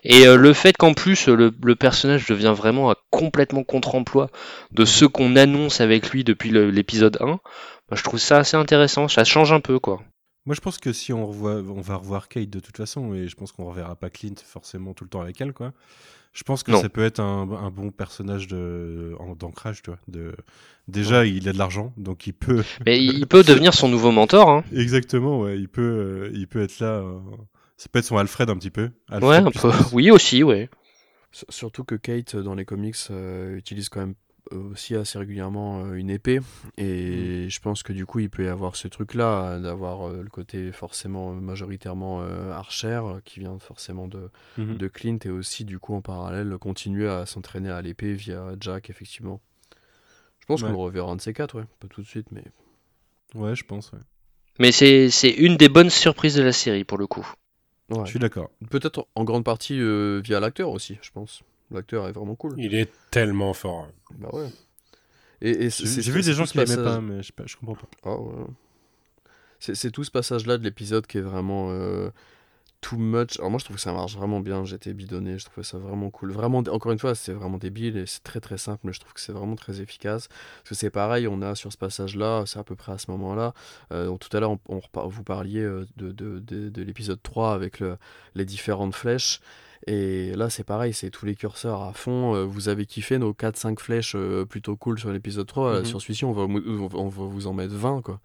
[0.03, 4.31] Et euh, le fait qu'en plus le, personnage devient vraiment un complètement contre-emploi
[4.73, 9.09] de ce qu'on annonce avec lui depuis l'épisode 1, bah, je trouve ça assez intéressant,
[9.09, 10.01] ça change un peu quoi.
[10.47, 13.29] Moi, je pense que si on revoit, on va revoir Kate de toute façon, et
[13.29, 15.75] je pense qu'on reverra pas Clint forcément tout le temps avec elle, quoi.
[16.39, 16.81] Je pense que Non.
[16.81, 19.99] ça peut être un, un bon personnage de d'ancrage, tu vois.
[20.07, 20.37] De
[20.87, 24.49] déjà, il a de l'argent, donc il peut Mais il peut devenir son nouveau mentor,
[24.49, 24.63] hein.
[24.73, 26.93] exactement, ouais, il peut, euh, il peut être là.
[27.01, 27.19] euh,
[27.77, 28.91] Ça peut être son Alfred un petit peu.
[29.09, 29.73] Alfred Ouais, un peu.
[29.93, 30.71] Oui aussi, ouais.
[31.35, 34.15] S- Surtout que Kate, euh, dans les comics, euh, utilise quand même
[34.51, 36.41] aussi assez régulièrement euh, une épée.
[36.77, 40.29] Et je pense que du coup, il peut y avoir ce truc-là, d'avoir euh, le
[40.31, 44.77] côté forcément majoritairement euh, archer, euh, qui vient forcément de, Mhm.
[44.77, 48.91] de Clint, et aussi du coup en parallèle continuer à s'entraîner à l'épée via Jack,
[48.91, 49.41] effectivement.
[50.41, 50.69] Je pense Ouais.
[50.69, 51.67] qu'on le reverra un de ces quatre, ouais.
[51.81, 52.45] Pas tout de suite, mais.
[53.35, 53.93] Ouais, je pense.
[53.93, 53.99] ouais.
[54.59, 57.31] Mais c'est c'est une des bonnes surprises de la série pour le coup.
[57.91, 58.01] Ouais.
[58.05, 58.51] Je suis d'accord.
[58.71, 61.43] Peut-être en grande partie euh, via l'acteur aussi, je pense.
[61.71, 62.55] L'acteur est vraiment cool.
[62.57, 63.89] Il est tellement fort.
[63.89, 63.93] hein.
[64.19, 64.49] Bah ouais.
[65.41, 67.45] Et, J'ai vu des gens tout ce qui l'aimaient passage- pas, mais je, sais pas,
[67.47, 67.87] je comprends pas.
[68.05, 68.45] Ah ouais.
[69.61, 72.11] C'est tout ce passage-là de l'épisode qui est vraiment euh,
[72.81, 73.39] too much.
[73.39, 76.11] Alors moi je trouve que ça marche vraiment bien, j'étais bidonné, je trouvais ça vraiment
[76.11, 76.31] cool.
[76.33, 79.13] Vraiment, encore une fois, c'est vraiment débile et c'est très très simple, mais je trouve
[79.13, 80.29] que c'est vraiment très efficace.
[80.29, 83.11] Parce que c'est pareil, on a sur ce passage-là, c'est à peu près à ce
[83.11, 83.53] moment-là.
[83.93, 87.81] euh, tout à l'heure, on, vous parliez euh, de, de, de, de l'épisode 3 avec
[87.81, 87.97] le-
[88.37, 89.41] les différentes flèches.
[89.91, 92.35] Et là, c'est pareil, c'est tous les curseurs à fond.
[92.35, 95.73] Euh, vous avez kiffé nos 4-5 flèches euh, plutôt cool sur l'épisode 3.
[95.73, 95.85] Là, Mhm.
[95.87, 98.21] sur celui-ci, on va, on va- vous en mettre 20, quoi.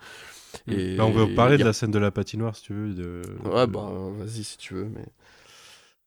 [0.68, 2.94] Et- Bah, on va parler de la scène de la patinoire, si tu veux.
[2.94, 3.22] De...
[3.45, 5.06] Ouais, de- bah, vas-y si tu veux, mais.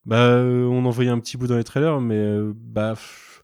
[0.04, 3.35] Bah, euh, on en voyait un petit bout dans les trailers, mais bah, pff,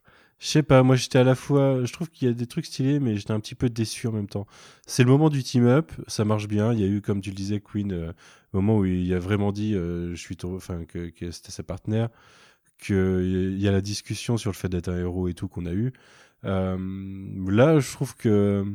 [0.43, 0.83] je sais pas.
[0.83, 1.85] Moi, j'étais à la fois.
[1.85, 4.11] Je trouve qu'il y a des trucs stylés, mais j'étais un petit peu déçu en
[4.11, 4.45] même temps.
[4.85, 6.73] C'est le moment du team-up, ça marche bien.
[6.73, 9.19] Il y a eu, comme tu le disais, Queen, euh, le moment où il a
[9.19, 12.09] vraiment dit, euh, je suis, enfin, que, que c'était sa partenaire,
[12.77, 15.71] qu'il y a la discussion sur le fait d'être un héros et tout qu'on a
[15.71, 15.93] eu.
[16.43, 16.77] Euh,
[17.47, 18.65] là, je trouve que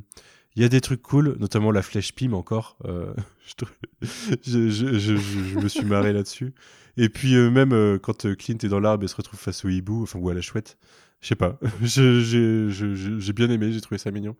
[0.56, 2.78] il y a des trucs cool, notamment la flèche Pym encore.
[2.86, 3.12] Euh,
[4.42, 6.54] je, je, me suis marré là-dessus.
[6.98, 9.64] Et puis euh, même euh, quand euh, Clint est dans l'arbre et se retrouve face
[9.64, 10.76] au hibou, enfin ou à la chouette,
[11.20, 14.36] je sais pas, j'ai bien aimé, j'ai trouvé ça mignon.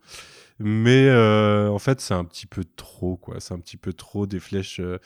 [0.59, 3.39] Mais euh, en fait, c'est un petit peu trop, quoi.
[3.39, 4.79] C'est un petit peu trop des flèches.
[4.81, 4.97] euh.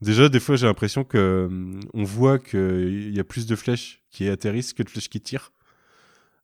[0.00, 4.02] Déjà, des fois, j'ai l'impression que hum, on voit qu'il y a plus de flèches
[4.10, 5.52] qui atterrissent que de flèches qui tirent.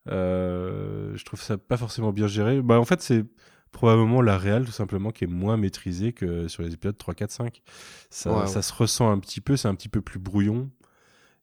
[0.09, 2.63] Euh, je trouve ça pas forcément bien géré.
[2.63, 3.25] Bah, en fait, c'est
[3.73, 7.31] probablement la réal tout simplement qui est moins maîtrisée que sur les épisodes 3, 4,
[7.31, 7.63] 5.
[8.11, 8.47] Ça, Ouais, ouais.
[8.47, 10.71] ça se ressent un petit peu, c'est un petit peu plus brouillon.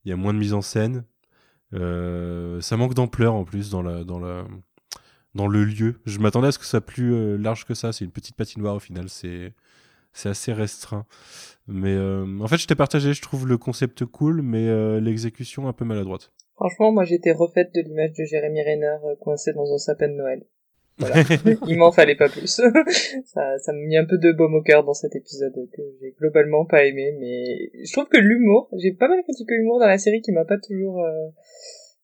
[0.06, 1.04] Il y a moins de mise en scène.
[1.74, 4.20] Euh, ça manque d'ampleur en plus dans dans
[5.36, 6.02] dans le lieu.
[6.06, 7.94] Je m'attendais à ce que ça soit plus euh, large que ça.
[7.94, 9.10] C'est une petite patinoire au final.
[9.10, 9.54] C'est
[10.14, 11.06] c'est assez restreint.
[11.68, 13.14] Mais euh, en fait, j'étais partagé.
[13.14, 16.32] Je trouve le concept cool, mais l'exécution un peu maladroite.
[16.62, 20.44] Franchement, moi j'étais refaite de l'image de Jérémy euh, coincé dans un sapin de Noël.
[21.02, 21.16] Voilà.
[21.68, 22.48] Il m'en fallait pas plus.
[23.26, 26.12] ça, ça m'a mis un peu de baume au cœur dans cet épisode que j'ai
[26.12, 29.98] globalement pas aimé, mais je trouve que l'humour, j'ai pas mal critiqué l'humour dans la
[29.98, 31.28] série qui m'a pas toujours euh,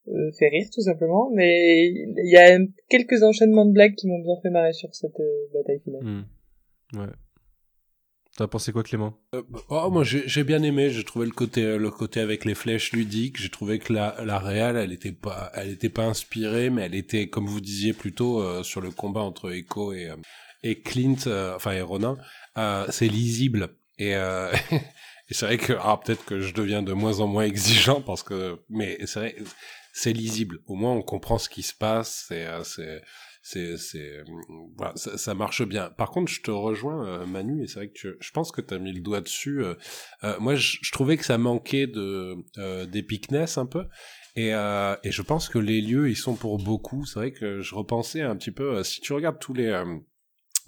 [0.10, 2.57] euh, fait rire tout simplement, mais il y a
[2.90, 6.03] quelques enchaînements de blagues qui m'ont bien fait marrer sur cette euh, bataille finale.
[6.03, 6.24] Hmm.
[6.99, 7.07] Ouais.
[8.38, 9.18] T'as pensé quoi, Clément?
[9.69, 10.91] Oh, moi j'ai j'ai bien aimé.
[10.91, 13.41] J'ai trouvé le côté euh, le côté avec les flèches ludiques.
[13.41, 16.93] J'ai trouvé que la la réal, elle était pas elle était pas inspirée, mais elle
[16.93, 20.15] était comme vous disiez plutôt euh, sur le combat entre Echo et euh,
[20.61, 22.15] et Clint, euh, enfin et Ronin.
[22.59, 26.93] Euh, c'est lisible et euh, et c'est vrai que ah peut-être que je deviens de
[26.93, 29.35] moins en moins exigeant parce que mais c'est vrai
[29.93, 30.59] c'est lisible.
[30.68, 32.26] Au moins on comprend ce qui se passe.
[32.27, 32.99] C'est euh,
[33.49, 34.24] c'est c'est c'est
[34.76, 35.90] voilà, ça, ça marche bien.
[35.98, 38.61] Par contre, je te rejoins euh, Manu et c'est vrai que tu- je pense que
[38.61, 39.64] tu as mis le doigt dessus.
[39.64, 39.76] euh,
[40.24, 43.86] euh, moi, je, je trouvais que ça manquait de euh, d'épicness un peu.
[44.36, 47.06] Et, euh, et je pense que les lieux, ils sont pour beaucoup.
[47.06, 48.78] C'est vrai que je repensais un petit peu.
[48.78, 49.86] euh, si tu regardes tous les euh,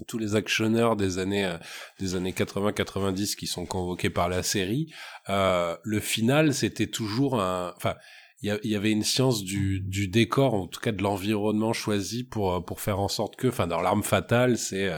[0.08, 1.56] tous les actionneurs des années
[1.98, 4.90] des années 80-90 qui sont convoqués par la série,
[5.28, 7.74] euh, le final, c'était toujours un.
[7.76, 7.96] Enfin,
[8.42, 12.54] il y, avait une science du, du décor, en tout cas de l'environnement choisi pour
[12.54, 14.90] euh, pour faire en sorte que, enfin, dans l'arme fatale, c'est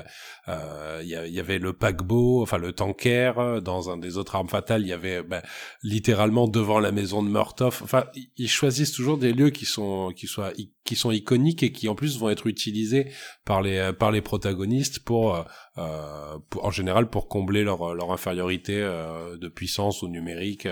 [0.48, 3.32] euh, euh, il y, il y avait le paquebot, enfin le tanker.
[3.39, 5.43] euh, Dans un des autres armes fatales, il y avait bah,
[5.82, 7.82] littéralement devant la maison de Murtoff.
[7.82, 8.05] Enfin,
[8.36, 10.52] ils- choisissent toujours des lieux qui sont qui soient
[10.85, 13.10] qui sont iconiques et qui en plus vont être utilisés
[13.44, 15.43] par les euh, par les protagonistes pour, euh,
[15.78, 20.66] euh, en général pour combler leur leur infériorité de puissance ou numérique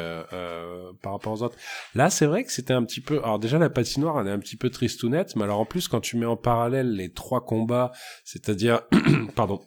[1.02, 1.56] par rapport aux autres.
[1.94, 3.18] Là, c'est vrai que c'était un petit peu.
[3.22, 6.00] Alors déjà, la patinoire, elle est un petit peu tristounette, mais alors en plus, quand
[6.00, 7.92] tu mets en parallèle les trois combats,
[8.24, 8.82] c'est-à-dire,
[9.36, 9.60] pardon.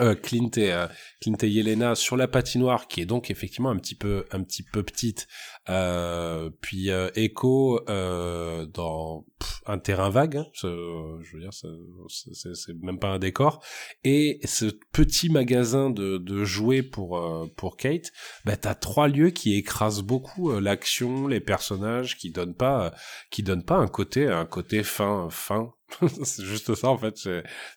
[0.00, 0.86] Euh, Clint et euh,
[1.20, 4.62] Clint et Yelena sur la patinoire qui est donc effectivement un petit peu un petit
[4.62, 5.28] peu petite.
[5.68, 9.24] Euh, puis Echo dans
[9.66, 13.62] un terrain vague hein, je veux dire c'est même pas un décor.
[14.04, 18.12] Et ce petit magasin de, de jouets pour euh, pour Kate
[18.44, 22.90] bah t'as trois lieux qui écrasent beaucoup euh, l'action les personnages qui donnent pas euh,
[23.30, 25.72] qui donnent pas un côté un côté fin fin.
[26.24, 27.16] C'est juste ça en fait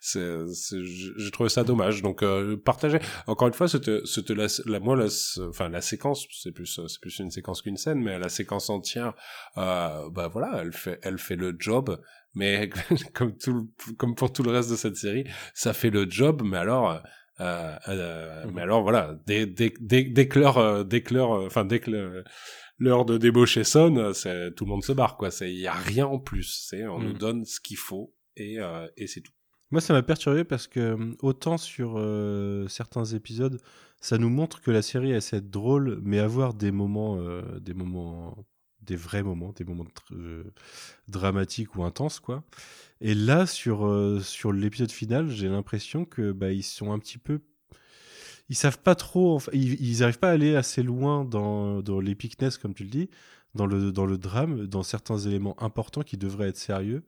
[0.01, 2.01] j'ai trouvé ça dommage.
[2.01, 5.07] Donc euh, partager encore une fois c'était la, la moi la
[5.47, 9.13] enfin la séquence c'est plus c'est plus une séquence qu'une scène mais la séquence entière
[9.57, 12.01] euh, bah voilà elle fait elle fait le job job,
[12.35, 12.69] mais
[13.13, 16.57] comme tout, comme pour tout le reste de cette série, ça fait le job, mais
[16.57, 17.01] alors,
[17.39, 21.45] euh, euh, mais alors voilà, dès, dès, dès, dès que l'heure, euh, dès que euh,
[21.47, 22.23] enfin dès que
[22.77, 25.31] l'heure de débaucher sonne, euh, tout le monde se barre quoi.
[25.31, 26.65] C'est il y a rien en plus.
[26.69, 27.03] C'est on Mm.
[27.05, 29.31] nous donne ce qu'il faut et euh, et c'est tout.
[29.71, 33.59] Moi, ça m'a perturbé parce que euh, autant sur euh, certains épisodes,
[33.99, 37.73] ça nous montre que la série essaie d'être drôle, mais avoir des moments, euh, des
[37.73, 38.45] moments,
[38.85, 40.43] des vrais moments, des moments euh,
[41.07, 42.43] dramatiques ou intenses, quoi.
[43.01, 47.17] Et là, sur euh, sur l'épisode final, j'ai l'impression que bah ils sont un petit
[47.17, 47.41] peu,
[48.49, 52.57] ils savent pas trop, ils, ils arrivent pas à aller assez loin dans dans l'épicness,
[52.57, 53.09] comme tu le dis,
[53.55, 57.03] dans le dans le drame, dans certains éléments importants qui devraient être sérieux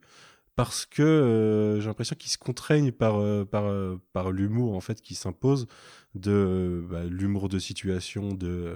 [0.56, 3.65] parce que euh, j'ai l'impression qu'ils se contraignent par, par,
[4.14, 5.68] par l'humour en fait qui s'impose
[6.15, 8.75] de bah, l'humour de situation de,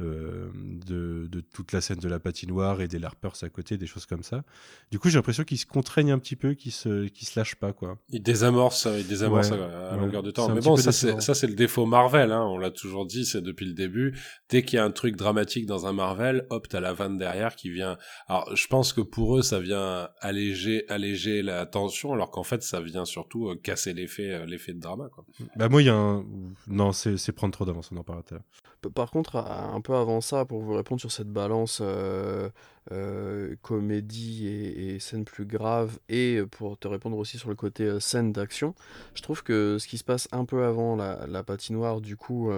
[0.00, 3.86] euh, de de toute la scène de la patinoire et des larpers à côté des
[3.86, 4.42] choses comme ça
[4.90, 7.54] du coup j'ai l'impression qu'ils se contraignent un petit peu qu'ils se qu'ils se lâchent
[7.54, 10.00] pas quoi Il désamorce, il désamorce Ouais, à, à ouais.
[10.00, 10.48] longueur de temps.
[10.54, 11.20] Mais bon, ça c'est décevant.
[11.20, 12.32] ça c'est le défaut Marvel.
[12.32, 12.42] Hein.
[12.46, 14.18] On l'a toujours dit, c'est depuis le début.
[14.48, 17.56] Dès qu'il y a un truc dramatique dans un Marvel, hop, t'as la vanne derrière
[17.56, 17.96] qui vient.
[18.28, 22.62] Alors, je pense que pour eux, ça vient alléger alléger la tension, alors qu'en fait,
[22.62, 25.08] ça vient surtout euh, casser l'effet euh, l'effet de drama.
[25.14, 25.24] Quoi.
[25.56, 26.24] bah moi il y a un
[26.68, 28.44] non c'est prendre trop d'avance on en parlera tout à l'heure.
[28.80, 32.48] P- Par contre, un peu avant ça, pour vous répondre sur cette balance euh,
[32.92, 38.00] euh, comédie et, scène plus grave, et pour te répondre aussi sur le côté euh,
[38.00, 38.74] scène d'action,
[39.14, 42.50] je trouve que ce qui se passe un peu avant la, patinoire, du coup,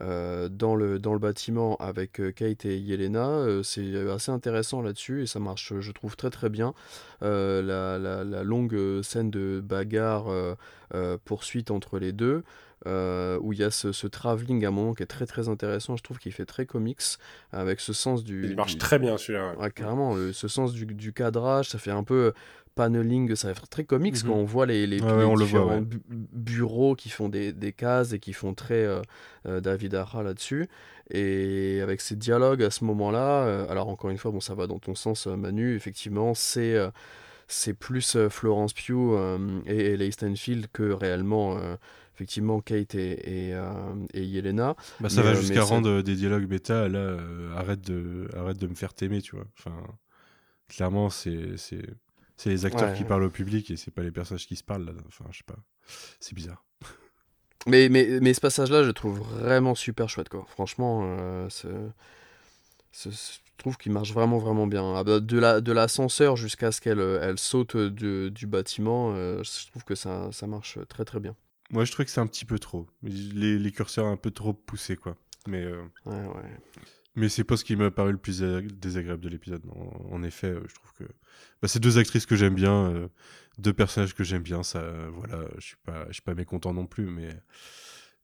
[0.00, 5.38] dans le, dans le bâtiment avec Kate et Yelena, c'est assez intéressant là-dessus, et ça
[5.38, 6.74] marche, je trouve, très très bien.
[7.20, 7.98] La,
[8.42, 10.26] longue scène de bagarre,
[11.24, 12.42] poursuite entre les deux,
[12.86, 15.48] euh, où il y a ce, ce travelling à un moment qui est très très
[15.48, 17.00] intéressant, je trouve qu'il fait très comics,
[17.52, 18.46] avec ce sens du...
[18.46, 19.52] Il marche du- très bien celui-là.
[19.52, 19.56] ouais.
[19.64, 22.32] Ouais, carrément, le- ce sens du, du cadrage, ça fait un peu
[22.74, 24.30] paneling, ça fait très comics Mhm.
[24.30, 25.80] quand on voit les, les, Ouais, ouais, les on le voit, différents ouais.
[25.82, 29.02] bu- bureaux qui font des, des cases et qui font très euh,
[29.46, 30.68] euh, David Ara là-dessus.
[31.10, 34.66] Et avec ces dialogues à ce moment-là, euh, alors encore une fois, bon, ça va
[34.66, 36.90] dans ton sens, euh, Manu, effectivement, c'est euh,
[37.48, 41.76] c'est plus euh, Florence Pugh euh, et, et Leigh Stanfield que réellement, euh,
[42.14, 44.76] effectivement, Kate et, et, euh, et Yelena.
[45.00, 47.80] Bah, ça Mais, va euh, jusqu'à ça- rendre euh, des dialogues bêta là euh, arrête
[47.80, 49.74] de arrête de me faire t'aimer tu vois enfin
[50.68, 51.30] clairement c'est
[52.46, 52.96] les acteurs Ouais.
[52.96, 55.38] qui parlent au public et c'est pas les personnages qui se parlent là enfin je
[55.38, 55.56] sais pas
[56.20, 56.64] c'est bizarre
[57.66, 60.44] Mais, mais, mais ce passage-là, je le trouve vraiment super chouette, quoi.
[60.48, 61.48] Franchement, euh,
[62.92, 63.08] je
[63.56, 64.94] trouve qu'il marche vraiment, vraiment bien.
[64.96, 69.42] Ah bah, De la, de l'ascenseur jusqu'à ce qu'elle elle saute du, du bâtiment, euh,
[69.44, 71.36] je trouve que ça, ça marche très, très bien.
[71.72, 72.86] Moi je trouve que c'est un petit peu trop.
[73.02, 75.16] Les, les curseurs un peu trop poussés quoi.
[75.48, 76.60] Mais euh, Ouais, ouais.
[77.16, 79.62] mais c'est pas ce qui m'a paru le plus désag- désagréable de l'épisode.
[79.70, 81.04] En, en effet euh, je trouve que
[81.60, 83.08] bah, c'est deux actrices que j'aime bien euh,
[83.58, 86.72] deux personnages que j'aime bien ça euh, voilà je suis pas je suis pas mécontent
[86.72, 87.30] non plus mais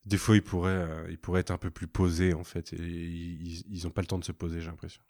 [0.04, 2.76] des fois ils pourraient euh, ils pourraient être un peu plus posés en fait et
[2.78, 5.02] ils, ils ont pas le temps de se poser j'ai l'impression.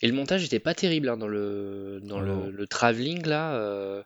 [0.00, 4.04] Et le montage était pas terrible hein, dans le dans le travelling là.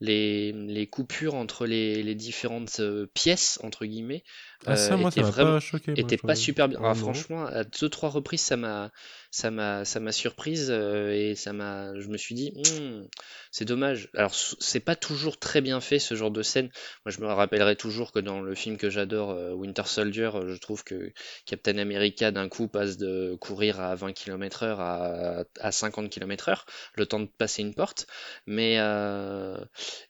[0.00, 4.24] Les, les coupures entre les, les différentes euh, pièces entre guillemets
[4.66, 6.80] ah ça euh, moi étaient vraiment pas choqué moi, était je- pas super bien.
[6.82, 8.90] Ah, franchement, à deux trois reprises, ça m'a,
[9.34, 13.02] ça m'a, ça m'a surprise euh, et ça m'a, je me suis dit, Hmm,
[13.50, 14.08] c'est dommage.
[14.14, 16.70] Alors, c'est pas toujours très bien fait ce genre de scène.
[17.04, 20.54] Moi, je me rappellerai toujours que dans le film que j'adore, euh, Winter Soldier, euh,
[20.54, 21.10] je trouve que
[21.46, 27.04] Captain America d'un coup passe de courir à 20 km/h à, à 50 km/h, le
[27.04, 28.06] temps de passer une porte.
[28.46, 28.78] Mais,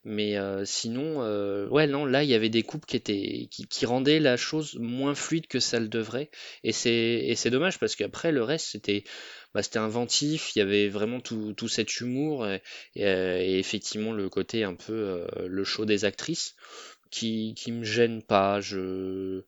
[0.04, 0.36] mais
[0.66, 1.20] sinon,
[1.70, 5.14] ouais, non, là, il y avait des coupes qui étaient, qui rendaient la chose moins
[5.14, 6.30] fluide que ça le devrait.
[6.62, 9.04] Et c'est, et c'est dommage parce qu'après, le reste, c'était,
[9.54, 12.60] bah, c'était inventif, il y avait vraiment tout, tout cet humour et,
[12.98, 16.56] euh, effectivement le côté un peu euh, le show des actrices
[17.10, 18.60] qui, qui me gêne pas.
[18.60, 19.42] Je,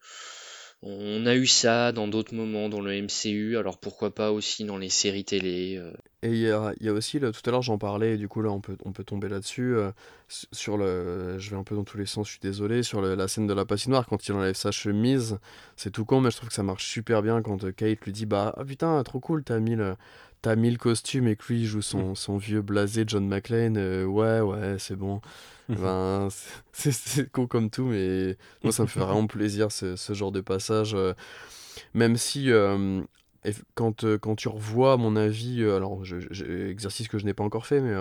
[0.82, 4.76] on a eu ça dans d'autres moments dans le MCU, alors pourquoi pas aussi dans
[4.76, 5.76] les séries télé.
[5.78, 5.92] euh.
[6.22, 8.50] Et il y a, aussi, là, tout à l'heure j'en parlais, et du coup là
[8.50, 9.90] on peut, on peut tomber là-dessus, euh,
[10.28, 13.28] sur le, je vais un peu dans tous les sens, je suis désolé, sur la
[13.28, 15.38] scène de la patinoire, quand il enlève sa chemise,
[15.76, 18.12] c'est tout con, mais je trouve que ça marche super bien quand euh, Kate lui
[18.12, 19.96] dit, bah ah, putain, trop cool, t'as mis le,
[20.46, 23.76] t'as mis le costume et que lui il joue son, son vieux blasé John McClane,
[23.76, 25.20] euh, ouais, ouais, c'est bon.
[25.68, 26.28] Ben,
[26.72, 30.40] c'est- con comme tout, mais moi ça me fait vraiment plaisir ce, ce genre de
[30.40, 31.14] passage, euh,
[31.94, 32.52] même si...
[33.46, 37.18] eff- quand, euh, quand tu revois, à mon avis, euh, alors je, je- exercice que
[37.18, 37.94] je n'ai pas encore fait, mais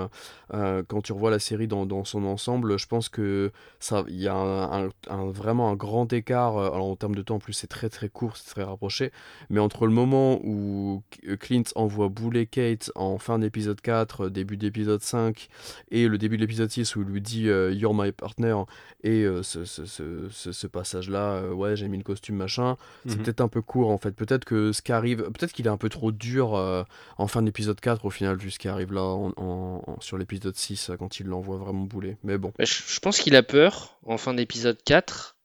[0.53, 4.15] euh, quand tu revois la série dans, dans son ensemble, je pense que ça, il
[4.21, 6.57] y a un, un- un- vraiment un grand écart.
[6.57, 9.11] alors en termes de temps, en plus, c'est très très court, c'est très rapproché,
[9.49, 11.03] mais entre le moment où
[11.39, 15.47] Clint envoie bouler Kate en fin d'épisode 4, euh, début d'épisode 5,
[15.91, 18.55] et le début de l'épisode 6 où il lui dit You're my partner,
[19.03, 23.23] et ce, ce, ce, ce- ce passage-là, ouais, j'ai mis le costume, machin, c'est Mhm.
[23.23, 24.11] peut-être un peu court en fait.
[24.15, 26.83] Peut-être que ce qui arrive, peut-être qu'il est un peu trop dur euh,
[27.17, 30.17] en fin d'épisode 4 au final, vu ce qui arrive là en, en- en- sur
[30.17, 32.17] l'épisode 6 euh, quand il l'envoie vraiment bouler.
[32.23, 32.51] Mais bon.
[32.59, 35.35] Je, je pense qu'il a peur en fin d'épisode 4.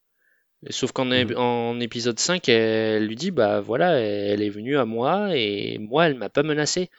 [0.67, 4.85] et Sauf qu'en en épisode 5, elle lui dit Bah voilà, elle est venue à
[4.85, 6.89] moi et moi, elle m'a pas menacé.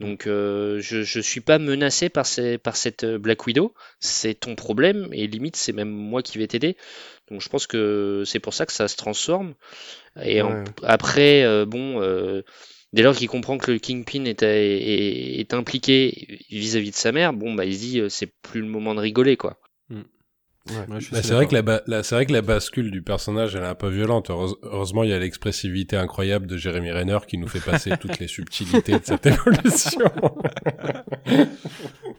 [0.00, 3.74] Donc euh, je, je suis pas menacé par, ces- par cette euh, Black Widow.
[4.00, 6.76] C'est ton problème et limite, c'est même moi qui vais t'aider.
[7.30, 9.54] Donc je pense que c'est pour ça que ça se transforme.
[10.22, 10.52] Et en-
[10.82, 12.00] après, euh, bon.
[12.02, 12.42] euh,
[12.92, 17.32] Dès lors qu'il comprend que le Kingpin est, est, est impliqué vis-à-vis de sa mère,
[17.34, 19.58] bon bah il se dit euh, c'est plus le moment de rigoler quoi.
[20.68, 20.74] Ouais.
[20.94, 22.90] Ouais, je suis Bah, c'est vrai que la, ba- la- c'est vrai que la bascule
[22.90, 24.30] du personnage elle est un peu violente.
[24.30, 28.18] Heureuse- heureusement, il y a l'expressivité incroyable de Jérémy Renner qui nous fait passer toutes
[28.18, 30.00] les subtilités de cette évolution.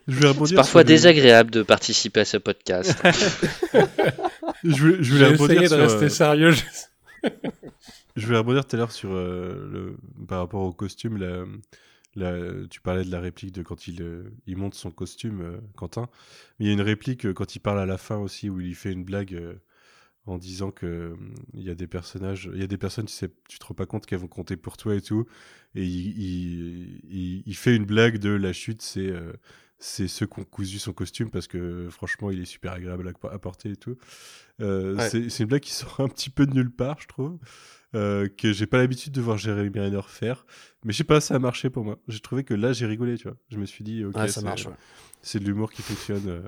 [0.08, 2.98] Je vais rebondir C'est parfois sur désagréable de participer à ce podcast.
[3.04, 3.82] Je
[4.64, 6.54] je Je vais essayer de sur, rester euh, sérieux.
[8.16, 11.18] Je voulais rebondir tout à l'heure sur euh, le, par rapport au costume.
[11.18, 11.44] La,
[12.70, 16.10] tu parlais de la réplique de quand il, euh, il monte son costume, euh, Quentin.
[16.60, 18.60] Mais il y a une réplique euh, quand il parle à la fin aussi où
[18.62, 19.56] il fait une blague euh,
[20.26, 21.16] en disant que euh,
[21.54, 23.74] il y a des personnages, il y a des personnes, tu sais, tu te rends
[23.76, 25.26] pas compte qu'elles vont compter pour toi et tout.
[25.76, 29.34] Et il, il, il- il fait une blague de la chute, c'est euh,
[29.80, 33.28] c'est ceux qui ont cousu son costume parce que franchement, il est super agréable à,
[33.34, 33.98] à porter et tout.
[34.98, 35.14] Ouais.
[35.30, 37.38] c'est une blague qui sort un petit peu de nulle part, je trouve.
[37.98, 40.46] Euh, que j'ai pas l'habitude de voir Jérémy Renner faire.
[40.86, 41.98] Mais je sais pas, ça a marché pour moi.
[42.08, 43.38] J'ai trouvé que là, j'ai rigolé, tu vois.
[43.50, 44.66] Je me suis dit, ok, Ouais, ça c'est, marche.
[44.68, 44.74] ouais.
[45.22, 46.28] c'est de l'humour qui fonctionne.
[46.28, 46.42] euh,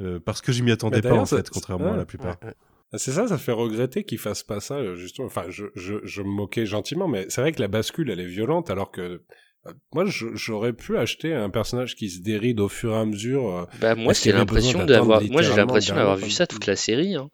[0.00, 2.38] euh, parce que je m'y attendais Mais pas, en ça- fait, contrairement à la plupart.
[2.42, 2.98] Ouais, ouais.
[2.98, 5.26] C'est ça, ça fait regretter qu'il fasse pas ça, justement.
[5.26, 8.26] Enfin, je, je, je me moquais gentiment, mais c'est vrai que la bascule, elle est
[8.26, 9.22] violente, alors que
[9.66, 13.50] euh, moi, j'aurais pu acheter un personnage qui se déride au fur et à mesure.
[13.50, 16.46] euh, Bah moi c'est l'impression d'avoir j'ai l'impression d'avoir vu ça?
[16.46, 17.28] toute la série hein.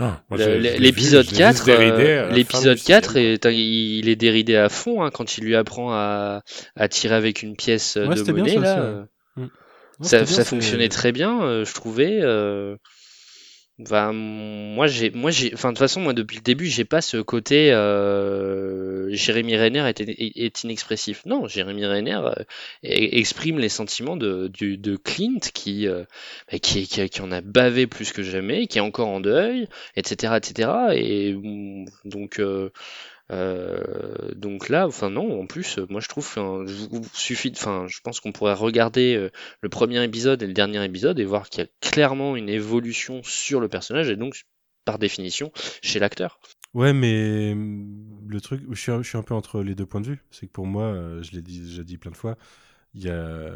[0.00, 0.22] Ah,
[0.78, 3.24] L'épisode je l'ai vu 4 se dérider euh, à la fin l'épisode du 4 sixième.
[3.34, 6.42] est, il est déridé à fond hein, quand il lui apprend à,
[6.76, 8.74] à tirer avec une pièce euh, Ouais, de bien, monnaie ça là.
[8.76, 9.42] aussi, ouais.
[9.44, 9.48] euh,
[10.00, 12.20] Non, ça, bien, fonctionnait très bien, euh, je trouvais.
[12.22, 12.76] euh,
[13.80, 17.00] Enfin, moi, j'ai, moi, j'ai, enfin, de toute façon, moi, depuis le début, j'ai pas
[17.00, 21.24] ce côté euh, Jérémy Renner est, inexpressif.
[21.26, 22.32] Non, Jérémy Renner euh,
[22.84, 26.02] e- exprime les sentiments de, du- de Clint qui, euh,
[26.50, 29.68] bah, qui, qui, qui en a bavé plus que jamais, qui est encore en deuil,
[29.94, 30.88] etc., etc.
[30.96, 31.36] Et
[32.04, 32.40] donc,
[33.30, 36.26] euh, donc là, enfin non, en plus, euh, moi je trouve,
[37.12, 41.18] suffit, enfin, je pense qu'on pourrait regarder euh, le premier épisode et le dernier épisode
[41.18, 44.44] et voir qu'il y a clairement une évolution sur le personnage et donc
[44.84, 46.40] par définition chez l'acteur.
[46.74, 50.00] Ouais, mais hum, le truc, je suis, je suis un peu entre les deux points
[50.00, 50.24] de vue.
[50.30, 52.36] C'est que pour moi, je l'ai déjà dit plein de fois,
[52.94, 53.50] il y a-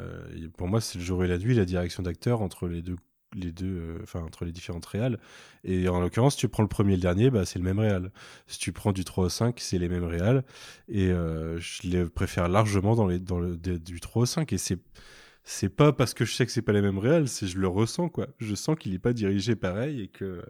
[0.56, 2.96] pour moi, c'est le jour et la nuit, la direction d'acteur entre les deux,
[3.34, 5.18] les deux, euh, enfin entre les différentes réals.
[5.64, 7.78] Et en l'occurrence, si tu prends le premier et le dernier, bah, c'est le même
[7.78, 8.10] réal.
[8.46, 10.44] Si tu prends du 3 au 5, c'est les mêmes réals.
[10.88, 14.52] Et euh, je les préfère largement dans les, dans le, du 3 au 5.
[14.52, 14.78] Et c'est,
[15.44, 17.68] c'est pas parce que je sais que c'est pas les mêmes réals, c'est je le
[17.68, 18.28] ressens quoi.
[18.38, 20.42] Je sens qu'il est pas dirigé pareil et que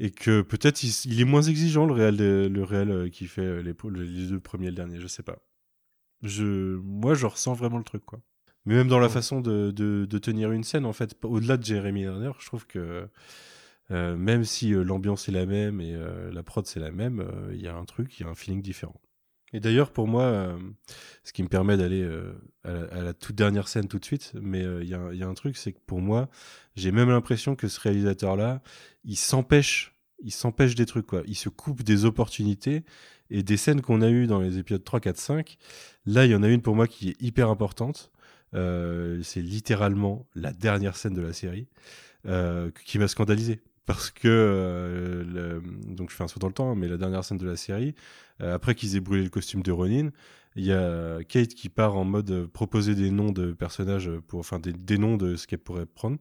[0.00, 3.74] et que peut-être il, est moins exigeant le réel le réel euh, qui fait les,
[3.94, 5.38] les deux premiers et le dernier je sais pas
[6.22, 8.20] je moi je ressens vraiment le truc quoi
[8.66, 11.64] mais même dans la façon de, de, de tenir une scène en fait au-delà de
[11.64, 13.08] Jeremy Renner je trouve que
[13.90, 17.26] euh, même si euh, l'ambiance est la même et euh, la prod c'est la même
[17.52, 19.00] il y a un truc il y a un feeling différent.
[19.54, 20.58] Et d'ailleurs pour moi
[21.24, 22.06] ce qui me permet d'aller
[22.64, 25.26] à, la, à la toute dernière scène tout de suite mais il y, y a
[25.26, 26.28] un truc c'est que pour moi
[26.76, 28.60] j'ai même l'impression que ce réalisateur là
[29.04, 31.22] il s'empêche il s'empêche des trucs quoi.
[31.26, 32.84] Il se coupe des opportunités
[33.30, 35.56] et des scènes qu'on a eues dans les épisodes 3 4 5
[36.04, 38.12] là il y en a une pour moi qui est hyper importante
[38.52, 41.68] c'est littéralement la dernière scène de la série
[42.26, 43.60] euh, qui m'a scandalisé.
[43.86, 47.38] Parce que euh, donc je fais un saut dans le temps mais la dernière scène
[47.38, 47.94] de la série
[48.42, 50.10] euh, après qu'ils aient brûlé le costume de Ronin
[50.56, 54.40] il y a Kate qui part en mode euh, proposer des noms de personnages pour
[54.40, 56.18] enfin des, noms de ce qu'elle pourrait prendre.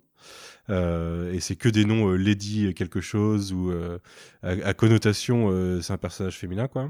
[0.69, 3.99] Euh, et c'est que des noms euh, Lady quelque chose ou euh,
[4.43, 6.89] à, à, connotation euh, c'est un personnage féminin quoi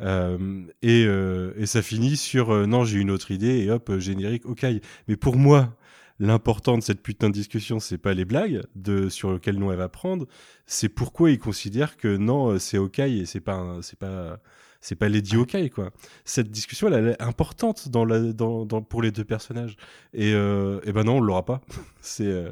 [0.00, 4.46] euh, et, et, ça finit sur euh, non j'ai une autre idée et hop générique
[4.46, 4.66] ok.
[5.08, 5.76] Mais pour moi
[6.20, 9.78] l'important de cette putain de discussion c'est pas les blagues de sur quel nom elle
[9.78, 10.26] va prendre
[10.66, 14.38] c'est pourquoi il considère que non c'est ok et c'est pas c'est pas
[14.84, 15.90] c'est pas Lady Hawkeye quoi.
[16.26, 19.76] Cette discussion elle, elle est importante dans la, dans, dans- pour les deux personnages.
[20.12, 21.62] Et, euh, et ben non, on l'aura pas.
[22.02, 22.50] c'est euh,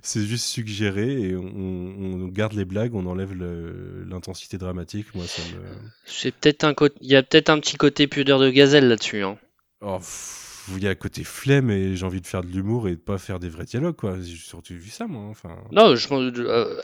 [0.00, 5.14] c'est juste suggéré et on, on garde les blagues, on enlève l'intensité dramatique.
[5.14, 5.60] Moi ça me.
[6.06, 9.22] C'est peut-être un il y a peut-être un petit côté pudeur de gazelle là-dessus.
[9.22, 9.36] Hein.
[9.82, 10.45] Oh, pff,
[10.76, 13.00] il y a un côté flemme et j'ai envie de faire de l'humour et de
[13.00, 14.16] pas faire des vrais dialogues quoi.
[14.20, 15.32] J'ai surtout vu ça moi.
[15.72, 16.80] Non, je euh,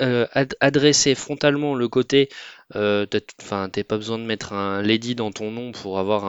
[0.00, 2.28] euh, ad- adresser frontalement le côté,
[2.74, 3.06] euh,
[3.40, 6.24] enfin, pas besoin de mettre un lady dans ton nom pour avoir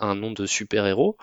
[0.00, 1.16] un, nom de super-héros.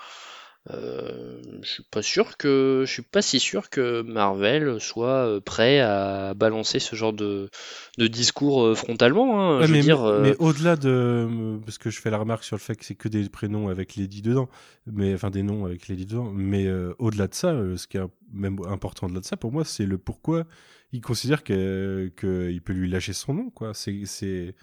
[0.69, 5.40] Euh, je suis pas sûr que, je suis pas si sûr que Marvel soit euh,
[5.41, 7.49] prêt à balancer ce genre de,
[7.98, 9.41] de discours euh, frontalement.
[9.41, 9.59] hein.
[9.59, 11.57] Ouais, je mais veux dire, euh, mais au-delà de.
[11.65, 13.95] Parce que je fais la remarque sur le fait que c'est que des prénoms avec
[13.95, 14.49] Lady dedans,
[14.85, 18.01] mais enfin des noms avec Lady dedans, mais euh, au-delà de ça, ce qui est
[18.31, 20.45] même important au-delà de ça, pour moi, c'est le pourquoi
[20.91, 23.73] il considère que- qu'il peut lui lâcher son nom, quoi.
[23.73, 24.03] C'est.
[24.06, 24.56] c'est...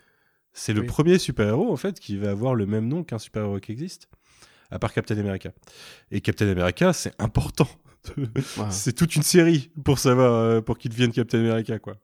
[0.55, 3.71] C'est le premier super-héros en fait qui va avoir le même nom qu'un super-héros qui
[3.71, 4.09] existe,
[4.71, 5.53] à part Captain America.
[6.11, 7.69] Et Captain America, c'est important.
[8.17, 8.27] Ouais.
[8.71, 11.97] c'est toute une série pour savoir euh, pour qu'il devienne Captain America quoi.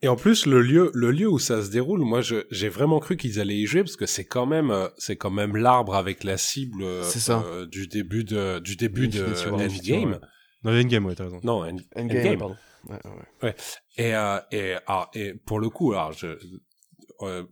[0.00, 3.00] Et en plus, le lieu, le lieu où ça se déroule, moi, je- j'ai vraiment
[3.00, 5.96] cru qu'ils allaient y jouer parce que c'est quand même, euh, c'est quand même l'arbre
[5.96, 7.42] avec la cible euh, C'est ça.
[7.44, 9.24] euh, du début de, du début de.
[9.50, 10.20] Endgame.
[10.62, 11.40] Dans Endgame, ouais, t'as raison.
[11.42, 12.38] Non, End- Endgame, Endgame.
[12.38, 12.56] pardon.
[12.88, 12.98] Ouais,
[13.42, 13.54] ouais.
[13.96, 16.28] Et, euh, et, alors, et pour le coup, alors, je,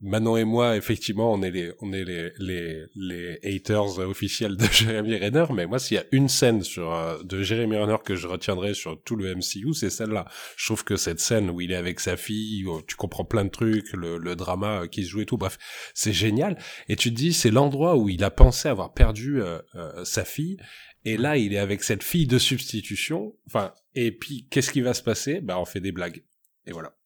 [0.01, 4.65] Manon et moi, effectivement, on est les, on est les, les, les haters officiels de
[4.73, 8.15] Jeremy Renner, mais moi, s'il y a une scène sur, euh, de Jeremy Renner que
[8.15, 10.27] je retiendrai sur tout le MCU, c'est celle-là.
[10.57, 13.45] Je trouve que cette scène où il est avec sa fille, où tu comprends plein
[13.45, 15.59] de trucs, le, le drama euh, qui se joue et tout, bref,
[15.95, 16.57] c'est génial.
[16.89, 20.25] Et tu te dis, c'est l'endroit où il a pensé avoir perdu euh, euh, sa
[20.25, 20.59] fille,
[21.05, 23.35] et là, il est avec cette fille de substitution.
[23.47, 25.41] Enfin, et puis, qu'est-ce qui va se passer?
[25.41, 26.25] Bah, on fait des blagues.
[26.67, 26.97] Et voilà.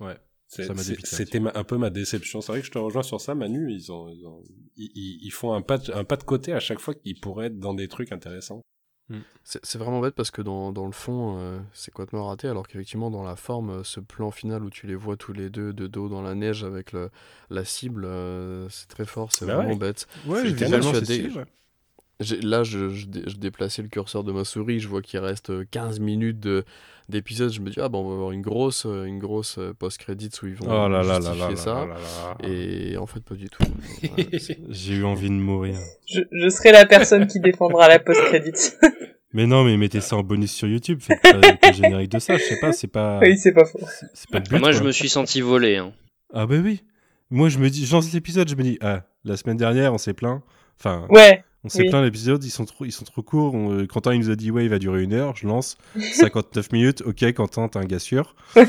[0.00, 0.16] Ouais.
[0.16, 2.40] C'est- Ça m'a c'est- dépité C'était un peu ma déception.
[2.40, 3.72] C'est vrai que je te rejoins sur ça, Manu.
[3.72, 4.42] Ils ont, ils, ont-
[4.76, 7.18] ils- ils- ils font un pas, de, un pas de côté à chaque fois qu'ils
[7.18, 8.60] pourraient être dans des trucs intéressants.
[9.44, 12.66] C'est c'est vraiment bête parce que dans, dans le fond, euh, c'est complètement raté, alors
[12.66, 15.72] qu'effectivement, dans la forme, euh, ce plan final où tu les vois tous les deux
[15.72, 17.10] de dos dans la neige avec le,
[17.50, 19.76] la cible, euh, c'est très fort, c'est Bah vraiment ouais.
[19.76, 20.06] bête.
[20.26, 21.04] Ouais, visuellement, c'est
[22.42, 25.50] Là, je, je, dé- je déplaçais le curseur de ma souris, je vois qu'il reste
[25.50, 26.64] euh, 15 minutes de-
[27.08, 29.74] d'épisode, je me dis, ah bah on va avoir une grosse, euh, une grosse euh,
[29.78, 31.74] post-credits où ils vont Oh là là là justifier là là ça.
[31.74, 32.48] là là là.
[32.48, 33.62] Et en fait, pas du tout.
[34.16, 34.28] Ouais,
[34.70, 35.76] J'ai eu envie de mourir.
[36.06, 38.72] Je, je serai la personne qui défendra la post-credit.
[39.34, 40.98] Mais non, mais mettez ça en bonus sur YouTube.
[41.00, 42.36] Faites pas, le générique de ça.
[42.36, 43.18] Je sais pas, c'est pas.
[43.22, 43.80] oui, c'est pas faux.
[44.12, 44.58] C'est pas le but.
[44.60, 45.76] moi, je me suis senti volé.
[45.78, 45.94] hein.
[46.34, 46.82] Ah bah oui.
[47.30, 49.96] Moi, je me dis, je lance l'épisode, je me dis, ah, la semaine dernière, on
[49.96, 50.42] s'est plaint.
[50.78, 51.88] Enfin, Ouais, on s'est oui.
[51.90, 53.54] plaint l'épisode, ils sont trop, ils sont trop courts.
[53.54, 55.34] On- euh, Quentin, il nous a dit, ouais, il va durer une heure.
[55.36, 55.76] Je lance
[56.14, 57.02] 59 minutes.
[57.06, 58.34] Ok, Quentin, t'es un gars sûr.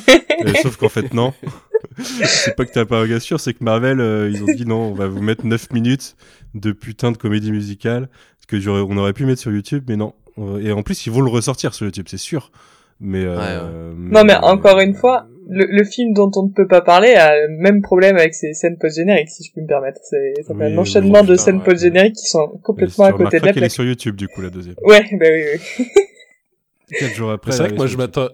[0.45, 1.31] Euh, sauf qu'en fait, non.
[2.03, 4.65] c'est pas que t'as pas un gars sûr, c'est que Marvel, euh, ils ont dit
[4.65, 6.15] non, on va vous mettre 9 minutes
[6.53, 8.09] de putain de comédie musicale.
[8.47, 10.13] Que j'aurais- on aurait pu mettre sur YouTube, mais non.
[10.59, 12.51] Et en plus, ils vont le ressortir sur YouTube, c'est sûr.
[12.99, 16.81] Mais, euh, Non, mais encore une fois, le, le film dont on ne peut pas
[16.81, 19.99] parler a le même problème avec ses scènes post-génériques, si je puis me permettre.
[20.03, 21.63] C'est ça fait Oui, un enchaînement oui, de putain, scènes ouais.
[21.63, 23.71] post-génériques qui sont complètement à côté de la qu'elle est plaque.
[23.71, 24.75] sur YouTube, du coup, la deuxième.
[24.83, 25.43] Ouais, bah oui,
[25.79, 25.85] oui.
[26.99, 27.51] Quatre jours après.
[27.51, 28.29] C'est vrai que moi, je m'attends,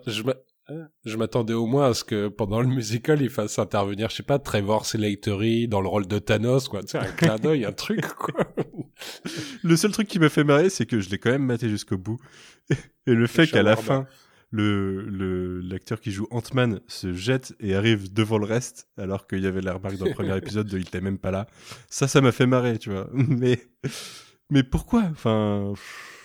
[1.17, 4.39] m'attendais au moins à ce que pendant le musical, il fasse intervenir, je sais pas,
[4.39, 6.81] Trevor Slattery dans le rôle de Thanos, quoi.
[6.81, 8.45] Tu sais, un clin d'œil, un truc, quoi.
[9.63, 11.97] Le seul truc qui m'a fait marrer, c'est que je l'ai quand même maté jusqu'au
[11.97, 12.17] bout.
[13.07, 14.05] Et le fait qu'à la fin,
[14.51, 19.39] le le- l'acteur qui joue Ant-Man se jette et arrive devant le reste, alors qu'il
[19.43, 21.47] y avait la remarque dans le premier épisode de il était même pas là.
[21.89, 23.07] Ça, ça m'a fait marrer, tu vois.
[23.13, 23.59] Mais,
[24.49, 25.03] mais pourquoi?
[25.11, 25.73] Enfin,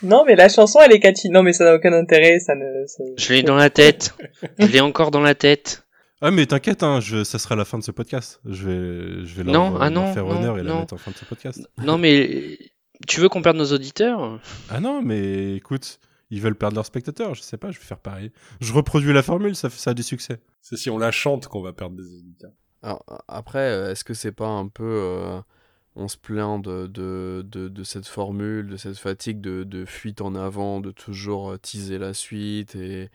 [0.03, 1.29] Non, mais la chanson, elle est catchy.
[1.29, 2.87] Non, mais ça n'a aucun intérêt, ça ne...
[2.87, 4.15] ça- Je l'ai dans la tête.
[4.59, 5.85] Je l'ai encore dans la tête.
[6.23, 8.41] ah mais t'inquiète, hein, je, ça sera la fin de ce podcast.
[8.47, 10.95] Je vais, je vais Non, euh, ah leur non, faire non, honneur et la mettre
[10.95, 11.69] en fin de ce podcast.
[11.83, 12.57] Non, mais
[13.07, 14.41] tu veux qu'on perde nos auditeurs?
[14.71, 17.35] Ah non, mais écoute, ils veulent perdre leurs spectateurs.
[17.35, 18.33] Je sais pas, je vais faire pareil.
[18.61, 20.41] Je reproduis la formule, ça, fait- ça a du succès.
[20.61, 22.53] C'est si on la chante qu'on va perdre des auditeurs.
[22.83, 24.85] Alors, après, euh, est-ce que c'est pas un peu.
[24.85, 25.41] euh,
[25.97, 30.21] on se plaint de, de, de, de cette formule, de cette fatigue de, de fuite
[30.21, 33.11] en avant, de toujours euh, teaser la suite et.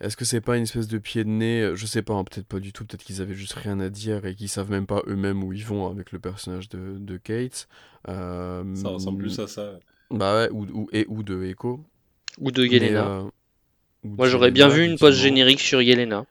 [0.00, 2.46] Est-ce que c'est pas une espèce de pied de nez Je sais pas, hein, peut-être
[2.48, 5.00] pas du tout, peut-être qu'ils avaient juste rien à dire et qu'ils savent même pas
[5.06, 7.68] eux-mêmes où ils vont avec le personnage de, de Kate.
[8.08, 9.78] Euh, Ça ressemble plus à ça.
[10.12, 11.80] Bah ouais, ou, ou, et, ou de Echo.
[12.38, 13.22] Ou de Mais, Yelena euh,
[14.04, 16.26] ou Moi, j'aurais bien vu une post générique sur Yelena.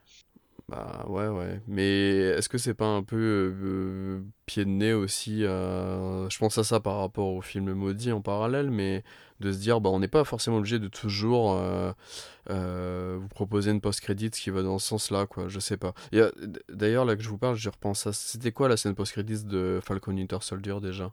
[0.70, 1.60] Bah ouais, ouais.
[1.68, 6.58] Mais est-ce que c'est pas un peu euh, pied de nez aussi euh, Je pense
[6.58, 9.04] à ça par rapport au film maudit en parallèle, mais
[9.42, 11.60] de se dire, bah on n'est pas forcément obligé de toujours
[12.50, 15.50] euh, vous proposer une post-credit qui va dans ce sens-là, quoi.
[15.50, 15.94] Je sais pas.
[16.70, 18.14] D'ailleurs, là que je vous parle, je repense à.
[18.14, 21.12] C'était quoi la scène post-credit de Falcon Winter Soldier déjà?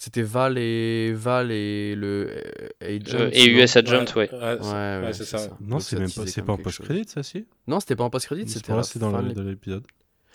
[0.00, 3.18] C'était Val et Val et le euh, agent.
[3.18, 4.30] Euh, et US Agent, ouais.
[4.32, 5.48] Ouais, Ouais, ouais, ouais, c'est ça.
[5.60, 6.64] Non, c'est même pas, c'est pas en chose.
[6.64, 7.46] post-credit, ça, si?
[7.66, 9.84] Non, c'était pas en post-credit, C'est c'était à c'est la dans l'épisode.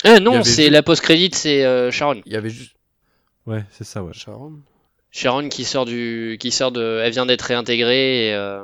[0.04, 2.22] Ah non, c'est la post-crédit, c'est euh, Sharon.
[2.26, 2.76] Il y avait juste.
[3.46, 4.12] Ouais, c'est ça, ouais.
[4.14, 4.60] Sharon
[5.12, 8.64] Sharon qui sort du, qui sort de, elle vient d'être réintégrée et euh,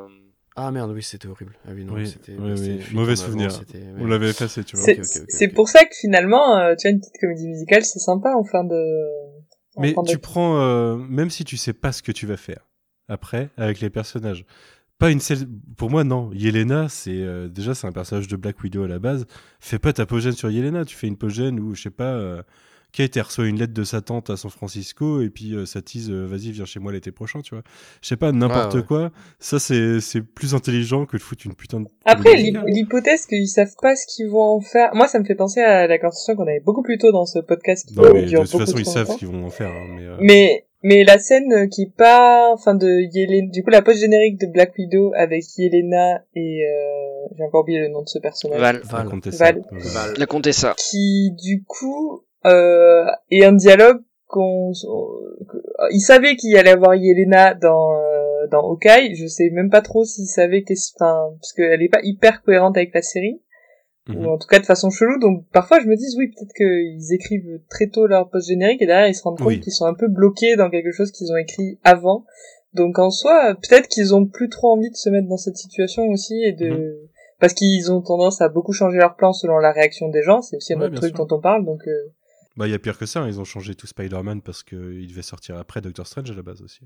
[0.55, 1.53] Ah merde, oui, c'était horrible.
[1.65, 2.33] Ah oui, non, Oui, c'était.
[2.37, 2.79] oui, oui.
[2.91, 3.49] Mauvais en souvenir.
[3.99, 4.83] On l'avait effacé, tu vois.
[4.85, 8.33] C'est c'est pour ça que finalement, euh, tu as une petite comédie musicale, c'est sympa
[8.35, 8.75] en fin de.
[9.77, 12.67] Mais tu de- prends, euh, même si tu sais pas ce que tu vas faire
[13.07, 14.45] après avec les personnages,
[14.97, 15.47] pas une seule.
[15.77, 16.31] Pour moi, non.
[16.33, 19.25] Yelena, c'est euh, déjà c'est un personnage de Black Widow à la base.
[19.59, 20.83] Fais pas ta pogène sur Yelena.
[20.85, 22.43] Tu fais une pogène où je sais pas.
[22.91, 25.81] Kate elle reçoit une lettre de sa tante à San Francisco et puis euh, ça
[25.81, 27.63] tease euh, vas-y viens chez moi l'été prochain tu vois
[28.01, 28.85] je sais pas n'importe Ouais, ouais.
[28.85, 33.47] quoi ça c'est c'est plus intelligent que de foutre une putain de Après, l'hypothèse qu'ils
[33.47, 36.35] savent pas ce qu'ils vont en faire, moi ça me fait penser à la conversation
[36.35, 38.85] qu'on avait beaucoup plus tôt dans ce podcast qui non mais de toute façon ils
[38.85, 41.93] savent ce qu'ils vont en faire hein, mais, euh, Mais mais la scène qui est
[41.95, 46.65] pas, enfin de Yelena, du coup la post générique de Black Widow avec Yelena et
[46.65, 48.59] euh, j'ai encore oublié le nom de ce personnage.
[48.59, 49.09] Val, Val.
[49.31, 49.51] ça.
[49.51, 49.63] Val.
[49.73, 55.57] Euh, la qui du coup euh, est un dialogue qu'on que-
[55.91, 59.81] il savait qu'il y allait avoir Yelena dans euh, dans Hawkeye je sais même pas
[59.81, 63.41] trop s'il savait qu'est-ce enfin parce qu'elle est pas hyper cohérente avec la série
[64.07, 64.25] mhm.
[64.25, 67.13] ou en tout cas de façon chelou donc parfois je me dis oui peut-être qu'ils
[67.13, 69.59] écrivent très tôt leur post générique et derrière ils se rendent compte Oui.
[69.59, 72.23] qu'ils sont un peu bloqués dans quelque chose qu'ils ont écrit avant
[72.73, 76.07] donc en soi peut-être qu'ils ont plus trop envie de se mettre dans cette situation
[76.09, 77.07] aussi et de Mhm.
[77.39, 80.55] parce qu'ils ont tendance à beaucoup changer leur plan selon la réaction des gens c'est
[80.57, 81.25] aussi un Ouais, autre truc sûr.
[81.25, 82.11] dont on parle donc euh,
[82.59, 85.07] Bah, il y a pire que ça, hein, ils ont changé tout Spider-Man parce qu'il
[85.07, 86.81] devait sortir après Doctor Strange à la base aussi.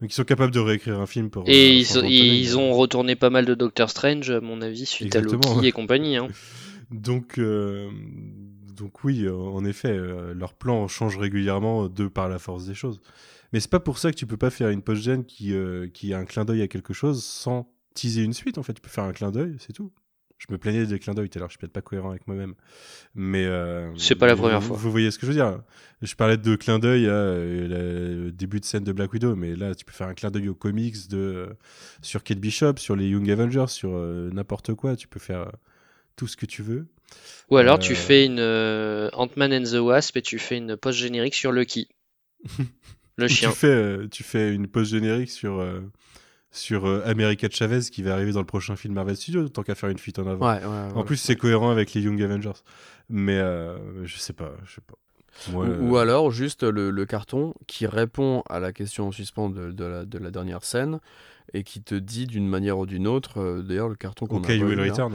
[0.00, 1.42] Donc ils sont capables de réécrire un film pour.
[1.48, 5.40] Et euh, ils, ont retourné pas mal de Doctor Strange, à mon avis, suite Exactement,
[5.40, 5.68] à Loki ouais.
[5.68, 6.16] et compagnie.
[6.16, 6.28] Hein.
[6.90, 7.90] Donc, euh,
[8.74, 12.74] donc oui, euh, en effet, euh, leur plan change régulièrement de par la force des
[12.74, 13.00] choses.
[13.52, 15.54] Mais c'est pas pour ça que tu peux pas faire une post-gen qui,
[15.92, 18.58] qui a un clin d'œil à quelque chose sans teaser une suite.
[18.58, 19.90] En fait, tu peux faire un clin d'œil, c'est tout.
[20.38, 22.26] Je me plaignais des clins d'œil tout à l'heure, je suis peut-être pas cohérent avec
[22.28, 22.54] moi-même.
[23.14, 23.44] Mais.
[23.44, 24.76] euh, C'est pas la première vous, fois.
[24.76, 25.60] Vous voyez ce que je veux dire
[26.00, 29.56] Je parlais de clin d'œil à euh, le début de scène de Black Widow, mais
[29.56, 31.48] là, tu peux faire un clin d'œil aux comics de,
[32.02, 34.94] sur Kate Bishop, sur les Young Avengers, sur euh, n'importe quoi.
[34.96, 35.50] Tu peux faire euh,
[36.16, 36.86] tout ce que tu veux.
[37.50, 40.76] Ou alors Euh, tu fais une euh, Ant-Man and the Wasp et tu fais une
[40.76, 41.88] post-générique sur Lucky.
[43.16, 43.50] le chien.
[43.50, 45.80] Tu fais, euh, tu fais une pause générique sur, euh,
[46.50, 49.74] sur euh, America Chavez qui va arriver dans le prochain film Marvel Studios, tant qu'à
[49.74, 50.46] faire une fuite en avant.
[50.46, 51.04] Ouais, ouais, en voilà.
[51.04, 52.52] plus, c'est cohérent avec les Young Avengers.
[53.10, 54.94] Mais euh, je sais pas, je sais pas.
[55.52, 59.12] Moi, Ou, euh, ou alors juste le, le carton qui répond à la question en
[59.12, 60.98] suspens de, de la, de la dernière scène
[61.54, 64.50] et qui te dit d'une manière ou d'une autre, euh, d'ailleurs le carton qu'on OK,
[64.50, 65.14] a You pas Will là, Return.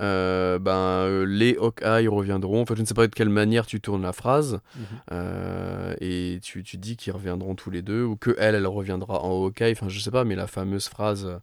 [0.00, 2.62] Euh, ben, euh, les Hawkeye reviendront.
[2.62, 4.60] Enfin, je ne sais pas de quelle manière tu tournes la phrase.
[4.74, 4.84] Mhm.
[5.12, 8.04] euh, et tu, tu dis qu'ils reviendront tous les deux.
[8.04, 9.72] Ou que elle, elle reviendra en Hawkeye.
[9.72, 11.40] Enfin, je sais pas, mais la fameuse phrase,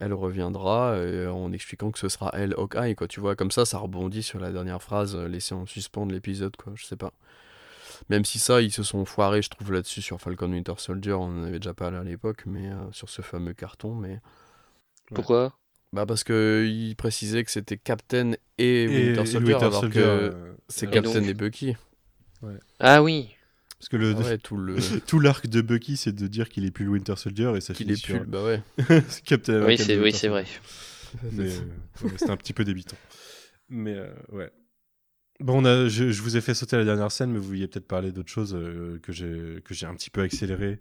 [0.00, 0.96] elle reviendra
[1.30, 2.94] en expliquant que ce sera elle Hawkeye.
[2.96, 3.06] Quoi.
[3.06, 6.56] Tu vois, comme ça, ça rebondit sur la dernière phrase laissée en suspens de l'épisode.
[6.56, 6.72] Quoi.
[6.76, 7.12] Je sais pas.
[8.08, 11.12] Même si ça, ils se sont foirés, je trouve, là-dessus sur Falcon Winter Soldier.
[11.12, 13.94] On en avait déjà parlé à l'époque, mais sur ce fameux carton.
[13.94, 14.20] Mais
[15.14, 15.52] Pourquoi?
[15.92, 19.80] Bah parce que il précisait que c'était Captain et, Et Winter et Soldier, Winter alors
[19.80, 21.76] Soldier, que euh, c'est Et Captain donc et Bucky.
[22.80, 23.28] Ah oui.
[23.78, 26.64] parce que le, Ah ouais, tout le tout l'arc de Bucky, c'est de dire qu'il
[26.64, 28.62] est plus le Winter Soldier et ça qu'il finit est sur plus, bah ouais.
[29.24, 30.46] Captain Oui, c'est oui, c'est vrai.
[31.32, 32.96] Mais euh, ouais, c'était un petit peu débitant.
[33.68, 34.50] Mais euh, ouais.
[35.40, 37.66] Bon, on a, je, je vous ai fait sauter la dernière scène, mais vous vouliez
[37.66, 40.78] peut-être parler d'autre chose euh, que j'ai que j'ai un petit peu accéléré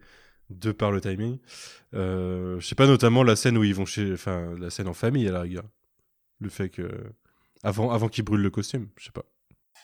[0.59, 1.39] de par le timing.
[1.93, 4.93] Euh, je sais pas, notamment la scène où ils vont chez, enfin la scène en
[4.93, 5.63] famille à la rigueur.
[6.39, 6.89] Le fait que
[7.63, 9.25] avant avant qu'ils brûlent le costume, je sais pas.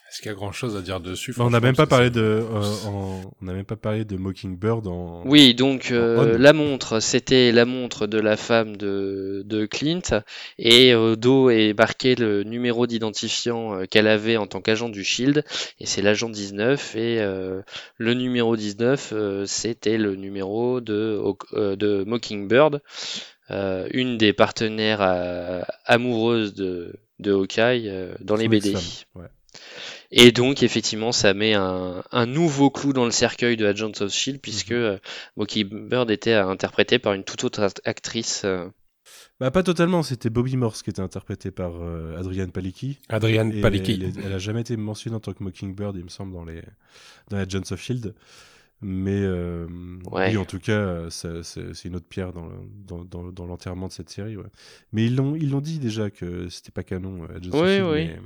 [0.10, 2.10] Est-ce qu'il y a grand chose à dire dessus Bah, on n'a même pas parlé
[2.10, 2.50] de, euh,
[2.86, 5.22] en- on n'a même pas parlé de Mockingbird en.
[5.26, 10.00] Oui, donc euh, la montre, c'était la montre de la femme de, de Clint,
[10.60, 15.04] et au dos est marqué le numéro d'identifiant euh, qu'elle avait en tant qu'agent du
[15.04, 15.44] Shield,
[15.82, 17.62] et c'est l'agent 19, et euh,
[17.98, 21.22] le numéro 19, euh, c'était le numéro de,
[21.54, 22.82] euh, de Mockingbird,
[23.52, 28.74] euh, une des partenaires euh, amoureuses de, de Hawkeye euh, dans les BD.
[29.16, 29.26] ouais.
[30.12, 34.12] Et donc, effectivement, ça met un, un nouveau clou dans le cercueil de Agents of
[34.12, 34.78] Shield, puisque Mhm.
[34.78, 34.98] euh,
[35.36, 38.44] Mockingbird était interprété par une toute autre act- actrice.
[38.46, 38.68] euh.
[39.40, 43.00] Bah, pas totalement, c'était Bobby Morse qui était interprété par euh, Adrienne Palicki.
[43.10, 44.00] Adrian Et Palicki.
[44.02, 46.62] Elle, elle a jamais été mentionnée en tant que Mockingbird, il me semble, dans, les,
[47.30, 48.16] dans la Jones of Shield.
[48.82, 49.68] Mais euh,
[50.12, 50.30] Ouais.
[50.32, 52.50] oui, en tout cas, euh, ça- c'est c'est une autre pierre dans,
[52.88, 54.38] dans, dans, dans l'enterrement de cette série.
[54.38, 54.44] Ouais.
[54.94, 57.70] Mais ils l'ont ils l'ont dit déjà que c'était pas canon, euh, Agents of Oui,
[57.76, 58.08] Shield, oui.
[58.08, 58.20] Mais,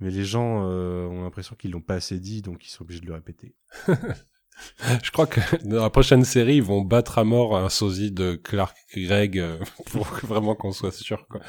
[0.00, 3.00] mais les gens euh, ont l'impression qu'ils l'ont pas assez dit, donc ils sont obligés
[3.00, 3.54] de le répéter.
[5.02, 8.34] Je crois que dans la prochaine série, ils vont battre à mort un sosie de
[8.34, 9.56] Clark Gregg euh,
[9.86, 11.26] pour vraiment qu'on soit sûr.
[11.28, 11.40] Quoi.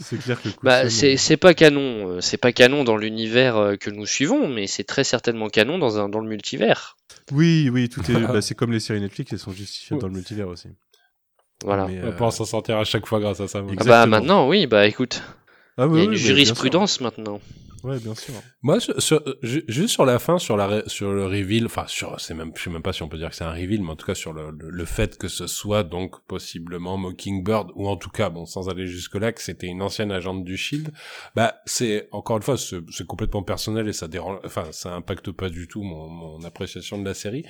[0.00, 2.82] C'est- clair que le coup de Bah, c'est euh, c'est pas canon, c'est pas canon
[2.82, 6.96] dans l'univers que nous suivons, mais c'est très certainement canon dans un dans le multivers.
[7.30, 8.20] Oui, oui, tout est.
[8.26, 10.68] bah, c'est comme les séries Netflix, elles sont justifiées dans le multivers aussi.
[11.64, 11.86] Voilà.
[11.86, 13.62] Mais, On pouvoir s'en sortir à chaque fois grâce à ça.
[13.78, 15.22] Ah bah maintenant, oui, bah écoute,
[15.78, 17.40] Ah, il y a une jurisprudence maintenant.
[17.84, 18.34] Ouais, bien sûr.
[18.62, 22.18] Moi, sur, sur- ju- juste sur la fin, sur la sur le reveal, enfin sur,
[22.20, 23.90] c'est même, je sais même pas si on peut dire que c'est un reveal, mais
[23.90, 27.86] en tout cas sur le, le, le fait que ce soit donc possiblement Mockingbird ou
[27.86, 30.90] en tout cas, bon, sans aller jusque là, que c'était une ancienne agente du Shield.
[31.36, 35.30] Bah, c'est encore une fois, c'est c'est complètement personnel et ça dérange, enfin, ça impacte
[35.30, 37.44] pas du tout mon, mon appréciation de la série.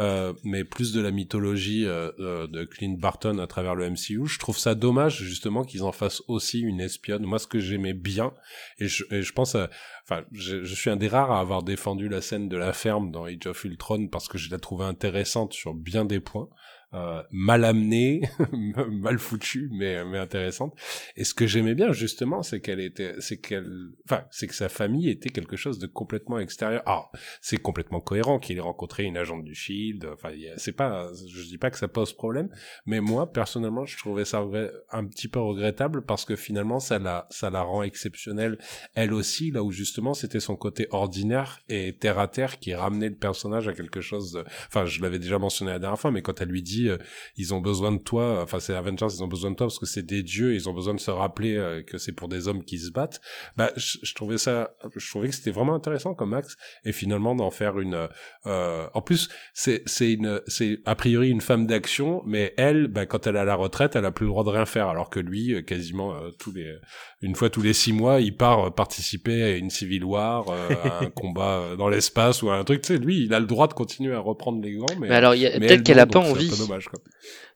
[0.00, 4.26] Euh, mais plus de la mythologie euh, euh, de Clint Barton à travers le MCU.
[4.26, 7.24] Je trouve ça dommage justement qu'ils en fassent aussi une espionne.
[7.24, 8.32] Moi, ce que j'aimais bien,
[8.78, 9.56] et je, et je pense
[10.04, 13.10] enfin, je, je suis un des rares à avoir défendu la scène de la ferme
[13.10, 16.48] dans Age of Ultron parce que je la trouvais intéressante sur bien des points.
[16.94, 18.22] Euh, mal amenée,
[18.88, 20.74] mal foutue, mais mais intéressante.
[21.16, 24.70] Et ce que j'aimais bien justement, c'est qu'elle était, c'est qu'elle, enfin, c'est que sa
[24.70, 26.82] famille était quelque chose de complètement extérieur.
[26.86, 30.08] Alors, c'est complètement cohérent qu'il ait rencontré une agente du Shield.
[30.14, 32.48] Enfin, c'est pas, je dis pas que ça pose problème,
[32.86, 34.42] mais moi personnellement, je trouvais ça
[34.90, 38.56] un petit peu regrettable parce que finalement, ça la, ça la rend exceptionnelle
[38.94, 43.10] elle aussi, là où justement c'était son côté ordinaire et terre à terre qui ramenait
[43.10, 44.44] le personnage à quelque chose de...
[44.68, 46.98] Enfin, je l'avais déjà mentionné la dernière fois, mais quand elle lui dit euh,
[47.36, 49.86] ils ont besoin de toi, enfin c'est Avengers, ils ont besoin de toi parce que
[49.86, 52.64] c'est des dieux, ils ont besoin de se rappeler euh, que c'est pour des hommes
[52.64, 53.20] qui se battent,
[53.56, 57.50] bah je, trouvais ça, je trouvais que c'était vraiment intéressant comme axe et finalement d'en
[57.50, 58.08] faire une...
[58.46, 63.06] euh, en plus, c'est c'est une c'est a priori une femme d'action, mais elle, bah,
[63.06, 65.20] quand elle à la retraite, elle a plus le droit de rien faire, alors que
[65.20, 66.78] lui, quasiment tous les
[67.20, 70.68] une fois tous les six mois, il part euh, participer à une civil war, euh,
[70.84, 72.82] à un combat euh, dans l'espace ou à un truc.
[72.82, 75.14] Tu sais, lui, il a le droit de continuer à reprendre les gants, mais, Mais
[75.14, 76.48] alors, peut-être elle, qu'elle a pas envie.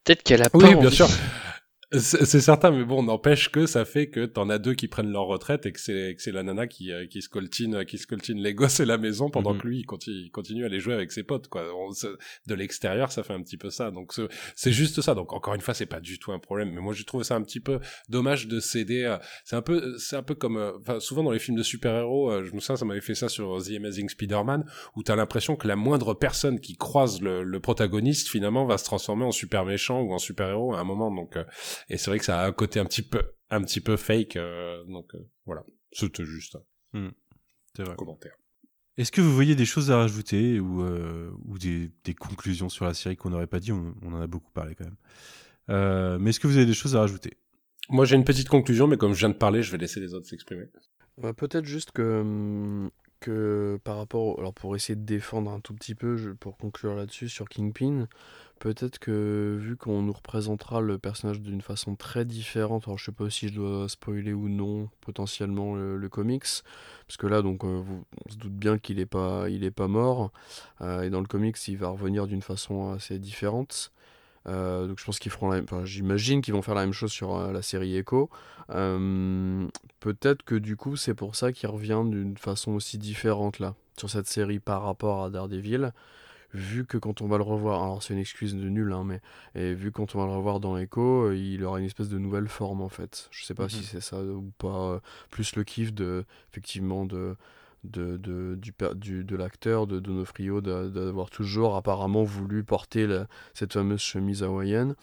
[0.05, 0.97] Peut-être qu'elle a pas Oui, bien envie.
[0.97, 1.09] sûr.
[1.99, 5.27] C'est certain, mais bon, n'empêche que ça fait que t'en as deux qui prennent leur
[5.27, 8.07] retraite et que c'est que c'est la nana qui euh, qui se coltine qui se
[8.07, 9.61] coltine les gosses et la maison pendant Mhm.
[9.61, 11.65] que lui il continue, il continue à les jouer avec ses potes quoi.
[11.77, 11.91] On-
[12.47, 13.91] de l'extérieur, ça fait un petit peu ça.
[13.91, 15.15] Donc ce- c'est juste ça.
[15.15, 16.71] Donc encore une fois, c'est pas du tout un problème.
[16.73, 19.05] Mais moi, j'ai trouvé ça un petit peu dommage de céder.
[19.05, 21.63] à- C'est un peu c'est un peu comme euh, enfin souvent dans les films de
[21.63, 24.65] super-héros, euh, je me souviens ça m'avait fait ça sur The Amazing Spider-Man
[24.97, 28.85] où t'as l'impression que la moindre personne qui croise le, le protagoniste finalement va se
[28.85, 31.11] transformer en super méchant ou en super-héros à un moment.
[31.15, 31.37] Donc
[31.89, 34.37] et c'est vrai que ça a un côté un petit peu, un petit peu fake.
[34.37, 36.57] euh, donc euh, voilà, c'était juste
[36.95, 37.11] un
[37.77, 37.97] C'est vrai.
[37.97, 38.35] commentaire.
[38.99, 42.85] Est-ce que vous voyez des choses à rajouter ou, euh, ou des, des conclusions sur
[42.85, 43.73] la série qu'on n'aurait pas dit?
[43.73, 44.97] On, on en a beaucoup parlé quand même.
[45.71, 47.39] Euh, mais est-ce que vous avez des choses à rajouter?
[47.89, 50.13] Moi j'ai une petite conclusion, mais comme je viens de parler, je vais laisser les
[50.15, 50.67] autres s'exprimer.
[51.19, 55.61] Ouais, Peut-être juste que, hum, que par rapport, au- alors pour essayer de défendre un
[55.61, 58.09] tout petit peu, je- pour conclure là-dessus sur Kingpin,
[58.63, 63.11] peut-être que vu qu'on nous représentera le personnage d'une façon très différente, alors je sais
[63.11, 66.45] pas si je dois spoiler ou non potentiellement le, comics,
[67.09, 67.83] parce que là donc euh,
[68.25, 69.49] on se doute bien qu'il est pas,
[69.89, 70.31] mort,
[70.81, 73.91] euh, et dans le comics il va revenir d'une façon assez différente.
[74.47, 76.93] Euh, donc je pense qu'ils feront la même, enfin, j'imagine qu'ils vont faire la même
[76.93, 78.31] chose sur la série Echo.
[78.69, 84.09] Peut-être que du coup c'est pour ça qu'il revient d'une façon aussi différente là sur
[84.09, 85.93] cette série par rapport à Daredevil.
[86.55, 89.21] Vu que quand on va le revoir, alors c'est une excuse de nul, hein, mais
[89.55, 92.09] et vu que quand on va le revoir dans Echo, euh, il aura une espèce
[92.11, 93.29] de nouvelle forme en fait.
[93.31, 94.93] Je sais pas si c'est ça ou pas.
[94.93, 95.01] euh,
[95.31, 97.37] plus le kiff de effectivement de
[97.85, 98.57] de, de,
[98.95, 104.95] du, de l'acteur de Donofrio d'avoir toujours apparemment voulu porter la- cette fameuse chemise hawaïenne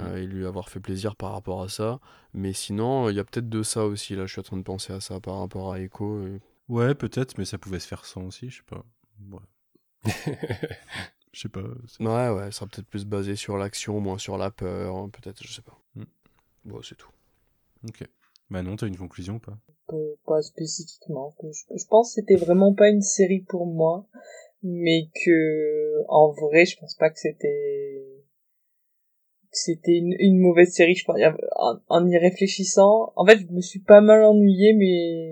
[0.00, 2.00] euh, et lui avoir fait plaisir par rapport à ça.
[2.34, 4.16] Mais sinon, il y a peut-être de ça aussi.
[4.16, 6.26] Là, je suis en train de penser à ça par rapport à Echo.
[6.26, 8.84] et- Ouais, peut-être, mais ça pouvait se faire sans aussi, je sais pas.
[9.30, 9.38] Ouais.
[11.32, 11.60] Je sais pas.
[12.00, 15.42] Ouais, ouais, ça sera peut-être plus basé sur l'action, moins sur la peur, hein, peut-être,
[15.46, 15.78] je sais pas.
[15.94, 16.04] Mm.
[16.64, 17.10] Bon, c'est tout.
[17.86, 18.04] Ok.
[18.50, 19.58] Bah non, t'as une conclusion ou pas?
[19.86, 19.96] Pas-
[20.26, 21.34] pas spécifiquement.
[21.42, 24.06] Je, je pense que c'était vraiment pas une série pour moi,
[24.62, 28.24] mais que en vrai, je pense pas que c'était
[29.50, 30.94] c'était une, une mauvaise série.
[30.94, 31.18] Je pense
[31.88, 35.27] en y réfléchissant, en fait, je me suis pas mal ennuyé, mais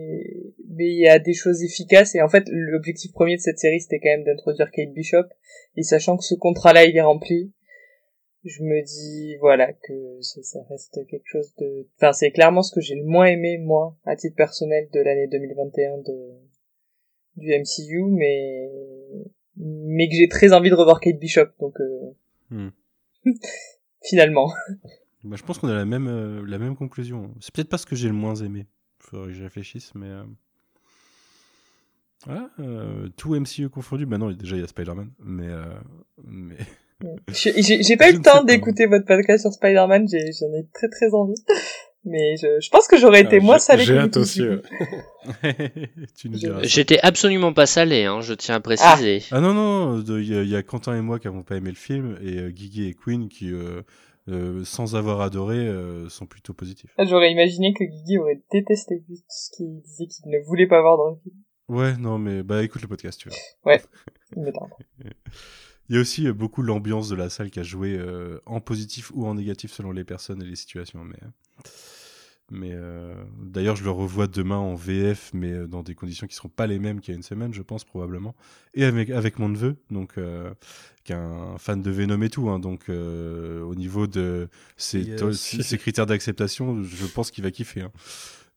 [0.76, 3.80] mais il y a des choses efficaces et en fait, l'objectif premier de cette série,
[3.80, 5.26] c'était quand même d'introduire Kate Bishop
[5.76, 7.52] et sachant que ce contrat-là, il est rempli.
[8.44, 12.80] je me dis voilà que ça, reste quelque chose de enfin c'est clairement ce que
[12.80, 16.30] j'ai le moins aimé moi à titre personnel de l'année 2021 de
[17.36, 18.70] du MCU mais
[19.56, 22.12] mais que j'ai très envie de revoir Kate Bishop donc euh...
[22.50, 22.70] Hmm.
[24.02, 24.52] finalement
[25.26, 27.34] Bah, je pense qu'on a la même, euh, la même conclusion.
[27.40, 28.66] C'est peut-être pas ce que j'ai le moins aimé.
[29.00, 30.06] Faudrait que j'y réfléchisse, mais.
[30.06, 30.24] euh,
[32.24, 34.06] Voilà, euh, tout MCU confondu.
[34.06, 35.48] Bah non, déjà il y a Spider-Man, mais.
[35.48, 35.64] euh,
[36.24, 36.56] mais...
[37.32, 41.12] J'ai pas eu le temps d'écouter votre podcast sur Spider-Man j'ai j'en ai très très
[41.12, 41.34] envie
[42.06, 44.22] mais je, je pense que j'aurais été Ah, moins j'ai- salée J'ai que hâte vous,
[44.22, 44.40] aussi.
[46.62, 49.22] J'étais absolument pas salé, hein, je tiens à préciser.
[49.30, 51.42] Ah non, non, de- il y, a- il y a Quentin et moi qui avont
[51.42, 53.82] pas aimé le film, et euh, Guigui et Queen qui, euh,
[54.28, 56.90] euh, sans avoir adoré, euh, sont plutôt positifs.
[56.98, 60.80] Ah, J'aurais imaginé que Guigui aurait détesté tout ce qu'il disait qu'il ne voulait pas
[60.80, 61.34] voir dans le film.
[61.68, 63.76] Ouais, non, mais bah écoute le podcast, tu vois.
[64.36, 64.68] Il m'étonne.
[65.88, 68.60] Il y a aussi euh, beaucoup l'ambiance de la salle qui a joué euh, en
[68.60, 71.04] positif ou en négatif selon les personnes et les situations.
[71.04, 71.18] Mais,
[72.50, 76.48] mais euh, d'ailleurs, je le revois demain en VF, mais dans des conditions qui seront
[76.48, 78.34] pas les mêmes qu'il y a une semaine, je pense probablement.
[78.74, 80.52] Et avec, avec mon neveu, donc euh,
[81.04, 82.48] qui est un fan de Venom et tout.
[82.50, 85.20] hein, donc euh, au niveau de ses, Yes.
[85.20, 87.82] to- ses critères d'acceptation, je pense qu'il va kiffer.
[87.82, 87.92] hein.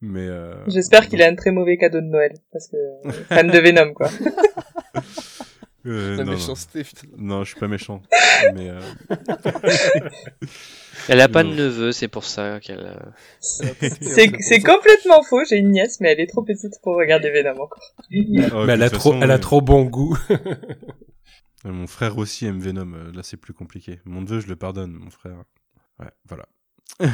[0.01, 3.47] Mais euh, J'espère qu'il a un très mauvais cadeau de Noël, parce que euh, fan
[3.47, 4.09] de Venom, quoi.
[5.85, 6.37] euh, La non, non.
[6.37, 7.07] méchanceté, putain.
[7.17, 8.01] Non, je suis pas méchant.
[8.55, 8.79] mais euh,
[11.09, 11.55] Elle a pas de Non.
[11.55, 12.85] neveu, c'est pour ça qu'elle.
[12.85, 13.11] euh,
[13.41, 17.93] C'est complètement faux, j'ai une nièce, mais elle est trop petite pour regarder Venom encore.
[17.99, 20.17] oh, Mais elle a trop, façon, elle a trop bon goût.
[21.65, 23.99] Mon frère aussi aime Venom, là c'est plus compliqué.
[24.05, 25.43] Mon neveu, je le pardonne, mon frère.
[25.99, 26.45] Ouais, voilà.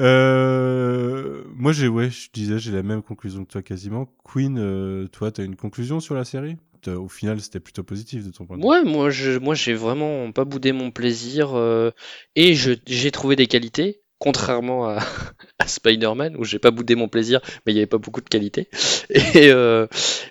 [0.00, 4.10] Euh, moi, j'ai, ouais, je disais, j'ai la même conclusion que toi quasiment.
[4.24, 6.56] Queen, euh, toi, t'as une conclusion sur la série?
[6.86, 8.68] Au final, c'était plutôt positif de ton point de vue.
[8.68, 11.90] Ouais, moi, je, moi, j'ai vraiment pas boudé mon plaisir euh,
[12.34, 15.00] et je, j'ai trouvé des qualités, contrairement à,
[15.66, 18.70] Spider-Man où j'ai pas boudé mon plaisir, mais il y avait pas beaucoup de qualités.
[19.10, 19.86] Et euh,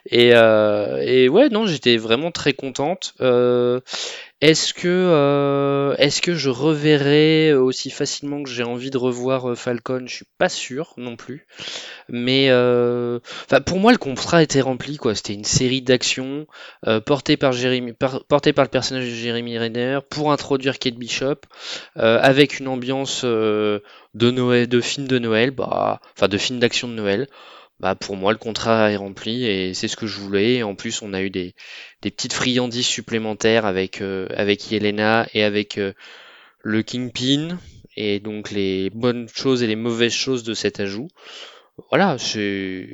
[0.10, 3.14] et et ouais, non, j'étais vraiment très contente.
[4.42, 9.56] Est-ce que euh, est-ce que je reverrai aussi facilement que j'ai envie de revoir euh,
[9.56, 10.04] Falcon?
[10.06, 11.46] Je suis pas sûr non plus.
[12.08, 13.20] Mais euh,
[13.66, 15.14] pour moi, le contrat était rempli, quoi.
[15.14, 16.48] C'était une série d'actions
[16.88, 21.42] euh, portée par le personnage de Jeremy Renner pour introduire Kate Bishop,
[21.98, 23.82] euh, avec une ambiance de
[24.14, 27.28] Noël, de film de Noël, bah, enfin de film d'action de Noël.
[27.80, 30.64] Bah, pour moi, le contrat est rempli et c'est ce que je voulais.
[30.64, 31.56] En plus, on a eu des,
[32.02, 35.94] des petites friandises supplémentaires avec euh, avec Yelena et avec euh,
[36.64, 37.58] le Kingpin.
[37.98, 41.10] Et donc les bonnes choses et les mauvaises choses de cet ajout.
[41.92, 42.88] Voilà, c'est-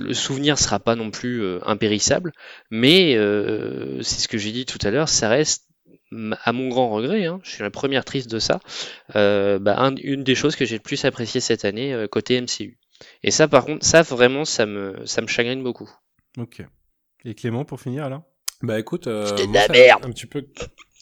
[0.00, 2.32] le souvenir sera pas non plus euh, impérissable,
[2.70, 5.66] mais euh, c'est ce que j'ai dit tout à l'heure, ça reste
[6.44, 8.60] à mon grand regret, hein, je suis la première triste de ça,
[9.16, 12.36] euh, bah, un- une des choses que j'ai le plus apprécié cette année euh, côté
[12.36, 12.78] MCU.
[13.22, 15.90] Et ça, par contre, ça vraiment, ça me ça me chagrine beaucoup.
[16.38, 16.62] Ok.
[17.24, 18.22] Et Clément, pour finir, alors
[18.62, 20.04] Bah écoute, euh, de la ça- merde.
[20.04, 20.46] un petit peu,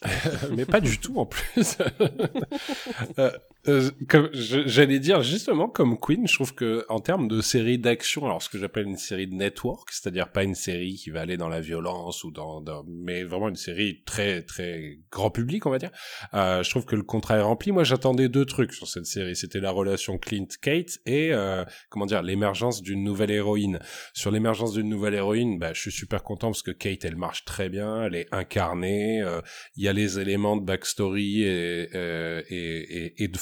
[0.57, 1.77] mais pas du tout en plus.
[3.19, 3.31] Euh,
[3.69, 3.91] euh,
[4.33, 8.49] j'allais dire justement comme Queen, je trouve que en termes de série d'action, alors ce
[8.49, 11.61] que j'appelle une série de network, c'est-à-dire pas une série qui va aller dans la
[11.61, 15.91] violence ou dans, dans- mais vraiment une série très très grand public, on va dire.
[16.35, 17.73] Euh, je trouve que le contrat est rempli.
[17.73, 19.37] Moi, j'attendais deux trucs sur cette série.
[19.37, 23.79] C'était la relation Clint-Kate et euh, comment dire l'émergence d'une nouvelle héroïne.
[24.15, 27.45] Sur l'émergence d'une nouvelle héroïne, bah, je suis super content parce que Kate, elle marche
[27.45, 29.21] très bien, elle est incarnée.
[29.23, 29.41] euh,
[29.77, 33.37] Il y a les éléments de backstory et, euh, et, et, et de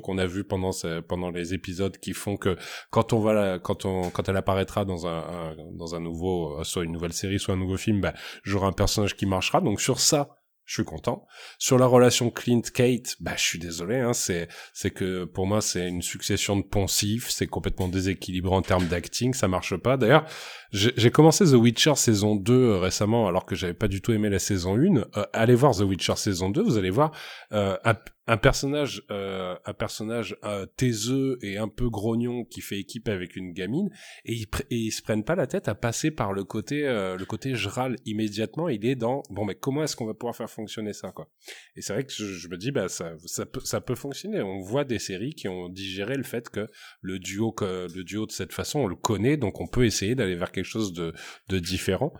[0.00, 0.72] qu'on a vu pendant
[1.08, 2.56] pendant les épisodes qui font que
[2.90, 6.58] quand on va la, quand on quand elle apparaîtra dans un, un- dans un nouveau
[6.60, 9.60] euh, soit une nouvelle série soit un nouveau film, bah, j'aurai un personnage qui marchera.
[9.60, 11.26] Donc sur ça, je suis content.
[11.58, 15.88] Sur la relation Clint-Kate, bah, je suis désolé, hein, c'est, c'est que pour moi, c'est
[15.88, 19.96] une succession de poncifs, c'est complètement déséquilibré en termes d'acting, ça marche pas.
[19.96, 20.26] D'ailleurs,
[20.72, 24.28] j'ai commencé The Witcher saison 2 euh, récemment, alors que j'avais pas du tout aimé
[24.28, 24.96] la saison 1.
[25.16, 27.12] Euh, allez voir The Witcher saison 2, vous allez voir
[27.52, 27.94] euh, un,
[28.26, 33.34] un personnage, euh, un personnage euh, taiseux et un peu grognon qui fait équipe avec
[33.36, 33.88] une gamine,
[34.26, 37.24] et ils, et ils se prennent pas la tête à passer par le côté, le
[37.24, 38.68] côté je râle immédiatement.
[38.68, 41.30] Il est dans bon, mais comment est-ce qu'on va pouvoir faire fonctionner ça, quoi?
[41.76, 44.42] Et c'est vrai que je, je me dis, bah ça, ça peut, ça peut fonctionner.
[44.42, 46.66] On voit des séries qui ont digéré le fait que
[47.00, 50.14] le duo, que le duo de cette façon, on le connaît, donc on peut essayer
[50.14, 51.12] d'aller vers quelque chose de,
[51.48, 52.12] de différent.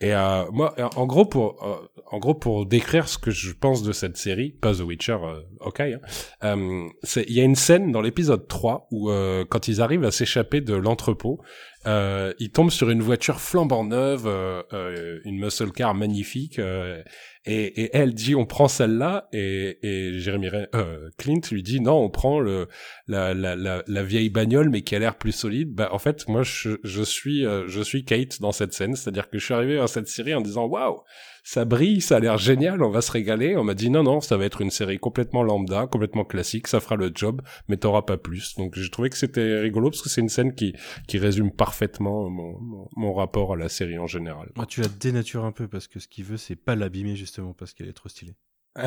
[0.00, 1.76] Et euh, moi, en gros, pour, euh,
[2.10, 5.40] en gros, pour décrire ce que je pense de cette série, pas The Witcher, euh,
[5.60, 5.98] ok, hein,
[6.44, 10.10] euh, il y a une scène dans l'épisode 3 où, euh, quand ils arrivent à
[10.10, 11.40] s'échapper de l'entrepôt,
[11.86, 17.02] euh, il tombe sur une voiture flambant neuve, euh, euh, une muscle car magnifique, euh,
[17.44, 21.96] et, et, elle dit on prend celle-là, et, et Jérémy euh, Clint lui dit non,
[21.96, 22.68] on prend le
[23.08, 25.72] la, la, la, vieille bagnole mais qui a l'air plus solide.
[25.74, 29.38] Bah en fait, moi je, je suis je suis Kate dans cette scène, c'est-à-dire que
[29.38, 31.02] je suis arrivé à cette série en disant waouh
[31.42, 33.56] ça brille, ça a l'air génial, on va se régaler.
[33.56, 36.80] On m'a dit non, non, ça va être une série complètement lambda, complètement classique, ça
[36.80, 38.54] fera le job, mais t'auras pas plus.
[38.56, 40.74] Donc j'ai trouvé que c'était rigolo parce que c'est une scène qui,
[41.08, 44.50] qui résume parfaitement mon, mon, mon, rapport à la série en général.
[44.56, 47.52] Moi, tu la dénatures un peu parce que ce qu'il veut, c'est pas l'abîmer justement
[47.52, 48.36] parce qu'elle est trop stylée.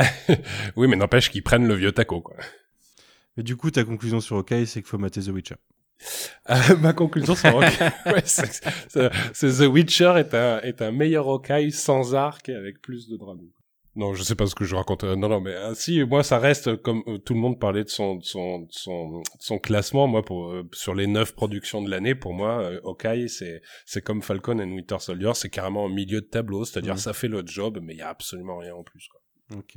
[0.75, 2.38] oui, mais n'empêche qu'ils prennent le vieux taco, quoi.
[3.38, 5.56] Mais du coup, ta conclusion sur OK, c'est qu'il faut mater The Witcher.
[6.50, 11.72] Euh, ma conclusion sur Hawkeye, ouais, c'est The Witcher est un, est un meilleur Hawkeye
[11.72, 13.40] sans arc et avec plus de drame.
[13.96, 15.06] Non, je sais pas ce que je raconte.
[15.06, 17.90] Non, non, mais euh, si moi ça reste comme euh, tout le monde parlait de
[17.90, 20.06] son, de son, de son, son classement.
[20.08, 24.02] Moi, pour euh, sur les neuf productions de l'année, pour moi, euh, Hawkeye c'est c'est
[24.02, 27.00] comme Falcon and Winter Soldier, c'est carrément au milieu de tableau, c'est-à-dire Mhm.
[27.00, 29.08] ça fait le job, mais il y a absolument rien en plus.
[29.08, 29.60] Quoi.
[29.60, 29.76] Ok.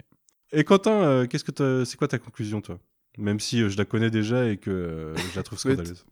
[0.50, 2.80] Et Quentin, euh, qu'est-ce que c'est quoi ta conclusion, toi?
[3.18, 6.06] Même si euh, je la connais déjà et que euh, je la trouve scandaleuse.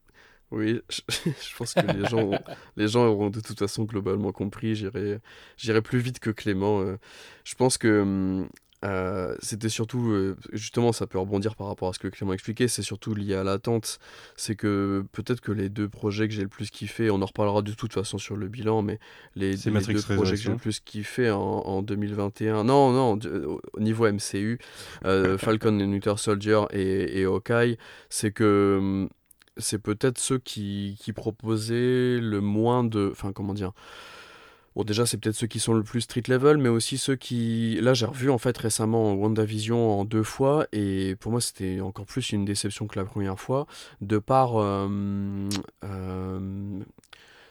[0.51, 2.31] Oui, je, je pense que les gens,
[2.77, 4.75] les gens auront de toute façon globalement compris.
[4.77, 5.21] J'irai,
[5.57, 6.81] j'irai plus vite que Clément.
[6.83, 6.99] euh.
[7.45, 8.49] Je pense que hum,
[8.87, 12.69] euh, c'était surtout, euh, justement, ça peut rebondir par rapport à ce que Clément expliquait.
[12.69, 13.99] C'est surtout lié à l'attente.
[14.37, 17.63] C'est que peut-être que les deux projets que j'ai le plus kiffé, on en reparlera
[17.63, 18.99] de toute façon sur le bilan, mais
[19.35, 23.19] les, les deux projets que j'ai le plus kiffé en, en 2021, non, non,
[23.73, 24.59] au niveau MCU,
[25.05, 29.09] euh, Falcon and Winter Soldier et, et Hawkeye, c'est que hum,
[29.59, 33.09] c'est peut-être ceux qui, qui proposaient le moins de.
[33.11, 33.73] Enfin, comment dire
[34.77, 37.79] Bon, déjà, c'est peut-être ceux qui sont le plus street level, mais aussi ceux qui.
[37.81, 42.05] Là, j'ai revu en fait récemment WandaVision en deux fois, et pour moi, c'était encore
[42.05, 43.67] plus une déception que la première fois,
[44.03, 44.57] de par.
[44.59, 45.49] euh,
[45.85, 46.81] euh,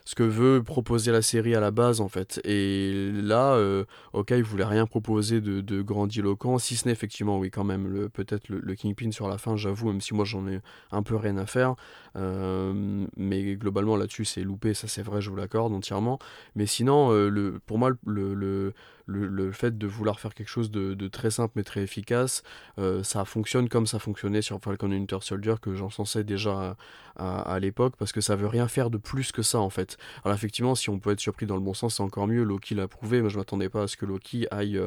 [0.05, 2.39] ce que veut proposer la série à la base en fait.
[2.43, 7.49] Et là, euh, ok, il voulait rien proposer de, grandiloquent, si ce n'est effectivement, oui,
[7.49, 10.59] quand même, peut-être le, Kingpin sur la fin, j'avoue, même si moi j'en ai
[10.91, 11.75] un peu rien à faire.
[12.15, 16.19] Euh, mais globalement là-dessus, c'est loupé, ça c'est vrai, je vous l'accorde entièrement.
[16.55, 18.73] Mais sinon, euh, pour moi, le,
[19.05, 22.43] le, le fait de vouloir faire quelque chose de, de très simple mais très efficace,
[22.79, 26.75] euh, ça fonctionne comme ça fonctionnait sur Falcon Winter Soldier, que j'en sensais déjà
[27.15, 29.97] à, à, l'époque, parce que ça veut rien faire de plus que ça en fait.
[30.23, 32.43] Alors effectivement, si on peut être surpris dans le bon sens, c'est encore mieux.
[32.43, 33.21] Loki l'a prouvé.
[33.21, 34.81] Moi, je m'attendais pas à ce que Loki aille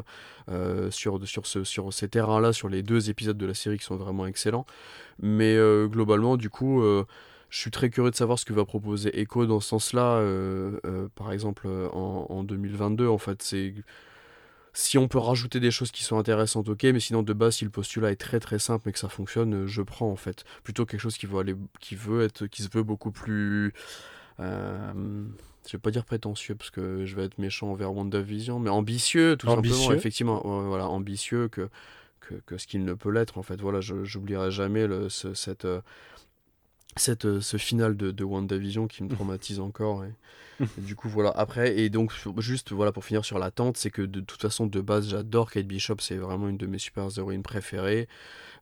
[0.50, 3.84] euh, sur, sur, ce, sur ces terrains-là, sur les deux épisodes de la série qui
[3.84, 4.66] sont vraiment excellents.
[5.20, 7.04] Mais euh, globalement, du coup, euh,
[7.50, 10.16] je suis très curieux de savoir ce que va proposer Echo dans ce sens-là.
[10.18, 13.74] euh, euh, par exemple, euh, en, en 2022, en fait, c'est
[14.72, 17.64] si on peut rajouter des choses qui sont intéressantes, ok, mais sinon de base, si
[17.64, 20.44] le postulat est très très simple et que ça fonctionne, euh, je prends en fait.
[20.62, 23.72] Plutôt quelque chose qui veut aller, qui veut être, qui se veut beaucoup plus,
[24.40, 24.92] euh,
[25.66, 29.36] je vais pas dire prétentieux parce que je vais être méchant envers WandaVision, mais ambitieux
[29.36, 29.76] tout Ambitieux.
[29.76, 31.68] simplement, effectivement, voilà, ambitieux que
[32.20, 33.60] que, que ce qu'il ne peut l'être en fait.
[33.60, 35.80] Voilà, j'oublierai jamais le, ce, cette euh,
[36.96, 40.04] cette, euh, ce final de, de WandaVision qui me traumatise encore.
[40.04, 40.12] Et
[40.76, 41.30] du coup, voilà.
[41.30, 44.80] Après, et donc, juste voilà pour finir sur l'attente, c'est que de toute façon, de
[44.80, 48.08] base, j'adore Kate Bishop, c'est vraiment une de mes super-héroïnes préférées.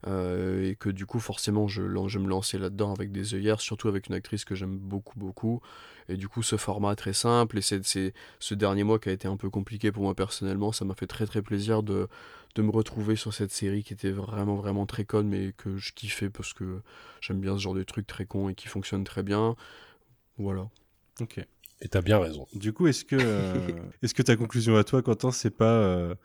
[0.07, 3.87] euh, et que du coup, forcément, je, je me lançais là-dedans avec des œillères, surtout
[3.89, 5.61] avec une actrice que j'aime beaucoup, beaucoup.
[6.09, 9.27] Et du coup, ce format très simple, et c'est ce dernier mois qui a été
[9.27, 12.07] un peu compliqué pour moi personnellement, ça m'a fait très très plaisir de,
[12.55, 15.93] de me retrouver sur cette série qui était vraiment vraiment très conne, mais que je
[15.93, 16.81] kiffais parce que
[17.21, 19.55] j'aime bien ce genre de trucs très cons et qui fonctionnent très bien.
[20.37, 20.69] Voilà.
[21.21, 21.39] Ok.
[21.81, 22.47] Et t'as bien raison.
[22.53, 23.69] Du coup, est-ce que, euh,
[24.01, 26.15] est-ce que ta conclusion à toi, Quentin, c'est pas euh,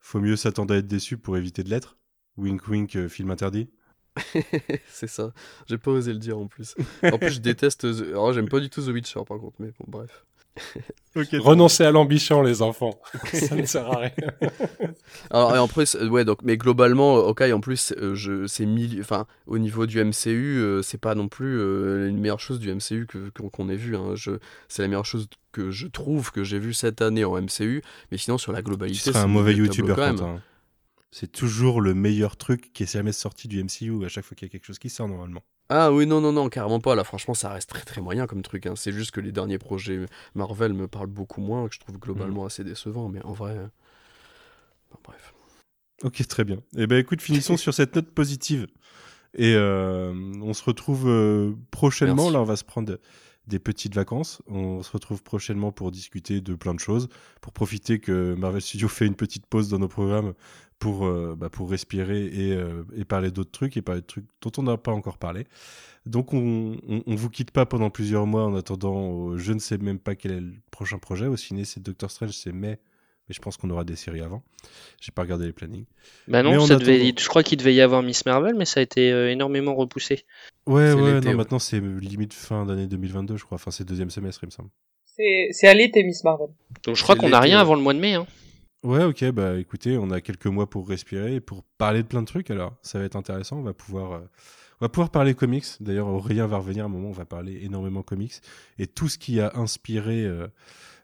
[0.00, 1.98] faut mieux s'attendre à être déçu pour éviter de l'être?
[2.36, 3.70] Wink wink, euh, film interdit?
[4.88, 5.32] C'est ça.
[5.66, 6.74] J'ai pas osé le dire en plus.
[7.10, 7.80] En plus, je déteste.
[7.82, 10.24] The- Alors, j'aime pas du tout The Witcher par contre, mais bon, bref.
[11.14, 11.28] Ok.
[11.40, 12.98] Renoncez à l'ambition, les enfants.
[13.34, 14.10] Ça ne sert à rien.
[15.30, 18.46] Alors, et en plus, euh, ouais, donc, mais globalement, euh, ok, en plus, euh, je,
[18.46, 18.66] c'est
[18.98, 22.74] enfin, au niveau du MCU, euh, c'est pas non plus euh, une meilleure chose du
[22.74, 23.94] MCU que, qu'on, qu'on ait vu.
[23.94, 24.14] Hein.
[24.14, 24.32] Je,
[24.68, 28.16] c'est la meilleure chose que je trouve que j'ai vu cette année en MCU, mais
[28.16, 30.16] sinon, sur la Tu globalité, serais c'est un mauvais youtubeur, quand même.
[30.16, 30.42] Quentin.
[31.14, 34.46] C'est toujours le meilleur truc qui est jamais sorti du MCU à chaque fois qu'il
[34.48, 35.42] y a quelque chose qui sort normalement.
[35.68, 36.94] Ah oui, non, non, non, carrément pas.
[36.94, 38.66] Là, franchement, ça reste très très moyen comme truc.
[38.66, 38.74] hein.
[38.76, 42.46] C'est juste que les derniers projets Marvel me parlent beaucoup moins, que je trouve globalement
[42.46, 43.52] assez décevant, mais en vrai.
[43.52, 43.66] euh,
[44.90, 45.34] enfin, bref.
[46.02, 46.58] Ok, très bien.
[46.76, 48.66] Eh ben écoute, finissons sur cette note positive.
[49.34, 52.16] Et euh, on se retrouve euh, prochainement.
[52.24, 52.32] Merci.
[52.32, 52.98] Là, on va se prendre
[53.46, 54.42] des petites vacances.
[54.46, 57.08] On se retrouve prochainement pour discuter de plein de choses,
[57.40, 60.34] pour profiter que Marvel Studios fait une petite pause dans nos programmes
[60.82, 64.24] pour, euh, bah, pour respirer et, euh, et parler d'autres trucs et parler de trucs
[64.42, 65.46] dont on n'a pas encore parlé.
[66.06, 69.60] Donc on, on, on vous quitte pas pendant plusieurs mois en attendant, euh, je ne
[69.60, 71.26] sais même pas quel est le prochain projet.
[71.26, 72.80] Au ciné, c'est Doctor Strange, c'est mai,
[73.28, 74.42] mais je pense qu'on aura des séries avant.
[75.00, 75.84] J'ai pas regardé les plannings.
[76.26, 78.80] Bah Mais non, ça devait- je crois qu'il devait y avoir Miss Marvel, mais ça
[78.80, 80.24] a été euh, énormément repoussé.
[80.66, 81.36] Ouais, ouais, l'été, non, ouais.
[81.36, 83.54] maintenant c'est limite fin d'année 2022, je crois.
[83.54, 84.70] Enfin, c'est deuxième semestre, il me semble.
[85.04, 86.48] C'est c'est à l'été, Miss Marvel.
[86.82, 88.14] Donc je crois qu'on n'a rien avant le mois de mai.
[88.14, 88.26] Hein.
[88.82, 92.20] Ouais, ok, bah écoutez, on a quelques mois pour respirer et pour parler de plein
[92.20, 94.20] de trucs, alors ça va être intéressant, on va pouvoir, euh,
[94.80, 97.60] on va pouvoir parler comics, d'ailleurs Aurélien va revenir à un moment, on va parler
[97.62, 98.40] énormément comics,
[98.80, 100.48] et tout ce qui a inspiré euh,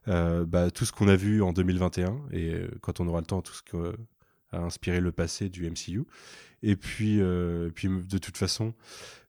[0.08, 3.42] euh, bah, tout ce qu'on a vu en 2021, et quand on aura le temps,
[3.42, 3.76] tout ce qui
[4.50, 6.05] a inspiré le passé du MCU.
[6.62, 8.74] Et puis, euh, puis de toute façon,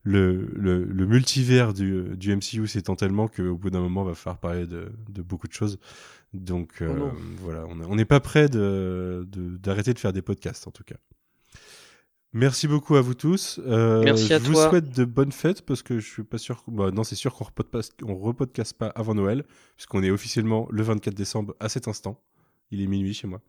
[0.02, 4.38] le, le, le multivers du, du MCU s'étend tellement qu'au bout d'un moment, va falloir
[4.40, 5.78] parler de, de beaucoup de choses.
[6.32, 7.12] Donc euh, Oh non.
[7.40, 10.70] voilà, on est- on n'est pas prêt de- de- d'arrêter de, faire des podcasts en
[10.70, 10.96] tout cas.
[12.32, 13.58] Merci beaucoup à vous tous.
[13.66, 14.68] Euh, Merci à je vous toi.
[14.70, 16.62] souhaite de bonnes fêtes parce que je suis pas sûr.
[16.68, 17.46] Bah, non, c'est sûr qu'on
[18.04, 19.44] on repodcast pas avant Noël
[19.76, 22.22] puisqu'on est officiellement le 24 décembre à cet instant.
[22.70, 23.40] Il est minuit chez moi.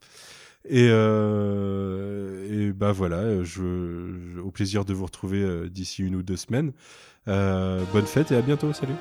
[0.69, 3.61] Et, euh, et bah voilà, je,
[4.35, 6.71] je- au plaisir de vous retrouver euh, d'ici une ou deux semaines.
[7.27, 8.71] Euh, bonne fête et à bientôt.
[8.73, 8.93] Salut.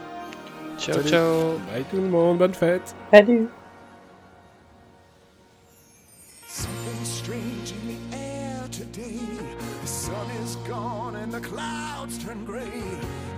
[0.79, 1.09] Ciao, Salut.
[1.09, 1.59] ciao.
[1.73, 2.95] Bye tout le monde, bonne fête.
[3.13, 3.47] Salut
[6.49, 9.19] Something strange in the air today.
[9.83, 12.83] The sun is gone and the clouds turn gray.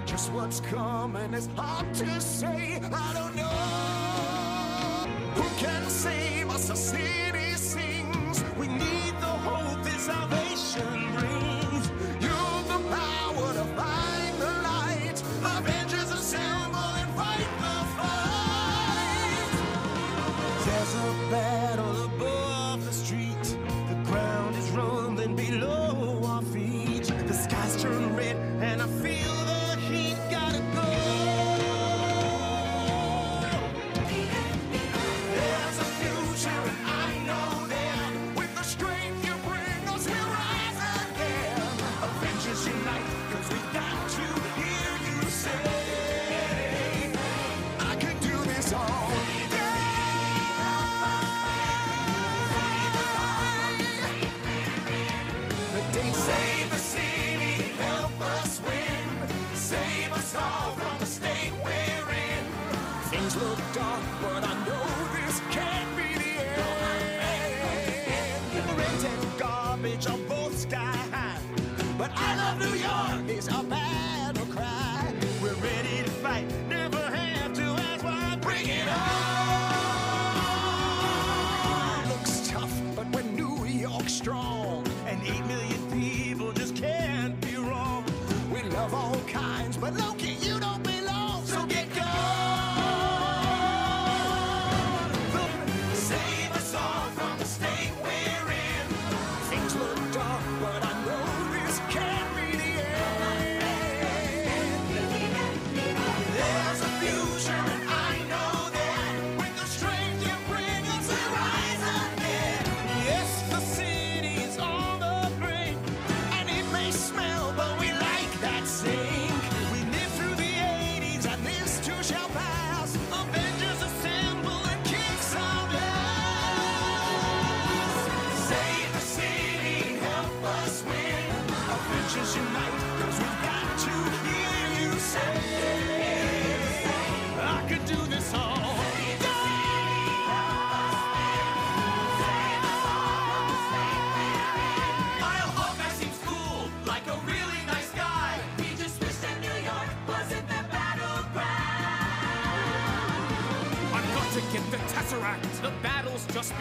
[0.06, 2.80] Just what's coming is hard to say.
[2.82, 5.02] I don't know.
[5.34, 6.68] Who can save us?
[6.68, 7.51] The city
[8.34, 8.58] sings.
[8.58, 10.41] We need the hope salvation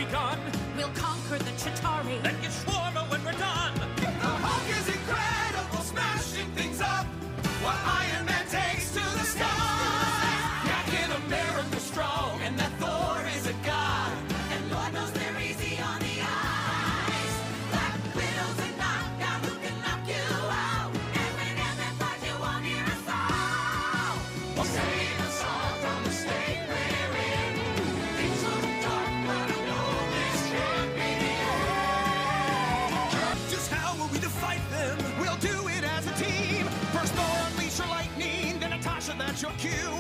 [0.05, 0.39] begun.
[0.75, 2.21] We'll conquer the Chitari.
[2.23, 2.90] Then get Shawarma
[39.61, 39.90] kill.